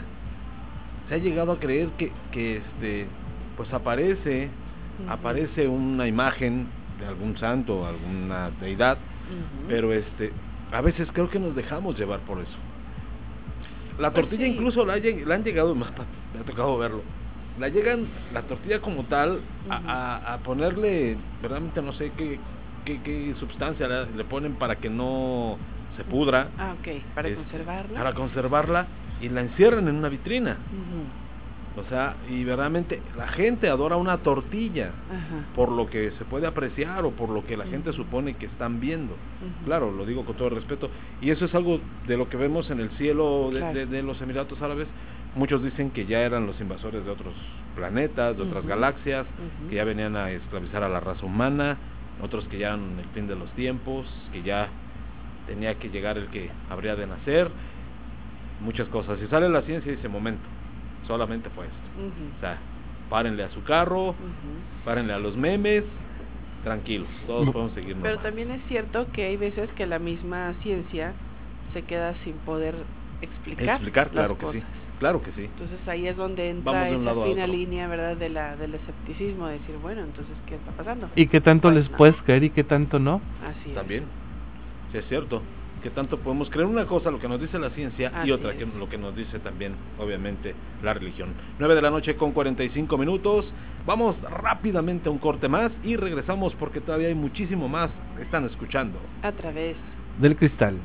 se 1.08 1.16
ha 1.16 1.18
llegado 1.18 1.54
a 1.54 1.60
creer 1.60 1.90
que, 1.98 2.12
que 2.32 2.58
este, 2.58 3.08
pues 3.58 3.72
aparece, 3.74 4.50
aparece 5.10 5.68
una 5.68 6.08
imagen 6.08 6.68
de 7.00 7.06
algún 7.08 7.38
santo, 7.38 7.86
alguna 7.86 8.52
deidad, 8.62 8.98
pero 9.68 9.92
este, 9.94 10.32
a 10.72 10.82
veces 10.82 11.08
creo 11.14 11.30
que 11.30 11.40
nos 11.40 11.56
dejamos 11.56 11.98
llevar 11.98 12.20
por 12.22 12.40
eso. 12.40 12.58
La 14.00 14.12
pues 14.12 14.24
tortilla 14.24 14.48
incluso 14.48 14.86
la, 14.86 14.98
la, 14.98 15.36
han 15.36 15.44
llegado, 15.44 15.76
me 15.76 15.86
ha 15.86 16.44
tocado 16.46 16.78
verlo. 16.78 17.02
La 17.60 17.68
llegan, 17.68 18.08
la 18.34 18.44
tortilla 18.44 18.80
como 18.80 19.04
tal, 19.04 19.42
a, 19.70 20.34
a, 20.34 20.38
ponerle, 20.38 21.18
verdaderamente 21.42 21.82
no 21.82 21.92
sé 21.92 22.12
qué, 22.16 22.40
qué, 22.86 23.02
qué 23.04 23.36
sustancia 23.38 23.88
le, 23.88 24.24
ponen 24.24 24.56
para 24.56 24.78
que 24.78 24.90
no 24.90 25.58
se 25.98 26.06
pudra. 26.06 26.48
Ah, 26.58 26.76
ok, 26.80 27.04
para 27.14 27.36
conservarla. 27.36 28.00
Para 28.00 28.14
conservarla 28.14 28.88
y 29.20 29.28
la 29.28 29.42
encierran 29.42 29.90
en 29.90 29.96
una 29.96 30.08
vitrina. 30.08 30.58
O 31.76 31.84
sea, 31.84 32.18
y 32.28 32.44
verdaderamente 32.44 33.04
la 33.16 33.28
gente 33.28 33.70
adora 33.70 33.96
una 33.96 34.18
tortilla 34.18 34.92
Ajá. 35.10 35.46
por 35.54 35.72
lo 35.72 35.86
que 35.86 36.12
se 36.12 36.26
puede 36.26 36.48
apreciar 36.48 37.06
o 37.06 37.12
por 37.12 37.30
lo 37.30 37.46
que 37.46 37.56
la 37.56 37.66
gente 37.66 37.94
supone 37.94 38.34
que 38.36 38.48
están 38.48 38.80
viendo. 38.80 39.16
Claro, 39.66 39.92
lo 39.92 40.06
digo 40.06 40.26
con 40.26 40.36
todo 40.36 40.50
respeto. 40.50 40.90
Y 41.22 41.30
eso 41.30 41.46
es 41.46 41.54
algo 41.56 41.80
de 42.08 42.18
lo 42.18 42.28
que 42.28 42.38
vemos 42.38 42.70
en 42.72 42.80
el 42.80 42.90
cielo 42.92 43.50
de, 43.54 43.60
Claro. 43.60 43.74
de- 43.78 43.86
de 43.86 44.04
los 44.04 44.20
Emiratos 44.22 44.62
Árabes. 44.62 44.88
Muchos 45.36 45.64
dicen 45.64 45.92
que 45.92 46.06
ya 46.06 46.22
eran 46.22 46.48
los 46.48 46.60
invasores 46.60 47.06
de 47.06 47.12
otros 47.12 47.36
planetas, 47.76 48.36
de 48.36 48.44
otras 48.44 48.66
galaxias, 48.66 49.28
que 49.70 49.76
ya 49.76 49.84
venían 49.84 50.16
a 50.18 50.32
esclavizar 50.32 50.84
a 50.84 50.90
la 50.90 51.00
raza 51.00 51.26
humana, 51.26 51.78
otros 52.22 52.46
que 52.48 52.58
ya 52.58 52.70
eran 52.70 52.98
el 53.00 53.06
fin 53.14 53.28
de 53.28 53.36
los 53.36 53.50
tiempos, 53.52 54.08
que 54.34 54.42
ya 54.42 54.70
tenía 55.46 55.76
que 55.76 55.90
llegar 55.90 56.18
el 56.18 56.28
que 56.28 56.50
habría 56.70 56.96
de 56.96 57.06
nacer, 57.08 57.50
muchas 58.60 58.88
cosas. 58.90 59.20
Y 59.24 59.28
sale 59.28 59.48
la 59.50 59.62
ciencia 59.62 59.92
y 59.92 59.96
dice, 59.96 60.08
momento, 60.10 60.42
solamente 61.10 61.50
fue 61.50 61.66
esto. 61.66 61.90
O 62.38 62.40
sea, 62.40 62.62
párenle 63.10 63.44
a 63.44 63.50
su 63.50 63.64
carro, 63.64 64.10
Ujú. 64.10 64.62
párenle 64.86 65.12
a 65.14 65.18
los 65.18 65.36
memes, 65.36 65.84
tranquilos, 66.64 67.10
todos 67.26 67.48
No. 67.48 67.52
podemos 67.52 67.74
seguir 67.74 67.96
Pero 68.02 68.20
también 68.20 68.52
es 68.52 68.62
cierto 68.68 69.12
que 69.12 69.26
hay 69.26 69.36
veces 69.36 69.70
que 69.76 69.88
la 69.88 69.98
misma 69.98 70.54
ciencia 70.62 71.16
se 71.74 71.82
queda 71.82 72.14
sin 72.24 72.38
poder 72.38 72.76
explicar, 73.22 73.70
Explicar, 73.78 74.06
las 74.14 74.14
claro 74.14 74.38
que 74.38 74.60
sí, 74.60 74.64
claro 75.00 75.24
que 75.24 75.32
sí. 75.32 75.46
Entonces 75.46 75.80
ahí 75.88 76.08
es 76.08 76.16
donde 76.16 76.50
entra 76.50 76.88
esa 76.88 77.24
fina 77.24 77.48
línea, 77.48 77.88
¿verdad? 77.88 78.16
De 78.16 78.30
la, 78.30 78.56
del 78.56 78.76
escepticismo, 78.76 79.48
de 79.48 79.58
decir, 79.58 79.78
bueno, 79.78 80.04
entonces, 80.04 80.38
¿qué 80.46 80.56
está 80.56 80.72
pasando? 80.74 81.10
¿Y 81.16 81.26
qué 81.28 81.42
tanto 81.42 81.70
Pues 81.70 81.82
les 81.82 81.90
no. 81.90 81.98
puedes 81.98 82.16
creer 82.22 82.44
y 82.44 82.50
qué 82.52 82.64
tanto 82.64 83.00
no? 83.00 83.24
Así 83.42 83.70
es. 83.70 83.76
También, 83.76 84.06
sí 84.92 85.00
es 85.00 85.08
cierto, 85.08 85.44
que 85.80 85.90
tanto 85.90 86.18
podemos 86.20 86.50
creer 86.50 86.68
una 86.68 86.86
cosa, 86.86 87.12
lo 87.12 87.20
que 87.20 87.28
nos 87.28 87.40
dice 87.40 87.58
la 87.60 87.70
ciencia, 87.72 88.12
Así 88.14 88.30
y 88.30 88.32
otra, 88.32 88.54
que 88.56 88.64
es. 88.64 88.74
lo 88.76 88.90
que 88.90 88.98
nos 88.98 89.16
dice 89.16 89.40
también, 89.40 89.74
obviamente, 89.98 90.54
la 90.84 90.94
religión. 90.94 91.34
9 91.60 91.76
de 91.76 91.82
la 91.82 91.90
noche 91.90 92.16
con 92.16 92.32
45 92.32 92.98
minutos, 92.98 93.46
vamos 93.86 94.16
rápidamente 94.22 95.10
a 95.10 95.12
un 95.12 95.20
corte 95.20 95.48
más 95.48 95.72
y 95.84 95.96
regresamos 95.96 96.54
porque 96.56 96.82
todavía 96.82 97.08
hay 97.08 97.16
muchísimo 97.16 97.68
más 97.68 97.90
que 98.18 98.24
están 98.24 98.46
escuchando. 98.46 99.00
A 99.24 99.32
través. 99.32 99.76
Del 100.20 100.36
cristal. 100.36 100.80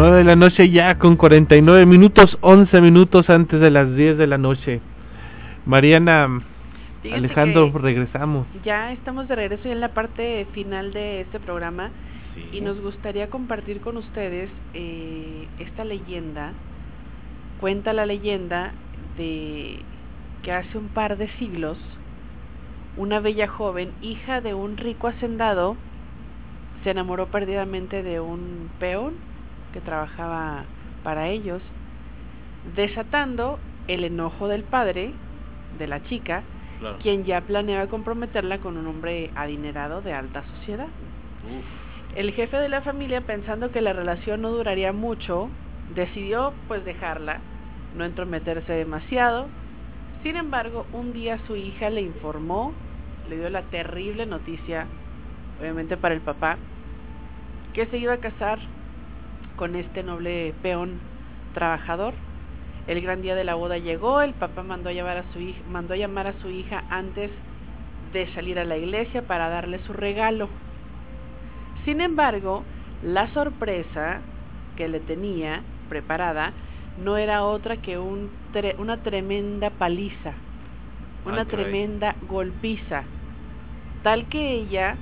Nueve 0.00 0.16
de 0.16 0.24
la 0.24 0.34
noche 0.34 0.70
ya 0.70 0.98
con 0.98 1.16
49 1.16 1.84
minutos, 1.84 2.38
11 2.40 2.80
minutos 2.80 3.28
antes 3.28 3.60
de 3.60 3.70
las 3.70 3.94
10 3.94 4.16
de 4.16 4.26
la 4.26 4.38
noche. 4.38 4.80
Mariana, 5.66 6.40
Fíjate 7.02 7.18
Alejandro, 7.18 7.70
regresamos. 7.74 8.46
Ya 8.64 8.92
estamos 8.92 9.28
de 9.28 9.36
regreso 9.36 9.64
ya 9.64 9.72
en 9.72 9.80
la 9.80 9.92
parte 9.92 10.46
final 10.52 10.94
de 10.94 11.20
este 11.20 11.38
programa 11.38 11.90
Sí. 12.34 12.48
y 12.56 12.60
nos 12.62 12.80
gustaría 12.80 13.28
compartir 13.28 13.82
con 13.82 13.98
ustedes 13.98 14.48
eh, 14.72 15.46
esta 15.58 15.84
leyenda. 15.84 16.54
Cuenta 17.60 17.92
la 17.92 18.06
leyenda 18.06 18.72
de 19.18 19.80
que 20.42 20.50
hace 20.50 20.78
un 20.78 20.88
par 20.88 21.18
de 21.18 21.28
siglos 21.32 21.76
una 22.96 23.20
bella 23.20 23.48
joven, 23.48 23.90
hija 24.00 24.40
de 24.40 24.54
un 24.54 24.78
rico 24.78 25.08
hacendado, 25.08 25.76
se 26.84 26.90
enamoró 26.90 27.26
perdidamente 27.26 28.02
de 28.02 28.18
un 28.18 28.70
peón 28.78 29.28
que 29.72 29.80
trabajaba 29.80 30.64
para 31.02 31.28
ellos, 31.28 31.62
desatando 32.76 33.58
el 33.88 34.04
enojo 34.04 34.48
del 34.48 34.62
padre 34.64 35.12
de 35.78 35.86
la 35.86 36.02
chica, 36.04 36.42
Claro. 36.80 36.96
quien 37.02 37.24
ya 37.24 37.42
planeaba 37.42 37.88
comprometerla 37.88 38.58
con 38.58 38.78
un 38.78 38.86
hombre 38.86 39.30
adinerado 39.34 40.00
de 40.00 40.14
alta 40.14 40.42
sociedad. 40.56 40.86
Uf, 40.86 42.16
El 42.16 42.32
jefe 42.32 42.56
de 42.56 42.68
la 42.70 42.80
familia, 42.80 43.20
pensando 43.20 43.70
que 43.70 43.80
la 43.82 43.92
relación 43.92 44.40
no 44.40 44.50
duraría 44.50 44.92
mucho, 44.92 45.48
decidió 45.94 46.54
pues 46.68 46.84
dejarla, 46.84 47.38
no 47.96 48.04
entrometerse 48.04 48.72
demasiado. 48.72 49.46
Sin 50.22 50.36
embargo, 50.36 50.86
un 50.92 51.12
día 51.12 51.38
su 51.46 51.54
hija 51.54 51.90
le 51.90 52.00
informó, 52.00 52.72
le 53.28 53.36
dio 53.36 53.50
la 53.50 53.62
terrible 53.62 54.26
noticia, 54.26 54.86
obviamente 55.60 55.96
para 55.96 56.14
el 56.14 56.20
papá, 56.20 56.56
que 57.74 57.86
se 57.86 57.98
iba 57.98 58.14
a 58.14 58.18
casar 58.18 58.58
con 59.60 59.76
este 59.76 60.02
noble 60.02 60.54
peón 60.62 60.98
trabajador. 61.52 62.14
El 62.86 63.02
gran 63.02 63.20
día 63.20 63.34
de 63.34 63.44
la 63.44 63.54
boda 63.56 63.76
llegó, 63.76 64.22
el 64.22 64.32
papá 64.32 64.62
mandó 64.62 64.88
a 64.88 64.92
llamar 64.94 65.18
a 65.18 65.32
su 65.34 65.38
hija, 65.38 65.60
mandó 65.70 65.92
a 65.92 65.98
llamar 65.98 66.26
a 66.28 66.32
su 66.40 66.48
hija 66.48 66.82
antes 66.88 67.30
de 68.14 68.26
salir 68.32 68.58
a 68.58 68.64
la 68.64 68.78
iglesia 68.78 69.20
para 69.20 69.50
darle 69.50 69.78
su 69.80 69.92
regalo. 69.92 70.48
Sin 71.84 72.00
embargo, 72.00 72.64
la 73.04 73.28
sorpresa 73.34 74.20
que 74.76 74.88
le 74.88 75.00
tenía 75.00 75.62
preparada 75.90 76.54
no 76.96 77.18
era 77.18 77.44
otra 77.44 77.76
que 77.76 77.98
un 77.98 78.30
tre- 78.54 78.76
una 78.78 78.96
tremenda 79.02 79.68
paliza, 79.68 80.32
una 81.26 81.42
Ay, 81.42 81.46
tremenda 81.48 82.16
golpiza, 82.28 83.04
tal 84.02 84.24
que 84.30 84.54
ella 84.54 84.96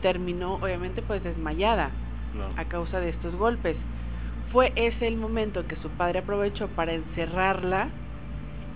terminó 0.00 0.54
obviamente 0.54 1.02
pues 1.02 1.22
desmayada 1.22 1.90
a 2.56 2.64
causa 2.64 2.98
de 3.00 3.10
estos 3.10 3.34
golpes. 3.36 3.76
Fue 4.52 4.72
ese 4.74 5.06
el 5.06 5.16
momento 5.16 5.66
que 5.66 5.76
su 5.76 5.88
padre 5.90 6.20
aprovechó 6.20 6.68
para 6.68 6.92
encerrarla 6.92 7.88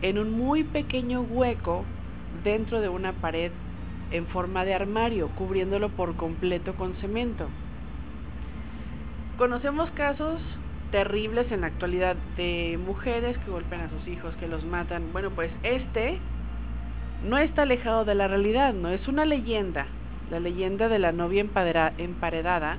en 0.02 0.18
un 0.18 0.30
muy 0.30 0.62
pequeño 0.62 1.22
hueco 1.22 1.84
dentro 2.44 2.80
de 2.80 2.88
una 2.88 3.12
pared 3.12 3.50
en 4.12 4.26
forma 4.28 4.64
de 4.64 4.74
armario, 4.74 5.28
cubriéndolo 5.30 5.88
por 5.88 6.14
completo 6.16 6.74
con 6.74 6.94
cemento. 6.96 7.48
Conocemos 9.36 9.90
casos 9.90 10.40
terribles 10.92 11.50
en 11.50 11.62
la 11.62 11.66
actualidad 11.66 12.14
de 12.36 12.78
mujeres 12.78 13.36
que 13.38 13.50
golpean 13.50 13.80
a 13.80 13.90
sus 13.90 14.06
hijos, 14.06 14.32
que 14.36 14.46
los 14.46 14.64
matan. 14.64 15.12
Bueno, 15.12 15.30
pues 15.30 15.50
este 15.64 16.18
no 17.28 17.38
está 17.38 17.62
alejado 17.62 18.04
de 18.04 18.14
la 18.14 18.28
realidad, 18.28 18.72
no 18.74 18.90
es 18.90 19.08
una 19.08 19.24
leyenda, 19.24 19.86
la 20.30 20.38
leyenda 20.38 20.88
de 20.88 21.00
la 21.00 21.10
novia 21.10 21.44
emparedada, 21.98 22.78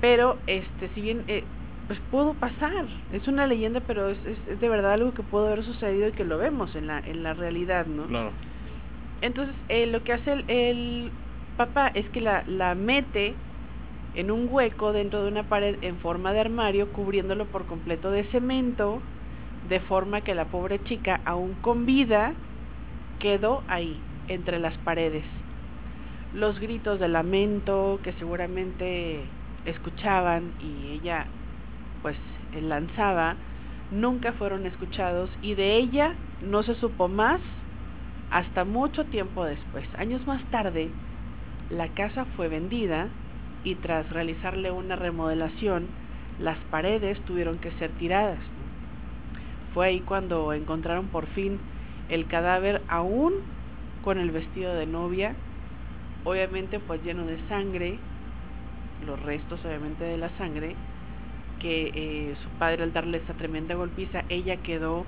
pero 0.00 0.38
este, 0.46 0.88
si 0.94 1.02
bien 1.02 1.24
eh, 1.26 1.44
pues 1.88 1.98
pudo 2.10 2.34
pasar, 2.34 2.86
es 3.12 3.26
una 3.26 3.46
leyenda, 3.46 3.80
pero 3.80 4.10
es, 4.10 4.18
es, 4.26 4.38
es 4.46 4.60
de 4.60 4.68
verdad 4.68 4.92
algo 4.92 5.14
que 5.14 5.22
pudo 5.22 5.46
haber 5.46 5.64
sucedido 5.64 6.08
y 6.08 6.12
que 6.12 6.24
lo 6.24 6.36
vemos 6.36 6.76
en 6.76 6.86
la 6.86 7.00
en 7.00 7.22
la 7.22 7.32
realidad, 7.32 7.86
¿no? 7.86 8.06
Claro. 8.06 8.30
Entonces, 9.22 9.56
eh, 9.68 9.86
lo 9.86 10.04
que 10.04 10.12
hace 10.12 10.32
el, 10.32 10.44
el 10.48 11.10
papá 11.56 11.88
es 11.88 12.08
que 12.10 12.20
la, 12.20 12.44
la 12.46 12.74
mete 12.74 13.34
en 14.14 14.30
un 14.30 14.48
hueco 14.50 14.92
dentro 14.92 15.22
de 15.22 15.30
una 15.30 15.44
pared 15.44 15.76
en 15.82 15.96
forma 15.98 16.32
de 16.32 16.40
armario, 16.40 16.92
cubriéndolo 16.92 17.46
por 17.46 17.64
completo 17.66 18.10
de 18.10 18.24
cemento, 18.24 19.00
de 19.68 19.80
forma 19.80 20.20
que 20.20 20.34
la 20.34 20.44
pobre 20.44 20.82
chica, 20.84 21.20
aún 21.24 21.54
con 21.62 21.86
vida, 21.86 22.32
quedó 23.18 23.62
ahí, 23.66 23.98
entre 24.28 24.58
las 24.58 24.76
paredes. 24.78 25.24
Los 26.34 26.60
gritos 26.60 27.00
de 27.00 27.08
lamento 27.08 27.98
que 28.02 28.12
seguramente 28.14 29.22
escuchaban 29.64 30.52
y 30.60 30.98
ella 31.00 31.26
pues 32.02 32.16
lanzaba, 32.60 33.36
nunca 33.90 34.32
fueron 34.32 34.66
escuchados 34.66 35.30
y 35.42 35.54
de 35.54 35.76
ella 35.76 36.14
no 36.42 36.62
se 36.62 36.74
supo 36.74 37.08
más 37.08 37.40
hasta 38.30 38.64
mucho 38.64 39.04
tiempo 39.04 39.44
después. 39.44 39.86
Años 39.96 40.26
más 40.26 40.42
tarde, 40.50 40.90
la 41.70 41.88
casa 41.88 42.24
fue 42.36 42.48
vendida 42.48 43.08
y 43.64 43.74
tras 43.76 44.08
realizarle 44.10 44.70
una 44.70 44.96
remodelación, 44.96 45.86
las 46.40 46.58
paredes 46.70 47.18
tuvieron 47.24 47.58
que 47.58 47.72
ser 47.72 47.90
tiradas. 47.92 48.38
Fue 49.74 49.86
ahí 49.86 50.00
cuando 50.00 50.52
encontraron 50.52 51.06
por 51.08 51.26
fin 51.26 51.58
el 52.08 52.26
cadáver 52.26 52.82
aún 52.88 53.34
con 54.02 54.18
el 54.18 54.30
vestido 54.30 54.74
de 54.74 54.86
novia, 54.86 55.34
obviamente 56.24 56.78
pues 56.80 57.02
lleno 57.02 57.26
de 57.26 57.38
sangre, 57.48 57.98
los 59.06 59.20
restos 59.22 59.60
obviamente 59.64 60.04
de 60.04 60.16
la 60.16 60.30
sangre, 60.38 60.74
que 61.60 61.90
eh, 61.94 62.36
su 62.42 62.48
padre 62.58 62.82
al 62.82 62.92
darle 62.92 63.18
esa 63.18 63.34
tremenda 63.34 63.74
golpiza, 63.74 64.24
ella 64.28 64.56
quedó 64.58 65.04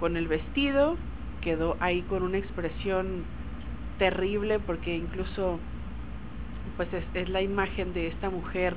con 0.00 0.16
el 0.16 0.28
vestido, 0.28 0.96
quedó 1.40 1.76
ahí 1.80 2.02
con 2.02 2.22
una 2.22 2.38
expresión 2.38 3.24
terrible 3.98 4.58
porque 4.58 4.96
incluso 4.96 5.58
pues 6.76 6.88
es, 6.92 7.28
la 7.28 7.42
imagen 7.42 7.94
de 7.94 8.08
esta 8.08 8.30
mujer 8.30 8.74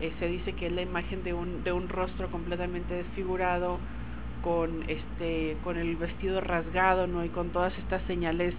eh, 0.00 0.12
se 0.18 0.26
dice 0.26 0.52
que 0.54 0.66
es 0.66 0.72
la 0.72 0.82
imagen 0.82 1.22
de 1.22 1.34
un 1.34 1.62
de 1.62 1.72
un 1.72 1.88
rostro 1.88 2.28
completamente 2.30 2.94
desfigurado 2.94 3.78
con 4.42 4.84
este 4.88 5.56
con 5.62 5.76
el 5.76 5.96
vestido 5.96 6.40
rasgado 6.40 7.06
no 7.06 7.24
y 7.24 7.28
con 7.28 7.50
todas 7.50 7.76
estas 7.78 8.02
señales 8.06 8.54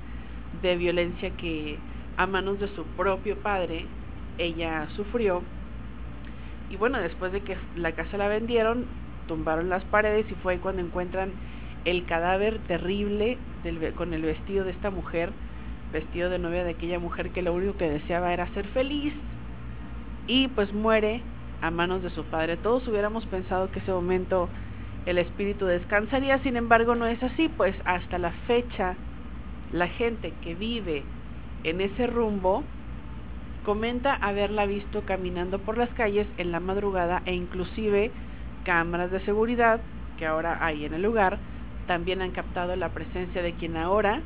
de 0.61 0.78
violencia 0.78 1.32
que 1.32 1.78
a 2.18 2.28
manos 2.28 2.60
de 2.60 2.68
su 2.76 2.86
propio 2.86 3.38
padre 3.38 3.86
ella 4.38 4.88
sufrió 4.95 5.41
y 6.69 6.75
bueno 6.75 6.99
después 6.99 7.31
de 7.31 7.41
que 7.41 7.57
la 7.75 7.91
casa 7.93 8.17
la 8.17 8.27
vendieron 8.27 8.85
tumbaron 9.27 9.69
las 9.69 9.83
paredes 9.85 10.25
y 10.31 10.35
fue 10.35 10.57
cuando 10.57 10.81
encuentran 10.81 11.31
el 11.85 12.05
cadáver 12.05 12.59
terrible 12.67 13.37
con 13.95 14.13
el 14.13 14.21
vestido 14.21 14.65
de 14.65 14.71
esta 14.71 14.89
mujer 14.89 15.31
vestido 15.91 16.29
de 16.29 16.39
novia 16.39 16.63
de 16.63 16.71
aquella 16.71 16.99
mujer 16.99 17.31
que 17.31 17.41
lo 17.41 17.53
único 17.53 17.77
que 17.77 17.89
deseaba 17.89 18.33
era 18.33 18.47
ser 18.53 18.65
feliz 18.67 19.13
y 20.27 20.47
pues 20.49 20.71
muere 20.73 21.21
a 21.61 21.71
manos 21.71 22.03
de 22.03 22.09
su 22.11 22.23
padre. 22.25 22.57
Todos 22.57 22.87
hubiéramos 22.87 23.25
pensado 23.25 23.71
que 23.71 23.79
ese 23.79 23.91
momento 23.91 24.47
el 25.05 25.17
espíritu 25.17 25.65
descansaría, 25.65 26.37
sin 26.39 26.55
embargo 26.55 26.95
no 26.95 27.07
es 27.07 27.21
así, 27.23 27.49
pues 27.49 27.75
hasta 27.85 28.17
la 28.17 28.31
fecha 28.47 28.95
la 29.71 29.87
gente 29.87 30.33
que 30.43 30.55
vive 30.55 31.03
en 31.63 31.81
ese 31.81 32.07
rumbo 32.07 32.63
comenta 33.64 34.15
haberla 34.15 34.65
visto 34.65 35.03
caminando 35.03 35.60
por 35.60 35.77
las 35.77 35.90
calles 35.90 36.27
en 36.38 36.52
la 36.52 36.60
madrugada 36.60 37.22
e 37.26 37.34
inclusive 37.34 38.11
cámaras 38.64 39.11
de 39.11 39.19
seguridad 39.22 39.81
que 40.18 40.26
ahora 40.26 40.57
hay 40.65 40.86
en 40.86 40.94
el 40.94 41.02
lugar 41.02 41.38
también 41.88 42.22
han 42.22 42.31
captado 42.31 42.76
la 42.76 42.90
presencia 42.90 43.41
de 43.41 43.53
quien 43.53 43.76
ahora 43.76 44.22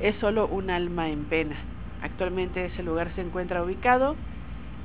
es 0.00 0.14
solo 0.16 0.46
un 0.48 0.70
alma 0.70 1.08
en 1.08 1.24
pena. 1.24 1.56
Actualmente 2.02 2.66
ese 2.66 2.82
lugar 2.82 3.10
se 3.14 3.22
encuentra 3.22 3.62
ubicado 3.62 4.16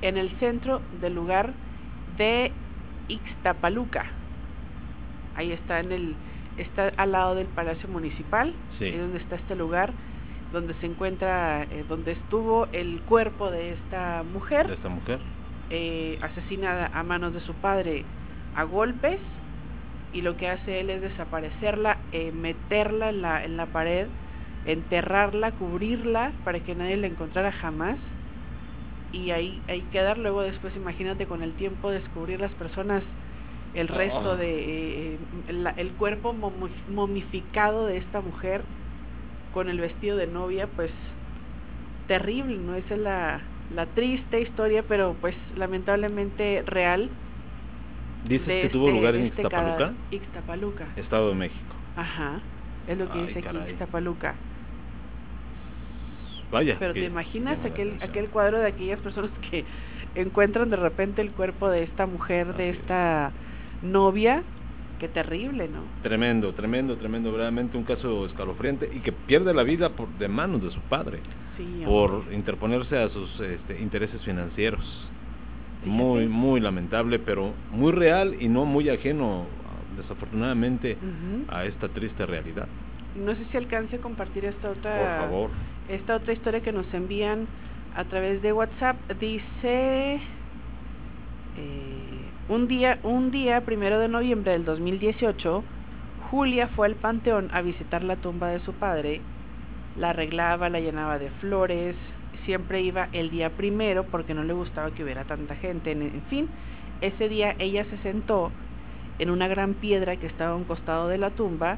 en 0.01 0.17
el 0.17 0.29
centro 0.39 0.81
del 1.01 1.13
lugar 1.13 1.51
de 2.17 2.51
Ixtapaluca. 3.09 4.05
Ahí 5.35 5.51
está 5.51 5.79
en 5.79 5.91
el 5.91 6.15
está 6.57 6.93
al 6.95 7.11
lado 7.11 7.35
del 7.35 7.47
Palacio 7.47 7.89
Municipal, 7.89 8.53
Sí. 8.79 8.85
ahí 8.85 8.97
donde 8.97 9.17
está 9.17 9.35
este 9.35 9.55
lugar 9.55 9.91
donde 10.55 10.73
se 10.75 10.85
encuentra 10.87 11.63
eh, 11.69 11.83
donde 11.87 12.13
estuvo 12.13 12.67
el 12.71 13.01
cuerpo 13.01 13.51
de 13.51 13.73
esta 13.73 14.23
mujer 14.23 14.67
de 14.67 14.73
esta 14.73 14.89
mujer. 14.89 15.19
eh, 15.69 16.17
asesinada 16.21 16.89
a 16.93 17.03
manos 17.03 17.33
de 17.33 17.41
su 17.41 17.53
padre 17.55 18.05
a 18.55 18.63
golpes 18.63 19.19
y 20.13 20.21
lo 20.21 20.37
que 20.37 20.47
hace 20.47 20.79
él 20.79 20.89
es 20.89 21.01
desaparecerla, 21.01 21.97
eh, 22.13 22.31
meterla 22.31 23.09
en 23.09 23.21
la, 23.21 23.43
en 23.43 23.57
la 23.57 23.65
pared, 23.65 24.07
enterrarla, 24.65 25.51
cubrirla 25.51 26.31
para 26.45 26.59
que 26.61 26.73
nadie 26.73 26.95
la 26.97 27.07
encontrara 27.07 27.51
jamás 27.51 27.97
y 29.11 29.31
ahí, 29.31 29.61
ahí 29.67 29.81
quedar 29.91 30.17
luego 30.17 30.41
después 30.41 30.73
imagínate 30.75 31.25
con 31.25 31.43
el 31.43 31.53
tiempo 31.55 31.91
descubrir 31.91 32.39
las 32.39 32.51
personas 32.53 33.03
el 33.73 33.89
resto 33.89 34.31
Ah. 34.31 34.35
de 34.37 35.15
eh, 35.15 35.19
la- 35.49 35.71
el 35.77 35.91
cuerpo 35.95 36.33
momi- 36.33 36.71
momificado 36.87 37.85
de 37.87 37.97
esta 37.97 38.21
mujer 38.21 38.61
con 39.55 39.69
el 39.69 39.79
vestido 39.79 40.17
de 40.17 40.27
novia 40.27 40.67
pues 40.67 40.91
terrible 42.07 42.57
no 42.57 42.75
esa 42.75 42.93
es 42.93 42.99
la, 42.99 43.41
la 43.73 43.85
triste 43.87 44.41
historia 44.41 44.83
pero 44.87 45.15
pues 45.19 45.33
lamentablemente 45.57 46.61
real 46.67 47.09
Dices 48.27 48.63
que 48.63 48.69
tuvo 48.69 48.87
este- 48.87 48.97
lugar 48.99 49.15
en 49.15 49.25
este 49.27 49.41
Ixtapaluca. 49.43 49.93
Ixtapaluca 50.11 50.85
Estado 50.97 51.29
de 51.29 51.35
México. 51.35 51.75
ajá 51.95 52.39
es 52.87 52.97
lo 52.97 53.09
que 53.11 53.19
Ay, 53.19 53.25
dice 53.27 53.39
aquí. 53.39 53.57
Ixtapaluca 53.71 54.35
Vaya. 56.51 56.75
pero 56.79 56.93
te 56.93 57.05
imaginas 57.05 57.57
aquel 57.65 57.93
aquel 58.01 58.27
cuadro 58.29 58.59
de 58.59 58.67
aquellas 58.67 58.99
personas 58.99 59.31
que 59.49 59.63
encuentran 60.15 60.69
de 60.69 60.75
repente 60.77 61.21
el 61.21 61.31
cuerpo 61.31 61.69
de 61.69 61.83
esta 61.83 62.05
mujer 62.05 62.53
de 62.55 62.69
es. 62.71 62.77
esta 62.77 63.31
novia 63.81 64.43
qué 64.99 65.07
terrible 65.07 65.67
no 65.67 65.83
Tremendo, 66.03 66.53
tremendo, 66.53 66.95
tremendo, 66.97 67.31
verdaderamente 67.31 67.77
un 67.77 67.83
caso 67.83 68.25
escalofriante 68.25 68.89
y 68.93 68.99
que 68.99 69.11
pierde 69.11 69.53
la 69.53 69.63
vida 69.63 69.89
por 69.89 70.07
de 70.17 70.27
manos 70.27 70.61
de 70.63 70.71
su 70.71 70.79
padre 70.81 71.19
sí 71.57 71.83
por 71.85 72.25
interponerse 72.31 72.97
a 72.97 73.09
sus 73.09 73.39
este, 73.39 73.79
intereses 73.79 74.21
financieros. 74.23 74.81
Fíjate. 75.83 75.89
Muy, 75.89 76.27
muy 76.27 76.59
lamentable, 76.59 77.19
pero 77.19 77.53
muy 77.71 77.91
real 77.91 78.35
y 78.39 78.47
no 78.47 78.65
muy 78.65 78.89
ajeno, 78.89 79.45
desafortunadamente, 79.95 80.97
a 81.47 81.65
esta 81.65 81.87
triste 81.89 82.25
realidad. 82.25 82.67
no 83.15 83.35
sé 83.35 83.45
si 83.51 83.57
alcance 83.57 83.97
a 83.97 83.99
compartir 83.99 84.45
esta 84.45 84.71
otra 84.71 84.97
Por 84.97 85.27
favor. 85.29 85.49
esta 85.89 86.15
otra 86.15 86.33
historia 86.33 86.61
que 86.61 86.71
nos 86.71 86.91
envían 86.93 87.47
a 87.95 88.03
través 88.05 88.41
de 88.41 88.51
WhatsApp 88.51 88.97
dice 89.19 90.19
eh, 91.57 92.29
un 92.47 92.67
día 92.67 92.99
un 93.03 93.31
día 93.31 93.61
primero 93.61 93.99
de 93.99 94.07
noviembre 94.07 94.51
del 94.51 94.65
2018 94.65 95.63
Julia 96.29 96.67
fue 96.69 96.87
al 96.87 96.95
panteón 96.95 97.49
a 97.53 97.61
visitar 97.61 98.03
la 98.03 98.15
tumba 98.15 98.49
de 98.49 98.59
su 98.59 98.73
padre. 98.73 99.21
La 99.97 100.09
arreglaba 100.09 100.69
la 100.69 100.79
llenaba 100.79 101.19
de 101.19 101.29
flores. 101.29 101.95
Siempre 102.45 102.81
iba 102.81 103.09
el 103.13 103.29
día 103.29 103.51
primero 103.51 104.03
porque 104.05 104.33
no 104.33 104.43
le 104.43 104.53
gustaba 104.53 104.91
que 104.91 105.03
hubiera 105.03 105.23
tanta 105.23 105.55
gente. 105.55 105.91
En, 105.91 106.21
fin 106.29 106.47
ese 107.01 107.29
día 107.29 107.55
ella 107.59 107.85
se 107.85 107.97
sentó 107.99 108.51
en 109.19 109.29
una 109.29 109.47
gran 109.47 109.75
piedra 109.75 110.17
que 110.17 110.27
estaba 110.27 110.53
a 110.53 110.55
un 110.55 110.63
costado 110.65 111.07
de 111.07 111.17
la 111.17 111.29
tumba. 111.29 111.77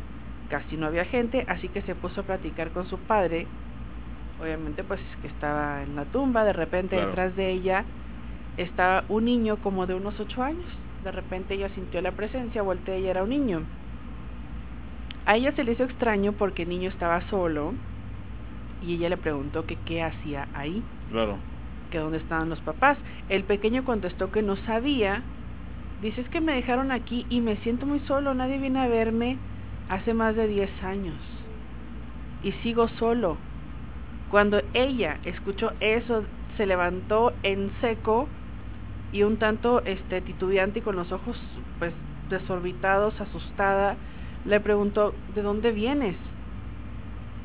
Casi 0.49 0.77
no 0.77 0.87
había 0.87 1.05
gente, 1.05 1.45
así 1.49 1.67
que 1.67 1.81
se 1.81 1.93
puso 1.93 2.21
a 2.21 2.23
platicar 2.23 2.71
con 2.71 2.87
su 2.87 2.97
padre, 2.99 3.45
obviamente 4.41 4.83
pues 4.83 5.01
que 5.21 5.27
estaba 5.27 5.83
en 5.83 5.95
la 5.97 6.05
tumba, 6.05 6.45
de 6.45 6.53
repente 6.53 6.95
Claro. 6.95 7.09
detrás 7.09 7.35
de 7.35 7.51
ella 7.51 7.83
estaba 8.57 9.03
un 9.09 9.25
niño 9.25 9.57
como 9.57 9.85
de 9.85 9.93
unos 9.95 10.19
ocho 10.19 10.43
años, 10.43 10.65
de 11.03 11.11
repente 11.11 11.53
ella 11.53 11.69
sintió 11.69 12.01
la 12.01 12.11
presencia, 12.11 12.61
volteó 12.61 12.97
y 12.97 13.05
era 13.07 13.23
un 13.23 13.29
niño. 13.29 13.61
A 15.25 15.35
ella 15.35 15.51
se 15.53 15.63
le 15.63 15.73
hizo 15.73 15.83
extraño 15.83 16.33
porque 16.33 16.63
el 16.63 16.69
niño 16.69 16.89
estaba 16.89 17.21
solo 17.29 17.73
y 18.85 18.95
ella 18.95 19.09
le 19.09 19.17
preguntó 19.17 19.65
que 19.65 19.75
qué 19.85 20.01
hacía 20.03 20.47
ahí, 20.53 20.81
Claro. 21.11 21.37
que 21.91 21.99
dónde 21.99 22.17
estaban 22.17 22.49
los 22.49 22.59
papás. 22.61 22.97
El 23.29 23.43
pequeño 23.43 23.83
contestó 23.83 24.31
que 24.31 24.41
no 24.41 24.55
sabía. 24.57 25.21
Dice 26.01 26.21
es 26.21 26.29
que 26.29 26.41
me 26.41 26.53
dejaron 26.53 26.91
aquí 26.91 27.25
y 27.29 27.41
me 27.41 27.57
siento 27.57 27.85
muy 27.85 27.99
solo, 28.01 28.33
nadie 28.33 28.57
viene 28.57 28.79
a 28.79 28.87
verme 28.87 29.37
hace 29.89 30.13
más 30.13 30.35
de 30.35 30.47
10 30.47 30.69
años 30.83 31.15
y 32.43 32.51
sigo 32.63 32.87
solo. 32.87 33.37
Cuando 34.29 34.61
ella 34.73 35.17
escuchó 35.25 35.71
eso, 35.79 36.23
se 36.55 36.65
levantó 36.65 37.33
en 37.43 37.71
seco 37.81 38.27
y 39.11 39.23
un 39.23 39.37
tanto 39.37 39.83
este 39.85 40.21
titubeante 40.21 40.79
y 40.79 40.81
con 40.81 40.95
los 40.95 41.11
ojos 41.11 41.37
pues 41.79 41.93
desorbitados, 42.29 43.19
asustada, 43.21 43.95
le 44.45 44.59
preguntó, 44.59 45.13
"¿De 45.35 45.41
dónde 45.41 45.71
vienes?" 45.71 46.15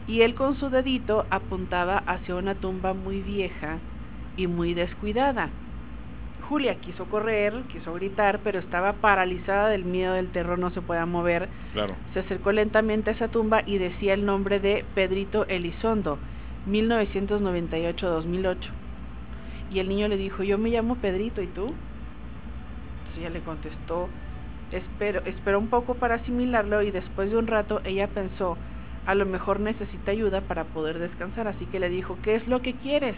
Y 0.07 0.23
él 0.23 0.35
con 0.35 0.57
su 0.57 0.71
dedito 0.71 1.27
apuntaba 1.31 2.03
hacia 2.07 2.35
una 2.35 2.57
tumba 2.57 2.93
muy 2.93 3.21
vieja 3.21 3.79
y 4.37 4.49
muy 4.49 4.75
descuidada. 4.75 5.51
Julia 6.49 6.75
quiso 6.77 7.05
correr, 7.07 7.55
quiso 7.73 7.95
gritar, 7.95 8.41
pero 8.43 8.59
estaba 8.59 8.95
paralizada 8.95 9.69
del 9.69 9.85
miedo 9.85 10.15
del 10.15 10.33
terror, 10.33 10.59
no 10.59 10.71
se 10.71 10.83
podía 10.83 11.07
mover. 11.07 11.49
Claro. 11.73 11.95
Se 12.13 12.21
acercó 12.21 12.53
lentamente 12.53 13.11
a 13.11 13.13
esa 13.15 13.29
tumba 13.29 13.63
y 13.65 13.79
decía 13.79 14.13
el 14.13 14.27
nombre 14.27 14.59
de 14.59 14.85
Pedrito 14.95 15.47
Elizondo, 15.47 16.19
1998-2008. 16.69 18.57
Y 19.73 19.79
el 19.79 19.89
niño 19.89 20.09
le 20.09 20.17
dijo, 20.17 20.43
yo 20.43 20.59
me 20.59 20.71
llamo 20.71 20.97
Pedrito, 20.97 21.41
¿y 21.41 21.47
tú? 21.47 21.73
Entonces 22.99 23.19
ella 23.19 23.31
le 23.31 23.41
contestó, 23.41 24.09
espero, 24.71 25.23
esperó 25.25 25.59
un 25.59 25.69
poco 25.69 25.95
para 25.95 26.17
asimilarlo 26.17 26.83
y 26.83 26.91
después 26.91 27.31
de 27.31 27.37
un 27.37 27.47
rato 27.47 27.81
ella 27.85 28.09
pensó, 28.09 28.57
a 29.07 29.15
lo 29.15 29.27
mejor 29.27 29.61
necesita 29.61 30.11
ayuda 30.11 30.43
para 30.43 30.65
poder 30.65 30.99
descansar, 30.99 31.49
así 31.49 31.67
que 31.67 31.81
le 31.81 31.89
dijo, 31.89 32.19
¿qué 32.23 32.37
es 32.37 32.47
lo 32.47 32.61
que 32.61 32.75
quieres? 32.75 33.17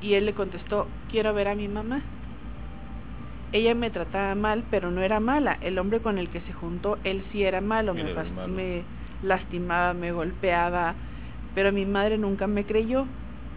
Y 0.00 0.14
él 0.14 0.26
le 0.26 0.34
contestó, 0.34 0.86
quiero 1.10 1.32
ver 1.32 1.48
a 1.48 1.54
mi 1.54 1.68
mamá. 1.68 2.02
Ella 3.52 3.74
me 3.74 3.90
trataba 3.90 4.34
mal, 4.34 4.64
pero 4.70 4.90
no 4.90 5.00
era 5.00 5.20
mala. 5.20 5.56
El 5.60 5.78
hombre 5.78 6.00
con 6.00 6.18
el 6.18 6.28
que 6.28 6.40
se 6.40 6.52
juntó, 6.52 6.98
él 7.04 7.24
sí 7.30 7.44
era 7.44 7.60
malo, 7.60 7.94
me, 7.94 8.12
malo. 8.12 8.82
lastimaba, 9.22 9.94
me 9.94 10.10
golpeaba, 10.10 10.94
pero 11.54 11.72
mi 11.72 11.86
madre 11.86 12.18
nunca 12.18 12.48
me 12.48 12.64
creyó. 12.66 13.06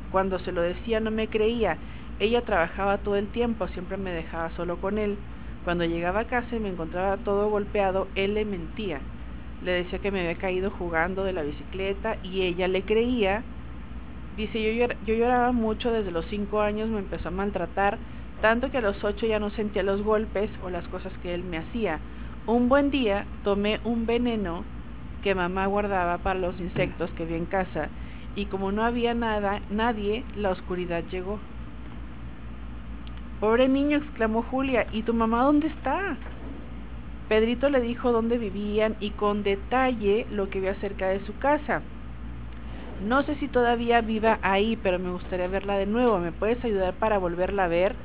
Cuando 0.10 0.40
se 0.40 0.52
lo 0.52 0.62
decía 0.62 1.00
no 1.00 1.12
me 1.12 1.30
creía. 1.30 1.80
Ella 2.20 2.42
trabajaba 2.44 3.00
todo 3.00 3.16
el 3.16 3.30
tiempo, 3.32 3.68
siempre 3.68 3.98
me 3.98 4.12
dejaba 4.12 4.50
solo 4.52 4.80
con 4.80 4.98
él. 4.98 5.18
Cuando 5.64 5.86
llegaba 5.86 6.22
a 6.22 6.26
casa 6.28 6.56
y 6.56 6.60
me 6.60 6.70
encontraba 6.70 7.18
todo 7.18 7.50
golpeado, 7.50 8.10
él 8.16 8.34
le 8.36 8.46
mentía. 8.46 9.02
Le 9.62 9.72
decía 9.72 10.00
que 10.00 10.12
me 10.12 10.22
había 10.22 10.36
caído 10.38 10.72
jugando 10.72 11.24
de 11.24 11.34
la 11.34 11.44
bicicleta 11.44 12.18
y 12.24 12.44
ella 12.44 12.68
le 12.68 12.86
creía. 12.86 13.44
Dice, 14.32 14.62
yo, 14.62 14.70
llor- 14.72 14.98
yo 15.02 15.16
lloraba 15.16 15.52
mucho 15.52 15.92
desde 15.92 16.12
los 16.12 16.26
cinco 16.28 16.62
años, 16.62 16.90
me 16.90 17.00
empezó 17.00 17.30
a 17.30 17.32
maltratar, 17.32 18.00
tanto 18.42 18.70
que 18.72 18.78
a 18.78 18.82
los 18.82 19.04
ocho 19.04 19.26
ya 19.26 19.40
no 19.40 19.50
sentía 19.50 19.84
los 19.84 20.02
golpes 20.04 20.52
o 20.62 20.70
las 20.70 20.88
cosas 20.88 21.18
que 21.20 21.34
él 21.34 21.44
me 21.44 21.58
hacía. 21.58 22.02
Un 22.46 22.70
buen 22.70 22.90
día 22.92 23.28
tomé 23.44 23.80
un 23.84 24.06
veneno 24.06 24.66
que 25.22 25.36
mamá 25.36 25.66
guardaba 25.66 26.20
para 26.20 26.40
los 26.40 26.60
insectos 26.60 27.12
que 27.14 27.26
vi 27.26 27.34
en 27.36 27.46
casa 27.48 27.92
y 28.38 28.46
como 28.46 28.72
no 28.72 28.84
había 28.84 29.16
nada, 29.16 29.62
nadie, 29.72 30.24
la 30.36 30.52
oscuridad 30.52 31.04
llegó. 31.12 31.40
Pobre 33.40 33.68
niño, 33.68 33.98
exclamó 33.98 34.44
Julia, 34.44 34.86
¿y 34.92 35.02
tu 35.02 35.14
mamá 35.16 35.44
dónde 35.44 35.68
está? 35.68 36.16
Pedrito 37.28 37.68
le 37.70 37.82
dijo 37.82 38.12
dónde 38.12 38.38
vivían 38.38 38.96
y 39.00 39.10
con 39.10 39.42
detalle 39.42 40.28
lo 40.30 40.52
que 40.52 40.62
vio 40.62 40.76
cerca 40.76 41.08
de 41.08 41.26
su 41.26 41.36
casa. 41.40 41.82
No 43.04 43.24
sé 43.24 43.36
si 43.36 43.48
todavía 43.48 44.02
viva 44.02 44.38
ahí, 44.44 44.78
pero 44.84 45.00
me 45.00 45.10
gustaría 45.10 45.48
verla 45.48 45.76
de 45.78 45.88
nuevo. 45.88 46.20
¿Me 46.20 46.32
puedes 46.32 46.64
ayudar 46.64 46.94
para 46.94 47.18
volverla 47.18 47.64
a 47.64 47.68
ver? 47.68 47.96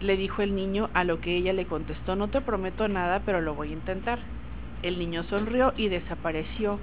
Le 0.00 0.16
dijo 0.16 0.40
el 0.40 0.54
niño, 0.54 0.88
a 0.94 1.02
lo 1.02 1.20
que 1.20 1.36
ella 1.36 1.52
le 1.52 1.66
contestó, 1.66 2.14
no 2.14 2.28
te 2.28 2.40
prometo 2.40 2.86
nada, 2.86 3.22
pero 3.26 3.40
lo 3.40 3.56
voy 3.56 3.70
a 3.70 3.72
intentar. 3.72 4.20
El 4.82 5.00
niño 5.00 5.24
sonrió 5.24 5.72
y 5.76 5.88
desapareció. 5.88 6.78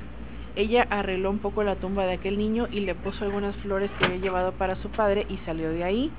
Ella 0.56 0.88
arregló 0.90 1.30
un 1.32 1.40
poco 1.40 1.64
la 1.64 1.76
tumba 1.76 2.06
de 2.06 2.14
aquel 2.14 2.38
niño 2.38 2.68
y 2.72 2.80
le 2.82 2.95
puso 2.95 3.26
algunas 3.26 3.56
flores 3.57 3.91
que 3.99 4.06
había 4.06 4.18
llevado 4.18 4.53
para 4.53 4.76
su 4.77 4.90
padre 4.90 5.26
y 5.30 5.38
salió 5.45 5.69
de 5.69 5.84
ahí. 5.84 6.11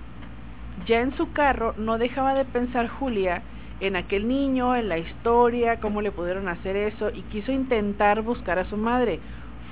Ya 0.86 1.00
en 1.00 1.16
su 1.16 1.32
carro 1.32 1.72
no 1.78 1.96
dejaba 1.96 2.34
de 2.34 2.44
pensar 2.44 2.88
Julia 2.88 3.42
en 3.80 3.96
aquel 3.96 4.28
niño, 4.28 4.76
en 4.76 4.88
la 4.88 4.98
historia, 4.98 5.80
cómo 5.80 6.02
le 6.02 6.10
pudieron 6.10 6.48
hacer 6.48 6.76
eso 6.76 7.10
y 7.10 7.22
quiso 7.22 7.50
intentar 7.50 8.20
buscar 8.22 8.58
a 8.58 8.68
su 8.68 8.76
madre. 8.76 9.20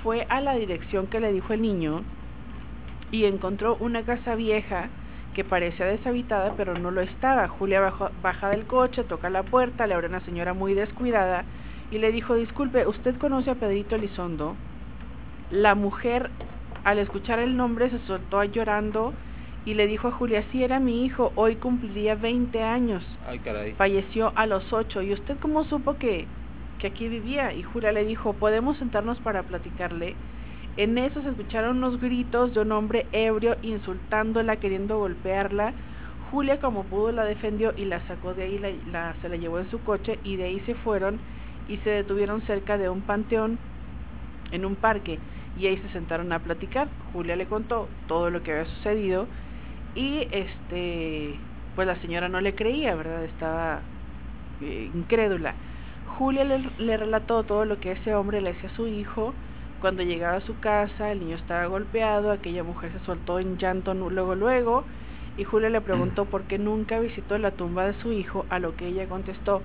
Fue 0.01 0.25
a 0.29 0.41
la 0.41 0.55
dirección 0.55 1.07
que 1.07 1.19
le 1.19 1.31
dijo 1.31 1.53
el 1.53 1.61
niño 1.61 2.01
y 3.11 3.25
encontró 3.25 3.77
una 3.79 4.03
casa 4.03 4.33
vieja 4.33 4.89
que 5.35 5.43
parecía 5.43 5.85
deshabitada 5.85 6.53
pero 6.57 6.73
no 6.73 6.89
lo 6.89 7.01
estaba. 7.01 7.47
Julia 7.47 7.93
baja 8.23 8.49
del 8.49 8.65
coche, 8.65 9.03
toca 9.03 9.29
la 9.29 9.43
puerta, 9.43 9.85
le 9.85 9.93
abre 9.93 10.07
una 10.07 10.21
señora 10.21 10.53
muy 10.53 10.73
descuidada 10.73 11.45
y 11.91 11.97
le 11.97 12.11
dijo, 12.11 12.35
disculpe, 12.35 12.87
¿usted 12.87 13.17
conoce 13.17 13.51
a 13.51 13.55
Pedrito 13.55 13.95
Elizondo? 13.95 14.55
La 15.51 15.75
mujer, 15.75 16.29
al 16.83 16.99
escuchar 16.99 17.39
el 17.39 17.55
nombre, 17.55 17.89
se 17.89 17.99
soltó 17.99 18.43
llorando 18.43 19.13
y 19.65 19.73
le 19.73 19.87
dijo 19.87 20.07
a 20.07 20.11
Julia, 20.11 20.43
sí, 20.51 20.63
era 20.63 20.79
mi 20.79 21.05
hijo, 21.05 21.31
hoy 21.35 21.55
cumpliría 21.55 22.15
20 22.15 22.61
años. 22.61 23.03
Ay, 23.27 23.39
caray. 23.39 23.73
Falleció 23.73 24.31
a 24.35 24.45
los 24.45 24.71
8. 24.71 25.01
¿Y 25.01 25.13
usted 25.13 25.37
cómo 25.39 25.63
supo 25.63 25.97
que, 25.97 26.25
que 26.79 26.87
aquí 26.87 27.07
vivía? 27.07 27.53
Y 27.53 27.63
Julia 27.63 27.91
le 27.91 28.05
dijo, 28.05 28.33
¿podemos 28.33 28.77
sentarnos 28.77 29.19
para 29.19 29.43
platicarle? 29.43 30.15
En 30.77 30.97
eso 30.97 31.21
se 31.21 31.29
escucharon 31.29 31.77
unos 31.77 31.99
gritos 32.01 32.53
de 32.53 32.61
un 32.61 32.71
hombre 32.73 33.07
ebrio 33.11 33.55
insultándola, 33.61 34.57
queriendo 34.57 34.99
golpearla. 34.99 35.73
Julia 36.31 36.59
como 36.59 36.83
pudo 36.83 37.11
la 37.11 37.23
defendió 37.23 37.73
y 37.77 37.85
la 37.85 38.05
sacó 38.07 38.33
de 38.33 38.43
ahí, 38.43 38.59
la, 38.59 38.69
la, 38.91 39.15
se 39.21 39.29
la 39.29 39.37
llevó 39.37 39.59
en 39.59 39.69
su 39.71 39.81
coche 39.81 40.19
y 40.23 40.35
de 40.35 40.43
ahí 40.45 40.59
se 40.65 40.75
fueron 40.75 41.19
y 41.67 41.77
se 41.77 41.89
detuvieron 41.89 42.41
cerca 42.41 42.77
de 42.77 42.89
un 42.89 43.01
panteón 43.01 43.57
en 44.51 44.65
un 44.65 44.75
parque 44.75 45.19
y 45.57 45.67
ahí 45.67 45.77
se 45.77 45.89
sentaron 45.89 46.31
a 46.31 46.39
platicar. 46.39 46.87
Julia 47.13 47.35
le 47.35 47.45
contó 47.45 47.87
todo 48.07 48.29
lo 48.29 48.43
que 48.43 48.51
había 48.51 48.65
sucedido 48.65 49.27
y 49.95 50.27
este 50.31 51.35
pues 51.75 51.87
la 51.87 51.95
señora 51.97 52.29
no 52.29 52.39
le 52.39 52.55
creía, 52.55 52.95
¿verdad? 52.95 53.23
Estaba 53.25 53.81
eh, 54.61 54.89
incrédula. 54.93 55.55
Julia 56.17 56.45
le, 56.45 56.69
le, 56.77 56.97
relató 56.97 57.43
todo 57.43 57.65
lo 57.65 57.79
que 57.79 57.91
ese 57.91 58.15
hombre 58.15 58.39
le 58.39 58.51
hacía 58.51 58.69
a 58.69 58.75
su 58.75 58.87
hijo. 58.87 59.33
Cuando 59.81 60.03
llegaba 60.03 60.37
a 60.37 60.41
su 60.41 60.57
casa, 60.59 61.11
el 61.11 61.19
niño 61.19 61.35
estaba 61.35 61.65
golpeado, 61.65 62.31
aquella 62.31 62.63
mujer 62.63 62.91
se 62.93 63.05
soltó 63.05 63.39
en 63.39 63.57
llanto 63.57 63.93
luego 63.93 64.35
luego 64.35 64.85
y 65.37 65.43
Julia 65.43 65.69
le 65.69 65.81
preguntó 65.81 66.25
por 66.25 66.43
qué 66.43 66.57
nunca 66.57 66.99
visitó 66.99 67.37
la 67.37 67.51
tumba 67.51 67.85
de 67.85 67.93
su 68.01 68.11
hijo, 68.11 68.45
a 68.49 68.59
lo 68.59 68.75
que 68.75 68.87
ella 68.87 69.07
contestó, 69.07 69.61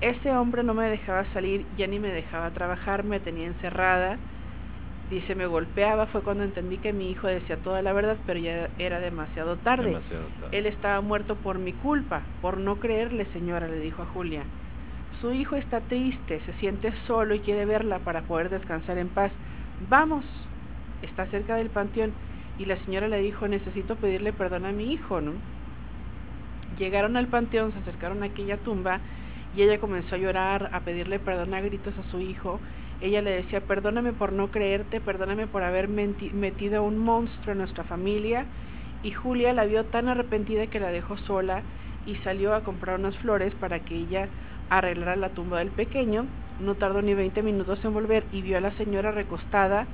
ese 0.00 0.30
hombre 0.32 0.62
no 0.62 0.74
me 0.74 0.88
dejaba 0.88 1.24
salir, 1.32 1.64
ya 1.76 1.86
ni 1.86 1.98
me 1.98 2.08
dejaba 2.08 2.50
trabajar, 2.50 3.04
me 3.04 3.20
tenía 3.20 3.46
encerrada. 3.46 4.18
Dice, 5.10 5.34
me 5.34 5.46
golpeaba, 5.46 6.06
fue 6.06 6.22
cuando 6.22 6.44
entendí 6.44 6.78
que 6.78 6.92
mi 6.92 7.10
hijo 7.10 7.26
decía 7.26 7.58
toda 7.58 7.82
la 7.82 7.92
verdad, 7.92 8.16
pero 8.26 8.40
ya 8.40 8.70
era 8.78 9.00
demasiado 9.00 9.56
tarde. 9.56 9.86
Demasiado 9.86 10.26
tarde. 10.40 10.58
Él 10.58 10.66
estaba 10.66 11.00
muerto 11.00 11.36
por 11.36 11.58
mi 11.58 11.72
culpa, 11.72 12.22
por 12.40 12.58
no 12.58 12.76
creerle, 12.76 13.26
señora, 13.26 13.68
le 13.68 13.80
dijo 13.80 14.02
a 14.02 14.06
Julia. 14.06 14.42
Su 15.20 15.32
hijo 15.32 15.56
está 15.56 15.80
triste, 15.80 16.40
se 16.40 16.52
siente 16.54 16.92
solo 17.06 17.34
y 17.34 17.40
quiere 17.40 17.64
verla 17.66 17.98
para 18.00 18.22
poder 18.22 18.50
descansar 18.50 18.98
en 18.98 19.08
paz. 19.08 19.30
Vamos, 19.88 20.24
está 21.02 21.26
cerca 21.26 21.56
del 21.56 21.70
panteón. 21.70 22.12
Y 22.58 22.66
la 22.66 22.76
señora 22.84 23.08
le 23.08 23.20
dijo, 23.20 23.48
necesito 23.48 23.96
pedirle 23.96 24.32
perdón 24.32 24.64
a 24.64 24.72
mi 24.72 24.92
hijo, 24.92 25.20
¿no? 25.20 25.32
Llegaron 26.78 27.16
al 27.16 27.26
panteón, 27.26 27.72
se 27.72 27.78
acercaron 27.78 28.22
a 28.22 28.26
aquella 28.26 28.56
tumba 28.58 29.00
y 29.56 29.62
ella 29.62 29.78
comenzó 29.78 30.16
a 30.16 30.18
llorar, 30.18 30.70
a 30.72 30.80
pedirle 30.80 31.18
perdón 31.18 31.54
a 31.54 31.60
gritos 31.60 31.94
a 31.98 32.10
su 32.10 32.20
hijo. 32.20 32.60
Ella 33.00 33.22
le 33.22 33.30
decía, 33.30 33.60
perdóname 33.60 34.12
por 34.12 34.32
no 34.32 34.50
creerte, 34.50 35.00
perdóname 35.00 35.46
por 35.46 35.62
haber 35.62 35.88
metido 35.88 36.78
a 36.78 36.82
un 36.82 36.98
monstruo 36.98 37.52
en 37.52 37.58
nuestra 37.58 37.84
familia. 37.84 38.46
Y 39.02 39.12
Julia 39.12 39.52
la 39.52 39.64
vio 39.64 39.84
tan 39.84 40.08
arrepentida 40.08 40.66
que 40.66 40.80
la 40.80 40.90
dejó 40.90 41.16
sola 41.18 41.62
y 42.06 42.16
salió 42.16 42.54
a 42.54 42.64
comprar 42.64 42.98
unas 42.98 43.16
flores 43.18 43.54
para 43.54 43.80
que 43.80 43.94
ella 43.94 44.28
arreglara 44.70 45.16
la 45.16 45.30
tumba 45.30 45.58
del 45.58 45.70
pequeño. 45.70 46.26
No 46.60 46.74
tardó 46.74 47.02
ni 47.02 47.14
20 47.14 47.42
minutos 47.42 47.84
en 47.84 47.94
volver 47.94 48.24
y 48.32 48.42
vio 48.42 48.58
a 48.58 48.60
la 48.60 48.72
señora 48.72 49.10
recostada, 49.10 49.86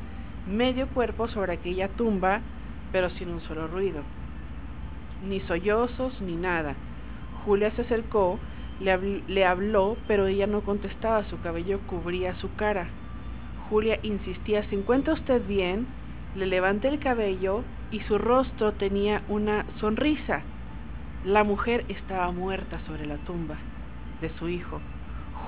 medio 0.47 0.87
cuerpo 0.89 1.29
sobre 1.29 1.55
aquella 1.55 1.89
tumba, 1.89 2.41
pero 2.93 3.11
sin 3.11 3.31
un 3.31 3.41
solo 3.43 3.67
ruido. 3.67 4.03
Ni 5.29 5.41
sollozos 5.41 6.21
ni 6.21 6.37
nada. 6.37 6.75
Julia 7.45 7.71
se 7.73 7.83
acercó 7.83 8.39
le, 8.81 9.23
le, 9.29 9.45
habló, 9.45 9.97
pero 10.09 10.27
ella 10.27 10.47
no 10.47 10.63
contestaba, 10.63 11.25
su 11.25 11.41
cabello 11.41 11.81
cubría 11.87 12.35
su 12.37 12.55
cara. 12.55 12.89
Julia 13.69 13.99
insistía, 14.03 14.65
¿se 14.65 14.75
encuentra 14.75 15.15
usted 15.15 15.47
bien? 15.47 15.87
Le 16.35 16.47
levanté 16.47 16.89
el 16.89 16.99
cabello 16.99 17.63
y 17.91 18.01
su 18.01 18.19
rostro 18.19 18.73
tenía 18.73 19.23
una 19.29 19.67
sonrisa. 19.79 20.43
La 21.25 21.45
mujer 21.45 21.85
estaba 21.89 22.31
muerta 22.33 22.81
sobre 22.87 23.07
la 23.07 23.17
tumba 23.19 23.57
de 24.21 24.31
su 24.39 24.49
hijo. 24.49 24.81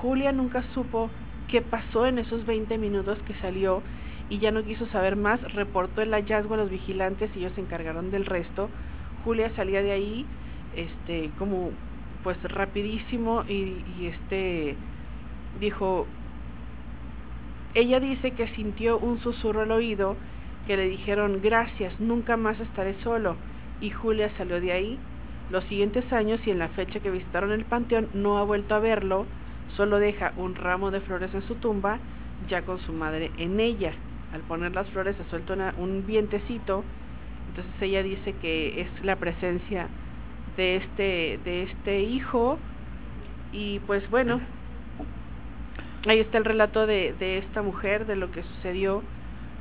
Julia 0.01 0.31
nunca 0.31 0.63
supo 0.73 1.09
qué 1.47 1.61
pasó 1.61 2.05
en 2.05 2.19
esos 2.19 2.45
20 2.45 2.77
minutos 2.77 3.17
que 3.25 3.33
salió 3.35 3.81
y 4.29 4.39
ya 4.39 4.51
no 4.51 4.63
quiso 4.63 4.85
saber 4.87 5.15
más, 5.15 5.41
reportó 5.53 6.01
el 6.01 6.13
hallazgo 6.13 6.53
a 6.53 6.57
los 6.57 6.69
vigilantes 6.69 7.29
y 7.35 7.39
ellos 7.39 7.53
se 7.55 7.61
encargaron 7.61 8.11
del 8.11 8.25
resto. 8.25 8.69
Julia 9.23 9.51
salía 9.55 9.81
de 9.81 9.91
ahí 9.91 10.25
este 10.75 11.29
como 11.37 11.71
pues 12.23 12.41
rapidísimo 12.43 13.43
y, 13.47 13.83
y 13.99 14.07
este 14.07 14.75
dijo 15.59 16.07
ella 17.75 17.99
dice 17.99 18.31
que 18.31 18.47
sintió 18.49 18.99
un 18.99 19.19
susurro 19.19 19.61
al 19.61 19.71
oído 19.71 20.15
que 20.67 20.77
le 20.77 20.87
dijeron 20.87 21.41
gracias, 21.41 21.99
nunca 21.99 22.37
más 22.37 22.59
estaré 22.59 22.95
solo 23.03 23.35
y 23.81 23.89
Julia 23.89 24.29
salió 24.37 24.61
de 24.61 24.71
ahí. 24.71 24.99
Los 25.49 25.63
siguientes 25.65 26.11
años 26.13 26.39
y 26.45 26.51
en 26.51 26.59
la 26.59 26.69
fecha 26.69 26.99
que 26.99 27.11
visitaron 27.11 27.51
el 27.51 27.65
panteón 27.65 28.09
no 28.13 28.37
ha 28.37 28.43
vuelto 28.43 28.75
a 28.75 28.79
verlo, 28.79 29.25
solo 29.75 29.99
deja 29.99 30.33
un 30.37 30.55
ramo 30.55 30.89
de 30.89 31.01
flores 31.01 31.33
en 31.33 31.41
su 31.43 31.55
tumba, 31.55 31.99
ya 32.47 32.61
con 32.61 32.79
su 32.79 32.93
madre 32.93 33.31
en 33.37 33.59
ella. 33.59 33.93
Al 34.33 34.41
poner 34.41 34.73
las 34.73 34.87
flores 34.89 35.15
se 35.17 35.29
suelta 35.29 35.53
una, 35.53 35.73
un 35.77 36.05
vientecito, 36.05 36.83
entonces 37.49 37.81
ella 37.81 38.03
dice 38.03 38.33
que 38.41 38.81
es 38.81 38.87
la 39.03 39.17
presencia 39.17 39.89
de 40.57 40.77
este 40.77 41.39
de 41.43 41.63
este 41.63 42.01
hijo. 42.01 42.57
Y 43.51 43.79
pues 43.79 44.09
bueno 44.09 44.41
ahí 46.07 46.19
está 46.19 46.37
el 46.37 46.45
relato 46.45 46.85
de, 46.85 47.13
de 47.19 47.37
esta 47.37 47.61
mujer 47.61 48.05
de 48.05 48.15
lo 48.15 48.31
que 48.31 48.43
sucedió 48.43 49.03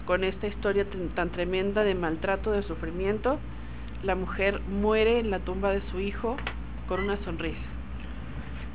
con 0.07 0.25
esta 0.25 0.47
historia 0.47 0.85
tan 1.15 1.31
tremenda 1.31 1.85
de 1.85 1.95
maltrato 1.95 2.51
de 2.53 2.63
sufrimiento. 2.63 3.39
La 4.03 4.15
mujer 4.17 4.61
muere 4.69 5.21
en 5.21 5.31
la 5.31 5.39
tumba 5.39 5.71
de 5.71 5.81
su 5.91 6.01
hijo 6.01 6.37
con 6.89 7.01
una 7.01 7.17
sonrisa. 7.19 7.61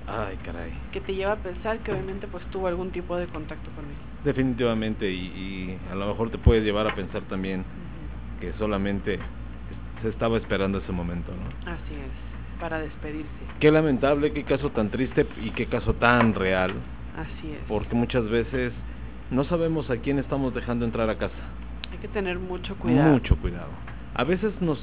Ay 0.07 0.37
caray. 0.37 0.71
Que 0.93 1.01
te 1.01 1.13
lleva 1.13 1.33
a 1.33 1.37
pensar 1.37 1.79
que 1.79 1.91
obviamente 1.91 2.27
pues 2.27 2.45
tuvo 2.45 2.67
algún 2.67 2.91
tipo 2.91 3.17
de 3.17 3.27
contacto 3.27 3.69
con 3.71 3.83
él. 3.85 3.91
Definitivamente 4.23 5.11
y, 5.11 5.17
y 5.17 5.79
a 5.91 5.95
lo 5.95 6.07
mejor 6.07 6.29
te 6.29 6.37
puede 6.37 6.61
llevar 6.61 6.87
a 6.87 6.95
pensar 6.95 7.23
también 7.23 7.59
uh 7.59 7.63
-huh. 7.63 8.39
que 8.39 8.53
solamente 8.57 9.19
se 10.01 10.09
estaba 10.09 10.37
esperando 10.37 10.79
ese 10.79 10.91
momento, 10.91 11.31
¿no? 11.31 11.71
Así 11.71 11.93
es, 11.93 12.59
para 12.59 12.79
despedirse. 12.79 13.27
Qué 13.59 13.71
lamentable, 13.71 14.31
qué 14.33 14.43
caso 14.43 14.69
tan 14.71 14.89
triste 14.89 15.25
y 15.43 15.51
qué 15.51 15.65
caso 15.65 15.93
tan 15.93 16.33
real. 16.33 16.73
Así 17.17 17.51
es. 17.51 17.59
Porque 17.67 17.95
muchas 17.95 18.29
veces 18.29 18.73
no 19.31 19.43
sabemos 19.43 19.89
a 19.89 19.97
quién 19.97 20.19
estamos 20.19 20.53
dejando 20.53 20.85
entrar 20.85 21.09
a 21.09 21.17
casa. 21.17 21.33
Hay 21.91 21.97
que 21.97 22.07
tener 22.07 22.39
mucho 22.39 22.75
cuidado. 22.75 23.11
Mucho 23.11 23.35
cuidado. 23.37 23.71
A 24.13 24.23
veces 24.23 24.53
nos 24.61 24.79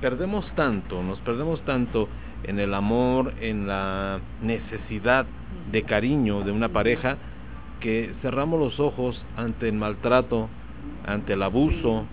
perdemos 0.00 0.46
tanto, 0.54 1.02
nos 1.02 1.18
perdemos 1.20 1.60
tanto 1.64 2.08
en 2.44 2.58
el 2.58 2.74
amor, 2.74 3.32
en 3.40 3.66
la 3.66 4.20
necesidad 4.42 5.26
de 5.70 5.82
cariño 5.82 6.42
de 6.42 6.52
una 6.52 6.68
pareja, 6.68 7.16
que 7.80 8.12
cerramos 8.22 8.60
los 8.60 8.80
ojos 8.80 9.22
ante 9.36 9.68
el 9.68 9.74
maltrato, 9.74 10.48
ante 11.06 11.34
el 11.34 11.42
abuso, 11.42 12.04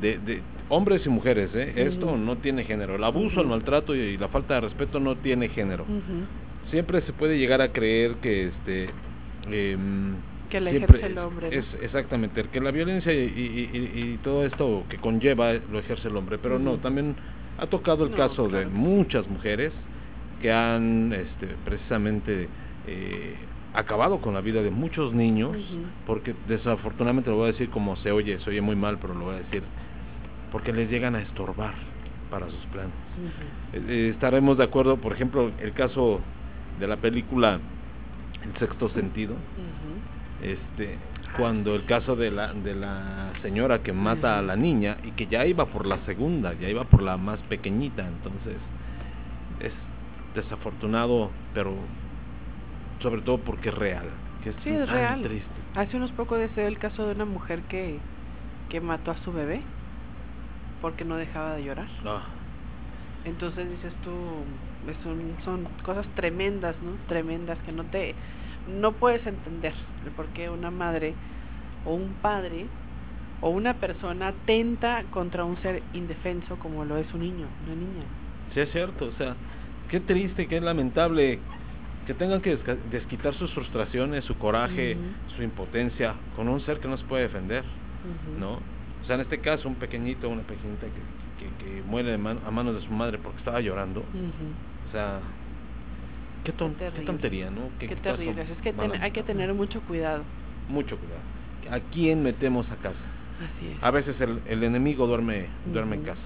de, 0.00 0.18
de, 0.18 0.42
hombres 0.68 1.04
y 1.06 1.08
mujeres, 1.08 1.50
¿eh? 1.54 1.72
Uh 1.74 1.78
-huh. 1.78 1.92
esto 1.92 2.16
no 2.16 2.36
tiene 2.36 2.64
género. 2.64 2.96
El 2.96 3.04
abuso, 3.04 3.36
uh 3.36 3.38
-huh. 3.38 3.42
el 3.42 3.46
maltrato 3.48 3.94
y 3.94 4.16
la 4.16 4.28
falta 4.28 4.54
de 4.54 4.60
respeto 4.62 5.00
no 5.00 5.16
tiene 5.16 5.48
género. 5.48 5.84
Uh 5.88 5.92
-huh. 5.92 6.70
Siempre 6.70 7.00
se 7.02 7.12
puede 7.12 7.38
llegar 7.38 7.60
a 7.60 7.72
creer 7.72 8.16
que 8.16 8.48
este 8.48 8.90
eh, 9.50 9.76
que 10.48 10.60
la 10.60 10.70
ejerce 10.70 11.06
el 11.06 11.18
hombre. 11.18 11.50
¿no? 11.50 11.56
Es 11.56 11.66
exactamente, 11.82 12.42
que 12.44 12.60
la 12.60 12.70
violencia 12.70 13.12
y, 13.12 13.16
y, 13.26 14.18
todo 14.22 14.44
esto 14.44 14.84
que 14.88 14.96
conlleva 14.96 15.52
lo 15.70 15.78
ejerce 15.78 16.08
el 16.08 16.16
hombre, 16.16 16.38
pero 16.38 16.58
no, 16.58 16.78
también 16.78 17.16
ha 17.58 17.66
tocado 17.66 18.04
el 18.04 18.12
No, 18.12 18.16
caso 18.16 18.48
de 18.48 18.66
muchas 18.66 19.28
mujeres 19.28 19.72
que 20.40 20.50
han 20.52 21.12
este, 21.12 21.48
precisamente 21.64 22.48
eh, 22.86 23.34
acabado 23.74 24.20
con 24.20 24.34
la 24.34 24.40
vida 24.40 24.62
de 24.62 24.70
muchos 24.70 25.12
niños, 25.12 25.56
porque 26.06 26.34
desafortunadamente 26.46 27.30
lo 27.30 27.36
voy 27.36 27.48
a 27.48 27.52
decir 27.52 27.68
como 27.70 27.96
se 27.96 28.10
oye, 28.10 28.38
se 28.40 28.50
oye 28.50 28.60
muy 28.60 28.76
mal, 28.76 28.98
pero 29.00 29.14
lo 29.14 29.26
voy 29.26 29.34
a 29.34 29.38
decir, 29.38 29.62
porque 30.50 30.72
les 30.72 30.90
llegan 30.90 31.14
a 31.14 31.20
estorbar 31.20 31.74
para 32.30 32.46
sus 32.46 32.64
planes. 32.72 32.92
Eh, 33.72 33.84
eh, 33.88 34.10
estaremos 34.14 34.58
de 34.58 34.64
acuerdo, 34.64 34.96
por 34.96 35.12
ejemplo, 35.12 35.50
el 35.60 35.72
caso 35.72 36.20
de 36.78 36.86
la 36.86 36.96
película 36.96 37.58
El 38.44 38.56
sexto 38.58 38.88
sentido, 38.90 39.34
este 40.42 40.96
cuando 41.36 41.74
el 41.74 41.84
caso 41.84 42.16
de 42.16 42.30
la, 42.30 42.52
de 42.54 42.74
la 42.74 43.32
señora 43.42 43.80
que 43.82 43.92
mata 43.92 44.38
a 44.38 44.42
la 44.42 44.56
niña 44.56 44.96
y 45.04 45.10
que 45.12 45.26
ya 45.26 45.44
iba 45.44 45.66
por 45.66 45.86
la 45.86 45.98
segunda, 46.06 46.54
ya 46.54 46.68
iba 46.68 46.84
por 46.84 47.02
la 47.02 47.16
más 47.16 47.38
pequeñita, 47.48 48.06
entonces 48.06 48.56
es 49.60 49.72
desafortunado, 50.34 51.30
pero 51.52 51.74
sobre 53.02 53.20
todo 53.22 53.38
porque 53.38 53.68
es 53.68 53.74
real. 53.74 54.06
Que 54.42 54.50
es 54.50 54.56
Sí, 54.64 54.70
es 54.70 54.86
tan 54.86 54.94
real. 54.94 55.22
triste. 55.22 55.48
Hace 55.76 55.96
unos 55.96 56.10
pocos 56.12 56.38
dio 56.56 56.66
el 56.66 56.78
caso 56.78 57.06
de 57.06 57.14
una 57.14 57.24
mujer 57.24 57.60
que, 57.68 57.98
que 58.70 58.80
mató 58.80 59.10
a 59.10 59.16
su 59.18 59.32
bebé 59.32 59.60
porque 60.80 61.04
no 61.04 61.16
dejaba 61.16 61.56
de 61.56 61.64
llorar. 61.64 61.88
Ah, 62.04 62.24
Entonces 63.24 63.68
dices 63.70 63.92
tú, 64.02 64.44
es 64.88 65.04
un- 65.04 65.36
son 65.44 65.64
cosas 65.82 66.06
tremendas, 66.14 66.80
¿no? 66.82 66.96
Tremendas 67.06 67.58
que 67.62 67.72
no 67.72 67.84
te, 67.84 68.16
no 68.66 68.92
puedes 68.92 69.26
entender 69.26 69.74
el 70.04 70.12
por 70.12 70.28
qué 70.28 70.48
una 70.48 70.70
madre 70.70 71.14
o 71.84 71.94
un 71.94 72.14
padre 72.14 72.68
o 73.40 73.50
una 73.50 73.74
persona 73.74 74.28
atenta 74.28 75.04
contra 75.10 75.44
un 75.44 75.56
ser 75.62 75.82
indefenso 75.92 76.58
como 76.58 76.84
lo 76.84 76.96
es 76.98 77.12
un 77.14 77.20
niño, 77.20 77.48
una 77.64 77.74
niña. 77.74 78.04
sí 78.54 78.60
es 78.60 78.70
cierto, 78.72 79.06
o 79.06 79.12
sea, 79.12 79.36
qué 79.88 80.00
triste, 80.00 80.48
qué 80.48 80.60
lamentable 80.60 81.42
que 82.06 82.14
tengan 82.14 82.40
que 82.40 82.56
desquitar 82.90 83.34
sus 83.34 83.52
frustraciones, 83.52 84.24
su 84.24 84.36
coraje, 84.38 84.96
su 85.36 85.42
impotencia 85.42 86.16
con 86.34 86.48
un 86.48 86.60
ser 86.60 86.80
que 86.80 86.88
no 86.88 86.96
se 86.96 87.04
puede 87.04 87.24
defender. 87.24 87.64
¿no? 88.38 88.60
O 89.08 89.10
sea, 89.10 89.14
en 89.14 89.22
este 89.22 89.38
caso, 89.38 89.66
un 89.70 89.76
pequeñito, 89.76 90.28
una 90.28 90.42
pequeñita 90.42 90.86
que, 90.86 91.00
que, 91.42 91.64
que 91.64 91.82
muere 91.82 92.10
de 92.10 92.18
man- 92.18 92.40
a 92.46 92.50
manos 92.50 92.74
de 92.74 92.82
su 92.82 92.92
madre 92.92 93.16
porque 93.16 93.38
estaba 93.38 93.58
llorando. 93.62 94.00
O 94.00 94.92
sea, 94.92 95.20
qué, 96.44 96.52
ton- 96.52 96.74
qué 96.74 97.00
tontería, 97.06 97.50
¿no? 97.50 97.70
Qué, 97.78 97.86
caso 97.88 98.02
terrible. 98.02 98.42
Es 98.42 98.60
que 98.60 98.74
ten- 98.74 98.92
hay 99.02 99.10
que 99.10 99.22
tener 99.22 99.54
mucho 99.54 99.80
cuidado. 99.80 100.24
mucho 100.68 100.98
cuidado. 100.98 101.22
¿A 101.74 101.80
quién 101.90 102.22
metemos 102.22 102.70
a 102.70 102.76
casa? 102.76 102.98
Así 103.56 103.68
es. 103.68 103.82
A 103.82 103.90
veces 103.90 104.20
el, 104.20 104.42
el 104.46 104.62
enemigo 104.62 105.06
duerme, 105.06 105.46
duerme 105.64 105.96
en 105.96 106.02
casa. 106.02 106.20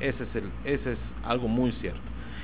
Ese 0.00 0.24
es 0.24 0.34
el, 0.34 0.50
ese 0.64 0.92
es 0.92 0.98
algo 1.24 1.48
muy 1.48 1.72
cierto. 1.72 2.00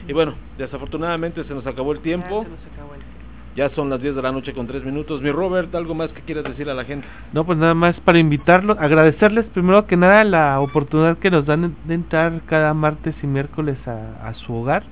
Y 0.07 0.13
bueno, 0.13 0.35
desafortunadamente 0.59 1.45
se 1.45 1.55
nos 1.55 1.67
acabó 1.67 1.93
el 1.93 2.01
tiempo. 2.01 2.43
Ya 2.43 2.51
se 2.51 2.57
nos 2.57 2.67
acabó 2.75 2.95
el 2.95 3.01
tiempo. 3.01 3.18
Ya 3.57 3.71
son 3.71 3.91
las 3.91 4.01
10 4.01 4.15
de 4.15 4.23
la 4.23 4.31
noche 4.31 4.53
con 4.53 4.67
3 4.67 4.85
minutos. 4.85 5.21
Mi 5.21 5.31
Robert, 5.31 5.75
¿algo 5.75 5.95
más 5.95 6.11
que 6.11 6.23
quieras 6.23 6.45
decir 6.45 6.69
a 6.71 6.75
la 6.75 6.85
gente? 6.85 7.07
No, 7.33 7.45
pues 7.45 7.59
nada 7.59 7.75
más 7.75 7.99
para 8.01 8.19
invitarlos, 8.19 8.79
agradecerles 8.79 9.47
primero 9.47 9.87
que 9.87 9.97
nada 9.97 10.23
la 10.25 10.61
oportunidad 10.61 11.19
que 11.19 11.31
nos 11.31 11.45
dan 11.45 11.75
de 11.85 11.95
entrar 11.95 12.41
cada 12.47 12.73
martes 12.75 13.15
y 13.23 13.27
miércoles 13.27 13.77
a, 13.87 14.29
a 14.29 14.35
su 14.35 14.55
hogar 14.55 14.85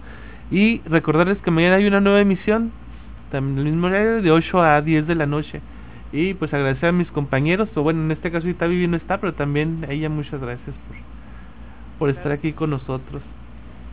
y 0.50 0.80
recordarles 0.80 1.38
que 1.38 1.50
mañana 1.50 1.76
hay 1.76 1.86
una 1.86 2.00
nueva 2.00 2.20
emisión, 2.20 2.72
también 3.30 3.58
el 3.58 3.72
mismo 3.72 3.86
horario 3.86 4.22
de 4.22 4.30
8 4.30 4.60
a 4.60 4.80
10 4.80 5.06
de 5.06 5.14
la 5.14 5.26
noche 5.26 5.60
y 6.12 6.34
pues 6.34 6.52
agradecer 6.54 6.90
a 6.90 6.92
mis 6.92 7.10
compañeros, 7.10 7.68
o 7.74 7.82
bueno, 7.82 8.02
en 8.02 8.10
este 8.10 8.30
caso 8.30 8.46
ahorita 8.46 8.66
Vivi 8.66 8.86
no 8.86 8.96
está, 8.96 9.18
pero 9.18 9.34
también 9.34 9.84
a 9.88 9.92
ella 9.92 10.08
muchas 10.08 10.40
gracias 10.40 10.74
por, 10.88 10.96
por 11.98 12.10
estar 12.10 12.32
aquí 12.32 12.52
con 12.52 12.70
nosotros. 12.70 13.22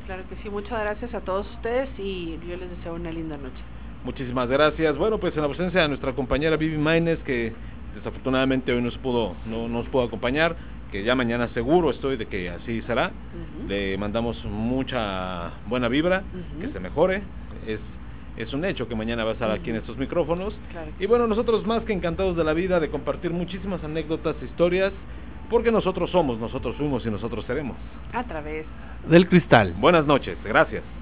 Claro 0.05 0.23
que 0.29 0.35
sí, 0.43 0.49
muchas 0.49 0.79
gracias 0.79 1.13
a 1.13 1.21
todos 1.21 1.49
ustedes 1.55 1.89
y 1.97 2.37
yo 2.47 2.57
les 2.57 2.69
deseo 2.69 2.95
una 2.95 3.11
linda 3.11 3.37
noche. 3.37 3.61
Muchísimas 4.03 4.49
gracias. 4.49 4.97
Bueno, 4.97 5.17
pues 5.17 5.33
en 5.35 5.41
la 5.41 5.47
ausencia 5.47 5.81
de 5.81 5.87
nuestra 5.87 6.13
compañera 6.13 6.57
Vivi 6.57 6.77
Maines, 6.77 7.19
que 7.19 7.53
desafortunadamente 7.95 8.73
hoy 8.73 8.81
nos 8.81 8.97
pudo, 8.97 9.35
no 9.45 9.69
nos 9.69 9.87
pudo 9.87 10.03
acompañar, 10.03 10.57
que 10.91 11.03
ya 11.03 11.15
mañana 11.15 11.47
seguro 11.49 11.89
estoy 11.89 12.17
de 12.17 12.25
que 12.25 12.49
así 12.49 12.81
será. 12.81 13.11
Le 13.67 13.97
mandamos 13.97 14.43
mucha 14.43 15.51
buena 15.67 15.87
vibra, 15.87 16.23
que 16.59 16.67
se 16.67 16.79
mejore. 16.81 17.21
Es, 17.65 17.79
es 18.35 18.53
un 18.53 18.65
hecho 18.65 18.89
que 18.89 18.95
mañana 18.95 19.23
va 19.23 19.31
a 19.31 19.33
estar 19.33 19.49
aquí 19.51 19.69
en 19.69 19.77
estos 19.77 19.97
micrófonos. 19.97 20.53
Claro 20.71 20.91
Y 20.99 21.05
bueno, 21.05 21.25
nosotros 21.25 21.65
más 21.65 21.83
que 21.83 21.93
encantados 21.93 22.35
de 22.35 22.43
la 22.43 22.53
vida 22.53 22.81
de 22.81 22.89
compartir 22.89 23.31
muchísimas 23.31 23.81
anécdotas, 23.85 24.35
historias, 24.43 24.91
porque 25.49 25.71
nosotros 25.71 26.11
somos, 26.11 26.39
nosotros 26.39 26.75
fuimos 26.75 27.05
y 27.05 27.09
nosotros 27.09 27.45
seremos. 27.45 27.77
A 28.11 28.23
través 28.23 28.65
Del 29.07 29.29
cristal. 29.29 29.73
Buenas 29.77 30.05
noches, 30.05 30.37
gracias. 30.43 30.83